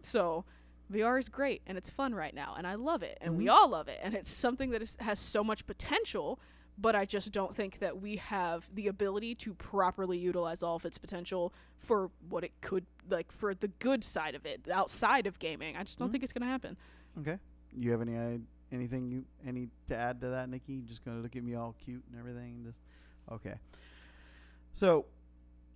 So 0.00 0.44
VR 0.90 1.18
is 1.18 1.28
great 1.28 1.60
and 1.66 1.76
it's 1.76 1.90
fun 1.90 2.14
right 2.14 2.34
now 2.34 2.54
and 2.56 2.66
I 2.66 2.74
love 2.74 3.02
it 3.02 3.18
and 3.20 3.36
we 3.36 3.44
mm-hmm. 3.44 3.54
all 3.54 3.68
love 3.70 3.88
it 3.88 4.00
and 4.02 4.14
it's 4.14 4.30
something 4.30 4.70
that 4.70 4.80
is, 4.80 4.96
has 5.00 5.20
so 5.20 5.44
much 5.44 5.66
potential 5.66 6.40
but 6.80 6.94
I 6.94 7.04
just 7.04 7.32
don't 7.32 7.54
think 7.54 7.80
that 7.80 8.00
we 8.00 8.16
have 8.16 8.68
the 8.72 8.86
ability 8.86 9.34
to 9.36 9.54
properly 9.54 10.16
utilize 10.16 10.62
all 10.62 10.76
of 10.76 10.84
its 10.84 10.96
potential 10.96 11.52
for 11.78 12.10
what 12.28 12.44
it 12.44 12.52
could 12.60 12.86
like 13.10 13.32
for 13.32 13.54
the 13.54 13.68
good 13.68 14.04
side 14.04 14.34
of 14.34 14.46
it 14.46 14.68
outside 14.70 15.26
of 15.26 15.38
gaming. 15.38 15.76
I 15.76 15.82
just 15.82 15.98
don't 15.98 16.12
think 16.12 16.22
it's 16.22 16.32
going 16.32 16.42
to 16.42 16.48
happen. 16.48 16.76
Okay. 17.18 17.38
You 17.76 17.90
have 17.90 18.00
any 18.00 18.16
uh, 18.16 18.38
anything 18.72 19.08
you 19.08 19.24
any 19.46 19.68
to 19.88 19.96
add 19.96 20.20
to 20.20 20.28
that, 20.28 20.48
Nikki? 20.48 20.74
You 20.74 20.82
just 20.82 21.04
gonna 21.04 21.20
look 21.20 21.36
at 21.36 21.42
me 21.42 21.54
all 21.54 21.74
cute 21.84 22.02
and 22.10 22.18
everything. 22.18 22.62
Just 22.64 22.78
okay. 23.30 23.54
So 24.72 25.06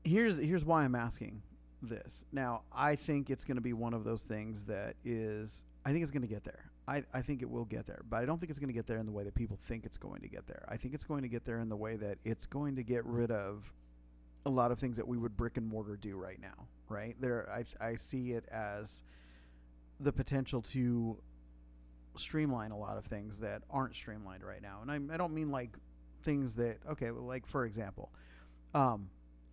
here's 0.04 0.38
here's 0.38 0.64
why 0.64 0.84
I'm 0.84 0.94
asking 0.94 1.42
this. 1.82 2.24
Now 2.32 2.62
I 2.72 2.96
think 2.96 3.30
it's 3.30 3.44
gonna 3.44 3.60
be 3.60 3.72
one 3.72 3.94
of 3.94 4.04
those 4.04 4.22
things 4.22 4.64
that 4.66 4.96
is. 5.04 5.64
I 5.84 5.92
think 5.92 6.02
it's 6.02 6.10
gonna 6.10 6.26
get 6.26 6.44
there. 6.44 6.71
I, 6.88 7.04
I 7.14 7.22
think 7.22 7.42
it 7.42 7.50
will 7.50 7.64
get 7.64 7.86
there, 7.86 8.02
but 8.08 8.20
I 8.20 8.26
don't 8.26 8.38
think 8.40 8.50
it's 8.50 8.58
going 8.58 8.68
to 8.68 8.74
get 8.74 8.86
there 8.86 8.98
in 8.98 9.06
the 9.06 9.12
way 9.12 9.24
that 9.24 9.34
people 9.34 9.56
think 9.60 9.86
it's 9.86 9.98
going 9.98 10.20
to 10.22 10.28
get 10.28 10.46
there. 10.46 10.64
I 10.68 10.76
think 10.76 10.94
it's 10.94 11.04
going 11.04 11.22
to 11.22 11.28
get 11.28 11.44
there 11.44 11.60
in 11.60 11.68
the 11.68 11.76
way 11.76 11.96
that 11.96 12.18
it's 12.24 12.46
going 12.46 12.76
to 12.76 12.82
get 12.82 13.04
rid 13.06 13.30
of 13.30 13.72
a 14.44 14.50
lot 14.50 14.72
of 14.72 14.78
things 14.78 14.96
that 14.96 15.06
we 15.06 15.16
would 15.16 15.36
brick 15.36 15.56
and 15.56 15.66
mortar 15.66 15.96
do 15.96 16.16
right 16.16 16.40
now. 16.40 16.66
Right 16.88 17.14
there, 17.20 17.48
I 17.50 17.64
I 17.84 17.96
see 17.96 18.32
it 18.32 18.44
as 18.50 19.02
the 20.00 20.12
potential 20.12 20.60
to 20.62 21.18
streamline 22.16 22.72
a 22.72 22.78
lot 22.78 22.98
of 22.98 23.04
things 23.04 23.40
that 23.40 23.62
aren't 23.70 23.94
streamlined 23.94 24.42
right 24.42 24.60
now. 24.60 24.80
And 24.82 24.90
I, 24.90 25.14
I 25.14 25.16
don't 25.16 25.32
mean 25.32 25.50
like 25.50 25.76
things 26.24 26.56
that 26.56 26.78
okay, 26.90 27.10
like 27.10 27.46
for 27.46 27.64
example, 27.64 28.10
um, 28.74 29.08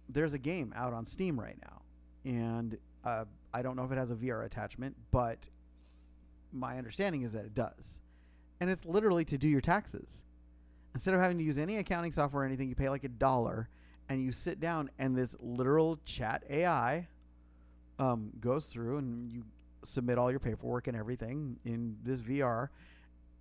there's 0.09 0.33
a 0.33 0.39
game 0.39 0.73
out 0.75 0.93
on 0.93 1.05
Steam 1.05 1.39
right 1.39 1.57
now, 1.61 1.81
and 2.25 2.77
uh, 3.05 3.25
I 3.53 3.61
don't 3.61 3.75
know 3.75 3.83
if 3.83 3.91
it 3.91 3.97
has 3.97 4.11
a 4.11 4.15
VR 4.15 4.45
attachment, 4.45 4.95
but 5.11 5.47
my 6.51 6.77
understanding 6.77 7.21
is 7.21 7.33
that 7.33 7.45
it 7.45 7.53
does, 7.53 7.99
and 8.59 8.69
it's 8.69 8.85
literally 8.85 9.25
to 9.25 9.37
do 9.37 9.47
your 9.47 9.61
taxes. 9.61 10.23
Instead 10.93 11.13
of 11.13 11.19
having 11.19 11.37
to 11.37 11.43
use 11.43 11.57
any 11.57 11.77
accounting 11.77 12.11
software 12.11 12.43
or 12.43 12.45
anything, 12.45 12.67
you 12.67 12.75
pay 12.75 12.89
like 12.89 13.03
a 13.03 13.09
dollar, 13.09 13.69
and 14.07 14.21
you 14.21 14.31
sit 14.31 14.59
down, 14.59 14.89
and 14.97 15.15
this 15.15 15.35
literal 15.39 15.99
chat 16.05 16.43
AI 16.49 17.07
um, 17.99 18.31
goes 18.39 18.67
through, 18.67 18.97
and 18.97 19.31
you 19.31 19.45
submit 19.83 20.17
all 20.17 20.31
your 20.31 20.39
paperwork 20.39 20.87
and 20.87 20.97
everything 20.97 21.59
in 21.63 21.97
this 22.03 22.21
VR, 22.21 22.69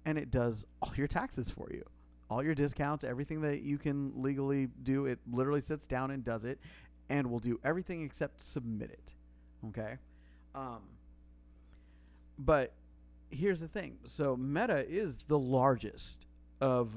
and 0.04 0.18
it 0.18 0.30
does 0.30 0.66
all 0.82 0.92
your 0.94 1.06
taxes 1.06 1.50
for 1.50 1.68
you, 1.72 1.84
all 2.30 2.42
your 2.42 2.54
discounts, 2.54 3.04
everything 3.04 3.40
that 3.40 3.62
you 3.62 3.78
can 3.78 4.12
legally 4.16 4.68
do. 4.82 5.06
It 5.06 5.18
literally 5.30 5.60
sits 5.60 5.86
down 5.86 6.10
and 6.10 6.24
does 6.24 6.44
it, 6.44 6.58
and 7.08 7.30
will 7.30 7.38
do 7.38 7.58
everything 7.64 8.02
except 8.02 8.42
submit 8.42 8.90
it. 8.90 9.14
Okay, 9.68 9.96
um, 10.54 10.82
but 12.38 12.72
here's 13.30 13.60
the 13.60 13.68
thing. 13.68 13.98
So 14.04 14.36
Meta 14.36 14.86
is 14.88 15.18
the 15.28 15.38
largest 15.38 16.26
of 16.60 16.92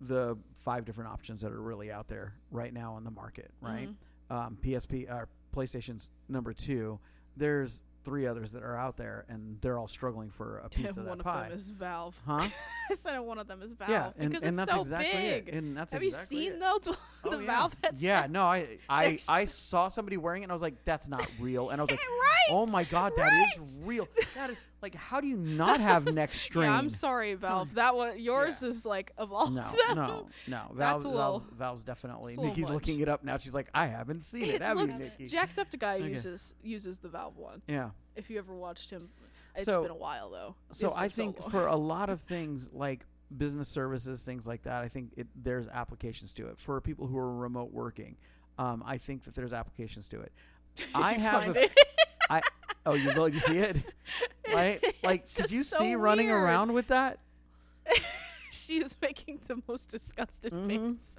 the 0.00 0.36
five 0.54 0.84
different 0.84 1.10
options 1.10 1.40
that 1.42 1.52
are 1.52 1.60
really 1.60 1.90
out 1.90 2.08
there 2.08 2.34
right 2.50 2.72
now 2.72 2.94
on 2.94 3.04
the 3.04 3.10
market. 3.10 3.50
Right, 3.60 3.88
um, 4.30 4.58
PSP 4.62 5.10
or 5.10 5.28
PlayStation's 5.54 6.10
number 6.28 6.52
two. 6.52 6.98
There's 7.36 7.82
three 8.04 8.26
others 8.26 8.52
that 8.52 8.62
are 8.62 8.76
out 8.76 8.96
there, 8.96 9.24
and 9.28 9.60
they're 9.60 9.76
all 9.78 9.88
struggling 9.88 10.30
for 10.30 10.58
a 10.58 10.68
piece 10.68 10.90
of 10.90 10.96
one 11.06 11.06
that 11.06 11.18
of 11.18 11.24
pie. 11.24 11.48
them 11.48 11.58
is 11.58 11.70
Valve. 11.72 12.20
huh? 12.24 12.46
I 12.90 12.94
said 12.94 13.18
one 13.18 13.38
of 13.38 13.48
them 13.48 13.62
is 13.62 13.72
Valve 13.72 13.90
yeah, 13.90 14.10
and, 14.16 14.30
because 14.30 14.44
and 14.44 14.50
it's 14.56 14.58
that's 14.58 14.72
so 14.72 14.80
exactly 14.82 15.20
big. 15.20 15.48
it. 15.48 15.54
And 15.54 15.76
that's 15.76 15.92
Have 15.92 16.02
exactly 16.02 16.36
you 16.38 16.42
seen 16.44 16.52
it. 16.54 16.60
those? 16.60 16.96
Oh, 17.24 17.30
the 17.30 17.38
yeah. 17.40 17.46
Valve 17.46 17.76
headsets? 17.82 18.02
Yeah, 18.02 18.26
no, 18.30 18.44
I 18.44 18.78
I 18.88 19.18
I 19.28 19.46
saw 19.46 19.88
somebody 19.88 20.16
wearing 20.16 20.42
it, 20.42 20.44
and 20.44 20.52
I 20.52 20.54
was 20.54 20.62
like, 20.62 20.84
"That's 20.84 21.08
not 21.08 21.26
real." 21.40 21.70
And 21.70 21.80
I 21.80 21.82
was 21.82 21.90
like, 21.90 21.98
right. 21.98 22.50
"Oh 22.50 22.66
my 22.66 22.84
god, 22.84 23.14
that 23.16 23.58
is 23.60 23.80
real." 23.82 24.06
That 24.36 24.50
is 24.50 24.56
like, 24.82 24.94
how 24.94 25.20
do 25.20 25.26
you 25.26 25.36
not 25.38 25.80
have 25.80 26.12
neck 26.12 26.34
strain? 26.34 26.68
Yeah, 26.70 26.76
I'm 26.76 26.90
sorry, 26.90 27.34
Valve. 27.34 27.74
That 27.74 27.96
was 27.96 28.16
yours 28.18 28.62
Yeah. 28.62 28.68
is 28.68 28.86
like 28.86 29.12
of 29.18 29.32
all 29.32 29.50
No, 29.50 29.62
them. 29.62 29.76
no, 29.96 30.26
no. 30.46 30.70
Valve, 30.74 31.02
Valve's, 31.02 31.46
Valve's 31.56 31.84
definitely. 31.84 32.34
it's 32.34 32.38
a 32.38 32.40
little 32.42 32.56
Nikki's 32.56 32.70
looking 32.72 33.00
it 33.00 33.08
up 33.08 33.24
now. 33.24 33.38
She's 33.38 33.54
like, 33.54 33.68
I 33.74 33.86
haven't 33.86 34.22
seen 34.22 34.42
it. 34.44 34.54
It 34.56 34.62
have 34.62 34.76
looks- 34.76 34.94
you, 34.98 35.04
Nikki? 35.18 35.28
Jacksepticeye 35.28 35.96
Okay. 36.00 36.08
uses 36.08 36.54
uses 36.62 36.98
the 36.98 37.08
Valve 37.08 37.36
one. 37.36 37.62
yeah. 37.68 37.90
If 38.14 38.30
you 38.30 38.38
ever 38.38 38.54
watched 38.54 38.90
him, 38.90 39.08
it's 39.54 39.64
So- 39.64 39.82
been 39.82 39.90
a 39.90 39.94
while 39.96 40.30
though. 40.30 40.54
So 40.72 40.92
I 40.96 41.08
think 41.08 41.40
long. 41.40 41.50
for 41.50 41.66
a 41.66 41.76
lot 41.94 42.08
of 42.10 42.20
things 42.20 42.70
like 42.72 43.04
business 43.36 43.68
services, 43.68 44.22
things 44.22 44.46
like 44.46 44.62
that, 44.62 44.82
I 44.84 44.88
think 44.88 45.10
it, 45.16 45.26
there's 45.34 45.68
applications 45.68 46.32
to 46.34 46.46
it. 46.48 46.58
For 46.58 46.80
people 46.80 47.06
who 47.08 47.18
are 47.18 47.34
remote 47.34 47.72
working, 47.72 48.16
um, 48.58 48.82
I 48.86 48.98
think 48.98 49.24
that 49.24 49.34
there's 49.34 49.52
applications 49.52 50.08
to 50.08 50.20
it. 50.20 50.32
I 50.94 51.14
have 51.14 51.56
a- 51.56 51.64
it? 51.64 51.72
I 52.30 52.40
oh 52.84 52.94
you 52.94 53.12
look 53.12 53.32
you 53.34 53.40
see 53.40 53.58
it 53.58 53.82
right 54.54 54.82
like 55.02 55.20
It's 55.22 55.34
did 55.34 55.50
you 55.50 55.62
so 55.62 55.78
see 55.78 55.94
running 55.94 56.30
around 56.30 56.72
with 56.72 56.88
that 56.88 57.18
she 58.50 58.78
is 58.78 58.96
making 59.00 59.40
the 59.46 59.60
most 59.68 59.88
disgusted 59.90 60.52
Mhm. 60.52 60.96
face. 60.96 61.16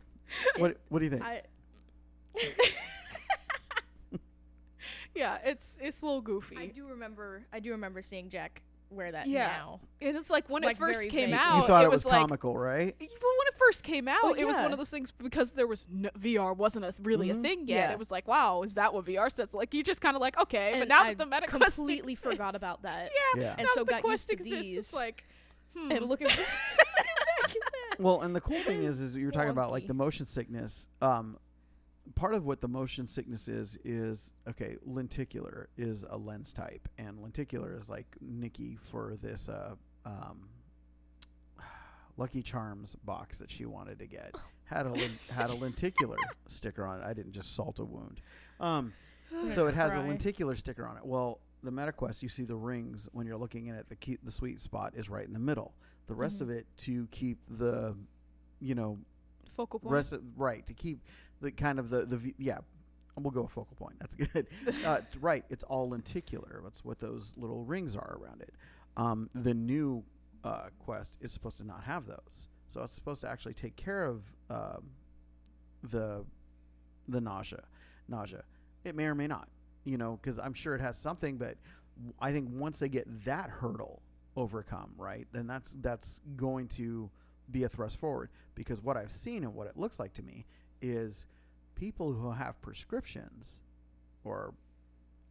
what 0.58 0.78
what 0.90 1.00
do 1.00 1.06
you 1.06 1.12
think 1.12 1.24
I 1.24 1.42
Yeah, 5.16 5.38
it's 5.44 5.80
it's 5.82 6.02
a 6.04 6.06
little 6.06 6.22
goofy. 6.22 6.58
I 6.58 6.68
do 6.68 6.86
remember 6.88 7.46
I 7.52 7.60
do 7.60 7.72
remember 7.72 8.02
seeing 8.04 8.30
Jack 8.30 8.62
wear 8.90 9.12
that 9.12 9.28
Yeah. 9.28 9.48
now. 9.48 9.80
and 10.02 10.16
it's 10.16 10.30
like 10.30 10.50
when 10.50 10.64
Like, 10.64 10.76
it 10.78 10.80
first 10.80 11.10
came 11.10 11.30
vague. 11.32 11.40
out, 11.40 11.62
you 11.62 11.68
thought 11.68 11.84
it, 11.84 11.90
was, 11.92 12.06
was, 12.06 12.12
like 12.12 12.22
comical 12.22 12.58
right 12.58 12.96
Well, 13.00 13.10
when 13.10 13.48
it 13.48 13.58
first 13.58 13.84
came 13.84 14.08
out, 14.08 14.20
Oh, 14.24 14.34
it 14.34 14.46
was 14.46 14.58
one 14.58 14.72
of 14.72 14.78
those 14.78 14.90
things 14.90 15.12
because 15.12 15.52
there 15.52 15.68
was 15.68 15.88
no, 15.92 16.10
VR 16.18 16.56
wasn't 16.56 16.86
a, 16.86 16.94
really 17.02 17.30
Mhm. 17.30 17.40
a 17.40 17.42
thing 17.42 17.60
yet. 17.68 17.76
Yeah. 17.78 17.92
It 17.92 18.00
was 18.00 18.12
like, 18.12 18.28
wow, 18.28 18.62
is 18.64 18.76
that 18.76 18.94
what 18.94 19.06
VR 19.06 19.30
sets 19.32 19.54
like? 19.54 19.74
You 19.74 19.84
just 19.84 20.02
kind 20.02 20.16
of 20.16 20.22
like, 20.22 20.38
okay, 20.40 20.76
but 20.80 20.88
now 20.88 21.04
I 21.04 21.14
that 21.14 21.18
the 21.18 21.26
Meta 21.26 21.48
Quest 21.48 21.76
completely 21.76 22.16
forgot 22.16 22.56
about 22.56 22.84
that. 22.84 23.12
Yeah, 23.36 23.42
Yeah. 23.42 23.56
And 23.58 23.64
now 23.68 23.72
so 23.74 23.80
that 23.82 23.86
the 23.88 23.92
got 23.94 24.02
Quest 24.04 24.30
used 24.30 24.30
to 24.30 24.34
exists, 24.34 24.62
these. 24.64 24.78
It's 24.78 24.94
like, 24.94 25.24
hmm. 25.76 25.92
And 25.92 26.06
looking 26.06 26.28
back 26.98 28.00
well 28.00 28.22
and 28.22 28.36
the 28.36 28.42
cool 28.42 28.60
thing 28.62 28.84
is 28.84 29.02
is 29.02 29.10
is 29.12 29.16
you're 29.18 29.32
talking 29.32 29.50
about 29.50 29.72
like 29.72 29.88
the 29.88 29.94
motion 29.94 30.26
sickness 30.26 30.88
um 31.02 31.38
part 32.16 32.34
of 32.34 32.46
what 32.46 32.62
the 32.62 32.68
motion 32.68 33.06
sickness 33.08 33.48
is 33.48 33.78
is 33.84 34.40
okay 34.48 34.78
lenticular 34.86 35.70
is 35.78 36.06
a 36.10 36.18
lens 36.18 36.54
type 36.54 36.88
and 36.98 37.20
lenticular 37.22 37.76
is 37.76 37.90
like 37.90 38.16
nikki 38.22 38.76
for 38.76 39.16
this 39.22 39.50
uh 39.50 39.76
um 40.06 40.50
lucky 42.18 42.42
charms 42.42 42.96
box 43.04 43.38
that 43.38 43.52
she 43.52 43.66
wanted 43.66 44.00
to 44.00 44.08
get 44.08 44.34
had 44.66 44.86
a 44.86 45.10
had 45.32 45.50
a 45.50 45.58
lenticular 45.60 46.18
sticker 46.48 46.86
on 46.86 47.00
it 47.02 47.06
i 47.06 47.14
didn't 47.14 47.32
just 47.34 47.56
salt 47.56 47.80
a 47.80 47.86
wound 47.86 48.22
um 48.60 48.94
so 49.54 49.68
it 49.68 49.76
has 49.76 49.94
a 49.94 50.00
lenticular 50.00 50.56
sticker 50.56 50.88
on 50.88 50.96
it. 50.96 51.06
Well, 51.06 51.42
the 51.62 51.70
MetaQuest, 51.70 52.24
you 52.24 52.30
see 52.30 52.46
the 52.46 52.56
rings 52.56 53.10
when 53.12 53.28
you're 53.28 53.36
looking 53.36 53.70
at 53.70 53.76
it. 53.76 53.90
The 53.90 53.98
key, 53.98 54.18
the 54.24 54.32
sweet 54.32 54.62
spot 54.62 54.94
is 54.96 55.10
right 55.10 55.28
in 55.28 55.34
the 55.34 55.40
middle. 55.40 55.74
The 56.08 56.16
rest 56.16 56.38
Mhm. 56.38 56.42
of 56.44 56.50
it 56.52 56.66
to 56.78 57.08
keep 57.08 57.40
the, 57.50 57.98
you 58.62 58.74
know, 58.74 59.00
focal 59.50 59.82
point. 59.82 59.92
rest 59.92 60.14
of, 60.14 60.24
right 60.38 60.66
to 60.66 60.74
keep 60.74 61.02
the 61.42 61.52
kind 61.52 61.80
of 61.80 61.90
the 61.90 62.06
the 62.06 62.18
v- 62.18 62.36
yeah. 62.38 62.60
We'll 63.20 63.32
go 63.32 63.46
a 63.46 63.48
focal 63.48 63.76
point. 63.76 63.96
That's 64.00 64.14
good. 64.34 64.46
uh, 64.86 65.00
right, 65.22 65.44
it's 65.50 65.64
all 65.64 65.90
lenticular. 65.90 66.62
That's 66.64 66.86
what 66.86 67.00
those 67.00 67.34
little 67.36 67.64
rings 67.64 67.96
are 67.96 68.20
around 68.22 68.42
it. 68.42 68.54
Um, 68.96 69.28
the 69.34 69.56
new 69.56 70.04
uh, 70.44 70.68
Quest 70.78 71.18
is 71.20 71.32
supposed 71.32 71.58
to 71.58 71.64
not 71.64 71.84
have 71.86 72.06
those, 72.06 72.48
so 72.68 72.84
it's 72.84 72.94
supposed 72.94 73.22
to 73.22 73.30
actually 73.30 73.56
take 73.56 73.76
care 73.76 74.06
of 74.06 74.22
um, 74.52 74.92
the 75.82 76.26
the 77.08 77.20
nausea. 77.22 77.64
Nausea. 78.08 78.44
It 78.84 78.96
may 78.96 79.06
or 79.06 79.16
may 79.16 79.28
not, 79.28 79.48
you 79.84 79.98
know, 79.98 80.20
because 80.22 80.38
I'm 80.40 80.54
sure 80.54 80.76
it 80.76 80.82
has 80.82 80.98
something, 80.98 81.38
but 81.38 81.58
i 82.20 82.32
think 82.32 82.50
once 82.52 82.78
they 82.78 82.90
get 82.90 83.26
that 83.26 83.50
hurdle 83.50 84.04
overcome, 84.36 84.92
right, 84.98 85.28
then 85.32 85.48
that's 85.48 85.72
that's 85.82 86.22
going 86.36 86.68
to 86.68 87.10
be 87.50 87.64
a 87.64 87.70
thrust 87.70 88.00
forward. 88.00 88.30
Because 88.56 88.82
what 88.82 88.98
I've 88.98 89.12
seen 89.12 89.44
and 89.44 89.56
what 89.56 89.68
it 89.68 89.78
looks 89.78 90.00
like 90.00 90.14
to 90.14 90.22
me 90.22 90.46
is 90.82 91.26
people 91.76 92.14
who 92.14 92.32
have 92.32 92.62
prescriptions 92.62 93.60
or 94.24 94.54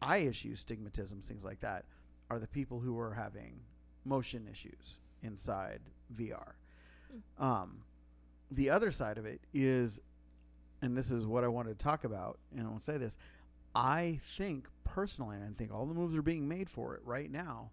eye 0.01 0.17
issues, 0.17 0.63
stigmatisms, 0.63 1.23
things 1.23 1.43
like 1.43 1.59
that, 1.61 1.85
are 2.29 2.39
the 2.39 2.47
people 2.47 2.79
who 2.79 2.97
are 2.99 3.13
having 3.13 3.59
motion 4.05 4.47
issues 4.49 4.97
inside 5.23 5.81
VR. 6.13 6.53
Um, 7.39 7.81
the 8.51 8.69
other 8.69 8.91
side 8.91 9.17
of 9.17 9.25
it 9.25 9.41
is, 9.53 10.01
and 10.81 10.95
this 10.95 11.11
is 11.11 11.25
what 11.25 11.43
I 11.43 11.47
wanted 11.47 11.77
to 11.77 11.83
talk 11.83 12.03
about, 12.03 12.39
and 12.55 12.67
I'll 12.67 12.79
say 12.79 12.97
this. 12.97 13.17
I 13.75 14.19
think 14.37 14.67
personally, 14.83 15.35
and 15.35 15.45
I 15.45 15.49
think 15.57 15.73
all 15.73 15.85
the 15.85 15.93
moves 15.93 16.15
are 16.15 16.21
being 16.21 16.47
made 16.47 16.69
for 16.69 16.95
it 16.95 17.01
right 17.05 17.29
now. 17.29 17.71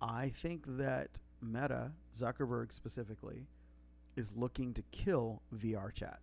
I 0.00 0.28
think 0.28 0.64
that 0.76 1.20
Meta, 1.40 1.92
Zuckerberg 2.16 2.72
specifically, 2.72 3.46
is 4.16 4.36
looking 4.36 4.74
to 4.74 4.82
kill 4.90 5.42
VR 5.54 5.92
chat. 5.92 6.20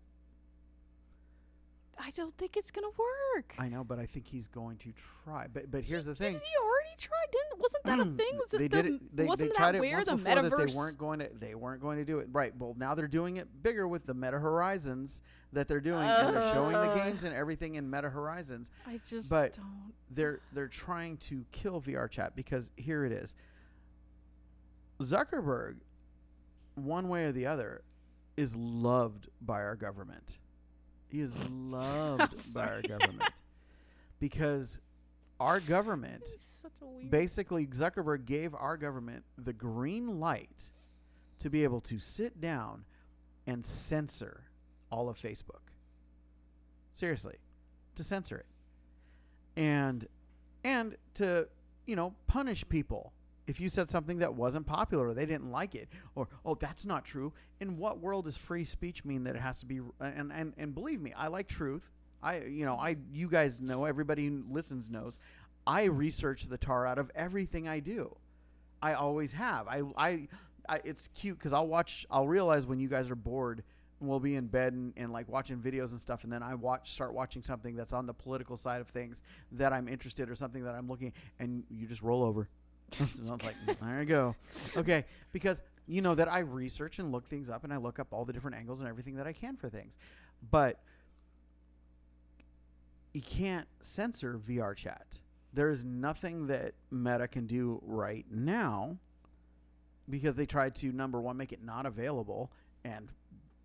I 2.02 2.12
don't 2.12 2.36
think 2.38 2.56
it's 2.56 2.72
gonna 2.72 2.88
work. 3.36 3.56
I 3.60 3.68
know, 3.68 3.84
but 3.84 4.00
I 4.00 4.06
think 4.06 4.26
he's 4.28 4.48
going 4.48 4.78
to 4.78 4.94
try. 5.24 5.48
But 5.52 5.70
but 5.70 5.84
here's 5.84 6.06
the 6.06 6.16
thing: 6.16 6.32
Didn't 6.34 6.44
he 6.46 6.56
already 6.64 6.96
try? 6.98 7.18
Didn't 7.32 7.62
wasn't 7.62 7.84
that 7.84 8.00
a 8.00 8.06
thing? 8.06 8.38
Was 8.40 8.52
they 8.52 8.66
it 8.66 8.72
did 8.72 8.86
the 8.86 8.94
it. 8.96 9.16
They, 9.18 9.24
wasn't 9.26 9.52
they 9.52 9.56
tried 9.58 9.66
that 9.74 9.76
it 9.76 9.80
where 9.82 10.06
the 10.06 10.12
metaverse? 10.14 10.50
that 10.50 10.68
they 10.68 10.76
weren't 10.76 10.98
going 10.98 11.20
to. 11.20 11.30
They 11.38 11.56
weren't 11.56 11.82
going 11.82 11.98
to 11.98 12.06
do 12.06 12.20
it 12.20 12.30
right. 12.32 12.54
Well, 12.58 12.74
now 12.78 12.96
they're 12.96 13.08
doing 13.08 13.38
it 13.38 13.48
bigger 13.62 13.88
with 13.88 14.06
the 14.06 14.14
Meta 14.14 14.40
Horizons 14.40 15.22
that 15.52 15.68
they're 15.68 15.82
doing, 15.82 16.08
and 16.08 16.36
they're 16.36 16.54
showing 16.54 16.72
the 16.74 16.80
Uh. 16.80 16.96
games 16.96 17.24
and 17.26 17.36
everything 17.36 17.76
in 17.76 17.90
Meta 17.90 18.10
Horizons. 18.10 18.72
I 18.88 19.00
just 19.08 19.30
but- 19.30 19.54
don't. 19.54 19.94
They're 20.12 20.40
they're 20.54 20.68
trying 20.68 21.18
to 21.18 21.46
kill 21.52 21.82
VR 21.82 22.10
chat 22.10 22.36
because 22.36 22.70
here 22.78 23.04
it 23.06 23.12
is. 23.12 23.36
Zuckerberg, 25.02 25.76
one 26.76 27.10
way 27.10 27.26
or 27.26 27.32
the 27.32 27.46
other, 27.46 27.84
is 28.38 28.56
loved 28.56 29.28
by 29.42 29.62
our 29.62 29.76
government. 29.76 30.38
He 31.10 31.22
is 31.22 31.36
loved 31.50 32.54
by 32.54 32.68
our 32.68 32.82
government 32.82 33.32
because 34.20 34.80
our 35.40 35.60
government 35.60 36.24
such 36.26 36.72
a 36.82 36.86
weird. 36.86 37.12
basically 37.12 37.66
Zuckerberg 37.68 38.26
gave 38.26 38.54
our 38.54 38.78
government 38.78 39.24
the 39.38 39.54
green 39.54 40.20
light 40.20 40.70
to 41.40 41.50
be 41.50 41.64
able 41.64 41.82
to 41.82 42.00
sit 42.00 42.40
down 42.40 42.84
and 43.48 43.66
censor 43.66 44.44
all 44.92 45.10
of 45.10 45.18
Facebook. 45.18 45.72
Seriously, 46.94 47.36
to 47.96 48.04
censor 48.04 48.38
it. 48.38 48.46
And 49.56 50.06
and 50.64 50.96
to, 51.16 51.48
you 51.86 51.96
know, 51.96 52.14
punish 52.28 52.68
people 52.68 53.14
if 53.50 53.60
you 53.60 53.68
said 53.68 53.90
something 53.90 54.20
that 54.20 54.36
wasn't 54.36 54.66
popular 54.66 55.08
or 55.08 55.14
they 55.14 55.26
didn't 55.26 55.52
like 55.52 55.76
it 55.76 55.90
or 56.16 56.28
oh 56.46 56.56
that's 56.56 56.86
not 56.86 57.04
true. 57.04 57.34
In 57.60 57.78
what 57.78 58.00
world 58.00 58.26
does 58.26 58.38
free 58.38 58.64
speech 58.64 59.04
mean 59.04 59.24
that 59.24 59.36
it 59.36 59.42
has 59.42 59.60
to 59.60 59.66
be 59.66 59.82
and 60.00 60.32
and 60.32 60.54
and 60.58 60.76
believe 60.76 61.02
me, 61.02 61.12
I 61.18 61.28
like 61.28 61.48
truth. 61.48 61.92
I 62.22 62.42
you 62.42 62.66
know, 62.66 62.76
I 62.76 62.98
you 63.12 63.28
guys 63.28 63.60
know 63.60 63.86
everybody 63.86 64.28
who 64.28 64.44
listens 64.50 64.90
knows 64.90 65.18
I 65.66 65.86
research 65.86 66.44
the 66.46 66.58
tar 66.58 66.86
out 66.88 66.98
of 67.00 67.12
everything 67.16 67.68
I 67.68 67.80
do. 67.80 68.16
I 68.82 68.94
always 68.94 69.34
have. 69.34 69.68
I, 69.68 69.82
I 69.98 70.28
I, 70.70 70.82
it's 70.86 71.10
cute 71.16 71.38
because 71.38 71.52
I'll 71.52 71.68
watch. 71.68 72.06
I'll 72.12 72.28
realize 72.28 72.68
when 72.68 72.80
you 72.80 72.88
guys 72.88 73.10
are 73.10 73.16
bored. 73.16 73.64
and 74.00 74.08
We'll 74.08 74.20
be 74.20 74.36
in 74.36 74.48
bed 74.48 74.74
and, 74.74 74.94
and 74.96 75.12
like 75.12 75.28
watching 75.28 75.58
videos 75.58 75.92
and 75.92 76.00
stuff, 76.00 76.24
and 76.24 76.32
then 76.32 76.44
I 76.44 76.54
watch 76.54 76.92
start 76.92 77.14
watching 77.14 77.42
something 77.42 77.76
that's 77.76 77.94
on 77.94 78.06
the 78.06 78.14
political 78.14 78.56
side 78.56 78.80
of 78.80 78.88
things 78.88 79.22
that 79.54 79.74
I'm 79.74 79.88
interested 79.88 80.30
or 80.30 80.36
something 80.36 80.64
that 80.64 80.76
I'm 80.76 80.88
looking, 80.88 81.14
and 81.40 81.64
you 81.70 81.88
just 81.88 82.04
roll 82.04 82.24
over. 82.24 82.48
So 82.92 83.32
I 83.32 83.36
was 83.36 83.46
like, 83.46 83.56
there 83.82 84.00
you 84.00 84.06
go, 84.06 84.36
okay, 84.78 85.06
because 85.32 85.62
you 85.88 86.02
know 86.02 86.16
that 86.16 86.32
I 86.32 86.40
research 86.40 87.00
and 87.00 87.12
look 87.12 87.28
things 87.28 87.50
up, 87.50 87.64
and 87.64 87.74
I 87.74 87.78
look 87.78 88.00
up 88.00 88.08
all 88.12 88.26
the 88.26 88.34
different 88.34 88.58
angles 88.58 88.80
and 88.80 88.90
everything 88.90 89.16
that 89.16 89.28
I 89.28 89.34
can 89.34 89.58
for 89.58 89.70
things, 89.70 89.98
but 90.50 90.80
you 93.14 93.22
can't 93.22 93.68
censor 93.82 94.38
VR 94.38 94.76
chat. 94.76 95.20
There 95.54 95.72
is 95.72 95.84
nothing 95.84 96.48
that 96.48 96.74
Meta 96.92 97.28
can 97.28 97.48
do 97.48 97.82
right 97.84 98.26
now 98.30 98.98
because 100.08 100.36
they 100.36 100.46
tried 100.46 100.76
to 100.76 100.92
number 100.92 101.20
one 101.20 101.38
make 101.38 101.52
it 101.52 101.64
not 101.64 101.86
available 101.86 102.52
and 102.84 103.12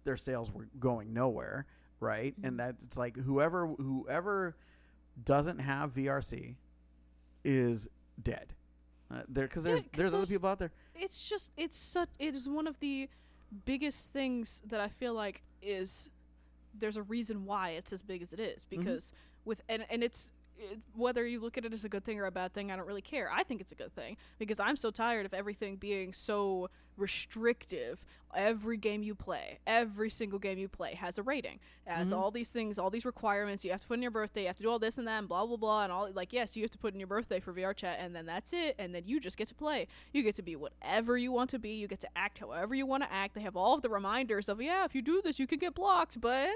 their 0.05 0.17
sales 0.17 0.53
were 0.53 0.69
going 0.79 1.13
nowhere, 1.13 1.67
right? 2.01 2.35
Mm-hmm. 2.35 2.47
And 2.47 2.61
that 2.61 2.77
it's 2.83 2.97
like 2.97 3.17
whoever 3.17 3.67
whoever 3.67 4.57
doesn't 5.23 5.59
have 5.59 5.95
VRC 5.95 6.57
is 7.45 7.89
dead. 8.23 8.55
Uh, 9.11 9.23
there 9.29 9.47
because 9.47 9.65
there's 9.65 9.83
'cause 9.83 9.91
there's 9.93 10.15
other 10.15 10.27
people 10.27 10.49
out 10.49 10.59
there. 10.59 10.73
it's 10.95 11.29
just 11.29 11.53
it's 11.57 11.77
such 11.77 12.09
it 12.19 12.35
is 12.35 12.49
one 12.49 12.67
of 12.67 12.81
the 12.81 13.09
biggest 13.65 14.11
things 14.13 14.63
that 14.67 14.81
I 14.81 14.89
feel 14.89 15.13
like 15.15 15.43
is 15.63 16.09
there's 16.77 16.97
a 16.97 17.03
reason 17.03 17.45
why 17.45 17.71
it's 17.71 17.93
as 17.93 18.03
big 18.03 18.23
as 18.23 18.33
it 18.33 18.41
is 18.41 18.65
Mm-hmm. 18.65 18.81
because 18.81 19.13
with 19.45 19.61
and 19.69 19.85
and 19.91 20.03
it's 20.03 20.33
it, 20.57 20.79
whether 20.95 21.27
you 21.27 21.39
look 21.41 21.59
at 21.59 21.65
it 21.65 21.73
as 21.73 21.85
a 21.85 21.89
good 21.89 22.05
thing 22.05 22.19
or 22.19 22.25
a 22.27 22.31
bad 22.31 22.53
thing, 22.55 22.71
I 22.71 22.77
don't 22.77 22.87
really 22.87 23.03
care. 23.03 23.31
I 23.31 23.43
think 23.43 23.61
it's 23.61 23.73
a 23.73 23.75
good 23.75 23.95
thing 23.95 24.17
because 24.39 24.59
I'm 24.61 24.77
so 24.77 24.91
tired 24.91 25.27
of 25.27 25.35
everything 25.35 25.77
being 25.77 26.13
so 26.13 26.71
restrictive. 26.97 28.05
Every 28.37 28.77
game 28.77 29.05
you 29.05 29.15
play, 29.15 29.61
every 29.65 30.11
single 30.11 30.41
game 30.41 30.59
you 30.59 30.67
play 30.67 30.95
has 30.95 31.19
a 31.19 31.23
rating, 31.23 31.61
has 31.87 32.09
Mm-hmm. 32.09 32.19
all 32.19 32.33
these 32.33 32.51
things, 32.51 32.81
all 32.81 32.91
these 32.91 33.05
requirements. 33.05 33.65
You 33.65 33.71
have 33.71 33.83
to 33.83 33.87
put 33.87 33.95
in 33.95 34.03
your 34.03 34.11
birthday, 34.11 34.41
you 34.41 34.47
have 34.49 34.57
to 34.57 34.63
do 34.65 34.71
all 34.71 34.81
this 34.81 34.99
and 34.99 35.07
that, 35.07 35.21
and 35.21 35.29
blah 35.29 35.47
blah 35.47 35.57
blah, 35.57 35.85
and 35.85 35.93
all 35.93 36.11
like 36.13 36.33
yes, 36.33 36.57
you 36.57 36.63
have 36.65 36.71
to 36.73 36.79
put 36.79 36.95
in 36.95 36.99
your 36.99 37.07
birthday 37.07 37.39
for 37.39 37.53
VR 37.53 37.77
chat, 37.77 37.99
and 38.01 38.15
then 38.15 38.27
that's 38.27 38.53
it, 38.53 38.75
and 38.77 38.93
then 38.93 39.05
you 39.07 39.21
just 39.21 39.37
get 39.37 39.47
to 39.49 39.55
play. 39.55 39.87
You 40.13 40.25
get 40.25 40.35
to 40.35 40.43
be 40.43 40.57
whatever 40.57 41.17
you 41.17 41.31
want 41.31 41.49
to 41.51 41.61
be. 41.61 41.75
You 41.75 41.87
get 41.87 42.01
to 42.01 42.09
act 42.17 42.39
however 42.41 42.75
you 42.75 42.87
want 42.87 43.05
to 43.05 43.13
act. 43.13 43.37
They 43.37 43.41
have 43.43 43.55
all 43.57 43.75
of 43.75 43.83
the 43.83 43.89
reminders 43.89 44.49
of 44.49 44.61
yeah, 44.61 44.85
if 44.85 44.97
you 44.97 45.03
do 45.03 45.23
this, 45.23 45.39
you 45.39 45.47
could 45.47 45.61
get 45.61 45.75
blocked, 45.77 46.21
but 46.21 46.49
eh, 46.49 46.53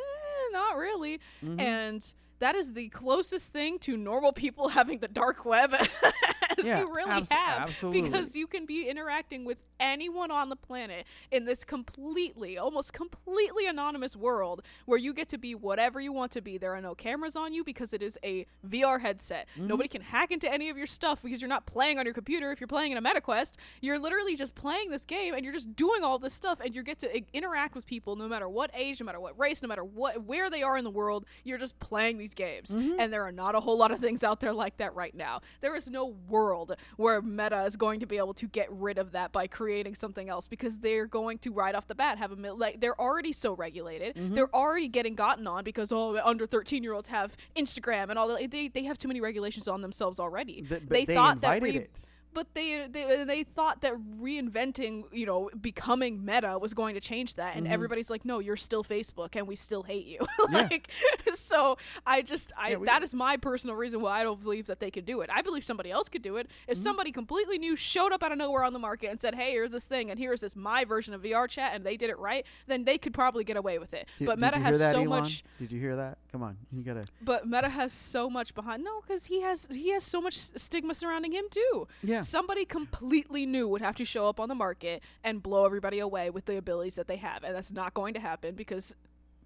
not 0.51 0.77
really. 0.77 1.20
Mm-hmm. 1.44 1.60
And 1.60 2.12
that 2.40 2.56
is 2.56 2.73
the 2.73 2.89
closest 2.89 3.52
thing 3.52 3.78
to 3.81 3.97
normal 3.97 4.32
people 4.32 4.69
having 4.70 4.98
the 4.98 5.06
dark 5.09 5.44
web 5.44 5.74
Yeah, 6.66 6.80
you 6.80 6.94
really 6.94 7.10
abs- 7.10 7.30
have 7.32 7.62
absolutely. 7.68 8.02
because 8.02 8.35
you 8.36 8.47
can 8.47 8.66
be 8.66 8.89
interacting 8.89 9.44
with 9.44 9.59
anyone 9.80 10.30
on 10.30 10.48
the 10.48 10.56
planet 10.56 11.06
in 11.30 11.44
this 11.44 11.64
completely 11.64 12.59
almost 12.59 12.93
completely 12.93 13.66
anonymous 13.66 14.16
world 14.16 14.60
where 14.86 14.98
you 14.98 15.14
get 15.14 15.28
to 15.28 15.39
be 15.39 15.55
whatever 15.55 16.01
you 16.01 16.12
want 16.12 16.32
to 16.32 16.40
be 16.40 16.59
there 16.59 16.74
are 16.74 16.80
no 16.80 16.94
cameras 16.94 17.36
on 17.36 17.52
you 17.52 17.62
because 17.62 17.93
it 17.93 18.02
is 18.02 18.18
a 18.24 18.44
VR 18.68 19.01
headset 19.01 19.47
Mm-hmm. 19.56 19.66
nobody 19.68 19.89
can 19.89 20.02
hack 20.02 20.30
into 20.32 20.52
any 20.52 20.68
of 20.68 20.76
your 20.76 20.86
stuff 20.86 21.22
because 21.22 21.40
you're 21.40 21.48
not 21.48 21.64
playing 21.66 21.98
on 21.98 22.05
your 22.05 22.14
computer 22.14 22.51
if 22.51 22.60
you're 22.60 22.66
playing 22.68 22.90
in 22.93 22.98
a 22.98 23.02
MetaQuest 23.02 23.55
you're 23.80 23.98
literally 23.98 24.35
just 24.36 24.55
playing 24.55 24.90
this 24.90 25.05
game 25.05 25.35
and 25.35 25.44
you're 25.44 25.52
just 25.55 25.74
doing 25.76 26.02
all 26.02 26.18
this 26.18 26.35
stuff 26.35 26.59
and 26.64 26.74
you 26.74 26.82
get 26.82 26.98
to 26.98 27.16
i- 27.16 27.24
interact 27.32 27.74
with 27.74 27.86
people 27.86 28.16
no 28.16 28.26
matter 28.28 28.48
what 28.48 28.70
age 28.74 28.98
no 29.01 29.06
matter 29.06 29.20
what 29.20 29.39
race 29.39 29.62
no 29.62 29.68
matter 29.68 29.85
what 29.85 30.24
where 30.24 30.51
they 30.51 30.62
are 30.62 30.76
in 30.76 30.82
the 30.85 30.90
world 30.90 31.24
you're 31.44 31.59
just 31.59 31.78
playing 31.78 32.18
these 32.18 32.35
games 32.35 32.74
Mm-hmm. 32.74 32.98
and 33.01 33.12
there 33.12 33.22
are 33.22 33.32
not 33.32 33.55
a 33.55 33.60
whole 33.60 33.78
lot 33.78 33.90
of 33.93 33.98
things 34.01 34.22
out 34.24 34.40
there 34.40 34.52
like 34.52 34.76
that 34.78 34.94
right 34.94 35.14
now 35.14 35.40
there 35.60 35.74
is 35.76 35.89
no 35.89 36.06
world 36.28 36.48
where 36.97 37.20
meta 37.23 37.65
is 37.65 37.77
going 37.77 38.01
to 38.01 38.07
be 38.07 38.16
able 38.19 38.35
to 38.35 38.47
get 38.47 38.66
rid 38.70 38.99
of 38.99 39.12
that 39.12 39.33
by 39.33 39.47
creating 39.47 39.95
something 39.95 40.29
else 40.29 40.47
because 40.47 40.79
they're 40.79 41.07
going 41.07 41.39
to 41.39 41.53
right 41.53 41.75
off 41.75 41.87
the 41.87 41.95
bat 41.95 42.19
have 42.19 42.33
a 42.33 42.37
mil- 42.37 42.57
like 42.57 42.81
they're 42.81 42.99
already 43.01 43.33
so 43.33 43.53
regulated 43.55 44.15
Mm-hmm. 44.15 44.35
they're 44.35 44.55
already 44.55 44.89
getting 44.89 45.15
gotten 45.15 45.47
on 45.47 45.65
because 45.65 45.93
oh 45.93 46.19
under 46.25 46.47
13 46.47 46.83
year 46.83 46.93
olds 46.93 47.09
have 47.09 47.37
instagram 47.57 48.09
and 48.11 48.19
all 48.19 48.29
that 48.29 48.51
they, 48.51 48.69
they 48.69 48.85
have 48.85 48.99
too 48.99 49.09
many 49.09 49.20
regulations 49.20 49.69
on 49.69 49.83
themselves 49.83 50.19
already 50.19 50.62
Th- 50.62 50.83
they, 50.89 51.05
they 51.05 51.15
thought 51.15 51.41
that 51.43 51.62
re- 51.62 51.77
it. 51.77 52.03
But 52.39 52.55
they, 52.55 52.86
they 52.89 53.24
they 53.24 53.43
thought 53.43 53.81
that 53.81 53.94
reinventing, 54.20 55.05
you 55.12 55.27
know, 55.27 55.51
becoming 55.60 56.24
meta 56.24 56.59
was 56.59 56.73
going 56.74 56.94
to 56.94 57.01
change 57.01 57.35
that, 57.35 57.56
and 57.56 57.66
everybody's 57.66 58.10
like, 58.10 58.24
"No, 58.24 58.39
you're 58.39 58.56
still 58.56 58.85
Facebook, 58.85 59.35
and 59.35 59.47
we 59.48 59.56
still 59.56 59.82
hate 59.82 60.06
you." 60.06 60.19
Mm-hmm. 60.20 60.55
Yeah. 60.59 60.62
like, 60.70 60.89
so 61.35 61.77
I 62.06 62.23
just, 62.23 62.52
I 62.56 62.70
Yeah, 62.70 62.77
we- 62.78 62.86
that 62.86 63.02
is 63.02 63.12
my 63.12 63.36
personal 63.36 63.77
reason 63.77 64.01
why 64.01 64.20
I 64.20 64.23
don't 64.23 64.43
believe 64.43 64.66
that 64.69 64.81
they 64.81 64.90
could 64.90 65.05
do 65.05 65.20
it. 65.20 65.28
I 65.32 65.43
believe 65.43 65.62
somebody 65.65 65.90
else 65.90 66.09
could 66.09 66.23
do 66.23 66.36
it. 66.36 66.47
If 66.66 66.77
Mm-hmm. 66.78 66.82
somebody 66.85 67.12
completely 67.12 67.59
new 67.59 67.74
showed 67.77 68.12
up 68.12 68.23
out 68.23 68.31
of 68.32 68.39
nowhere 68.39 68.62
on 68.65 68.73
the 68.73 68.78
market 68.78 69.10
and 69.10 69.20
said, 69.20 69.35
"Hey, 69.35 69.51
here's 69.52 69.73
this 69.73 69.86
thing, 69.86 70.10
and 70.10 70.19
here's 70.19 70.40
this 70.40 70.55
my 70.56 70.85
version 70.85 71.12
of 71.15 71.23
VR 71.23 71.48
chat," 71.48 71.73
and 71.74 71.85
they 71.85 71.97
did 71.97 72.09
it 72.10 72.19
right, 72.19 72.47
then 72.66 72.85
they 72.85 72.98
could 72.98 73.12
probably 73.12 73.43
get 73.44 73.56
away 73.56 73.78
with 73.78 73.93
it. 73.94 74.09
Did, 74.19 74.27
but 74.27 74.39
Meta 74.39 74.59
has 74.59 74.78
that, 74.78 74.93
so 74.93 74.98
Elon? 74.98 75.09
much 75.09 75.43
Did 75.59 75.73
you 75.73 75.81
hear 75.81 75.97
that? 75.97 76.19
Come 76.32 76.43
on, 76.43 76.56
you 76.73 76.82
gotta. 76.82 77.05
but 77.23 77.47
Meta 77.48 77.69
has 77.69 77.93
so 77.93 78.31
much 78.31 78.55
behind. 78.55 78.85
No, 78.85 79.01
because 79.01 79.27
he 79.27 79.40
has 79.43 79.66
he 79.70 79.90
has 79.90 80.05
so 80.05 80.20
much 80.20 80.36
stigma 80.36 80.94
surrounding 80.94 81.32
him 81.32 81.44
too. 81.51 81.89
Yeah. 82.02 82.20
Somebody 82.29 82.67
completely 82.67 83.47
new 83.47 83.67
would 83.69 83.81
have 83.81 83.97
to 83.97 84.05
show 84.05 84.29
up 84.29 84.39
on 84.39 84.51
the 84.51 84.55
market 84.55 85.03
and 85.25 85.43
blow 85.43 85.65
everybody 85.65 85.99
away 85.99 86.29
with 86.29 86.45
the 86.45 86.59
abilities 86.59 86.97
that 86.97 87.07
they 87.07 87.17
have, 87.17 87.43
and 87.43 87.57
that's 87.57 87.73
not 87.73 87.95
going 87.95 88.13
to 88.13 88.21
happen 88.21 88.55
because 88.55 88.95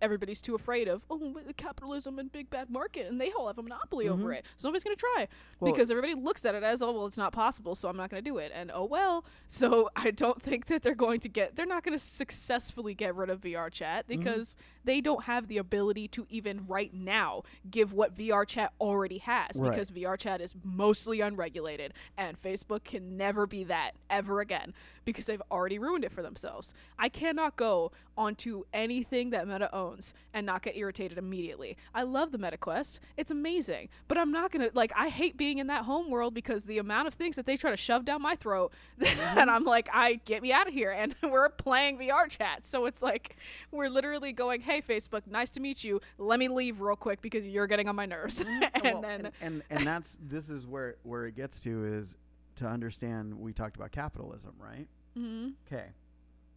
everybody's 0.03 0.43
too 0.43 0.55
afraid 0.55 0.89
of 0.89 1.05
oh 1.09 1.35
capitalism 1.57 2.19
and 2.19 2.31
big 2.31 2.51
bad 2.51 2.69
market, 2.69 3.07
and 3.07 3.19
they 3.21 3.33
all 3.33 3.47
have 3.47 3.57
a 3.59 3.63
monopoly 3.63 4.09
over 4.09 4.33
it. 4.33 4.45
So 4.59 4.69
nobody's 4.69 4.85
going 4.85 4.97
to 4.97 5.01
try 5.01 5.23
Mm-hmm. 5.23 5.65
Well- 5.65 5.73
because 5.73 5.91
everybody 5.91 6.15
looks 6.15 6.45
at 6.45 6.55
it 6.55 6.63
as 6.63 6.83
oh 6.83 6.93
well 6.93 7.07
it's 7.07 7.17
not 7.17 7.33
possible, 7.33 7.75
so 7.75 7.89
I'm 7.89 7.97
not 7.97 8.11
going 8.11 8.23
to 8.23 8.29
do 8.31 8.39
it, 8.39 8.53
and 8.55 8.71
oh 8.75 8.85
well. 8.85 9.25
So 9.49 9.89
I 9.97 10.11
don't 10.11 10.43
think 10.43 10.67
that 10.67 10.83
they're 10.83 10.95
going 10.95 11.21
to 11.21 11.29
get 11.29 11.57
they're 11.57 11.65
not 11.67 11.85
going 11.85 11.97
to 11.97 12.05
successfully 12.05 12.95
get 12.95 13.15
rid 13.15 13.31
of 13.31 13.41
VR 13.43 13.71
chat 13.71 14.09
Mm-hmm. 14.09 14.19
because 14.19 14.57
they 14.85 15.01
don't 15.01 15.25
have 15.25 15.47
the 15.47 15.59
ability 15.59 16.09
to 16.09 16.27
even 16.29 16.67
right 16.67 16.93
now 16.93 17.43
give 17.71 17.93
what 17.93 18.17
VR 18.17 18.45
chat 18.47 18.73
already 18.81 19.19
has 19.19 19.51
Right. 19.57 19.71
because 19.71 19.91
VR 19.93 20.19
chat 20.19 20.41
is 20.41 20.55
mostly 20.65 21.21
unregulated 21.21 21.93
and 22.17 22.41
Facebook 22.43 22.83
can 22.83 23.17
never 23.17 23.47
be 23.47 23.63
that 23.65 23.93
ever 24.11 24.41
again 24.41 24.75
because 25.05 25.27
they've 25.27 25.43
already 25.51 25.79
ruined 25.79 26.05
it 26.05 26.13
for 26.13 26.23
themselves. 26.23 26.75
I 26.99 27.09
cannot 27.09 27.57
go 27.57 27.93
onto 28.17 28.65
anything 28.73 29.31
that 29.31 29.49
Meta 29.49 29.75
owns 29.75 30.15
and 30.35 30.45
not 30.45 30.63
get 30.63 30.77
irritated 30.77 31.19
immediately. 31.19 31.77
I 31.95 32.03
love 32.03 32.33
the 32.33 32.39
Meta 32.39 32.57
Quest. 32.57 33.01
It's 33.17 33.31
amazing. 33.31 33.89
But 34.09 34.19
I'm 34.19 34.33
not 34.33 34.53
going 34.53 34.69
to 34.69 34.75
like 34.75 34.93
I 34.97 35.09
hate 35.09 35.37
being 35.37 35.59
in 35.59 35.67
that 35.69 35.85
home 35.85 36.11
world 36.11 36.35
because 36.35 36.65
the 36.65 36.79
amount 36.79 37.09
of 37.09 37.15
things 37.15 37.37
that 37.37 37.47
they 37.47 37.57
try 37.57 37.71
to 37.71 37.77
shove 37.77 38.05
down 38.05 38.23
my 38.23 38.37
throat 38.37 38.73
mm-hmm. 39.01 39.39
and 39.39 39.51
I'm 39.51 39.65
like 39.65 39.89
I 39.93 40.21
get 40.25 40.43
me 40.43 40.53
out 40.53 40.69
of 40.69 40.75
here 40.75 40.91
and 40.91 41.15
we're 41.23 41.49
playing 41.49 41.99
VR 41.99 42.29
chat. 42.29 42.67
So 42.67 42.87
it's 42.87 43.03
like 43.03 43.37
we're 43.71 43.89
literally 43.89 44.33
going, 44.33 44.61
"Hey 44.61 44.83
Facebook, 44.83 45.27
nice 45.27 45.51
to 45.51 45.61
meet 45.61 45.85
you. 45.85 46.01
Let 46.19 46.39
me 46.39 46.49
leave 46.49 46.81
real 46.81 46.97
quick 46.97 47.21
because 47.21 47.47
you're 47.47 47.67
getting 47.67 47.89
on 47.89 47.97
my 47.97 48.07
nerves." 48.07 48.45
Mm-hmm. 48.53 48.87
and 48.87 48.95
Well, 48.95 49.03
then 49.03 49.27
and, 49.27 49.33
and 49.41 49.63
and 49.71 49.87
that's 49.87 50.19
this 50.23 50.51
is 50.51 50.67
where 50.67 50.97
where 51.03 51.27
it 51.27 51.37
gets 51.37 51.61
to 51.61 51.85
is 51.95 52.17
to 52.57 52.67
understand. 52.67 53.39
We 53.39 53.53
talked 53.53 53.77
about 53.77 53.91
capitalism, 53.93 54.55
right? 54.59 54.89
Mhm. 55.17 55.55
Okay, 55.67 55.91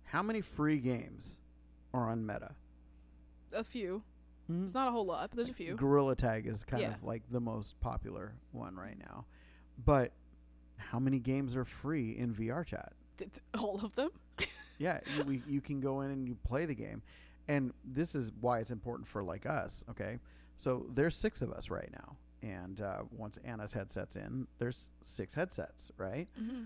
how 0.03 0.21
many 0.23 0.41
free 0.41 0.79
games 0.79 1.37
are 1.93 2.09
on 2.09 2.25
Meta? 2.25 2.55
a 3.51 3.63
few. 3.63 4.03
Mhm. 4.49 4.65
It's 4.65 4.73
not 4.73 4.89
a 4.89 4.91
whole 4.91 5.05
lot, 5.05 5.29
but 5.29 5.37
there's 5.37 5.49
a 5.49 5.53
few. 5.53 5.75
Gorilla 5.75 6.15
Tag 6.15 6.45
is 6.45 6.63
kind 6.65 6.81
Yeah. 6.81 6.93
of 6.95 7.03
like 7.03 7.23
the 7.29 7.39
most 7.39 7.79
popular 7.79 8.35
one 8.51 8.75
right 8.75 8.97
now, 8.97 9.25
but 9.77 10.11
how 10.77 10.99
many 10.99 11.19
games 11.19 11.55
are 11.55 11.63
free 11.63 12.11
in 12.17 12.33
VR 12.33 12.65
chat? 12.65 12.91
Th- 13.17 13.31
all 13.57 13.83
of 13.83 13.95
them. 13.95 14.09
Yeah, 14.77 14.99
you, 15.15 15.23
we, 15.23 15.41
you 15.47 15.61
can 15.61 15.79
go 15.79 16.01
in 16.01 16.11
and 16.11 16.27
you 16.27 16.35
play 16.35 16.65
the 16.65 16.75
game, 16.75 17.01
and 17.47 17.73
this 17.85 18.13
is 18.13 18.29
why 18.41 18.59
it's 18.59 18.71
important 18.71 19.07
for 19.07 19.23
like 19.23 19.45
us. 19.45 19.85
Okay, 19.89 20.19
so 20.57 20.87
there's 20.93 21.15
six 21.15 21.41
of 21.41 21.49
us 21.53 21.69
right 21.69 21.89
now, 21.93 22.17
and 22.45 22.79
uh, 22.79 22.99
once 23.11 23.39
Anna's 23.43 23.73
headsets 23.73 24.15
in, 24.15 24.47
there's 24.59 24.91
six 25.01 25.33
headsets, 25.33 25.91
right? 25.97 26.27
Mm-hmm. 26.39 26.63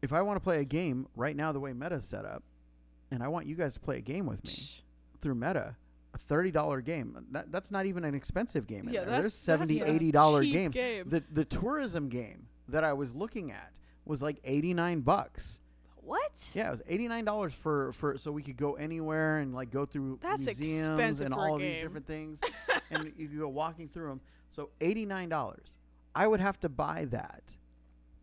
If 0.00 0.12
I 0.12 0.22
want 0.22 0.36
to 0.36 0.40
play 0.40 0.60
a 0.60 0.64
game 0.64 1.06
right 1.16 1.34
now, 1.36 1.52
the 1.52 1.60
way 1.60 1.72
Meta's 1.72 2.04
set 2.04 2.24
up, 2.24 2.42
and 3.10 3.22
I 3.22 3.28
want 3.28 3.46
you 3.46 3.54
guys 3.54 3.74
to 3.74 3.80
play 3.80 3.98
a 3.98 4.00
game 4.00 4.26
with 4.26 4.44
me 4.44 4.52
through 5.20 5.34
Meta, 5.34 5.76
a 6.14 6.18
thirty 6.18 6.50
dollar 6.50 6.80
game. 6.80 7.16
That, 7.30 7.52
that's 7.52 7.70
not 7.70 7.86
even 7.86 8.04
an 8.04 8.14
expensive 8.14 8.66
game. 8.66 8.88
Yeah, 8.90 9.04
there. 9.04 9.20
There's 9.20 9.44
that's- 9.44 9.68
70 9.68 9.78
that's 9.80 9.90
80 9.90 10.10
dollar 10.12 10.44
games. 10.44 10.74
game. 10.74 11.08
The 11.08 11.22
the 11.32 11.44
tourism 11.44 12.08
game 12.08 12.48
that 12.68 12.84
I 12.84 12.92
was 12.92 13.14
looking 13.14 13.50
at 13.52 13.72
was 14.04 14.22
like 14.22 14.38
eighty 14.44 14.74
nine 14.74 15.00
bucks. 15.00 15.60
What? 16.04 16.50
Yeah, 16.54 16.68
it 16.68 16.70
was 16.72 16.82
eighty 16.88 17.08
nine 17.08 17.24
dollars 17.24 17.54
for 17.54 17.92
for 17.92 18.18
so 18.18 18.32
we 18.32 18.42
could 18.42 18.56
go 18.56 18.74
anywhere 18.74 19.38
and 19.38 19.54
like 19.54 19.70
go 19.70 19.86
through 19.86 20.18
That's 20.20 20.46
museums 20.46 21.20
and 21.20 21.32
all 21.32 21.54
of 21.56 21.60
these 21.60 21.80
different 21.80 22.06
things, 22.06 22.40
and 22.90 23.12
you 23.16 23.28
could 23.28 23.38
go 23.38 23.48
walking 23.48 23.88
through 23.88 24.08
them. 24.08 24.20
So 24.50 24.70
eighty 24.80 25.06
nine 25.06 25.28
dollars. 25.28 25.78
I 26.14 26.26
would 26.26 26.40
have 26.40 26.60
to 26.60 26.68
buy 26.68 27.06
that 27.06 27.56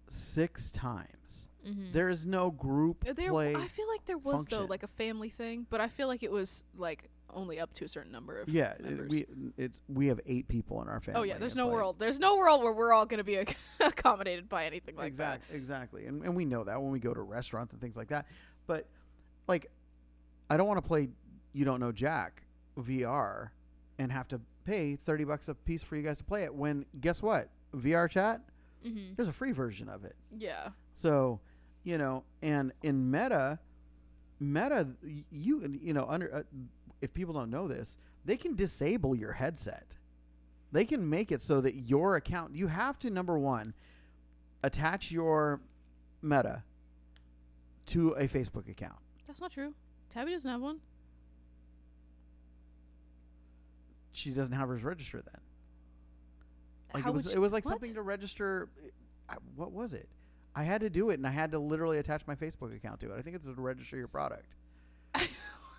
six 0.07 0.69
times 0.71 1.49
Mm-hmm. 1.67 1.91
There 1.91 2.09
is 2.09 2.25
no 2.25 2.51
group 2.51 3.03
There, 3.03 3.31
play. 3.31 3.55
I 3.55 3.67
feel 3.67 3.87
like 3.89 4.05
there 4.05 4.17
was 4.17 4.45
though 4.45 4.65
like 4.65 4.83
a 4.83 4.87
family 4.87 5.29
thing, 5.29 5.65
but 5.69 5.81
I 5.81 5.87
feel 5.87 6.07
like 6.07 6.23
it 6.23 6.31
was 6.31 6.63
like 6.77 7.09
only 7.33 7.59
up 7.59 7.73
to 7.73 7.85
a 7.85 7.87
certain 7.87 8.11
number 8.11 8.39
of 8.41 8.49
yeah, 8.49 8.73
members. 8.81 9.09
we 9.09 9.25
it's 9.57 9.81
we 9.87 10.07
have 10.07 10.19
eight 10.25 10.47
people 10.47 10.81
in 10.81 10.87
our 10.87 10.99
family. 10.99 11.19
oh 11.21 11.23
yeah, 11.23 11.37
there's 11.37 11.51
It's 11.51 11.55
no 11.57 11.65
like- 11.67 11.73
world. 11.75 11.95
There's 11.99 12.19
no 12.19 12.37
world 12.37 12.61
where 12.63 12.73
we're 12.73 12.93
all 12.93 13.05
gonna 13.05 13.23
be 13.23 13.35
ac- 13.35 13.55
accommodated 13.79 14.47
by 14.49 14.65
anything 14.65 14.95
like 14.95 15.15
that. 15.15 15.35
exactly, 15.35 15.55
exactly, 15.57 16.05
and 16.05 16.23
and 16.23 16.35
we 16.35 16.45
know 16.45 16.63
that 16.63 16.81
when 16.81 16.91
we 16.91 16.99
go 16.99 17.13
to 17.13 17.21
restaurants 17.21 17.73
and 17.73 17.81
things 17.81 17.95
like 17.97 18.09
that. 18.09 18.25
But 18.67 18.87
like, 19.47 19.71
I 20.49 20.57
don't 20.57 20.67
want 20.67 20.77
to 20.83 20.87
play. 20.87 21.09
You 21.53 21.65
don't 21.65 21.79
know 21.79 21.91
Jack 21.91 22.43
VR 22.77 23.49
and 23.97 24.11
have 24.11 24.27
to 24.29 24.39
pay 24.65 24.95
thirty 24.95 25.23
bucks 25.23 25.47
a 25.49 25.55
piece 25.55 25.83
for 25.83 25.95
you 25.95 26.03
guys 26.03 26.17
to 26.17 26.23
play 26.23 26.43
it. 26.43 26.53
When 26.53 26.85
guess 27.01 27.21
what? 27.21 27.49
VR 27.75 28.09
chat. 28.09 28.41
Mm-hmm. 28.85 29.13
There's 29.15 29.27
a 29.27 29.33
free 29.33 29.51
version 29.51 29.89
of 29.89 30.05
it. 30.05 30.15
Yeah. 30.31 30.69
So, 30.93 31.41
you 31.83 31.97
know, 31.97 32.23
and 32.41 32.71
in 32.81 33.11
Meta, 33.11 33.59
Meta, 34.39 34.87
you 35.29 35.77
you 35.81 35.93
know, 35.93 36.05
under 36.07 36.33
uh, 36.33 36.43
if 37.01 37.13
people 37.13 37.33
don't 37.33 37.49
know 37.49 37.67
this, 37.67 37.97
they 38.25 38.37
can 38.37 38.55
disable 38.55 39.15
your 39.15 39.33
headset. 39.33 39.95
They 40.71 40.85
can 40.85 41.09
make 41.09 41.31
it 41.31 41.41
so 41.41 41.61
that 41.61 41.75
your 41.75 42.15
account 42.15 42.53
you 42.55 42.67
have 42.67 42.99
to 42.99 43.09
number 43.09 43.37
one 43.37 43.73
attach 44.63 45.11
your 45.11 45.61
Meta 46.21 46.63
to 47.87 48.11
a 48.11 48.27
Facebook 48.27 48.69
account. 48.69 48.99
That's 49.25 49.41
not 49.41 49.51
true. 49.51 49.73
Tabby 50.09 50.31
doesn't 50.31 50.51
have 50.51 50.61
one. 50.61 50.79
She 54.11 54.31
doesn't 54.31 54.53
have 54.53 54.67
hers 54.67 54.83
registered 54.83 55.23
then. 55.25 55.41
Like 56.93 57.03
How 57.03 57.09
it 57.09 57.13
was 57.13 57.33
it 57.33 57.39
was 57.39 57.53
like 57.53 57.65
what? 57.65 57.71
something 57.71 57.93
to 57.93 58.01
register. 58.01 58.69
I, 59.29 59.35
what 59.55 59.71
was 59.71 59.93
it? 59.93 60.09
I 60.55 60.63
had 60.63 60.81
to 60.81 60.89
do 60.89 61.11
it, 61.11 61.15
and 61.15 61.27
I 61.27 61.31
had 61.31 61.51
to 61.51 61.59
literally 61.59 61.99
attach 61.99 62.25
my 62.27 62.35
Facebook 62.35 62.75
account 62.75 62.99
to 63.01 63.13
it. 63.13 63.17
I 63.17 63.21
think 63.21 63.35
it's 63.35 63.45
to 63.45 63.53
register 63.53 63.97
your 63.97 64.07
product. 64.07 64.47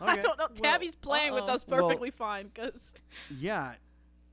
I 0.09 0.17
don't 0.17 0.25
know. 0.39 0.47
well, 0.47 0.49
Tabby's 0.49 0.97
playing 0.97 1.35
with 1.35 1.45
uh-oh. 1.45 1.55
us 1.55 1.65
Well- 1.67 2.05
fine 2.17 2.51
because 2.53 2.95
Yeah, 3.39 3.75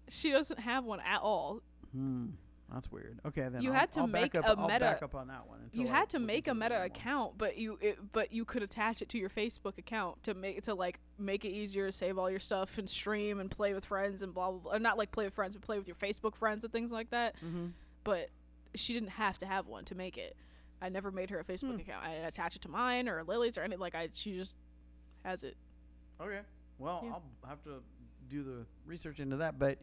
she 0.09 0.31
doesn't 0.31 0.59
have 0.59 0.85
one 0.85 0.99
at 1.01 1.21
all. 1.21 1.61
Hmm, 1.93 2.27
that's 2.73 2.91
weird. 2.91 3.19
Okay, 3.25 3.47
then 3.49 3.61
You 3.61 3.71
I'll- 3.71 3.79
had 3.79 3.91
to 3.93 4.01
I'll 4.01 4.07
back 4.07 4.21
make 4.21 4.35
up, 4.37 4.45
a 4.45 4.59
I'll 4.59 4.67
meta- 4.67 4.79
back 4.79 5.03
up 5.03 5.15
on 5.15 5.27
that 5.27 5.47
one. 5.47 5.59
until 5.63 5.83
You 5.83 5.87
I 5.89 5.91
had 5.91 6.09
to 6.11 6.19
make 6.19 6.47
a 6.47 6.53
Meta 6.53 6.83
account, 6.83 7.37
but 7.37 7.57
you 7.57 7.77
it, 7.81 7.97
but 8.11 8.31
you 8.33 8.45
could 8.45 8.63
attach 8.63 9.01
it 9.01 9.09
to 9.09 9.17
your 9.17 9.29
Facebook 9.29 9.77
account 9.77 10.23
to 10.23 10.33
make 10.33 10.61
to 10.63 10.73
like 10.73 10.99
make 11.17 11.43
it 11.45 11.49
easier 11.49 11.87
to 11.87 11.91
save 11.91 12.17
all 12.17 12.29
your 12.29 12.39
stuff 12.39 12.77
and 12.77 12.89
stream 12.89 13.39
and 13.39 13.49
play 13.51 13.73
with 13.73 13.85
friends 13.85 14.21
and 14.21 14.33
blah 14.33 14.51
blah 14.51 14.59
blah. 14.59 14.77
Not 14.77 14.97
like 14.97 15.11
play 15.11 15.25
with 15.25 15.33
friends, 15.33 15.55
but 15.55 15.61
play 15.61 15.77
with 15.77 15.87
your 15.87 15.95
Facebook 15.95 16.35
friends 16.35 16.63
and 16.63 16.71
things 16.73 16.91
like 16.91 17.09
that. 17.11 17.35
Mhm. 17.43 17.71
But 18.03 18.29
she 18.75 18.93
didn't 18.93 19.09
have 19.09 19.37
to 19.39 19.45
have 19.45 19.67
one 19.67 19.83
to 19.85 19.95
make 19.95 20.17
it. 20.17 20.35
I 20.81 20.89
never 20.89 21.09
made 21.09 21.29
her 21.31 21.39
a 21.39 21.43
Facebook 21.43 21.73
Hmm. 21.75 21.79
account. 21.79 22.05
I 22.05 22.11
didn't 22.11 22.25
attach 22.27 22.55
it 22.55 22.61
to 22.63 22.69
mine 22.69 23.09
or 23.09 23.23
Lily's 23.23 23.57
or 23.57 23.61
any 23.63 23.75
like 23.77 23.95
I. 23.95 24.09
She 24.13 24.35
just 24.37 24.55
has 25.27 25.43
it. 25.43 25.57
Okay. 26.21 26.39
Well, 26.79 27.01
Yeah. 27.03 27.11
I'll 27.13 27.49
have 27.49 27.63
to 27.63 27.81
do 28.29 28.43
the 28.43 28.65
research 28.85 29.19
into 29.19 29.37
that, 29.37 29.59
but 29.59 29.79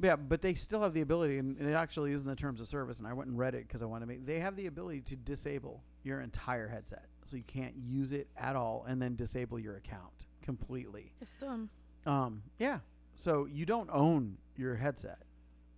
yeah, 0.00 0.16
but 0.16 0.42
they 0.42 0.54
still 0.54 0.82
have 0.82 0.94
the 0.94 1.00
ability, 1.00 1.38
and 1.38 1.60
it 1.60 1.72
actually 1.72 2.12
is 2.12 2.20
in 2.20 2.26
the 2.26 2.36
terms 2.36 2.60
of 2.60 2.68
service. 2.68 2.98
And 2.98 3.08
I 3.08 3.12
went 3.12 3.30
and 3.30 3.38
read 3.38 3.54
it 3.54 3.66
because 3.66 3.82
I 3.82 3.86
wanted 3.86 4.06
to 4.06 4.06
make. 4.06 4.26
They 4.26 4.38
have 4.40 4.54
the 4.56 4.66
ability 4.66 5.00
to 5.02 5.16
disable 5.16 5.82
your 6.04 6.20
entire 6.20 6.68
headset, 6.68 7.06
so 7.24 7.36
you 7.36 7.42
can't 7.44 7.74
use 7.76 8.12
it 8.12 8.28
at 8.36 8.54
all, 8.54 8.84
and 8.86 9.02
then 9.02 9.16
disable 9.16 9.58
your 9.58 9.76
account 9.76 10.26
completely. 10.42 11.12
It's 11.20 11.34
dumb. 11.34 11.68
Um, 12.06 12.42
yeah. 12.58 12.78
So 13.14 13.46
you 13.46 13.66
don't 13.66 13.90
own 13.92 14.38
your 14.56 14.76
headset. 14.76 15.18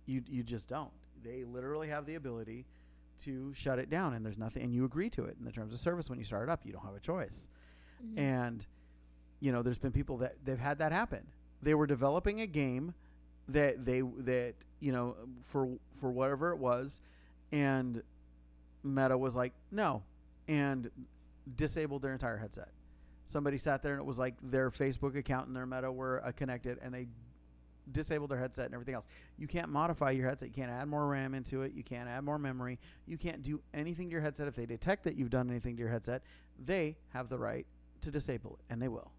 You 0.05 0.21
you 0.29 0.43
just 0.43 0.67
don't. 0.67 0.91
They 1.23 1.43
literally 1.43 1.87
have 1.89 2.05
the 2.05 2.15
ability 2.15 2.65
to 3.19 3.53
shut 3.53 3.79
it 3.79 3.89
down, 3.89 4.13
and 4.13 4.23
there's 4.25 4.37
nothing. 4.37 4.61
And 4.63 4.73
you 4.73 4.85
agree 4.85 5.09
to 5.11 5.25
it 5.25 5.35
in 5.39 5.45
the 5.45 5.51
terms 5.51 5.73
of 5.73 5.79
service 5.79 6.09
when 6.09 6.19
you 6.19 6.25
start 6.25 6.47
it 6.47 6.51
up. 6.51 6.61
You 6.63 6.73
don't 6.73 6.85
have 6.85 6.95
a 6.95 6.99
choice. 6.99 7.47
Mm-hmm. 8.05 8.19
And 8.19 8.65
you 9.39 9.51
know, 9.51 9.61
there's 9.63 9.79
been 9.79 9.91
people 9.91 10.17
that 10.17 10.35
they've 10.43 10.59
had 10.59 10.79
that 10.79 10.91
happen. 10.91 11.25
They 11.61 11.73
were 11.73 11.87
developing 11.87 12.41
a 12.41 12.47
game 12.47 12.93
that 13.47 13.85
they 13.85 14.01
that 14.01 14.53
you 14.79 14.91
know 14.91 15.15
for 15.43 15.69
for 15.91 16.11
whatever 16.11 16.51
it 16.51 16.57
was, 16.57 17.01
and 17.51 18.01
Meta 18.83 19.17
was 19.17 19.35
like 19.35 19.53
no, 19.71 20.03
and 20.47 20.89
disabled 21.55 22.01
their 22.01 22.13
entire 22.13 22.37
headset. 22.37 22.69
Somebody 23.23 23.57
sat 23.57 23.81
there 23.83 23.93
and 23.93 24.01
it 24.01 24.05
was 24.05 24.19
like 24.19 24.35
their 24.41 24.69
Facebook 24.69 25.15
account 25.17 25.47
and 25.47 25.55
their 25.55 25.65
Meta 25.65 25.91
were 25.91 26.23
uh, 26.25 26.31
connected, 26.31 26.79
and 26.81 26.93
they 26.93 27.07
disabled 27.91 28.29
their 28.29 28.39
headset 28.39 28.65
and 28.65 28.73
everything 28.73 28.95
else. 28.95 29.07
You 29.37 29.47
can't 29.47 29.69
modify 29.69 30.11
your 30.11 30.27
headset. 30.27 30.49
You 30.49 30.53
can't 30.53 30.71
add 30.71 30.87
more 30.87 31.07
RAM 31.07 31.33
into 31.33 31.63
it. 31.63 31.73
You 31.73 31.83
can't 31.83 32.07
add 32.07 32.23
more 32.23 32.37
memory. 32.37 32.79
You 33.05 33.17
can't 33.17 33.43
do 33.43 33.61
anything 33.73 34.07
to 34.09 34.11
your 34.11 34.21
headset. 34.21 34.47
If 34.47 34.55
they 34.55 34.65
detect 34.65 35.03
that 35.05 35.15
you've 35.15 35.29
done 35.29 35.49
anything 35.49 35.75
to 35.77 35.79
your 35.79 35.89
headset, 35.89 36.23
they 36.59 36.97
have 37.09 37.29
the 37.29 37.37
right 37.37 37.65
to 38.01 38.11
disable 38.11 38.59
it, 38.59 38.73
and 38.73 38.81
they 38.81 38.87
will. 38.87 39.11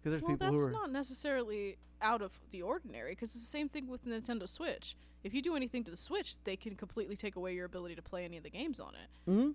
Because 0.00 0.12
there's 0.12 0.22
well, 0.22 0.32
people 0.32 0.50
that's 0.50 0.60
who 0.60 0.68
are 0.68 0.70
not 0.70 0.92
necessarily 0.92 1.78
out 2.02 2.22
of 2.22 2.38
the 2.50 2.62
ordinary 2.62 3.12
because 3.12 3.34
it's 3.34 3.44
the 3.44 3.50
same 3.50 3.68
thing 3.68 3.88
with 3.88 4.04
Nintendo 4.04 4.48
Switch. 4.48 4.96
If 5.24 5.34
you 5.34 5.42
do 5.42 5.56
anything 5.56 5.82
to 5.84 5.90
the 5.90 5.96
Switch, 5.96 6.36
they 6.44 6.56
can 6.56 6.76
completely 6.76 7.16
take 7.16 7.36
away 7.36 7.54
your 7.54 7.64
ability 7.64 7.96
to 7.96 8.02
play 8.02 8.24
any 8.24 8.36
of 8.36 8.44
the 8.44 8.50
games 8.50 8.78
on 8.78 8.92
it. 8.94 9.30
Mm-hmm. 9.30 9.50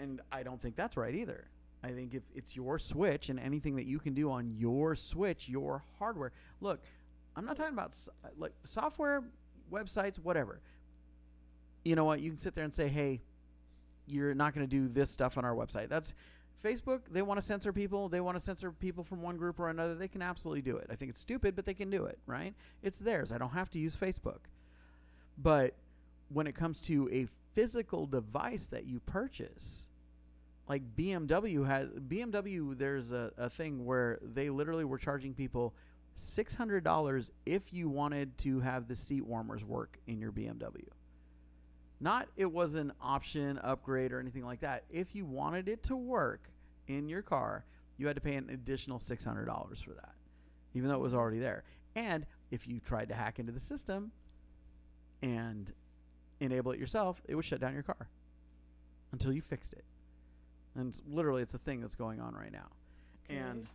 And 0.00 0.20
I 0.30 0.42
don't 0.42 0.60
think 0.60 0.76
that's 0.76 0.96
right 0.96 1.14
either. 1.14 1.46
I 1.82 1.90
think 1.90 2.14
if 2.14 2.22
it's 2.34 2.54
your 2.54 2.78
Switch 2.78 3.28
and 3.28 3.40
anything 3.40 3.76
that 3.76 3.86
you 3.86 3.98
can 3.98 4.14
do 4.14 4.30
on 4.30 4.54
your 4.56 4.94
Switch, 4.94 5.48
your 5.48 5.84
hardware. 5.98 6.32
Look, 6.60 6.80
I'm 7.34 7.44
not 7.44 7.56
talking 7.56 7.72
about 7.72 7.90
s- 7.90 8.08
uh, 8.24 8.28
like 8.36 8.52
software, 8.64 9.24
websites, 9.70 10.18
whatever. 10.18 10.60
You 11.84 11.96
know 11.96 12.04
what? 12.04 12.20
You 12.20 12.30
can 12.30 12.38
sit 12.38 12.54
there 12.54 12.64
and 12.64 12.72
say, 12.74 12.88
"Hey, 12.88 13.22
you're 14.06 14.34
not 14.34 14.54
going 14.54 14.68
to 14.68 14.70
do 14.70 14.86
this 14.86 15.10
stuff 15.10 15.38
on 15.38 15.44
our 15.44 15.54
website." 15.54 15.88
That's 15.88 16.14
Facebook. 16.62 17.00
They 17.10 17.22
want 17.22 17.38
to 17.38 17.46
censor 17.46 17.72
people. 17.72 18.08
They 18.08 18.20
want 18.20 18.36
to 18.36 18.42
censor 18.42 18.70
people 18.70 19.04
from 19.04 19.22
one 19.22 19.36
group 19.36 19.58
or 19.58 19.68
another. 19.68 19.94
They 19.94 20.08
can 20.08 20.22
absolutely 20.22 20.62
do 20.62 20.76
it. 20.76 20.86
I 20.90 20.94
think 20.94 21.10
it's 21.10 21.20
stupid, 21.20 21.56
but 21.56 21.64
they 21.64 21.74
can 21.74 21.90
do 21.90 22.04
it, 22.04 22.18
right? 22.26 22.54
It's 22.82 22.98
theirs. 22.98 23.32
I 23.32 23.38
don't 23.38 23.50
have 23.50 23.70
to 23.70 23.78
use 23.78 23.96
Facebook. 23.96 24.40
But 25.36 25.74
when 26.28 26.46
it 26.46 26.54
comes 26.54 26.80
to 26.82 27.08
a 27.12 27.26
physical 27.54 28.06
device 28.06 28.66
that 28.66 28.84
you 28.84 29.00
purchase, 29.00 29.88
like 30.68 30.82
BMW 30.96 31.66
has 31.66 31.88
BMW, 31.88 32.76
there's 32.76 33.12
a, 33.12 33.32
a 33.36 33.50
thing 33.50 33.84
where 33.84 34.18
they 34.22 34.48
literally 34.50 34.84
were 34.84 34.98
charging 34.98 35.34
people 35.34 35.74
six 36.14 36.54
hundred 36.54 36.84
dollars 36.84 37.30
if 37.46 37.72
you 37.72 37.88
wanted 37.88 38.36
to 38.38 38.60
have 38.60 38.86
the 38.86 38.94
seat 38.94 39.22
warmers 39.22 39.64
work 39.64 39.98
in 40.06 40.20
your 40.20 40.32
BMW. 40.32 40.86
Not 42.02 42.26
it 42.36 42.50
was 42.50 42.74
an 42.74 42.92
option 43.00 43.58
upgrade 43.58 44.12
or 44.12 44.18
anything 44.18 44.44
like 44.44 44.60
that. 44.60 44.82
If 44.90 45.14
you 45.14 45.24
wanted 45.24 45.68
it 45.68 45.84
to 45.84 45.96
work 45.96 46.50
in 46.88 47.08
your 47.08 47.22
car, 47.22 47.64
you 47.96 48.08
had 48.08 48.16
to 48.16 48.20
pay 48.20 48.34
an 48.34 48.50
additional 48.50 48.98
six 48.98 49.24
hundred 49.24 49.46
dollars 49.46 49.80
for 49.80 49.92
that, 49.92 50.14
even 50.74 50.88
though 50.88 50.96
it 50.96 51.00
was 51.00 51.14
already 51.14 51.38
there. 51.38 51.62
And 51.94 52.26
if 52.50 52.66
you 52.66 52.80
tried 52.80 53.08
to 53.10 53.14
hack 53.14 53.38
into 53.38 53.52
the 53.52 53.60
system 53.60 54.10
and 55.22 55.72
enable 56.40 56.72
it 56.72 56.80
yourself, 56.80 57.22
it 57.28 57.36
would 57.36 57.44
shut 57.44 57.60
down 57.60 57.72
your 57.72 57.84
car 57.84 58.08
until 59.12 59.32
you 59.32 59.40
fixed 59.40 59.72
it. 59.72 59.84
And 60.74 60.88
it's, 60.88 61.02
literally, 61.06 61.42
it's 61.42 61.54
a 61.54 61.58
thing 61.58 61.80
that's 61.80 61.94
going 61.94 62.20
on 62.20 62.34
right 62.34 62.50
now. 62.50 62.68
And 63.28 63.68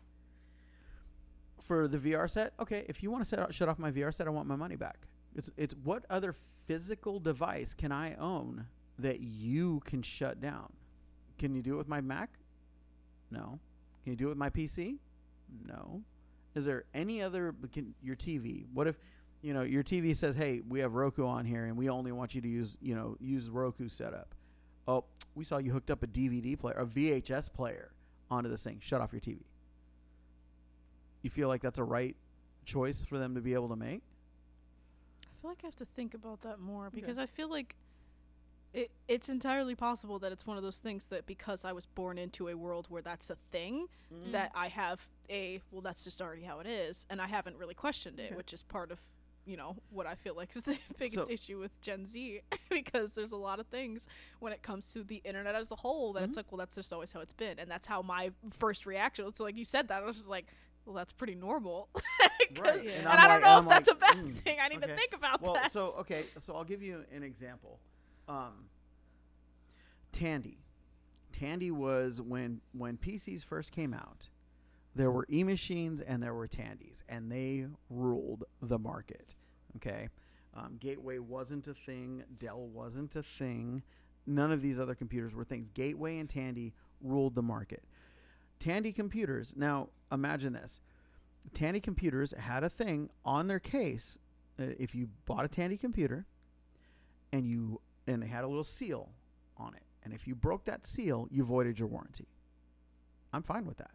for 1.62 1.88
the 1.88 1.98
VR 1.98 2.30
set, 2.30 2.54
okay, 2.60 2.86
if 2.90 3.02
you 3.02 3.10
want 3.10 3.24
to 3.24 3.30
set 3.30 3.40
out, 3.40 3.54
shut 3.54 3.70
off 3.70 3.80
my 3.80 3.92
VR 3.92 4.14
set, 4.14 4.28
I 4.28 4.32
want 4.32 4.48
my 4.48 4.58
money 4.58 4.76
back. 4.76 5.08
It's 5.34 5.50
it's 5.56 5.76
what 5.84 6.04
other 6.10 6.36
physical 6.68 7.20
device 7.20 7.74
can 7.74 7.92
I 7.92 8.16
own 8.16 8.68
that 9.00 9.22
you 9.22 9.82
can 9.86 10.02
shut 10.02 10.40
down? 10.40 10.74
Can 11.40 11.56
you 11.56 11.62
do 11.62 11.76
it 11.76 11.78
with 11.78 11.88
my 11.88 12.02
Mac? 12.02 12.30
No. 13.32 13.60
Can 14.04 14.14
you 14.14 14.18
do 14.18 14.26
it 14.28 14.30
with 14.30 14.38
my 14.38 14.50
PC? 14.50 14.98
No. 15.66 16.02
Is 16.56 16.66
there 16.66 16.86
any 16.94 17.22
other 17.22 17.56
can, 17.72 17.94
your 18.02 18.16
TV? 18.16 18.66
What 18.74 18.88
if 18.88 18.98
you 19.42 19.54
know 19.54 19.62
your 19.62 19.84
TV 19.84 20.16
says, 20.16 20.36
"Hey, 20.36 20.62
we 20.68 20.80
have 20.80 20.96
Roku 20.96 21.26
on 21.26 21.46
here, 21.46 21.66
and 21.66 21.78
we 21.78 21.90
only 21.90 22.12
want 22.12 22.34
you 22.34 22.42
to 22.42 22.48
use 22.48 22.78
you 22.82 22.96
know 22.96 23.16
use 23.20 23.50
Roku 23.50 23.88
setup." 23.88 24.34
Oh, 24.88 25.06
we 25.36 25.44
saw 25.44 25.58
you 25.58 25.72
hooked 25.72 25.92
up 25.92 26.02
a 26.02 26.08
DVD 26.08 26.58
player, 26.58 26.76
a 26.76 26.86
VHS 26.86 27.54
player 27.54 27.92
onto 28.32 28.50
this 28.50 28.64
thing. 28.64 28.80
Shut 28.82 29.02
off 29.02 29.12
your 29.12 29.22
TV. 29.22 29.42
You 31.22 31.30
feel 31.30 31.48
like 31.48 31.62
that's 31.62 31.78
a 31.78 31.84
right 31.84 32.16
choice 32.66 33.06
for 33.06 33.20
them 33.20 33.36
to 33.36 33.42
be 33.42 33.54
able 33.54 33.70
to 33.70 33.76
make? 33.76 34.02
I 35.48 35.50
feel 35.50 35.52
like 35.54 35.64
I 35.64 35.68
have 35.68 35.76
to 35.78 35.86
think 35.86 36.14
about 36.14 36.42
that 36.42 36.60
more 36.60 36.90
because 36.94 37.18
I 37.18 37.26
feel 37.26 37.50
like 37.50 37.76
it 38.74 38.92
it's 39.08 39.30
entirely 39.30 39.76
possible 39.76 40.20
that 40.20 40.32
it's 40.34 40.46
one 40.46 40.58
of 40.58 40.64
those 40.64 40.80
things 40.80 41.06
that 41.08 41.26
because 41.26 41.64
I 41.64 41.72
was 41.72 41.86
born 41.86 42.18
into 42.18 42.50
a 42.50 42.56
world 42.56 42.88
where 42.90 43.02
that's 43.02 43.30
a 43.30 43.36
thing 43.52 43.88
Mm-hmm. 44.14 44.32
that 44.32 44.52
I 44.56 44.70
have 44.70 45.06
a 45.30 45.60
well 45.72 45.82
that's 45.82 46.06
just 46.06 46.22
already 46.22 46.44
how 46.44 46.60
it 46.62 46.66
is 46.68 47.06
and 47.10 47.22
I 47.22 47.28
haven't 47.28 47.58
really 47.58 47.74
questioned 47.74 48.20
it 48.22 48.28
Okay. 48.28 48.36
which 48.36 48.54
is 48.54 48.64
part 48.64 48.90
of 48.90 49.00
you 49.46 49.58
know 49.58 49.76
what 49.90 50.06
I 50.08 50.16
feel 50.16 50.34
like 50.34 50.56
is 50.56 50.64
the 50.64 50.78
biggest 50.98 51.26
So- 51.28 51.32
issue 51.32 51.60
with 51.60 51.82
Gen 51.82 52.06
Z 52.06 52.40
because 52.70 53.16
there's 53.16 53.34
a 53.34 53.38
lot 53.38 53.60
of 53.60 53.68
things 53.68 54.08
when 54.40 54.54
it 54.54 54.62
comes 54.64 54.94
to 54.94 55.04
the 55.04 55.18
internet 55.26 55.56
as 55.56 55.72
a 55.74 55.76
whole 55.76 56.14
that 56.14 56.20
Mm-hmm. 56.22 56.30
it's 56.30 56.38
like 56.38 56.52
well 56.52 56.58
that's 56.60 56.76
just 56.76 56.94
always 56.94 57.12
how 57.12 57.20
it's 57.20 57.34
been 57.34 57.60
and 57.60 57.70
that's 57.70 57.86
how 57.88 58.02
my 58.02 58.32
first 58.50 58.86
reaction 58.86 59.26
was 59.26 59.36
so 59.36 59.44
like 59.44 59.58
you 59.58 59.66
said 59.66 59.88
that 59.90 60.04
I 60.04 60.06
was 60.06 60.16
just 60.18 60.30
like 60.30 60.46
well 60.88 60.96
that's 60.96 61.14
pretty 61.14 61.36
normal. 61.36 61.90
Right. 62.62 62.80
and, 62.80 62.90
And 62.90 63.08
I 63.10 63.28
don't 63.28 63.30
like- 63.30 63.42
know 63.42 63.48
I'm 63.58 63.64
if 63.64 63.70
that's 63.70 63.90
a 63.90 63.96
bad 63.96 64.16
mm, 64.16 64.32
thing 64.34 64.58
I 64.64 64.70
need 64.70 64.82
to 64.82 64.96
think 64.96 65.14
about 65.14 65.42
well, 65.42 65.56
that 65.56 65.74
so 65.74 65.94
okay, 66.00 66.24
so 66.42 66.56
I'll 66.56 66.64
give 66.64 66.82
you 66.82 67.04
an 67.14 67.22
example. 67.22 67.80
Um, 68.30 68.70
Tandy. 70.12 70.64
Tandy 71.34 71.72
was 71.72 72.22
when 72.22 72.62
when 72.72 72.98
PCs 72.98 73.44
first 73.44 73.72
came 73.72 73.94
out. 73.94 74.30
There 74.96 75.12
were 75.12 75.28
e 75.30 75.44
machines 75.44 76.00
and 76.02 76.24
there 76.24 76.34
were 76.34 76.48
Tandys, 76.48 77.04
and 77.08 77.32
they 77.32 77.68
ruled 77.90 78.46
the 78.62 78.80
market. 78.80 79.36
Okay, 79.76 80.08
um, 80.56 80.78
Gateway 80.80 81.20
wasn't 81.20 81.68
a 81.68 81.74
thing. 81.74 82.24
Dell 82.40 82.66
wasn't 82.66 83.16
a 83.16 83.24
thing. 83.24 83.84
None 84.26 84.52
of 84.52 84.62
these 84.62 84.80
other 84.80 84.96
computers 84.96 85.36
were 85.36 85.44
things. 85.44 85.70
Gateway 85.70 86.18
and 86.18 86.30
Tandy 86.30 86.74
ruled 87.02 87.36
the 87.36 87.44
market. 87.44 87.84
Tandy 88.60 88.92
computers. 88.92 89.54
Now 89.56 89.90
imagine 90.12 90.54
this: 90.54 90.80
Tandy 91.54 91.80
computers 91.80 92.34
had 92.38 92.64
a 92.64 92.70
thing 92.70 93.10
on 93.24 93.48
their 93.48 93.60
case. 93.60 94.18
Uh, 94.60 94.74
if 94.80 94.96
you 94.96 95.10
bought 95.26 95.46
a 95.46 95.48
Tandy 95.48 95.78
computer, 95.78 96.26
and 97.32 97.46
you 97.46 97.82
and 98.08 98.24
they 98.24 98.28
had 98.28 98.44
a 98.44 98.48
little 98.48 98.64
seal 98.64 99.10
on 99.58 99.76
it, 99.76 99.84
and 100.04 100.14
if 100.14 100.28
you 100.28 100.36
broke 100.36 100.66
that 100.66 100.86
seal, 100.86 101.28
you 101.30 101.44
voided 101.44 101.80
your 101.80 101.88
warranty. 101.88 102.28
I'm 103.34 103.44
fine 103.44 103.66
with 103.66 103.78
that. 103.78 103.92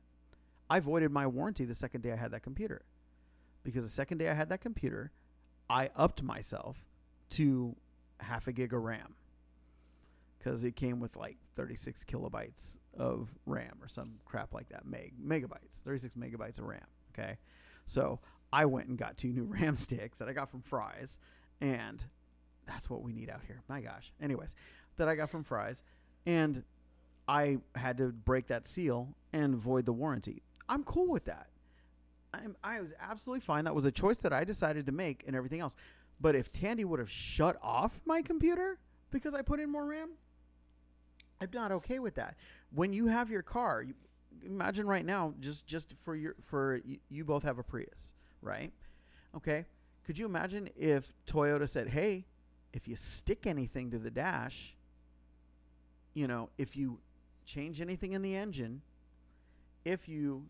I 0.69 0.81
voided 0.81 1.11
my 1.11 1.27
warranty 1.27 1.65
the 1.65 1.75
second 1.75 2.03
day 2.03 2.13
I 2.13 2.17
had 2.17 2.31
that 2.31 2.43
computer, 2.43 2.83
because 3.65 3.85
the 3.85 3.91
second 3.91 4.19
day 4.19 4.29
I 4.29 4.35
had 4.35 4.49
that 4.51 4.61
computer, 4.61 5.11
I 5.69 5.91
upped 5.97 6.23
myself 6.23 6.87
to 7.31 7.77
half 8.21 8.47
a 8.47 8.53
gig 8.53 8.73
of 8.73 8.83
RAM 8.83 9.17
because 10.43 10.65
it 10.65 10.77
came 10.77 11.01
with 11.01 11.17
like 11.17 11.37
36 11.55 12.05
kilobytes 12.05 12.77
of 12.97 13.29
RAM 13.47 13.79
or 13.81 13.89
some 13.89 14.15
crap 14.25 14.53
like 14.53 14.69
that, 14.71 14.85
meg 14.85 15.15
megabytes, 15.23 15.77
36 15.85 16.17
megabytes 16.17 16.59
of 16.59 16.65
RAM. 16.65 16.87
Okay, 17.13 17.37
so 17.85 18.21
I 18.53 18.67
went 18.67 18.89
and 18.89 18.99
got 18.99 19.17
two 19.17 19.33
new 19.33 19.45
RAM 19.49 19.77
sticks 19.77 20.19
that 20.19 20.29
I 20.29 20.33
got 20.33 20.51
from 20.51 20.63
Fry's, 20.63 21.19
and 21.61 22.05
that's 22.67 22.91
what 22.91 23.03
we 23.03 23.13
need 23.13 23.31
out 23.31 23.41
here. 23.47 23.63
My 23.69 23.81
gosh. 23.81 24.13
Anyways, 24.21 24.55
that 24.97 25.09
I 25.09 25.15
got 25.15 25.31
from 25.31 25.45
Fry's, 25.45 25.83
and 26.27 26.65
I 27.29 27.59
had 27.75 27.99
to 27.99 28.09
break 28.09 28.49
that 28.49 28.67
seal 28.67 29.15
and 29.33 29.55
void 29.57 29.87
the 29.87 29.93
warranty. 29.93 30.43
I'm 30.69 30.85
cool 30.85 31.09
with 31.09 31.25
that. 31.27 31.49
I'm, 32.35 32.57
I 32.65 32.81
was 32.81 32.95
absolutely 33.01 33.41
fine. 33.41 33.65
That 33.65 33.75
was 33.75 33.85
a 33.85 33.91
choice 33.91 34.19
that 34.19 34.33
I 34.33 34.45
decided 34.45 34.87
to 34.87 34.93
make 34.93 35.25
and 35.27 35.37
everything 35.37 35.61
else. 35.61 35.77
But 36.21 36.35
if 36.35 36.53
Tandy 36.53 36.85
would 36.85 36.99
have 36.99 37.11
shut 37.11 37.59
off 37.63 38.01
my 38.07 38.23
computer 38.23 38.79
because 39.11 39.35
I 39.35 39.43
put 39.43 39.61
in 39.61 39.71
more 39.71 39.85
RAM, 39.85 40.11
I'm 41.43 41.51
not 41.53 41.73
okay 41.73 41.99
with 41.99 42.15
that. 42.15 42.37
When 42.73 42.93
you 42.93 43.09
have 43.09 43.31
your 43.31 43.43
car, 43.43 43.83
you, 43.83 43.95
imagine 44.45 44.87
right 44.87 45.05
now, 45.05 45.35
just 45.41 45.67
just 45.67 45.95
for 46.05 46.15
your 46.15 46.37
for 46.41 46.81
you, 46.85 46.99
you 47.11 47.25
both 47.25 47.43
have 47.43 47.59
a 47.59 47.65
Prius, 47.65 48.15
right? 48.41 48.73
Okay. 49.37 49.67
Could 50.05 50.19
you 50.19 50.27
imagine 50.27 50.69
if 50.77 51.13
Toyota 51.27 51.69
said, 51.69 51.89
"Hey, 51.89 52.27
if 52.73 52.87
you 52.87 52.95
stick 52.95 53.47
anything 53.47 53.91
to 53.91 53.99
the 53.99 54.11
dash, 54.11 54.77
you 56.15 56.29
know, 56.29 56.49
if 56.59 56.77
you 56.77 57.01
change 57.45 57.81
anything 57.81 58.13
in 58.13 58.23
the 58.23 58.37
engine, 58.37 58.83
if 59.85 60.09
you 60.09 60.47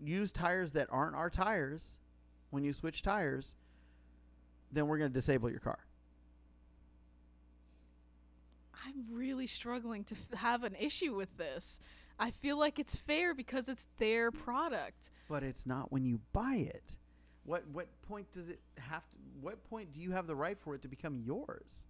use 0.00 0.30
tires 0.30 0.72
that 0.72 0.88
aren't 0.90 1.16
our 1.16 1.30
tires 1.30 1.98
when 2.50 2.62
you 2.62 2.72
switch 2.72 3.02
tires, 3.02 3.56
then 4.70 4.86
we're 4.86 4.98
going 4.98 5.10
to 5.10 5.14
disable 5.14 5.50
your 5.50 5.60
car. 5.60 5.78
I'm 8.86 9.16
really 9.16 9.46
struggling 9.46 10.04
to 10.04 10.14
have 10.36 10.64
an 10.64 10.76
issue 10.78 11.14
with 11.14 11.36
this. 11.36 11.80
I 12.18 12.30
feel 12.30 12.58
like 12.58 12.78
it's 12.78 12.94
fair 12.94 13.34
because 13.34 13.68
it's 13.68 13.86
their 13.98 14.30
product. 14.30 15.10
But 15.28 15.42
it's 15.42 15.66
not 15.66 15.92
when 15.92 16.04
you 16.04 16.20
buy 16.32 16.56
it. 16.56 16.96
What 17.44 17.66
what 17.72 17.88
point 18.02 18.32
does 18.32 18.48
it 18.48 18.60
have 18.78 19.02
to 19.10 19.16
what 19.40 19.62
point 19.68 19.92
do 19.92 20.00
you 20.00 20.12
have 20.12 20.26
the 20.26 20.34
right 20.34 20.58
for 20.58 20.74
it 20.74 20.82
to 20.82 20.88
become 20.88 21.18
yours? 21.18 21.86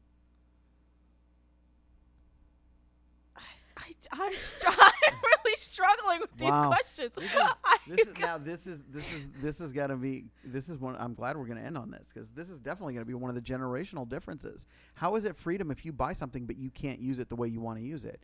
I, 3.76 3.92
I'm, 4.12 4.38
str- 4.38 4.66
I'm 4.68 5.14
really 5.22 5.56
struggling 5.56 6.20
with 6.20 6.36
these 6.36 6.50
questions. 6.50 7.12
This 7.14 7.30
is, 7.30 7.36
I 7.64 7.76
this 7.86 8.06
is 8.06 8.18
now 8.18 8.38
this 8.38 8.66
is 8.66 8.82
this 8.90 9.12
is 9.14 9.22
this 9.42 9.60
is 9.60 9.72
gonna 9.72 9.96
be 9.96 10.26
this 10.44 10.68
is 10.68 10.78
one 10.78 10.96
I'm 10.98 11.14
glad 11.14 11.36
we're 11.36 11.46
gonna 11.46 11.60
end 11.60 11.76
on 11.76 11.90
this 11.90 12.08
because 12.12 12.30
this 12.30 12.48
is 12.48 12.58
definitely 12.58 12.94
gonna 12.94 13.06
be 13.06 13.14
one 13.14 13.28
of 13.28 13.34
the 13.34 13.42
generational 13.42 14.08
differences. 14.08 14.66
How 14.94 15.16
is 15.16 15.24
it 15.24 15.36
freedom 15.36 15.70
if 15.70 15.84
you 15.84 15.92
buy 15.92 16.12
something 16.12 16.46
but 16.46 16.56
you 16.56 16.70
can't 16.70 17.00
use 17.00 17.20
it 17.20 17.28
the 17.28 17.36
way 17.36 17.48
you 17.48 17.60
want 17.60 17.78
to 17.78 17.84
use 17.84 18.04
it? 18.04 18.22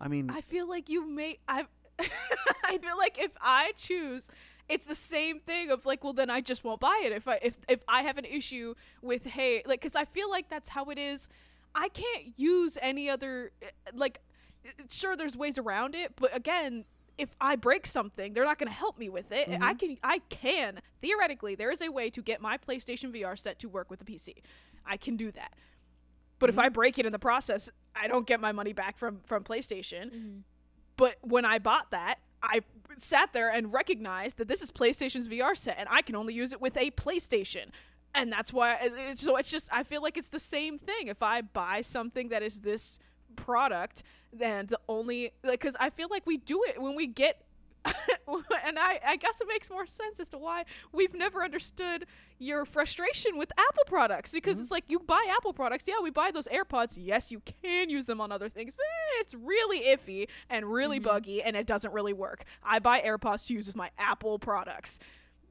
I 0.00 0.08
mean, 0.08 0.30
I 0.30 0.40
feel 0.40 0.68
like 0.68 0.88
you 0.88 1.06
may. 1.06 1.38
I. 1.48 1.66
I 2.64 2.78
feel 2.78 2.96
like 2.98 3.18
if 3.18 3.32
I 3.40 3.72
choose, 3.76 4.28
it's 4.68 4.86
the 4.86 4.94
same 4.94 5.38
thing 5.38 5.70
of 5.70 5.86
like, 5.86 6.02
well, 6.02 6.12
then 6.12 6.30
I 6.30 6.40
just 6.40 6.64
won't 6.64 6.80
buy 6.80 7.02
it. 7.04 7.12
If 7.12 7.28
I 7.28 7.38
if 7.42 7.56
if 7.68 7.82
I 7.86 8.02
have 8.02 8.18
an 8.18 8.24
issue 8.24 8.74
with 9.02 9.26
hey, 9.26 9.62
like, 9.66 9.80
because 9.80 9.94
I 9.94 10.04
feel 10.04 10.30
like 10.30 10.48
that's 10.48 10.70
how 10.70 10.86
it 10.86 10.98
is. 10.98 11.28
I 11.74 11.88
can't 11.88 12.38
use 12.38 12.78
any 12.80 13.08
other 13.10 13.52
eh, 13.62 13.66
like. 13.94 14.20
Sure, 14.90 15.16
there's 15.16 15.36
ways 15.36 15.58
around 15.58 15.94
it, 15.94 16.12
but 16.16 16.34
again, 16.34 16.84
if 17.16 17.36
I 17.40 17.56
break 17.56 17.86
something, 17.86 18.32
they're 18.32 18.44
not 18.44 18.58
going 18.58 18.68
to 18.68 18.74
help 18.74 18.98
me 18.98 19.08
with 19.08 19.30
it. 19.30 19.48
I 19.48 19.52
mm-hmm. 19.52 19.76
can, 19.76 19.96
I 20.02 20.18
can 20.30 20.80
theoretically, 21.00 21.54
there 21.54 21.70
is 21.70 21.80
a 21.80 21.90
way 21.90 22.10
to 22.10 22.22
get 22.22 22.40
my 22.40 22.58
PlayStation 22.58 23.14
VR 23.14 23.38
set 23.38 23.58
to 23.60 23.68
work 23.68 23.90
with 23.90 24.00
the 24.00 24.04
PC. 24.04 24.34
I 24.84 24.96
can 24.96 25.16
do 25.16 25.30
that. 25.32 25.54
But 26.38 26.50
if 26.50 26.58
I 26.58 26.66
mm-hmm. 26.66 26.74
break 26.74 26.98
it 26.98 27.06
in 27.06 27.12
the 27.12 27.18
process, 27.18 27.70
I 27.94 28.08
don't 28.08 28.26
get 28.26 28.40
my 28.40 28.52
money 28.52 28.72
back 28.72 28.98
from 28.98 29.20
from 29.24 29.44
PlayStation. 29.44 30.06
Mm-hmm. 30.06 30.38
But 30.96 31.16
when 31.22 31.44
I 31.44 31.58
bought 31.58 31.90
that, 31.92 32.16
I 32.42 32.62
sat 32.98 33.32
there 33.32 33.50
and 33.50 33.72
recognized 33.72 34.38
that 34.38 34.48
this 34.48 34.62
is 34.62 34.70
PlayStation's 34.70 35.28
VR 35.28 35.56
set, 35.56 35.76
and 35.78 35.88
I 35.90 36.02
can 36.02 36.14
only 36.14 36.34
use 36.34 36.52
it 36.52 36.60
with 36.60 36.76
a 36.76 36.90
PlayStation. 36.90 37.66
And 38.14 38.30
that's 38.30 38.52
why. 38.52 38.74
it- 38.74 38.92
it- 38.92 39.18
So 39.18 39.36
it's 39.36 39.50
just 39.50 39.68
I 39.72 39.82
feel 39.84 40.02
like 40.02 40.16
it's 40.16 40.28
the 40.28 40.40
same 40.40 40.78
thing. 40.78 41.08
If 41.08 41.22
I 41.22 41.40
buy 41.40 41.82
something 41.82 42.28
that 42.28 42.42
is 42.42 42.60
this 42.60 42.98
product, 43.36 44.02
and 44.40 44.68
the 44.68 44.80
only 44.88 45.32
like 45.42 45.60
because 45.60 45.76
I 45.78 45.90
feel 45.90 46.08
like 46.10 46.26
we 46.26 46.36
do 46.36 46.62
it 46.66 46.80
when 46.80 46.94
we 46.94 47.06
get. 47.06 47.40
and 48.64 48.78
I, 48.78 48.98
I 49.06 49.16
guess 49.16 49.42
it 49.42 49.46
makes 49.46 49.68
more 49.68 49.86
sense 49.86 50.18
as 50.18 50.30
to 50.30 50.38
why 50.38 50.64
we've 50.90 51.12
never 51.12 51.44
understood 51.44 52.06
your 52.38 52.64
frustration 52.64 53.36
with 53.36 53.52
Apple 53.58 53.84
products 53.86 54.32
because 54.32 54.54
mm-hmm. 54.54 54.62
it's 54.62 54.70
like 54.70 54.84
you 54.88 55.00
buy 55.00 55.22
Apple 55.36 55.52
products. 55.52 55.86
Yeah, 55.86 55.96
we 56.02 56.08
buy 56.08 56.30
those 56.30 56.48
AirPods. 56.48 56.96
Yes, 56.98 57.30
you 57.30 57.42
can 57.62 57.90
use 57.90 58.06
them 58.06 58.22
on 58.22 58.32
other 58.32 58.48
things, 58.48 58.74
but 58.74 58.86
it's 59.20 59.34
really 59.34 59.82
iffy 59.82 60.28
and 60.48 60.72
really 60.72 60.98
mm-hmm. 60.98 61.08
buggy 61.08 61.42
and 61.42 61.56
it 61.56 61.66
doesn't 61.66 61.92
really 61.92 62.14
work. 62.14 62.44
I 62.62 62.78
buy 62.78 63.02
AirPods 63.02 63.48
to 63.48 63.54
use 63.54 63.66
with 63.66 63.76
my 63.76 63.90
Apple 63.98 64.38
products. 64.38 64.98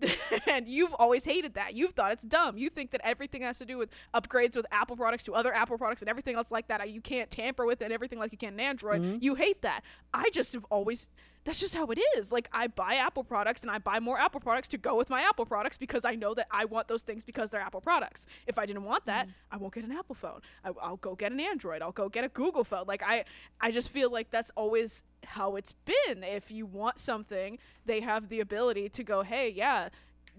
and 0.47 0.67
you've 0.67 0.93
always 0.93 1.25
hated 1.25 1.53
that. 1.55 1.75
You've 1.75 1.93
thought 1.93 2.11
it's 2.11 2.23
dumb. 2.23 2.57
You 2.57 2.69
think 2.69 2.91
that 2.91 3.01
everything 3.03 3.41
has 3.41 3.59
to 3.59 3.65
do 3.65 3.77
with 3.77 3.89
upgrades 4.13 4.55
with 4.55 4.65
Apple 4.71 4.95
products 4.95 5.23
to 5.23 5.33
other 5.33 5.53
Apple 5.53 5.77
products 5.77 6.01
and 6.01 6.09
everything 6.09 6.35
else 6.35 6.51
like 6.51 6.67
that. 6.67 6.89
You 6.89 7.01
can't 7.01 7.29
tamper 7.29 7.65
with 7.65 7.81
it 7.81 7.85
and 7.85 7.93
everything 7.93 8.19
like 8.19 8.31
you 8.31 8.37
can 8.37 8.53
in 8.53 8.59
Android. 8.59 9.01
Mm-hmm. 9.01 9.17
You 9.21 9.35
hate 9.35 9.61
that. 9.61 9.81
I 10.13 10.29
just 10.31 10.53
have 10.53 10.65
always 10.65 11.09
that's 11.45 11.59
just 11.59 11.75
how 11.75 11.85
it 11.87 11.99
is. 12.17 12.31
Like 12.31 12.49
I 12.53 12.67
buy 12.67 12.95
Apple 12.95 13.23
products 13.23 13.63
and 13.63 13.71
I 13.71 13.77
buy 13.77 13.99
more 13.99 14.17
Apple 14.17 14.39
products 14.39 14.69
to 14.69 14.77
go 14.77 14.95
with 14.95 15.09
my 15.09 15.21
Apple 15.21 15.45
products 15.45 15.77
because 15.77 16.05
I 16.05 16.15
know 16.15 16.33
that 16.33 16.47
I 16.51 16.65
want 16.65 16.87
those 16.87 17.03
things 17.03 17.25
because 17.25 17.49
they're 17.49 17.61
Apple 17.61 17.81
products. 17.81 18.25
If 18.47 18.57
I 18.57 18.65
didn't 18.65 18.83
want 18.83 19.05
that, 19.07 19.27
mm. 19.27 19.31
I 19.51 19.57
won't 19.57 19.73
get 19.73 19.83
an 19.83 19.91
Apple 19.91 20.15
phone. 20.15 20.39
I, 20.63 20.71
I'll 20.81 20.97
go 20.97 21.15
get 21.15 21.31
an 21.31 21.39
Android. 21.39 21.81
I'll 21.81 21.91
go 21.91 22.07
get 22.07 22.23
a 22.23 22.29
Google 22.29 22.63
phone. 22.63 22.85
Like 22.87 23.03
I, 23.03 23.25
I 23.59 23.71
just 23.71 23.89
feel 23.89 24.09
like 24.09 24.31
that's 24.31 24.51
always 24.55 25.03
how 25.25 25.55
it's 25.55 25.73
been. 25.73 26.23
If 26.23 26.51
you 26.51 26.65
want 26.65 26.99
something, 26.99 27.59
they 27.85 28.01
have 28.01 28.29
the 28.29 28.39
ability 28.39 28.89
to 28.89 29.03
go, 29.03 29.23
hey, 29.23 29.49
yeah, 29.49 29.89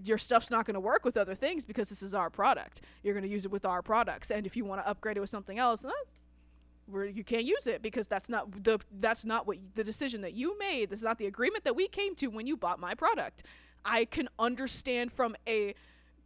your 0.02 0.18
stuff's 0.18 0.50
not 0.50 0.66
going 0.66 0.74
to 0.74 0.80
work 0.80 1.04
with 1.04 1.16
other 1.16 1.34
things 1.34 1.64
because 1.64 1.88
this 1.88 2.02
is 2.02 2.14
our 2.14 2.30
product. 2.30 2.80
You're 3.02 3.14
going 3.14 3.24
to 3.24 3.30
use 3.30 3.44
it 3.44 3.50
with 3.50 3.64
our 3.64 3.82
products. 3.82 4.30
And 4.30 4.46
if 4.46 4.56
you 4.56 4.64
want 4.64 4.82
to 4.82 4.88
upgrade 4.88 5.16
it 5.16 5.20
with 5.20 5.30
something 5.30 5.58
else, 5.58 5.84
eh, 5.84 5.90
where 6.86 7.06
you 7.06 7.24
can't 7.24 7.44
use 7.44 7.66
it 7.66 7.82
because 7.82 8.06
that's 8.06 8.28
not 8.28 8.64
the 8.64 8.78
that's 9.00 9.24
not 9.24 9.46
what 9.46 9.56
the 9.74 9.84
decision 9.84 10.20
that 10.20 10.34
you 10.34 10.58
made. 10.58 10.90
This 10.90 11.00
is 11.00 11.04
not 11.04 11.18
the 11.18 11.26
agreement 11.26 11.64
that 11.64 11.76
we 11.76 11.88
came 11.88 12.14
to 12.16 12.26
when 12.26 12.46
you 12.46 12.56
bought 12.56 12.78
my 12.78 12.94
product. 12.94 13.42
I 13.84 14.04
can 14.04 14.28
understand 14.38 15.12
from 15.12 15.36
a 15.46 15.74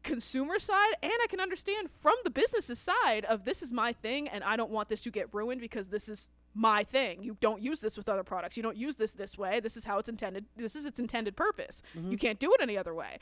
consumer 0.03 0.59
side 0.59 0.95
and 1.03 1.13
I 1.13 1.27
can 1.29 1.41
understand 1.41 1.91
from 1.91 2.15
the 2.25 2.31
business's 2.31 2.79
side 2.79 3.25
of 3.25 3.45
this 3.45 3.63
is 3.63 3.73
my 3.73 3.93
thing 3.93 4.29
and 4.29 4.45
I 4.45 4.57
don't 4.57 4.71
want 4.71 4.89
this 4.89 5.01
to 5.03 5.11
get 5.11 5.33
ruined 5.35 5.61
because 5.61 5.89
this 5.89 6.09
is 6.09 6.29
my 6.59 6.83
thing. 6.83 7.23
You 7.23 7.37
don't 7.41 7.63
use 7.63 7.81
this 7.81 7.97
with 7.97 8.09
other 8.09 8.25
products. 8.25 8.57
You 8.57 8.63
don't 8.63 8.77
use 8.77 8.97
this 8.97 9.13
this 9.13 9.39
way. 9.39 9.61
This 9.61 9.77
is 9.77 9.85
how 9.85 9.99
it's 9.99 10.09
intended. 10.09 10.47
This 10.57 10.75
is 10.75 10.85
its 10.87 10.99
intended 10.99 11.37
purpose. 11.37 11.83
You 12.11 12.19
can't 12.19 12.39
do 12.39 12.53
it 12.53 12.61
any 12.61 12.77
other 12.77 12.95
way 12.95 13.19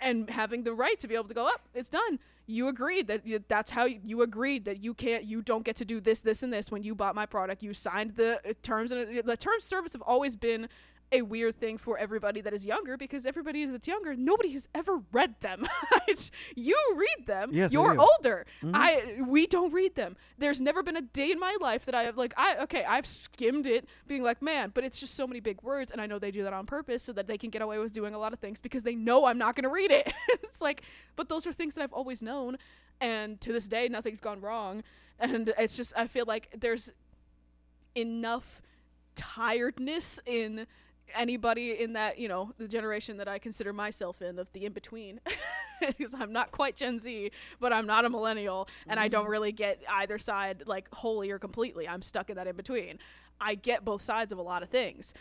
and 0.00 0.30
having 0.30 0.62
the 0.62 0.72
right 0.72 0.98
to 0.98 1.08
be 1.08 1.14
able 1.14 1.28
to 1.28 1.34
go 1.34 1.46
up 1.46 1.68
it's 1.74 1.88
done 1.88 2.18
you 2.46 2.68
agreed 2.68 3.08
that 3.08 3.22
that's 3.48 3.72
how 3.72 3.84
you, 3.84 4.00
you 4.02 4.22
agreed 4.22 4.64
that 4.64 4.82
you 4.82 4.94
can't 4.94 5.24
you 5.24 5.42
don't 5.42 5.64
get 5.64 5.76
to 5.76 5.84
do 5.84 6.00
this 6.00 6.20
this 6.20 6.42
and 6.42 6.52
this 6.52 6.70
when 6.70 6.82
you 6.82 6.94
bought 6.94 7.14
my 7.14 7.26
product 7.26 7.62
you 7.62 7.74
signed 7.74 8.14
the 8.16 8.36
uh, 8.48 8.52
terms 8.62 8.92
and 8.92 9.18
uh, 9.18 9.22
the 9.24 9.36
terms 9.36 9.64
service 9.64 9.92
have 9.92 10.02
always 10.02 10.36
been 10.36 10.68
a 11.10 11.22
weird 11.22 11.58
thing 11.58 11.78
for 11.78 11.96
everybody 11.98 12.40
that 12.40 12.52
is 12.52 12.66
younger 12.66 12.96
because 12.96 13.24
everybody 13.24 13.64
that's 13.64 13.88
younger 13.88 14.14
nobody 14.14 14.52
has 14.52 14.68
ever 14.74 15.02
read 15.12 15.34
them. 15.40 15.66
You 16.56 16.76
read 16.96 17.26
them. 17.26 17.50
Yes, 17.52 17.72
you're 17.72 17.96
older. 17.98 18.46
Mm-hmm. 18.62 18.74
I 18.74 19.18
we 19.26 19.46
don't 19.46 19.72
read 19.72 19.94
them. 19.94 20.16
There's 20.38 20.60
never 20.60 20.82
been 20.82 20.96
a 20.96 21.02
day 21.02 21.30
in 21.30 21.38
my 21.38 21.56
life 21.60 21.84
that 21.84 21.94
i 21.94 22.02
have 22.04 22.16
like 22.16 22.32
i 22.36 22.56
okay 22.58 22.84
i've 22.84 23.06
skimmed 23.06 23.66
it 23.66 23.86
being 24.06 24.22
like 24.22 24.40
man 24.42 24.70
but 24.74 24.84
it's 24.84 25.00
just 25.00 25.14
so 25.14 25.26
many 25.26 25.40
big 25.40 25.62
words 25.62 25.92
and 25.92 26.00
i 26.00 26.06
know 26.06 26.18
they 26.18 26.30
do 26.30 26.42
that 26.42 26.52
on 26.52 26.66
purpose 26.66 27.02
so 27.02 27.12
that 27.12 27.26
they 27.26 27.38
can 27.38 27.50
get 27.50 27.62
away 27.62 27.78
with 27.78 27.92
doing 27.92 28.14
a 28.14 28.18
lot 28.18 28.32
of 28.32 28.38
things 28.38 28.60
because 28.60 28.82
they 28.82 28.94
know 28.94 29.26
i'm 29.26 29.38
not 29.38 29.54
going 29.54 29.64
to 29.64 29.68
read 29.68 29.90
it. 29.90 30.12
It's 30.42 30.60
like 30.60 30.82
but 31.16 31.28
those 31.28 31.46
are 31.46 31.52
things 31.52 31.74
that 31.74 31.82
i've 31.82 31.92
always 31.92 32.22
known 32.22 32.56
and 33.00 33.40
to 33.40 33.52
this 33.52 33.68
day 33.68 33.88
nothing's 33.88 34.20
gone 34.20 34.40
wrong 34.40 34.82
and 35.18 35.52
it's 35.58 35.76
just 35.76 35.92
i 35.96 36.06
feel 36.06 36.24
like 36.26 36.48
there's 36.58 36.90
enough 37.94 38.60
tiredness 39.14 40.20
in 40.26 40.66
anybody 41.16 41.72
in 41.72 41.92
that 41.94 42.18
you 42.18 42.28
know 42.28 42.52
the 42.58 42.68
generation 42.68 43.16
that 43.18 43.28
I 43.28 43.38
consider 43.38 43.72
myself 43.72 44.20
in 44.22 44.38
of 44.38 44.52
the 44.52 44.64
in 44.64 44.72
between 44.72 45.20
because 45.80 46.14
I'm 46.18 46.32
not 46.32 46.50
quite 46.50 46.76
Gen 46.76 46.98
Z 46.98 47.30
but 47.60 47.72
I'm 47.72 47.86
not 47.86 48.04
a 48.04 48.10
millennial 48.10 48.68
and 48.86 48.98
I 48.98 49.08
don't 49.08 49.24
mm-hmm. 49.24 49.32
really 49.32 49.52
get 49.52 49.82
either 49.90 50.18
side 50.18 50.64
like 50.66 50.88
wholly 50.92 51.30
or 51.30 51.38
completely. 51.38 51.88
I'm 51.88 52.02
stuck 52.02 52.30
in 52.30 52.36
that 52.36 52.46
in 52.46 52.56
between 52.56 52.98
I 53.40 53.54
get 53.54 53.84
both 53.84 54.02
sides 54.02 54.32
of 54.32 54.38
a 54.38 54.42
lot 54.42 54.62
of 54.62 54.68
things. 54.68 55.14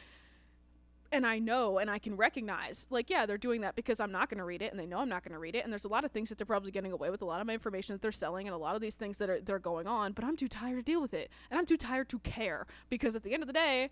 And 1.10 1.26
I 1.26 1.40
know 1.40 1.78
and 1.78 1.90
I 1.90 2.00
can 2.00 2.18
recognize 2.18 2.86
like 2.90 3.10
yeah 3.10 3.26
they're 3.26 3.38
doing 3.38 3.62
that 3.62 3.78
because 3.78 4.02
I'm 4.02 4.12
not 4.12 4.30
going 4.30 4.40
to 4.40 4.44
read 4.44 4.62
it 4.62 4.72
and 4.72 4.80
they 4.80 4.86
know 4.86 5.00
I'm 5.00 5.08
not 5.08 5.24
going 5.24 5.32
to 5.32 5.40
read 5.40 5.56
it 5.56 5.64
and 5.64 5.72
there's 5.72 5.86
a 5.86 5.90
lot 5.90 6.04
of 6.04 6.12
things 6.12 6.28
that 6.28 6.38
they're 6.38 6.46
probably 6.46 6.70
getting 6.70 6.92
away 6.92 7.10
with 7.10 7.22
a 7.22 7.26
lot 7.26 7.40
of 7.40 7.48
my 7.48 7.54
information 7.54 7.96
that 7.96 8.02
they're 8.02 8.12
selling 8.12 8.46
and 8.46 8.54
a 8.54 8.58
lot 8.58 8.76
of 8.76 8.82
these 8.82 8.98
things 8.98 9.18
that 9.20 9.30
are 9.30 9.40
they're 9.40 9.58
going 9.58 9.88
on 9.88 10.12
but 10.12 10.26
I'm 10.26 10.36
too 10.36 10.50
tired 10.50 10.76
to 10.76 10.82
deal 10.82 11.00
with 11.00 11.14
it 11.14 11.32
and 11.50 11.58
I'm 11.58 11.66
too 11.66 11.78
tired 11.78 12.10
to 12.10 12.20
care 12.20 12.68
because 12.90 13.16
at 13.16 13.24
the 13.24 13.34
end 13.34 13.42
of 13.42 13.48
the 13.48 13.54
day 13.54 13.92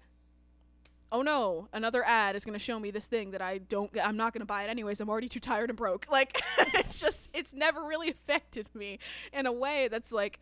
oh 1.12 1.22
no 1.22 1.68
another 1.74 2.04
ad 2.04 2.36
is 2.36 2.46
going 2.46 2.54
to 2.54 2.60
show 2.60 2.80
me 2.80 2.92
this 2.92 3.08
thing 3.08 3.32
that 3.32 3.42
I 3.42 3.58
don't 3.60 3.92
I'm 4.02 4.18
not 4.18 4.34
going 4.34 4.42
to 4.42 4.46
buy 4.46 4.64
it 4.64 4.70
anyways 4.70 5.00
I'm 5.00 5.10
already 5.10 5.30
too 5.30 5.40
tired 5.40 5.70
and 5.70 5.78
broke. 5.78 6.08
Like 6.16 6.42
it's 6.74 7.00
just 7.02 7.30
it's 7.34 7.54
never 7.54 7.84
really 7.84 8.10
affected 8.10 8.70
me 8.74 9.00
in 9.34 9.46
a 9.46 9.52
way 9.52 9.90
that's 9.90 10.14
like 10.14 10.40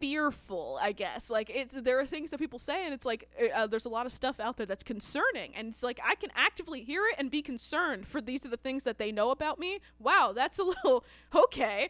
fearful 0.00 0.78
i 0.82 0.90
guess. 0.90 1.30
Like 1.30 1.48
it's 1.54 1.80
there 1.80 2.00
are 2.00 2.06
things 2.06 2.30
that 2.32 2.38
people 2.38 2.58
say 2.58 2.84
and 2.84 2.92
it's 2.92 3.06
like 3.06 3.28
uh, 3.54 3.68
there's 3.68 3.84
a 3.84 3.88
lot 3.88 4.06
of 4.06 4.12
stuff 4.12 4.40
out 4.40 4.56
there 4.56 4.66
that's 4.66 4.82
concerning 4.82 5.54
and 5.54 5.68
it's 5.68 5.82
like 5.84 6.00
i 6.04 6.16
can 6.16 6.30
actively 6.34 6.82
hear 6.82 7.02
it 7.06 7.14
and 7.16 7.30
be 7.30 7.42
concerned 7.42 8.08
for 8.08 8.20
these 8.20 8.44
are 8.44 8.48
the 8.48 8.56
things 8.56 8.82
that 8.82 8.98
they 8.98 9.12
know 9.12 9.30
about 9.30 9.60
me. 9.60 9.78
Wow 10.00 10.32
that's 10.34 10.58
a 10.58 10.64
little 10.72 11.04
okay 11.32 11.88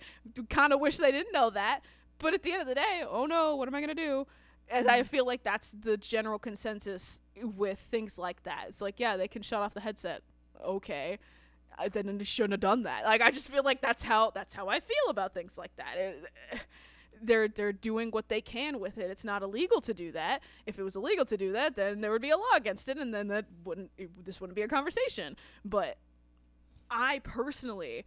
kind 0.50 0.74
of 0.74 0.80
wish 0.80 0.98
they 0.98 1.12
didn't 1.12 1.32
know 1.32 1.48
that. 1.50 1.80
But 2.18 2.34
at 2.34 2.42
the 2.42 2.52
end 2.52 2.60
of 2.60 2.68
the 2.68 2.74
day 2.74 3.02
oh 3.09 3.24
no 3.24 3.56
what 3.56 3.68
am 3.68 3.74
i 3.74 3.80
going 3.80 3.96
to 3.96 4.02
do 4.02 4.26
and 4.68 4.89
i 4.89 5.02
feel 5.02 5.26
like 5.26 5.43
that's 5.43 5.72
the 5.72 5.97
general 5.97 6.39
consensus 6.39 7.20
with 7.43 7.78
things 7.78 8.18
like 8.18 8.43
that 8.44 8.66
it's 8.68 8.80
like 8.80 8.98
yeah 8.98 9.16
they 9.16 9.28
can 9.28 9.43
shut 9.43 9.60
off 9.60 9.74
the 9.74 9.80
headset 9.80 10.22
okay 10.64 11.18
I 11.78 11.89
then 11.89 12.18
they 12.18 12.24
shouldn't 12.24 12.52
have 12.52 12.60
done 12.60 12.82
that 12.82 13.05
like 13.05 13.22
i 13.22 13.30
just 13.30 13.51
feel 13.51 13.62
like 13.62 13.80
that's 13.80 14.02
how 14.02 14.30
that's 14.30 14.55
how 14.55 14.68
i 14.68 14.80
feel 14.80 15.09
about 15.09 15.34
things 15.34 15.56
like 15.56 15.74
that 15.76 15.97
it, 15.97 16.28
they're 17.22 17.48
they're 17.48 17.72
doing 17.72 18.10
what 18.10 18.28
they 18.28 18.40
can 18.40 18.80
with 18.80 18.98
it. 18.98 19.10
It's 19.10 19.24
not 19.24 19.43
illegal 19.43 19.80
to 19.82 19.94
do 19.94 20.12
that. 20.12 20.43
If 20.66 20.78
it 20.78 20.82
was 20.82 20.97
illegal 20.97 21.24
to 21.26 21.36
do 21.36 21.52
that, 21.52 21.76
then 21.76 22.01
there 22.01 22.10
would 22.10 22.22
be 22.22 22.30
a 22.30 22.36
law 22.36 22.56
against 22.56 22.89
it, 22.89 22.98
and 22.98 23.14
then 23.14 23.28
that 23.28 23.47
wouldn't 23.64 23.90
it, 23.97 24.24
this 24.24 24.40
wouldn't 24.40 24.56
be 24.56 24.62
a 24.62 24.68
conversation. 24.68 25.36
But 25.64 25.98
I 26.90 27.20
personally, 27.20 28.05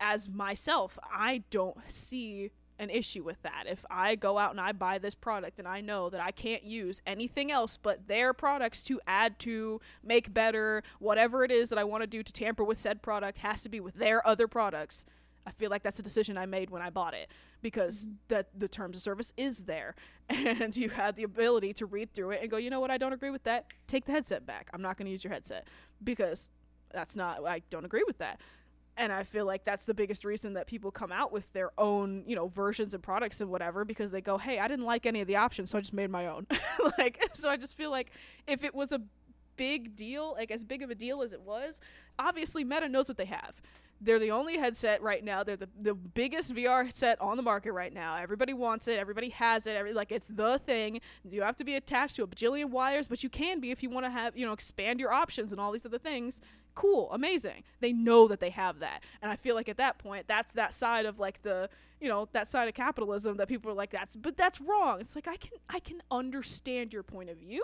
as 0.00 0.28
myself, 0.28 0.98
I 1.04 1.44
don't 1.50 1.76
see 1.88 2.50
an 2.78 2.90
issue 2.90 3.22
with 3.22 3.42
that. 3.42 3.64
If 3.66 3.84
I 3.90 4.14
go 4.14 4.38
out 4.38 4.50
and 4.50 4.60
I 4.60 4.72
buy 4.72 4.98
this 4.98 5.14
product 5.14 5.58
and 5.58 5.68
I 5.68 5.80
know 5.80 6.10
that 6.10 6.20
I 6.20 6.30
can't 6.30 6.64
use 6.64 7.00
anything 7.06 7.50
else 7.50 7.76
but 7.76 8.08
their 8.08 8.32
products 8.32 8.82
to 8.84 9.00
add 9.06 9.38
to, 9.40 9.80
make 10.02 10.34
better, 10.34 10.82
whatever 10.98 11.44
it 11.44 11.50
is 11.50 11.68
that 11.68 11.78
I 11.78 11.84
want 11.84 12.02
to 12.02 12.06
do 12.06 12.22
to 12.22 12.32
tamper 12.32 12.64
with 12.64 12.78
said 12.78 13.02
product 13.02 13.38
has 13.38 13.62
to 13.62 13.68
be 13.68 13.80
with 13.80 13.94
their 13.94 14.26
other 14.26 14.48
products. 14.48 15.06
I 15.46 15.50
feel 15.50 15.70
like 15.70 15.82
that's 15.82 15.98
a 15.98 16.02
decision 16.02 16.38
I 16.38 16.46
made 16.46 16.70
when 16.70 16.82
I 16.82 16.90
bought 16.90 17.14
it 17.14 17.30
because 17.62 18.06
mm-hmm. 18.06 18.14
that 18.28 18.48
the 18.58 18.68
terms 18.68 18.96
of 18.96 19.02
service 19.02 19.32
is 19.36 19.64
there 19.64 19.94
and 20.28 20.76
you 20.76 20.90
had 20.90 21.16
the 21.16 21.22
ability 21.22 21.72
to 21.74 21.86
read 21.86 22.12
through 22.14 22.32
it 22.32 22.42
and 22.42 22.50
go, 22.50 22.56
you 22.56 22.70
know 22.70 22.80
what, 22.80 22.90
I 22.90 22.98
don't 22.98 23.12
agree 23.12 23.30
with 23.30 23.44
that. 23.44 23.72
Take 23.86 24.06
the 24.06 24.12
headset 24.12 24.46
back. 24.46 24.70
I'm 24.72 24.82
not 24.82 24.96
going 24.96 25.06
to 25.06 25.12
use 25.12 25.22
your 25.22 25.32
headset 25.32 25.68
because 26.02 26.48
that's 26.92 27.14
not, 27.14 27.44
I 27.46 27.62
don't 27.70 27.84
agree 27.84 28.04
with 28.06 28.18
that. 28.18 28.40
And 28.96 29.12
I 29.12 29.24
feel 29.24 29.44
like 29.44 29.64
that's 29.64 29.86
the 29.86 29.94
biggest 29.94 30.24
reason 30.24 30.54
that 30.54 30.66
people 30.66 30.90
come 30.90 31.10
out 31.10 31.32
with 31.32 31.52
their 31.52 31.72
own, 31.78 32.22
you 32.26 32.36
know, 32.36 32.46
versions 32.46 32.94
and 32.94 33.02
products 33.02 33.40
and 33.40 33.50
whatever 33.50 33.84
because 33.84 34.12
they 34.12 34.20
go, 34.20 34.38
hey, 34.38 34.60
I 34.60 34.68
didn't 34.68 34.84
like 34.84 35.04
any 35.04 35.20
of 35.20 35.26
the 35.26 35.36
options, 35.36 35.70
so 35.70 35.78
I 35.78 35.80
just 35.80 35.92
made 35.92 36.10
my 36.10 36.26
own. 36.28 36.46
like, 36.98 37.20
so 37.32 37.50
I 37.50 37.56
just 37.56 37.76
feel 37.76 37.90
like 37.90 38.10
if 38.46 38.62
it 38.62 38.74
was 38.74 38.92
a 38.92 39.00
big 39.56 39.96
deal, 39.96 40.34
like 40.34 40.50
as 40.50 40.64
big 40.64 40.82
of 40.82 40.90
a 40.90 40.94
deal 40.94 41.22
as 41.22 41.32
it 41.32 41.42
was, 41.42 41.80
obviously 42.18 42.62
Meta 42.62 42.88
knows 42.88 43.08
what 43.08 43.16
they 43.16 43.26
have 43.26 43.60
they're 44.00 44.18
the 44.18 44.30
only 44.30 44.58
headset 44.58 45.02
right 45.02 45.24
now. 45.24 45.42
They're 45.42 45.56
the, 45.56 45.68
the 45.80 45.94
biggest 45.94 46.54
VR 46.54 46.92
set 46.92 47.20
on 47.20 47.36
the 47.36 47.42
market 47.42 47.72
right 47.72 47.92
now. 47.92 48.16
Everybody 48.16 48.52
wants 48.52 48.88
it. 48.88 48.98
Everybody 48.98 49.30
has 49.30 49.66
it. 49.66 49.76
Every 49.76 49.92
like 49.92 50.12
it's 50.12 50.28
the 50.28 50.58
thing. 50.58 51.00
You 51.28 51.42
have 51.42 51.56
to 51.56 51.64
be 51.64 51.74
attached 51.74 52.16
to 52.16 52.22
a 52.22 52.26
bajillion 52.26 52.70
wires, 52.70 53.08
but 53.08 53.22
you 53.22 53.28
can 53.28 53.60
be 53.60 53.70
if 53.70 53.82
you 53.82 53.90
want 53.90 54.06
to 54.06 54.10
have 54.10 54.36
you 54.36 54.46
know 54.46 54.52
expand 54.52 55.00
your 55.00 55.12
options 55.12 55.52
and 55.52 55.60
all 55.60 55.72
these 55.72 55.86
other 55.86 55.98
things. 55.98 56.40
Cool, 56.74 57.08
amazing. 57.12 57.62
They 57.80 57.92
know 57.92 58.26
that 58.26 58.40
they 58.40 58.50
have 58.50 58.80
that, 58.80 59.02
and 59.22 59.30
I 59.30 59.36
feel 59.36 59.54
like 59.54 59.68
at 59.68 59.76
that 59.76 59.98
point, 59.98 60.26
that's 60.26 60.52
that 60.54 60.74
side 60.74 61.06
of 61.06 61.18
like 61.18 61.42
the 61.42 61.70
you 62.00 62.08
know 62.08 62.28
that 62.32 62.48
side 62.48 62.68
of 62.68 62.74
capitalism 62.74 63.36
that 63.36 63.48
people 63.48 63.70
are 63.70 63.74
like 63.74 63.90
that's 63.90 64.16
but 64.16 64.36
that's 64.36 64.60
wrong. 64.60 65.00
It's 65.00 65.14
like 65.14 65.28
I 65.28 65.36
can 65.36 65.52
I 65.68 65.78
can 65.78 66.02
understand 66.10 66.92
your 66.92 67.02
point 67.02 67.30
of 67.30 67.38
view 67.38 67.62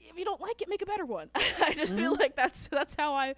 if 0.00 0.18
you 0.18 0.24
don't 0.24 0.40
like 0.40 0.62
it, 0.62 0.68
make 0.68 0.82
a 0.82 0.86
better 0.86 1.04
one. 1.04 1.30
I 1.34 1.72
just 1.74 1.92
mm-hmm. 1.92 2.02
feel 2.02 2.16
like 2.16 2.36
that's 2.36 2.68
that's 2.68 2.94
how 2.98 3.14
I 3.14 3.34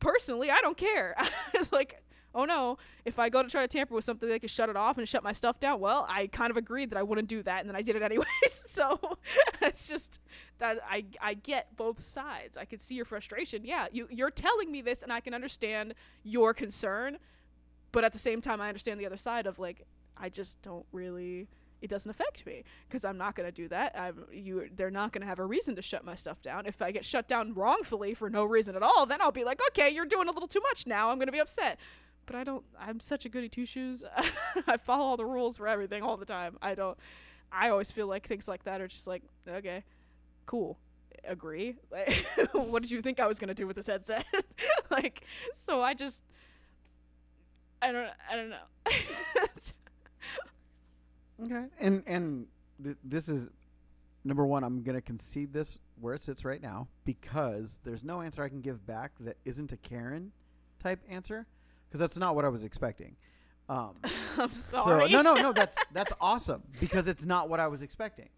personally, 0.00 0.50
I 0.50 0.60
don't 0.60 0.76
care. 0.76 1.14
it's 1.54 1.72
like, 1.72 2.02
oh 2.34 2.44
no, 2.44 2.78
if 3.04 3.18
I 3.18 3.28
go 3.28 3.42
to 3.42 3.48
try 3.48 3.62
to 3.62 3.68
tamper 3.68 3.94
with 3.94 4.04
something, 4.04 4.28
they 4.28 4.38
can 4.38 4.48
shut 4.48 4.68
it 4.68 4.76
off 4.76 4.98
and 4.98 5.08
shut 5.08 5.22
my 5.22 5.32
stuff 5.32 5.60
down. 5.60 5.80
Well, 5.80 6.06
I 6.08 6.26
kind 6.26 6.50
of 6.50 6.56
agreed 6.56 6.90
that 6.90 6.98
I 6.98 7.02
wouldn't 7.02 7.28
do 7.28 7.42
that, 7.42 7.60
and 7.60 7.68
then 7.68 7.76
I 7.76 7.82
did 7.82 7.96
it 7.96 8.02
anyways. 8.10 8.26
so 8.48 8.98
it's 9.60 9.88
just 9.88 10.20
that 10.58 10.78
I 10.88 11.04
I 11.20 11.34
get 11.34 11.76
both 11.76 12.00
sides. 12.00 12.56
I 12.56 12.64
can 12.64 12.78
see 12.78 12.94
your 12.94 13.04
frustration. 13.04 13.64
Yeah, 13.64 13.86
you 13.92 14.08
you're 14.10 14.30
telling 14.30 14.72
me 14.72 14.80
this, 14.80 15.02
and 15.02 15.12
I 15.12 15.20
can 15.20 15.34
understand 15.34 15.94
your 16.22 16.54
concern, 16.54 17.18
but 17.92 18.04
at 18.04 18.12
the 18.12 18.18
same 18.18 18.40
time, 18.40 18.60
I 18.60 18.68
understand 18.68 19.00
the 19.00 19.06
other 19.06 19.16
side 19.16 19.46
of 19.46 19.58
like 19.58 19.86
I 20.16 20.28
just 20.28 20.60
don't 20.62 20.86
really 20.92 21.48
it 21.80 21.88
doesn't 21.88 22.10
affect 22.10 22.44
me 22.46 22.64
because 22.88 23.04
I'm 23.04 23.16
not 23.16 23.34
going 23.34 23.48
to 23.48 23.52
do 23.52 23.68
that. 23.68 23.98
I'm 23.98 24.24
you 24.32 24.68
they're 24.74 24.90
not 24.90 25.12
going 25.12 25.22
to 25.22 25.26
have 25.26 25.38
a 25.38 25.44
reason 25.44 25.76
to 25.76 25.82
shut 25.82 26.04
my 26.04 26.14
stuff 26.14 26.42
down. 26.42 26.66
If 26.66 26.82
I 26.82 26.90
get 26.90 27.04
shut 27.04 27.26
down 27.28 27.54
wrongfully 27.54 28.14
for 28.14 28.28
no 28.30 28.44
reason 28.44 28.76
at 28.76 28.82
all, 28.82 29.06
then 29.06 29.20
I'll 29.20 29.32
be 29.32 29.44
like, 29.44 29.60
"Okay, 29.70 29.90
you're 29.90 30.06
doing 30.06 30.28
a 30.28 30.32
little 30.32 30.48
too 30.48 30.60
much 30.60 30.86
now. 30.86 31.10
I'm 31.10 31.16
going 31.18 31.28
to 31.28 31.32
be 31.32 31.40
upset." 31.40 31.78
But 32.26 32.36
I 32.36 32.44
don't 32.44 32.64
I'm 32.78 33.00
such 33.00 33.24
a 33.24 33.28
goody 33.28 33.48
two 33.48 33.66
shoes. 33.66 34.04
I 34.66 34.76
follow 34.76 35.04
all 35.04 35.16
the 35.16 35.26
rules 35.26 35.56
for 35.56 35.66
everything 35.66 36.02
all 36.02 36.16
the 36.16 36.26
time. 36.26 36.58
I 36.62 36.74
don't 36.74 36.98
I 37.52 37.70
always 37.70 37.90
feel 37.90 38.06
like 38.06 38.26
things 38.26 38.46
like 38.46 38.64
that 38.64 38.80
are 38.80 38.88
just 38.88 39.06
like, 39.06 39.22
"Okay, 39.48 39.84
cool." 40.46 40.78
Agree. 41.24 41.76
Like, 41.90 42.26
what 42.52 42.82
did 42.82 42.90
you 42.90 43.02
think 43.02 43.20
I 43.20 43.26
was 43.26 43.38
going 43.38 43.48
to 43.48 43.54
do 43.54 43.66
with 43.66 43.76
this 43.76 43.86
headset? 43.86 44.24
like 44.90 45.22
so 45.52 45.82
I 45.82 45.94
just 45.94 46.24
I 47.82 47.92
don't 47.92 48.08
I 48.30 48.36
don't 48.36 48.50
know. 48.50 48.56
Okay, 51.42 51.64
and 51.80 52.02
and 52.06 52.46
th- 52.82 52.96
this 53.04 53.28
is 53.28 53.50
number 54.24 54.44
one. 54.46 54.64
I'm 54.64 54.82
gonna 54.82 55.00
concede 55.00 55.52
this 55.52 55.78
where 56.00 56.14
it 56.14 56.22
sits 56.22 56.44
right 56.44 56.62
now 56.62 56.88
because 57.04 57.80
there's 57.84 58.02
no 58.04 58.20
answer 58.22 58.42
I 58.42 58.48
can 58.48 58.60
give 58.60 58.86
back 58.86 59.12
that 59.20 59.36
isn't 59.44 59.72
a 59.72 59.76
Karen 59.76 60.32
type 60.82 61.00
answer 61.08 61.46
because 61.88 62.00
that's 62.00 62.16
not 62.16 62.34
what 62.34 62.44
I 62.44 62.48
was 62.48 62.64
expecting. 62.64 63.16
Um, 63.68 63.96
I'm 64.38 64.52
sorry. 64.52 65.10
So, 65.10 65.22
no, 65.22 65.34
no, 65.34 65.40
no. 65.40 65.52
That's 65.54 65.76
that's 65.92 66.12
awesome 66.20 66.62
because 66.80 67.06
it's 67.06 67.24
not 67.24 67.48
what 67.48 67.60
I 67.60 67.68
was 67.68 67.82
expecting. 67.82 68.28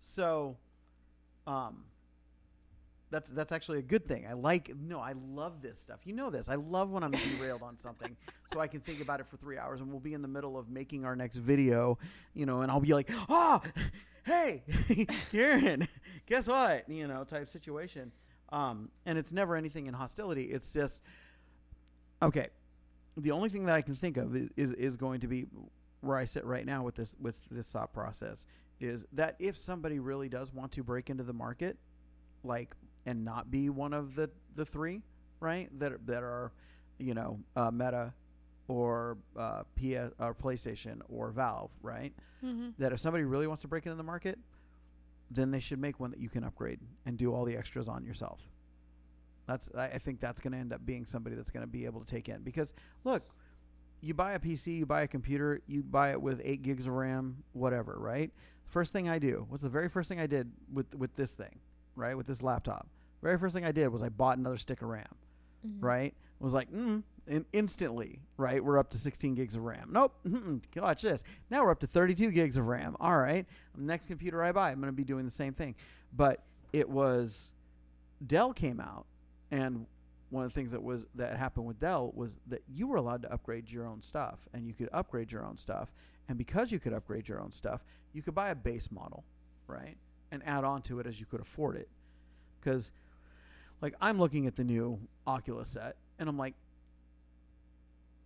So, 0.00 0.56
um, 1.46 1.84
that's 3.12 3.30
that's 3.30 3.52
actually 3.52 3.78
a 3.78 3.82
good 3.82 4.08
thing. 4.08 4.26
I 4.28 4.32
like 4.32 4.72
no, 4.74 4.98
I 4.98 5.12
love 5.12 5.60
this 5.60 5.78
stuff. 5.78 6.00
You 6.04 6.14
know 6.14 6.30
this. 6.30 6.48
I 6.48 6.54
love 6.54 6.90
when 6.90 7.04
I'm 7.04 7.12
derailed 7.12 7.62
on 7.62 7.76
something, 7.76 8.16
so 8.52 8.58
I 8.58 8.66
can 8.66 8.80
think 8.80 9.00
about 9.00 9.20
it 9.20 9.26
for 9.26 9.36
three 9.36 9.58
hours, 9.58 9.80
and 9.80 9.90
we'll 9.90 10.00
be 10.00 10.14
in 10.14 10.22
the 10.22 10.28
middle 10.28 10.58
of 10.58 10.70
making 10.70 11.04
our 11.04 11.14
next 11.14 11.36
video, 11.36 11.98
you 12.34 12.46
know, 12.46 12.62
and 12.62 12.72
I'll 12.72 12.80
be 12.80 12.94
like, 12.94 13.10
oh, 13.28 13.60
hey, 14.24 14.64
Karen, 15.30 15.86
guess 16.26 16.48
what, 16.48 16.88
you 16.88 17.06
know, 17.06 17.22
type 17.24 17.50
situation. 17.50 18.12
Um, 18.50 18.88
and 19.06 19.18
it's 19.18 19.32
never 19.32 19.56
anything 19.56 19.86
in 19.86 19.94
hostility. 19.94 20.44
It's 20.44 20.72
just 20.72 21.02
okay. 22.22 22.48
The 23.16 23.30
only 23.30 23.50
thing 23.50 23.66
that 23.66 23.76
I 23.76 23.82
can 23.82 23.94
think 23.94 24.16
of 24.16 24.34
is, 24.34 24.48
is, 24.56 24.72
is 24.72 24.96
going 24.96 25.20
to 25.20 25.28
be 25.28 25.46
where 26.00 26.16
I 26.16 26.24
sit 26.24 26.44
right 26.44 26.64
now 26.64 26.82
with 26.82 26.96
this 26.96 27.14
with 27.20 27.40
this 27.50 27.68
thought 27.68 27.92
process 27.92 28.46
is 28.80 29.06
that 29.12 29.36
if 29.38 29.56
somebody 29.56 29.98
really 29.98 30.28
does 30.28 30.52
want 30.52 30.72
to 30.72 30.82
break 30.82 31.10
into 31.10 31.22
the 31.22 31.32
market, 31.32 31.76
like 32.42 32.74
and 33.06 33.24
not 33.24 33.50
be 33.50 33.68
one 33.68 33.92
of 33.92 34.14
the 34.14 34.30
the 34.54 34.64
three, 34.64 35.02
right? 35.40 35.68
That 35.78 36.06
that 36.06 36.22
are, 36.22 36.52
you 36.98 37.14
know, 37.14 37.40
uh, 37.56 37.70
Meta 37.70 38.12
or 38.68 39.18
uh, 39.36 39.62
PS 39.76 40.12
or 40.18 40.34
PlayStation 40.34 41.00
or 41.08 41.30
Valve, 41.30 41.70
right? 41.82 42.12
Mm-hmm. 42.44 42.70
That 42.78 42.92
if 42.92 43.00
somebody 43.00 43.24
really 43.24 43.46
wants 43.46 43.62
to 43.62 43.68
break 43.68 43.86
into 43.86 43.96
the 43.96 44.02
market, 44.02 44.38
then 45.30 45.50
they 45.50 45.60
should 45.60 45.80
make 45.80 46.00
one 46.00 46.10
that 46.10 46.20
you 46.20 46.28
can 46.28 46.44
upgrade 46.44 46.80
and 47.06 47.16
do 47.16 47.34
all 47.34 47.44
the 47.44 47.56
extras 47.56 47.88
on 47.88 48.04
yourself. 48.04 48.40
That's 49.46 49.70
I, 49.76 49.84
I 49.86 49.98
think 49.98 50.20
that's 50.20 50.40
going 50.40 50.52
to 50.52 50.58
end 50.58 50.72
up 50.72 50.84
being 50.84 51.04
somebody 51.04 51.36
that's 51.36 51.50
going 51.50 51.64
to 51.64 51.70
be 51.70 51.84
able 51.84 52.00
to 52.00 52.06
take 52.06 52.28
in 52.28 52.42
because 52.42 52.72
look, 53.04 53.22
you 54.00 54.14
buy 54.14 54.32
a 54.32 54.38
PC, 54.38 54.78
you 54.78 54.86
buy 54.86 55.02
a 55.02 55.08
computer, 55.08 55.60
you 55.66 55.82
buy 55.82 56.10
it 56.10 56.20
with 56.20 56.40
eight 56.44 56.62
gigs 56.62 56.86
of 56.86 56.92
RAM, 56.92 57.44
whatever, 57.52 57.96
right? 57.98 58.30
First 58.66 58.92
thing 58.92 59.08
I 59.08 59.18
do 59.18 59.46
was 59.50 59.62
the 59.62 59.68
very 59.68 59.88
first 59.88 60.08
thing 60.08 60.20
I 60.20 60.26
did 60.26 60.50
with 60.72 60.94
with 60.94 61.14
this 61.16 61.32
thing 61.32 61.60
right, 61.96 62.16
with 62.16 62.26
this 62.26 62.42
laptop. 62.42 62.88
Very 63.22 63.38
first 63.38 63.54
thing 63.54 63.64
I 63.64 63.72
did 63.72 63.88
was 63.88 64.02
I 64.02 64.08
bought 64.08 64.38
another 64.38 64.56
stick 64.56 64.82
of 64.82 64.88
RAM, 64.88 65.06
mm-hmm. 65.66 65.84
right? 65.84 66.14
Was 66.40 66.54
like, 66.54 66.72
mm, 66.72 67.04
in, 67.26 67.44
instantly, 67.52 68.20
right? 68.36 68.62
We're 68.62 68.78
up 68.78 68.90
to 68.90 68.98
16 68.98 69.34
gigs 69.34 69.54
of 69.54 69.62
RAM. 69.62 69.90
Nope. 69.92 70.14
Watch 70.76 71.02
this. 71.02 71.22
Now 71.50 71.64
we're 71.64 71.70
up 71.70 71.80
to 71.80 71.86
32 71.86 72.30
gigs 72.32 72.56
of 72.56 72.66
RAM. 72.66 72.96
All 72.98 73.16
right. 73.16 73.46
Next 73.76 74.06
computer 74.06 74.42
I 74.42 74.50
buy, 74.52 74.70
I'm 74.70 74.80
going 74.80 74.88
to 74.88 74.92
be 74.92 75.04
doing 75.04 75.24
the 75.24 75.30
same 75.30 75.52
thing. 75.52 75.76
But 76.12 76.42
it 76.72 76.88
was 76.88 77.50
Dell 78.26 78.52
came 78.52 78.80
out, 78.80 79.06
and 79.50 79.86
one 80.30 80.44
of 80.44 80.50
the 80.50 80.54
things 80.54 80.72
that 80.72 80.82
was 80.82 81.06
that 81.14 81.36
happened 81.36 81.66
with 81.66 81.78
Dell 81.78 82.12
was 82.14 82.40
that 82.48 82.62
you 82.68 82.86
were 82.86 82.96
allowed 82.96 83.22
to 83.22 83.32
upgrade 83.32 83.70
your 83.70 83.86
own 83.86 84.02
stuff, 84.02 84.40
and 84.52 84.66
you 84.66 84.74
could 84.74 84.88
upgrade 84.92 85.30
your 85.30 85.44
own 85.44 85.56
stuff. 85.56 85.92
And 86.28 86.38
because 86.38 86.72
you 86.72 86.78
could 86.78 86.92
upgrade 86.92 87.28
your 87.28 87.40
own 87.40 87.52
stuff, 87.52 87.84
you 88.12 88.22
could 88.22 88.34
buy 88.34 88.50
a 88.50 88.54
base 88.54 88.90
model, 88.90 89.24
right, 89.66 89.96
and 90.32 90.42
add 90.44 90.64
on 90.64 90.82
to 90.82 90.98
it 90.98 91.06
as 91.06 91.20
you 91.20 91.26
could 91.26 91.40
afford 91.40 91.76
it. 91.76 91.88
Because, 92.58 92.90
like, 93.80 93.94
I'm 94.00 94.18
looking 94.18 94.48
at 94.48 94.56
the 94.56 94.64
new 94.64 94.98
Oculus 95.26 95.68
set, 95.68 95.96
and 96.18 96.28
I'm 96.28 96.38
like, 96.38 96.54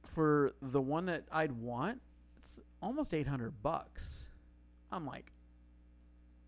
for 0.05 0.53
the 0.63 0.81
one 0.81 1.07
that 1.07 1.25
I'd 1.31 1.53
want, 1.53 2.01
it's 2.39 2.61
almost 2.81 3.13
800 3.13 3.63
bucks. 3.63 4.27
I'm 4.91 5.05
like, 5.05 5.33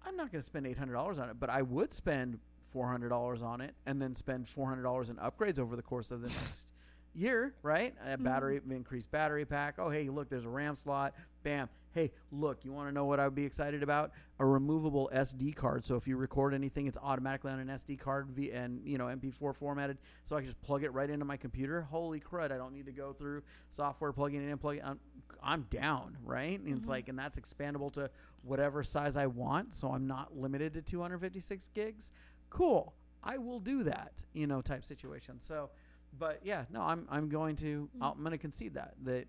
I'm 0.06 0.16
not 0.16 0.32
going 0.32 0.40
to 0.40 0.46
spend 0.46 0.64
$800 0.64 1.20
on 1.20 1.28
it, 1.28 1.36
but 1.38 1.50
I 1.50 1.60
would 1.60 1.92
spend 1.92 2.38
$400 2.74 3.42
on 3.42 3.60
it 3.60 3.74
and 3.84 4.00
then 4.00 4.14
spend 4.14 4.46
$400 4.46 5.10
in 5.10 5.16
upgrades 5.16 5.58
over 5.58 5.76
the 5.76 5.82
course 5.82 6.12
of 6.12 6.22
the 6.22 6.28
next 6.28 6.70
year, 7.14 7.54
right? 7.62 7.94
A 8.04 8.10
mm-hmm. 8.10 8.24
battery, 8.24 8.60
increased 8.70 9.10
battery 9.10 9.44
pack. 9.44 9.74
Oh, 9.78 9.90
hey, 9.90 10.08
look, 10.08 10.30
there's 10.30 10.44
a 10.44 10.48
RAM 10.48 10.76
slot. 10.76 11.14
Bam. 11.42 11.68
Hey, 11.92 12.12
look, 12.30 12.64
you 12.64 12.72
want 12.72 12.88
to 12.88 12.92
know 12.92 13.04
what 13.04 13.18
I 13.18 13.24
would 13.24 13.34
be 13.34 13.44
excited 13.44 13.82
about? 13.82 14.12
A 14.38 14.46
removable 14.46 15.10
SD 15.14 15.54
card. 15.54 15.84
So 15.84 15.96
if 15.96 16.06
you 16.06 16.16
record 16.16 16.54
anything, 16.54 16.86
it's 16.86 16.98
automatically 17.02 17.50
on 17.50 17.58
an 17.58 17.68
SD 17.68 17.98
card 17.98 18.28
v- 18.28 18.52
and, 18.52 18.86
you 18.86 18.98
know, 18.98 19.06
MP4 19.06 19.54
formatted. 19.54 19.98
So 20.24 20.36
I 20.36 20.40
can 20.40 20.46
just 20.46 20.60
plug 20.60 20.84
it 20.84 20.92
right 20.92 21.08
into 21.08 21.24
my 21.24 21.36
computer. 21.36 21.82
Holy 21.82 22.20
crud, 22.20 22.52
I 22.52 22.56
don't 22.56 22.72
need 22.72 22.86
to 22.86 22.92
go 22.92 23.12
through 23.12 23.42
software 23.68 24.12
plugging 24.12 24.46
it 24.46 24.50
in, 24.50 24.58
plugging 24.58 24.84
I'm, 24.84 25.00
I'm 25.42 25.62
down, 25.70 26.16
right? 26.24 26.58
And 26.58 26.68
it's 26.68 26.82
mm-hmm. 26.82 26.90
like, 26.90 27.08
and 27.08 27.18
that's 27.18 27.38
expandable 27.38 27.92
to 27.94 28.10
whatever 28.42 28.82
size 28.82 29.16
I 29.16 29.26
want. 29.26 29.74
So 29.74 29.88
I'm 29.88 30.06
not 30.06 30.36
limited 30.36 30.74
to 30.74 30.82
256 30.82 31.70
gigs. 31.74 32.12
Cool. 32.50 32.94
I 33.22 33.38
will 33.38 33.60
do 33.60 33.82
that, 33.84 34.12
you 34.32 34.46
know, 34.46 34.60
type 34.60 34.84
situation. 34.84 35.40
So, 35.40 35.70
but 36.18 36.40
yeah, 36.42 36.64
no, 36.70 36.80
I'm 36.82 37.06
I'm 37.10 37.28
going 37.28 37.56
to 37.56 37.88
mm-hmm. 37.94 38.02
I'm 38.02 38.18
going 38.20 38.30
to 38.30 38.38
concede 38.38 38.74
that 38.74 38.94
that 39.04 39.26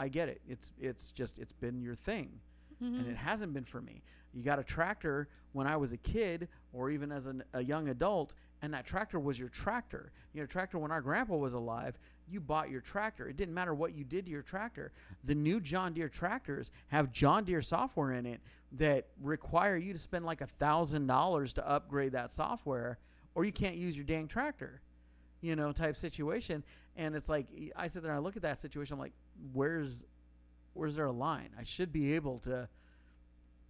I 0.00 0.08
get 0.08 0.30
it. 0.30 0.40
It's 0.48 0.72
it's 0.80 1.12
just 1.12 1.38
it's 1.38 1.52
been 1.52 1.82
your 1.82 1.94
thing, 1.94 2.40
and 2.80 2.96
mm-hmm. 2.96 3.10
it 3.10 3.16
hasn't 3.16 3.52
been 3.52 3.64
for 3.64 3.82
me. 3.82 4.02
You 4.32 4.42
got 4.42 4.58
a 4.58 4.64
tractor 4.64 5.28
when 5.52 5.66
I 5.66 5.76
was 5.76 5.92
a 5.92 5.98
kid, 5.98 6.48
or 6.72 6.90
even 6.90 7.12
as 7.12 7.26
an, 7.26 7.44
a 7.52 7.62
young 7.62 7.88
adult, 7.88 8.34
and 8.62 8.72
that 8.72 8.86
tractor 8.86 9.20
was 9.20 9.38
your 9.38 9.50
tractor. 9.50 10.10
You 10.32 10.40
know, 10.40 10.46
tractor 10.46 10.78
when 10.78 10.90
our 10.90 11.02
grandpa 11.02 11.36
was 11.36 11.52
alive. 11.52 11.98
You 12.26 12.40
bought 12.40 12.70
your 12.70 12.80
tractor. 12.80 13.28
It 13.28 13.36
didn't 13.36 13.54
matter 13.54 13.74
what 13.74 13.92
you 13.92 14.04
did 14.04 14.24
to 14.24 14.30
your 14.30 14.42
tractor. 14.42 14.92
The 15.24 15.34
new 15.34 15.60
John 15.60 15.92
Deere 15.92 16.08
tractors 16.08 16.70
have 16.88 17.12
John 17.12 17.44
Deere 17.44 17.60
software 17.60 18.12
in 18.12 18.24
it 18.24 18.40
that 18.72 19.08
require 19.20 19.76
you 19.76 19.92
to 19.92 19.98
spend 19.98 20.24
like 20.24 20.40
a 20.40 20.46
thousand 20.46 21.08
dollars 21.08 21.52
to 21.54 21.68
upgrade 21.68 22.12
that 22.12 22.30
software, 22.30 22.98
or 23.34 23.44
you 23.44 23.52
can't 23.52 23.76
use 23.76 23.96
your 23.96 24.06
dang 24.06 24.28
tractor 24.28 24.80
you 25.40 25.56
know, 25.56 25.72
type 25.72 25.96
situation. 25.96 26.62
And 26.96 27.14
it's 27.14 27.28
like 27.28 27.46
I 27.76 27.86
sit 27.86 28.02
there 28.02 28.12
and 28.12 28.20
I 28.20 28.22
look 28.22 28.36
at 28.36 28.42
that 28.42 28.58
situation. 28.58 28.94
I'm 28.94 29.00
like, 29.00 29.12
where's 29.52 30.06
where's 30.74 30.94
there 30.96 31.06
a 31.06 31.12
line? 31.12 31.50
I 31.58 31.64
should 31.64 31.92
be 31.92 32.14
able 32.14 32.38
to, 32.40 32.68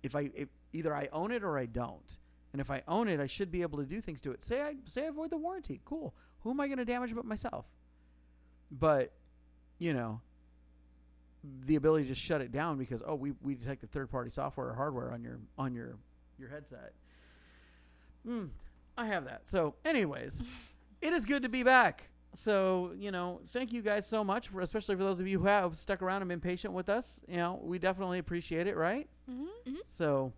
if 0.02 0.14
I 0.14 0.30
if 0.34 0.48
either 0.72 0.94
I 0.94 1.08
own 1.12 1.32
it 1.32 1.42
or 1.42 1.58
I 1.58 1.66
don't. 1.66 2.16
And 2.52 2.60
if 2.60 2.70
I 2.70 2.82
own 2.88 3.08
it, 3.08 3.20
I 3.20 3.26
should 3.26 3.52
be 3.52 3.62
able 3.62 3.78
to 3.78 3.86
do 3.86 4.00
things 4.00 4.20
to 4.22 4.32
it. 4.32 4.42
Say 4.42 4.60
I 4.60 4.74
say 4.84 5.04
I 5.04 5.06
avoid 5.06 5.30
the 5.30 5.36
warranty. 5.36 5.80
Cool. 5.84 6.14
Who 6.40 6.50
am 6.50 6.60
I 6.60 6.66
going 6.66 6.78
to 6.78 6.84
damage 6.84 7.14
but 7.14 7.24
myself? 7.24 7.66
But 8.70 9.12
you 9.78 9.92
know, 9.92 10.20
the 11.64 11.76
ability 11.76 12.04
to 12.04 12.08
just 12.10 12.22
shut 12.22 12.40
it 12.40 12.52
down 12.52 12.76
because 12.76 13.02
oh 13.06 13.14
we 13.14 13.32
we 13.42 13.54
detected 13.54 13.90
third 13.90 14.10
party 14.10 14.30
software 14.30 14.68
or 14.68 14.74
hardware 14.74 15.12
on 15.12 15.22
your 15.22 15.38
on 15.58 15.74
your 15.74 15.96
your 16.38 16.48
headset. 16.48 16.92
Hmm. 18.26 18.46
I 18.98 19.06
have 19.06 19.24
that. 19.24 19.48
So, 19.48 19.76
anyways, 19.84 20.42
it 21.00 21.12
is 21.12 21.24
good 21.24 21.42
to 21.42 21.48
be 21.48 21.62
back. 21.62 22.09
So, 22.34 22.92
you 22.96 23.10
know, 23.10 23.40
thank 23.48 23.72
you 23.72 23.82
guys 23.82 24.06
so 24.06 24.22
much 24.22 24.48
for 24.48 24.60
especially 24.60 24.96
for 24.96 25.02
those 25.02 25.20
of 25.20 25.26
you 25.26 25.40
who 25.40 25.46
have 25.46 25.76
stuck 25.76 26.00
around 26.02 26.22
and 26.22 26.28
been 26.28 26.40
patient 26.40 26.72
with 26.74 26.88
us. 26.88 27.20
You 27.28 27.36
know, 27.38 27.60
we 27.62 27.78
definitely 27.78 28.18
appreciate 28.18 28.66
it, 28.66 28.76
right? 28.76 29.08
Mm-hmm. 29.30 29.74
So, 29.86 30.32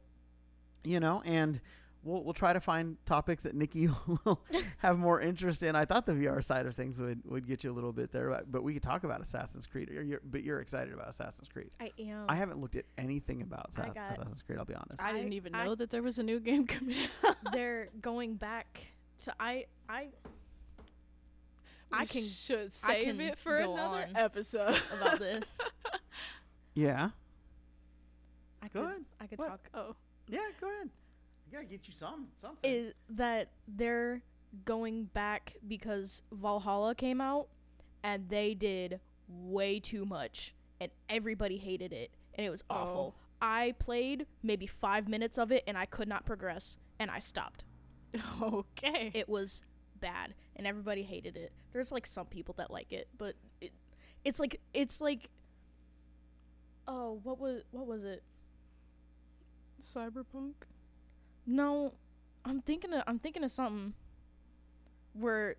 you 0.84 1.00
know, 1.00 1.22
and 1.24 1.60
we'll 2.02 2.24
we'll 2.24 2.32
try 2.32 2.52
to 2.54 2.60
find 2.60 2.96
topics 3.04 3.42
that 3.44 3.54
Nikki 3.54 3.88
will 4.24 4.42
have 4.78 4.98
more 4.98 5.20
interest 5.20 5.62
in. 5.62 5.76
I 5.76 5.84
thought 5.84 6.06
the 6.06 6.12
VR 6.12 6.42
side 6.42 6.64
of 6.66 6.74
things 6.74 6.98
would, 6.98 7.20
would 7.26 7.46
get 7.46 7.62
you 7.62 7.70
a 7.70 7.74
little 7.74 7.92
bit 7.92 8.10
there, 8.10 8.30
but, 8.30 8.50
but 8.50 8.62
we 8.62 8.72
could 8.72 8.82
talk 8.82 9.04
about 9.04 9.20
Assassin's 9.20 9.66
Creed. 9.66 9.90
You're, 9.92 10.02
you're, 10.02 10.20
but 10.24 10.42
you're 10.42 10.60
excited 10.60 10.94
about 10.94 11.10
Assassin's 11.10 11.48
Creed. 11.48 11.70
I 11.78 11.90
am. 12.00 12.24
I 12.28 12.36
haven't 12.36 12.60
looked 12.60 12.76
at 12.76 12.86
anything 12.96 13.42
about 13.42 13.66
I 13.66 13.68
Assassin's, 13.82 13.96
got- 13.96 14.12
Assassin's 14.12 14.42
Creed. 14.42 14.58
I'll 14.58 14.64
be 14.64 14.74
honest. 14.74 15.00
I 15.02 15.12
didn't 15.12 15.34
even 15.34 15.54
I- 15.54 15.64
know 15.66 15.74
that 15.74 15.90
there 15.90 16.02
was 16.02 16.18
a 16.18 16.22
new 16.22 16.40
game 16.48 16.66
coming 16.66 16.96
out. 17.24 17.36
They're 17.52 17.90
going 18.00 18.36
back 18.36 18.86
to 19.24 19.34
I 19.38 19.66
I 19.88 20.08
I 21.92 22.04
can 22.06 22.24
should 22.24 22.72
save 22.72 23.04
can 23.04 23.20
it 23.20 23.38
for 23.38 23.56
another 23.56 24.06
episode. 24.14 24.80
about 25.00 25.18
this. 25.18 25.52
yeah. 26.74 27.10
I 28.62 28.68
Go 28.68 28.80
could 28.80 28.88
ahead. 28.88 29.04
I 29.20 29.26
could 29.26 29.38
What? 29.38 29.48
talk 29.48 29.60
oh, 29.74 29.94
Yeah. 30.28 30.40
Go 30.60 30.68
ahead. 30.68 30.90
I 31.48 31.52
gotta 31.54 31.64
get 31.66 31.86
you 31.86 31.92
some 31.94 32.28
something. 32.40 32.70
is 32.72 32.94
that 33.10 33.50
they're 33.68 34.22
going 34.64 35.04
back 35.04 35.54
because 35.66 36.22
Valhalla 36.32 36.94
came 36.94 37.20
out 37.20 37.48
and 38.02 38.28
they 38.28 38.54
did 38.54 39.00
way 39.28 39.80
too 39.80 40.04
much 40.04 40.54
and 40.80 40.90
everybody 41.08 41.58
hated 41.58 41.92
it 41.92 42.10
and 42.34 42.46
it 42.46 42.50
was 42.50 42.62
oh. 42.70 42.74
awful. 42.74 43.14
I 43.40 43.74
played 43.78 44.26
maybe 44.42 44.66
5 44.66 45.08
minutes 45.08 45.36
of 45.36 45.50
it 45.50 45.64
and 45.66 45.76
I 45.76 45.84
could 45.84 46.08
not 46.08 46.24
progress 46.24 46.76
and 46.98 47.10
I 47.10 47.18
stopped. 47.18 47.64
okay. 48.42 49.10
It 49.14 49.28
was 49.28 49.62
bad 50.02 50.34
and 50.54 50.66
everybody 50.66 51.02
hated 51.02 51.38
it. 51.38 51.52
There's 51.72 51.90
like 51.90 52.06
some 52.06 52.26
people 52.26 52.54
that 52.58 52.70
like 52.70 52.92
it, 52.92 53.08
but 53.16 53.36
it 53.62 53.72
it's 54.24 54.38
like 54.38 54.60
it's 54.74 55.00
like 55.00 55.30
oh, 56.86 57.20
what 57.22 57.38
was 57.38 57.62
what 57.70 57.86
was 57.86 58.04
it? 58.04 58.22
Cyberpunk. 59.80 60.54
No, 61.46 61.94
I'm 62.44 62.60
thinking 62.60 62.92
of 62.92 63.02
I'm 63.06 63.18
thinking 63.18 63.44
of 63.44 63.50
something 63.50 63.94
where 65.14 65.56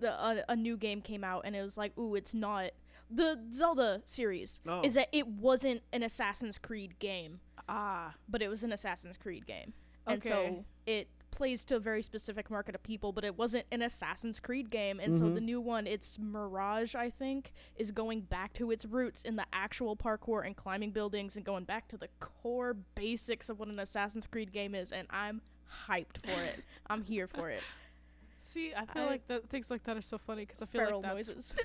the 0.00 0.12
a, 0.12 0.44
a 0.48 0.56
new 0.56 0.76
game 0.76 1.00
came 1.00 1.24
out 1.24 1.42
and 1.44 1.54
it 1.54 1.62
was 1.62 1.76
like, 1.76 1.96
ooh, 1.98 2.14
it's 2.14 2.34
not 2.34 2.70
the 3.10 3.38
Zelda 3.52 4.02
series. 4.04 4.60
Oh. 4.66 4.82
Is 4.82 4.94
that 4.94 5.08
it 5.12 5.26
wasn't 5.28 5.82
an 5.92 6.02
Assassin's 6.02 6.58
Creed 6.58 6.98
game, 6.98 7.40
Ah. 7.68 8.14
but 8.28 8.42
it 8.42 8.48
was 8.48 8.62
an 8.62 8.72
Assassin's 8.72 9.16
Creed 9.16 9.46
game, 9.46 9.72
and 10.06 10.22
so 10.22 10.64
it 10.86 11.08
plays 11.34 11.64
to 11.64 11.76
a 11.76 11.80
very 11.80 12.02
specific 12.02 12.50
market 12.50 12.74
of 12.74 12.82
people, 12.82 13.12
but 13.12 13.24
it 13.24 13.36
wasn't 13.36 13.66
an 13.72 13.82
Assassin's 13.82 14.38
Creed 14.40 14.70
game, 14.70 15.00
and 15.00 15.16
so 15.16 15.24
Mhm. 15.24 15.34
the 15.34 15.40
new 15.40 15.60
one, 15.60 15.86
it's 15.86 16.18
Mirage, 16.18 16.94
I 16.94 17.10
think, 17.10 17.52
is 17.76 17.90
going 17.90 18.22
back 18.22 18.52
to 18.54 18.70
its 18.70 18.84
roots 18.84 19.22
in 19.22 19.36
the 19.36 19.46
actual 19.52 19.96
parkour 19.96 20.46
and 20.46 20.56
climbing 20.56 20.92
buildings 20.92 21.36
and 21.36 21.44
going 21.44 21.64
back 21.64 21.88
to 21.88 21.96
the 21.96 22.08
core 22.20 22.74
basics 22.74 23.48
of 23.48 23.58
what 23.58 23.68
an 23.68 23.78
Assassin's 23.80 24.26
Creed 24.26 24.52
game 24.52 24.74
is, 24.74 24.92
and 24.92 25.08
I'm 25.10 25.42
hyped 25.88 26.18
for 26.24 26.40
it. 26.42 26.62
I'm 26.86 27.02
here 27.02 27.26
for 27.26 27.50
it. 27.50 27.62
See, 28.38 28.72
I 28.74 28.84
feel 28.86 29.04
I- 29.04 29.06
like 29.06 29.26
that 29.26 29.48
things 29.48 29.70
like 29.70 29.82
that 29.84 29.96
are 29.96 30.02
so 30.02 30.18
funny 30.18 30.44
because 30.44 30.62
I 30.62 30.66
feel 30.66 30.82
Feral 30.82 31.00
like 31.00 31.16
that's 31.16 31.28
noises. 31.28 31.54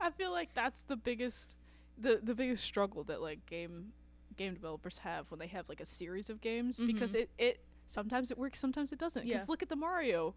I 0.00 0.10
feel 0.10 0.32
like 0.32 0.54
that's 0.54 0.82
the 0.82 0.96
biggest 0.96 1.56
the 1.96 2.20
the 2.22 2.34
biggest 2.34 2.64
struggle 2.64 3.04
that 3.04 3.20
like 3.20 3.44
game 3.46 3.92
game 4.38 4.54
developers 4.54 4.98
have 4.98 5.30
when 5.30 5.38
they 5.38 5.46
have 5.48 5.68
like 5.68 5.80
a 5.80 5.84
series 5.84 6.30
of 6.30 6.40
games 6.40 6.80
because 6.80 7.12
Mhm. 7.12 7.20
it 7.22 7.30
it 7.38 7.60
sometimes 7.86 8.30
it 8.30 8.38
works 8.38 8.58
sometimes 8.58 8.92
it 8.92 8.98
doesn't 8.98 9.24
because 9.26 9.40
Yeah. 9.40 9.44
look 9.48 9.62
at 9.62 9.68
the 9.68 9.76
Mario 9.76 10.34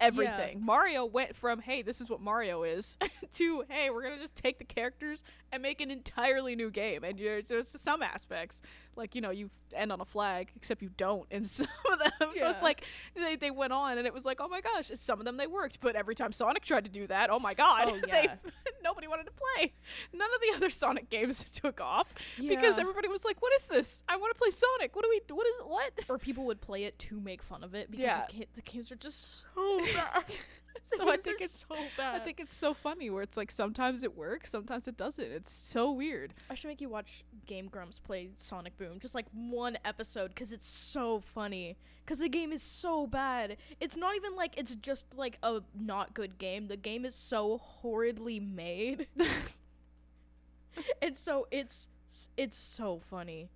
everything 0.00 0.64
Mario 0.64 1.04
went 1.04 1.34
from 1.34 1.60
hey 1.60 1.82
this 1.82 2.00
is 2.00 2.08
what 2.08 2.20
Mario 2.20 2.62
is 2.62 2.96
to 3.32 3.64
hey 3.68 3.90
we're 3.90 4.02
gonna 4.02 4.18
just 4.18 4.36
take 4.36 4.58
the 4.58 4.64
characters 4.64 5.22
and 5.52 5.62
make 5.62 5.80
an 5.80 5.90
entirely 5.90 6.54
new 6.54 6.70
game 6.70 7.02
and 7.04 7.18
you're, 7.18 7.42
there's 7.42 7.68
some 7.68 8.02
aspects 8.02 8.62
like 9.00 9.14
you 9.14 9.20
know 9.20 9.30
you 9.30 9.50
end 9.74 9.90
on 9.90 10.00
a 10.00 10.04
flag 10.04 10.50
except 10.54 10.82
you 10.82 10.90
don't 10.96 11.26
in 11.30 11.44
some 11.56 11.66
of 11.92 11.98
them 11.98 12.30
so 12.34 12.50
it's 12.50 12.62
like 12.62 12.84
they, 13.16 13.34
they 13.36 13.50
went 13.50 13.72
on 13.72 13.98
and 13.98 14.06
it 14.06 14.14
was 14.14 14.24
like 14.24 14.38
oh 14.40 14.48
my 14.48 14.60
gosh 14.60 14.90
some 14.94 15.18
of 15.18 15.24
them 15.24 15.36
they 15.36 15.46
worked 15.46 15.80
but 15.80 15.96
every 15.96 16.14
time 16.14 16.32
Sonic 16.32 16.64
tried 16.64 16.84
to 16.84 16.90
do 16.90 17.06
that 17.08 17.30
oh 17.30 17.38
my 17.38 17.54
god 17.54 17.88
Oh, 17.88 17.98
they 18.10 18.28
nobody 18.84 19.06
wanted 19.08 19.24
to 19.26 19.32
play. 19.32 19.72
None 20.12 20.28
of 20.34 20.40
the 20.40 20.56
other 20.56 20.70
Sonic 20.70 21.08
games 21.10 21.44
took 21.50 21.80
off 21.80 22.14
because 22.38 22.78
everybody 22.78 23.08
was 23.08 23.24
like, 23.24 23.40
"What 23.40 23.52
is 23.54 23.66
this? 23.68 24.02
I 24.08 24.16
want 24.16 24.34
to 24.34 24.38
play 24.38 24.50
Sonic. 24.50 24.94
What 24.94 25.04
do 25.04 25.08
we? 25.10 25.20
What 25.34 25.46
is 25.46 25.54
what?" 25.64 25.92
or 26.08 26.18
people 26.18 26.44
would 26.46 26.60
play 26.60 26.84
it 26.84 26.98
to 27.00 27.20
make 27.20 27.42
fun 27.42 27.64
of 27.64 27.74
it 27.74 27.90
because 27.90 28.04
Yeah. 28.04 28.44
the 28.54 28.62
games 28.62 28.90
are 28.92 28.96
just 28.96 29.44
so 29.54 29.78
bad. 29.94 30.34
So 30.96 31.08
I 31.08 31.16
think 31.16 31.40
it's 31.40 31.64
so 31.64 31.76
I 32.02 32.18
think 32.18 32.40
it's 32.40 32.54
so 32.56 32.74
funny 32.74 33.10
where 33.10 33.22
it's 33.22 33.36
like 33.36 33.50
sometimes 33.50 34.02
it 34.02 34.16
works, 34.16 34.50
sometimes 34.50 34.88
it 34.88 34.96
doesn't. 34.96 35.24
It's 35.24 35.52
so 35.52 35.92
weird. 35.92 36.34
I 36.48 36.54
should 36.54 36.68
make 36.68 36.80
you 36.80 36.88
watch 36.88 37.22
Game 37.46 37.68
Grumps 37.68 37.98
play 37.98 38.30
Sonic 38.36 38.76
Boom, 38.76 38.98
just 38.98 39.14
like 39.14 39.26
one 39.32 39.78
episode, 39.84 40.28
because 40.34 40.52
it's 40.52 40.66
so 40.66 41.20
funny. 41.20 41.76
Because 42.04 42.18
the 42.18 42.28
game 42.28 42.52
is 42.52 42.62
so 42.62 43.06
bad. 43.06 43.56
It's 43.80 43.96
not 43.96 44.16
even 44.16 44.34
like 44.34 44.58
it's 44.58 44.74
just 44.74 45.14
like 45.16 45.38
a 45.44 45.60
not 45.78 46.12
good 46.12 46.38
game. 46.38 46.66
The 46.66 46.76
game 46.76 47.04
is 47.04 47.14
so 47.14 47.58
horridly 47.58 48.40
made, 48.40 49.06
and 51.02 51.16
so 51.16 51.46
it's 51.52 51.88
it's 52.36 52.56
so 52.56 52.98
funny. 52.98 53.48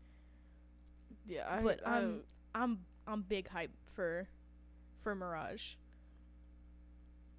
Yeah, 1.26 1.46
I, 1.48 1.62
But 1.62 1.86
I'm 1.86 2.20
I'm 2.54 2.80
I'm 3.06 3.22
big 3.22 3.48
hype 3.48 3.72
for 3.94 4.28
for 5.02 5.14
Mirage. 5.14 5.74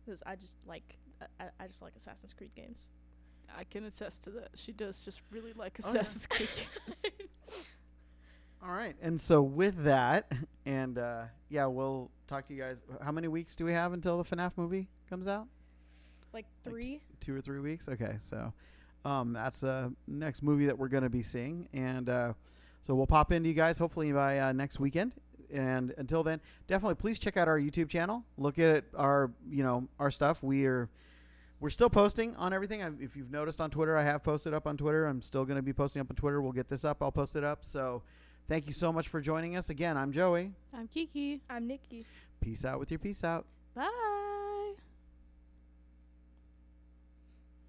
Because 0.06 0.22
I 0.26 0.36
just 0.36 0.56
like 0.68 0.98
I, 1.40 1.46
I 1.60 1.68
just 1.68 1.82
like 1.82 1.94
Assassin's 1.96 2.34
Creed 2.34 2.52
games. 2.56 2.86
I 3.58 3.64
can 3.64 3.86
attest 3.86 4.24
to 4.26 4.32
that. 4.32 4.50
She 4.56 4.72
does 4.72 5.04
just 5.06 5.22
really 5.32 5.54
like 5.54 5.78
Oh, 5.84 5.92
yeah. 5.94 6.00
Assassin's 6.02 6.28
Creed 6.28 6.50
games. 6.86 7.06
All 8.64 8.72
right. 8.72 8.96
And 9.02 9.20
so 9.22 9.42
with 9.42 9.84
that, 9.84 10.32
and 10.66 10.98
uh, 10.98 11.24
yeah, 11.50 11.66
we'll 11.68 12.10
talk 12.28 12.48
to 12.48 12.54
you 12.54 12.62
guys. 12.62 12.82
How 13.04 13.12
many 13.12 13.28
weeks 13.28 13.56
do 13.56 13.64
we 13.66 13.74
have 13.74 13.94
until 13.94 14.22
the 14.22 14.36
FNAF 14.36 14.54
movie 14.58 14.90
comes 15.10 15.28
out? 15.28 15.48
Like 16.34 16.46
Like 16.66 16.74
three. 16.74 17.02
Two 17.20 17.36
or 17.36 17.42
three 17.42 17.60
weeks? 17.60 17.88
Okay. 17.88 18.16
So 18.20 18.54
um, 19.06 19.34
that's 19.34 19.62
the 19.62 19.94
next 20.08 20.42
movie 20.42 20.66
that 20.66 20.78
we're 20.78 20.88
going 20.88 21.04
to 21.04 21.10
be 21.10 21.22
seeing. 21.22 21.70
And 21.74 22.10
uh, 22.10 22.34
so 22.82 22.96
we'll 22.96 23.08
pop 23.08 23.32
into 23.32 23.48
you 23.48 23.56
guys 23.56 23.78
hopefully 23.78 24.12
by 24.12 24.40
uh, 24.40 24.52
next 24.52 24.80
weekend. 24.80 25.14
And 25.52 25.94
until 25.98 26.24
then, 26.24 26.42
definitely 26.68 26.96
please 26.96 27.20
check 27.20 27.38
out 27.38 27.48
our 27.48 27.60
YouTube 27.60 27.90
channel. 27.90 28.24
Look 28.38 28.60
at 28.60 28.86
our, 28.96 29.32
you 29.50 29.64
know, 29.64 29.88
our 30.00 30.12
stuff. 30.12 30.44
We 30.44 30.66
are 30.66 30.90
we're 31.60 31.70
still 31.70 31.90
posting 31.90 32.36
on 32.36 32.54
everything. 32.54 32.84
I, 32.84 32.92
if 33.00 33.16
you've 33.16 33.32
noticed 33.32 33.62
on 33.62 33.70
Twitter, 33.70 33.98
I 33.98 34.04
have 34.04 34.24
posted 34.24 34.54
up 34.54 34.68
on 34.68 34.78
Twitter. 34.78 35.06
I'm 35.06 35.22
still 35.22 35.46
going 35.46 35.56
to 35.56 35.62
be 35.62 35.74
posting 35.74 36.00
up 36.00 36.10
on 36.10 36.16
Twitter. 36.16 36.42
We'll 36.42 36.52
get 36.52 36.68
this 36.68 36.84
up. 36.84 37.02
I'll 37.02 37.12
post 37.12 37.36
it 37.36 37.44
up. 37.44 37.64
So 37.64 38.04
thank 38.48 38.68
you 38.68 38.74
so 38.74 38.92
much 38.92 39.08
for 39.08 39.22
joining 39.22 39.56
us. 39.56 39.70
Again, 39.70 39.98
I'm 39.98 40.12
Joey. 40.12 40.52
I'm 40.74 40.88
Kiki. 40.88 41.42
I'm 41.50 41.66
Nikki. 41.68 42.06
Peace 42.42 42.66
out 42.66 42.80
with 42.80 42.92
your 42.92 43.00
peace 43.00 43.24
out. 43.24 43.46
Bye. 43.74 43.84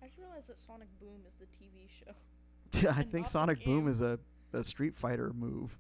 I 0.03 0.07
just 0.07 0.19
realized 0.19 0.49
that 0.49 0.59
Sonic 0.59 0.89
Boom 1.01 1.23
is 1.27 1.35
the 1.39 1.47
TV 1.47 1.89
show. 1.89 2.91
I 2.91 3.03
think 3.03 3.29
Sonic 3.29 3.65
Boom 3.65 3.89
is 3.89 4.03
a, 4.03 4.19
a 4.53 4.63
Street 4.63 4.97
Fighter 4.97 5.33
move. 5.33 5.79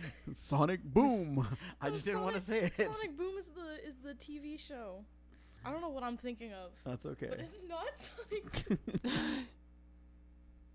Sonic 0.34 0.82
Boom. 0.82 1.46
I 1.80 1.90
just 1.90 2.04
didn't 2.04 2.22
want 2.22 2.34
to 2.36 2.40
say 2.40 2.70
it. 2.76 2.76
Sonic 2.76 3.16
Boom 3.16 3.36
is 3.38 3.48
the 3.50 3.88
is 3.88 3.96
the 4.04 4.14
TV 4.14 4.58
show. 4.58 5.04
I 5.64 5.70
don't 5.70 5.80
know 5.80 5.90
what 5.90 6.02
I'm 6.02 6.16
thinking 6.16 6.52
of, 6.52 6.72
That's 6.84 7.06
okay. 7.06 7.26
but 7.30 7.38
it's 7.40 7.58
not 7.68 7.86
Sonic. 7.94 8.80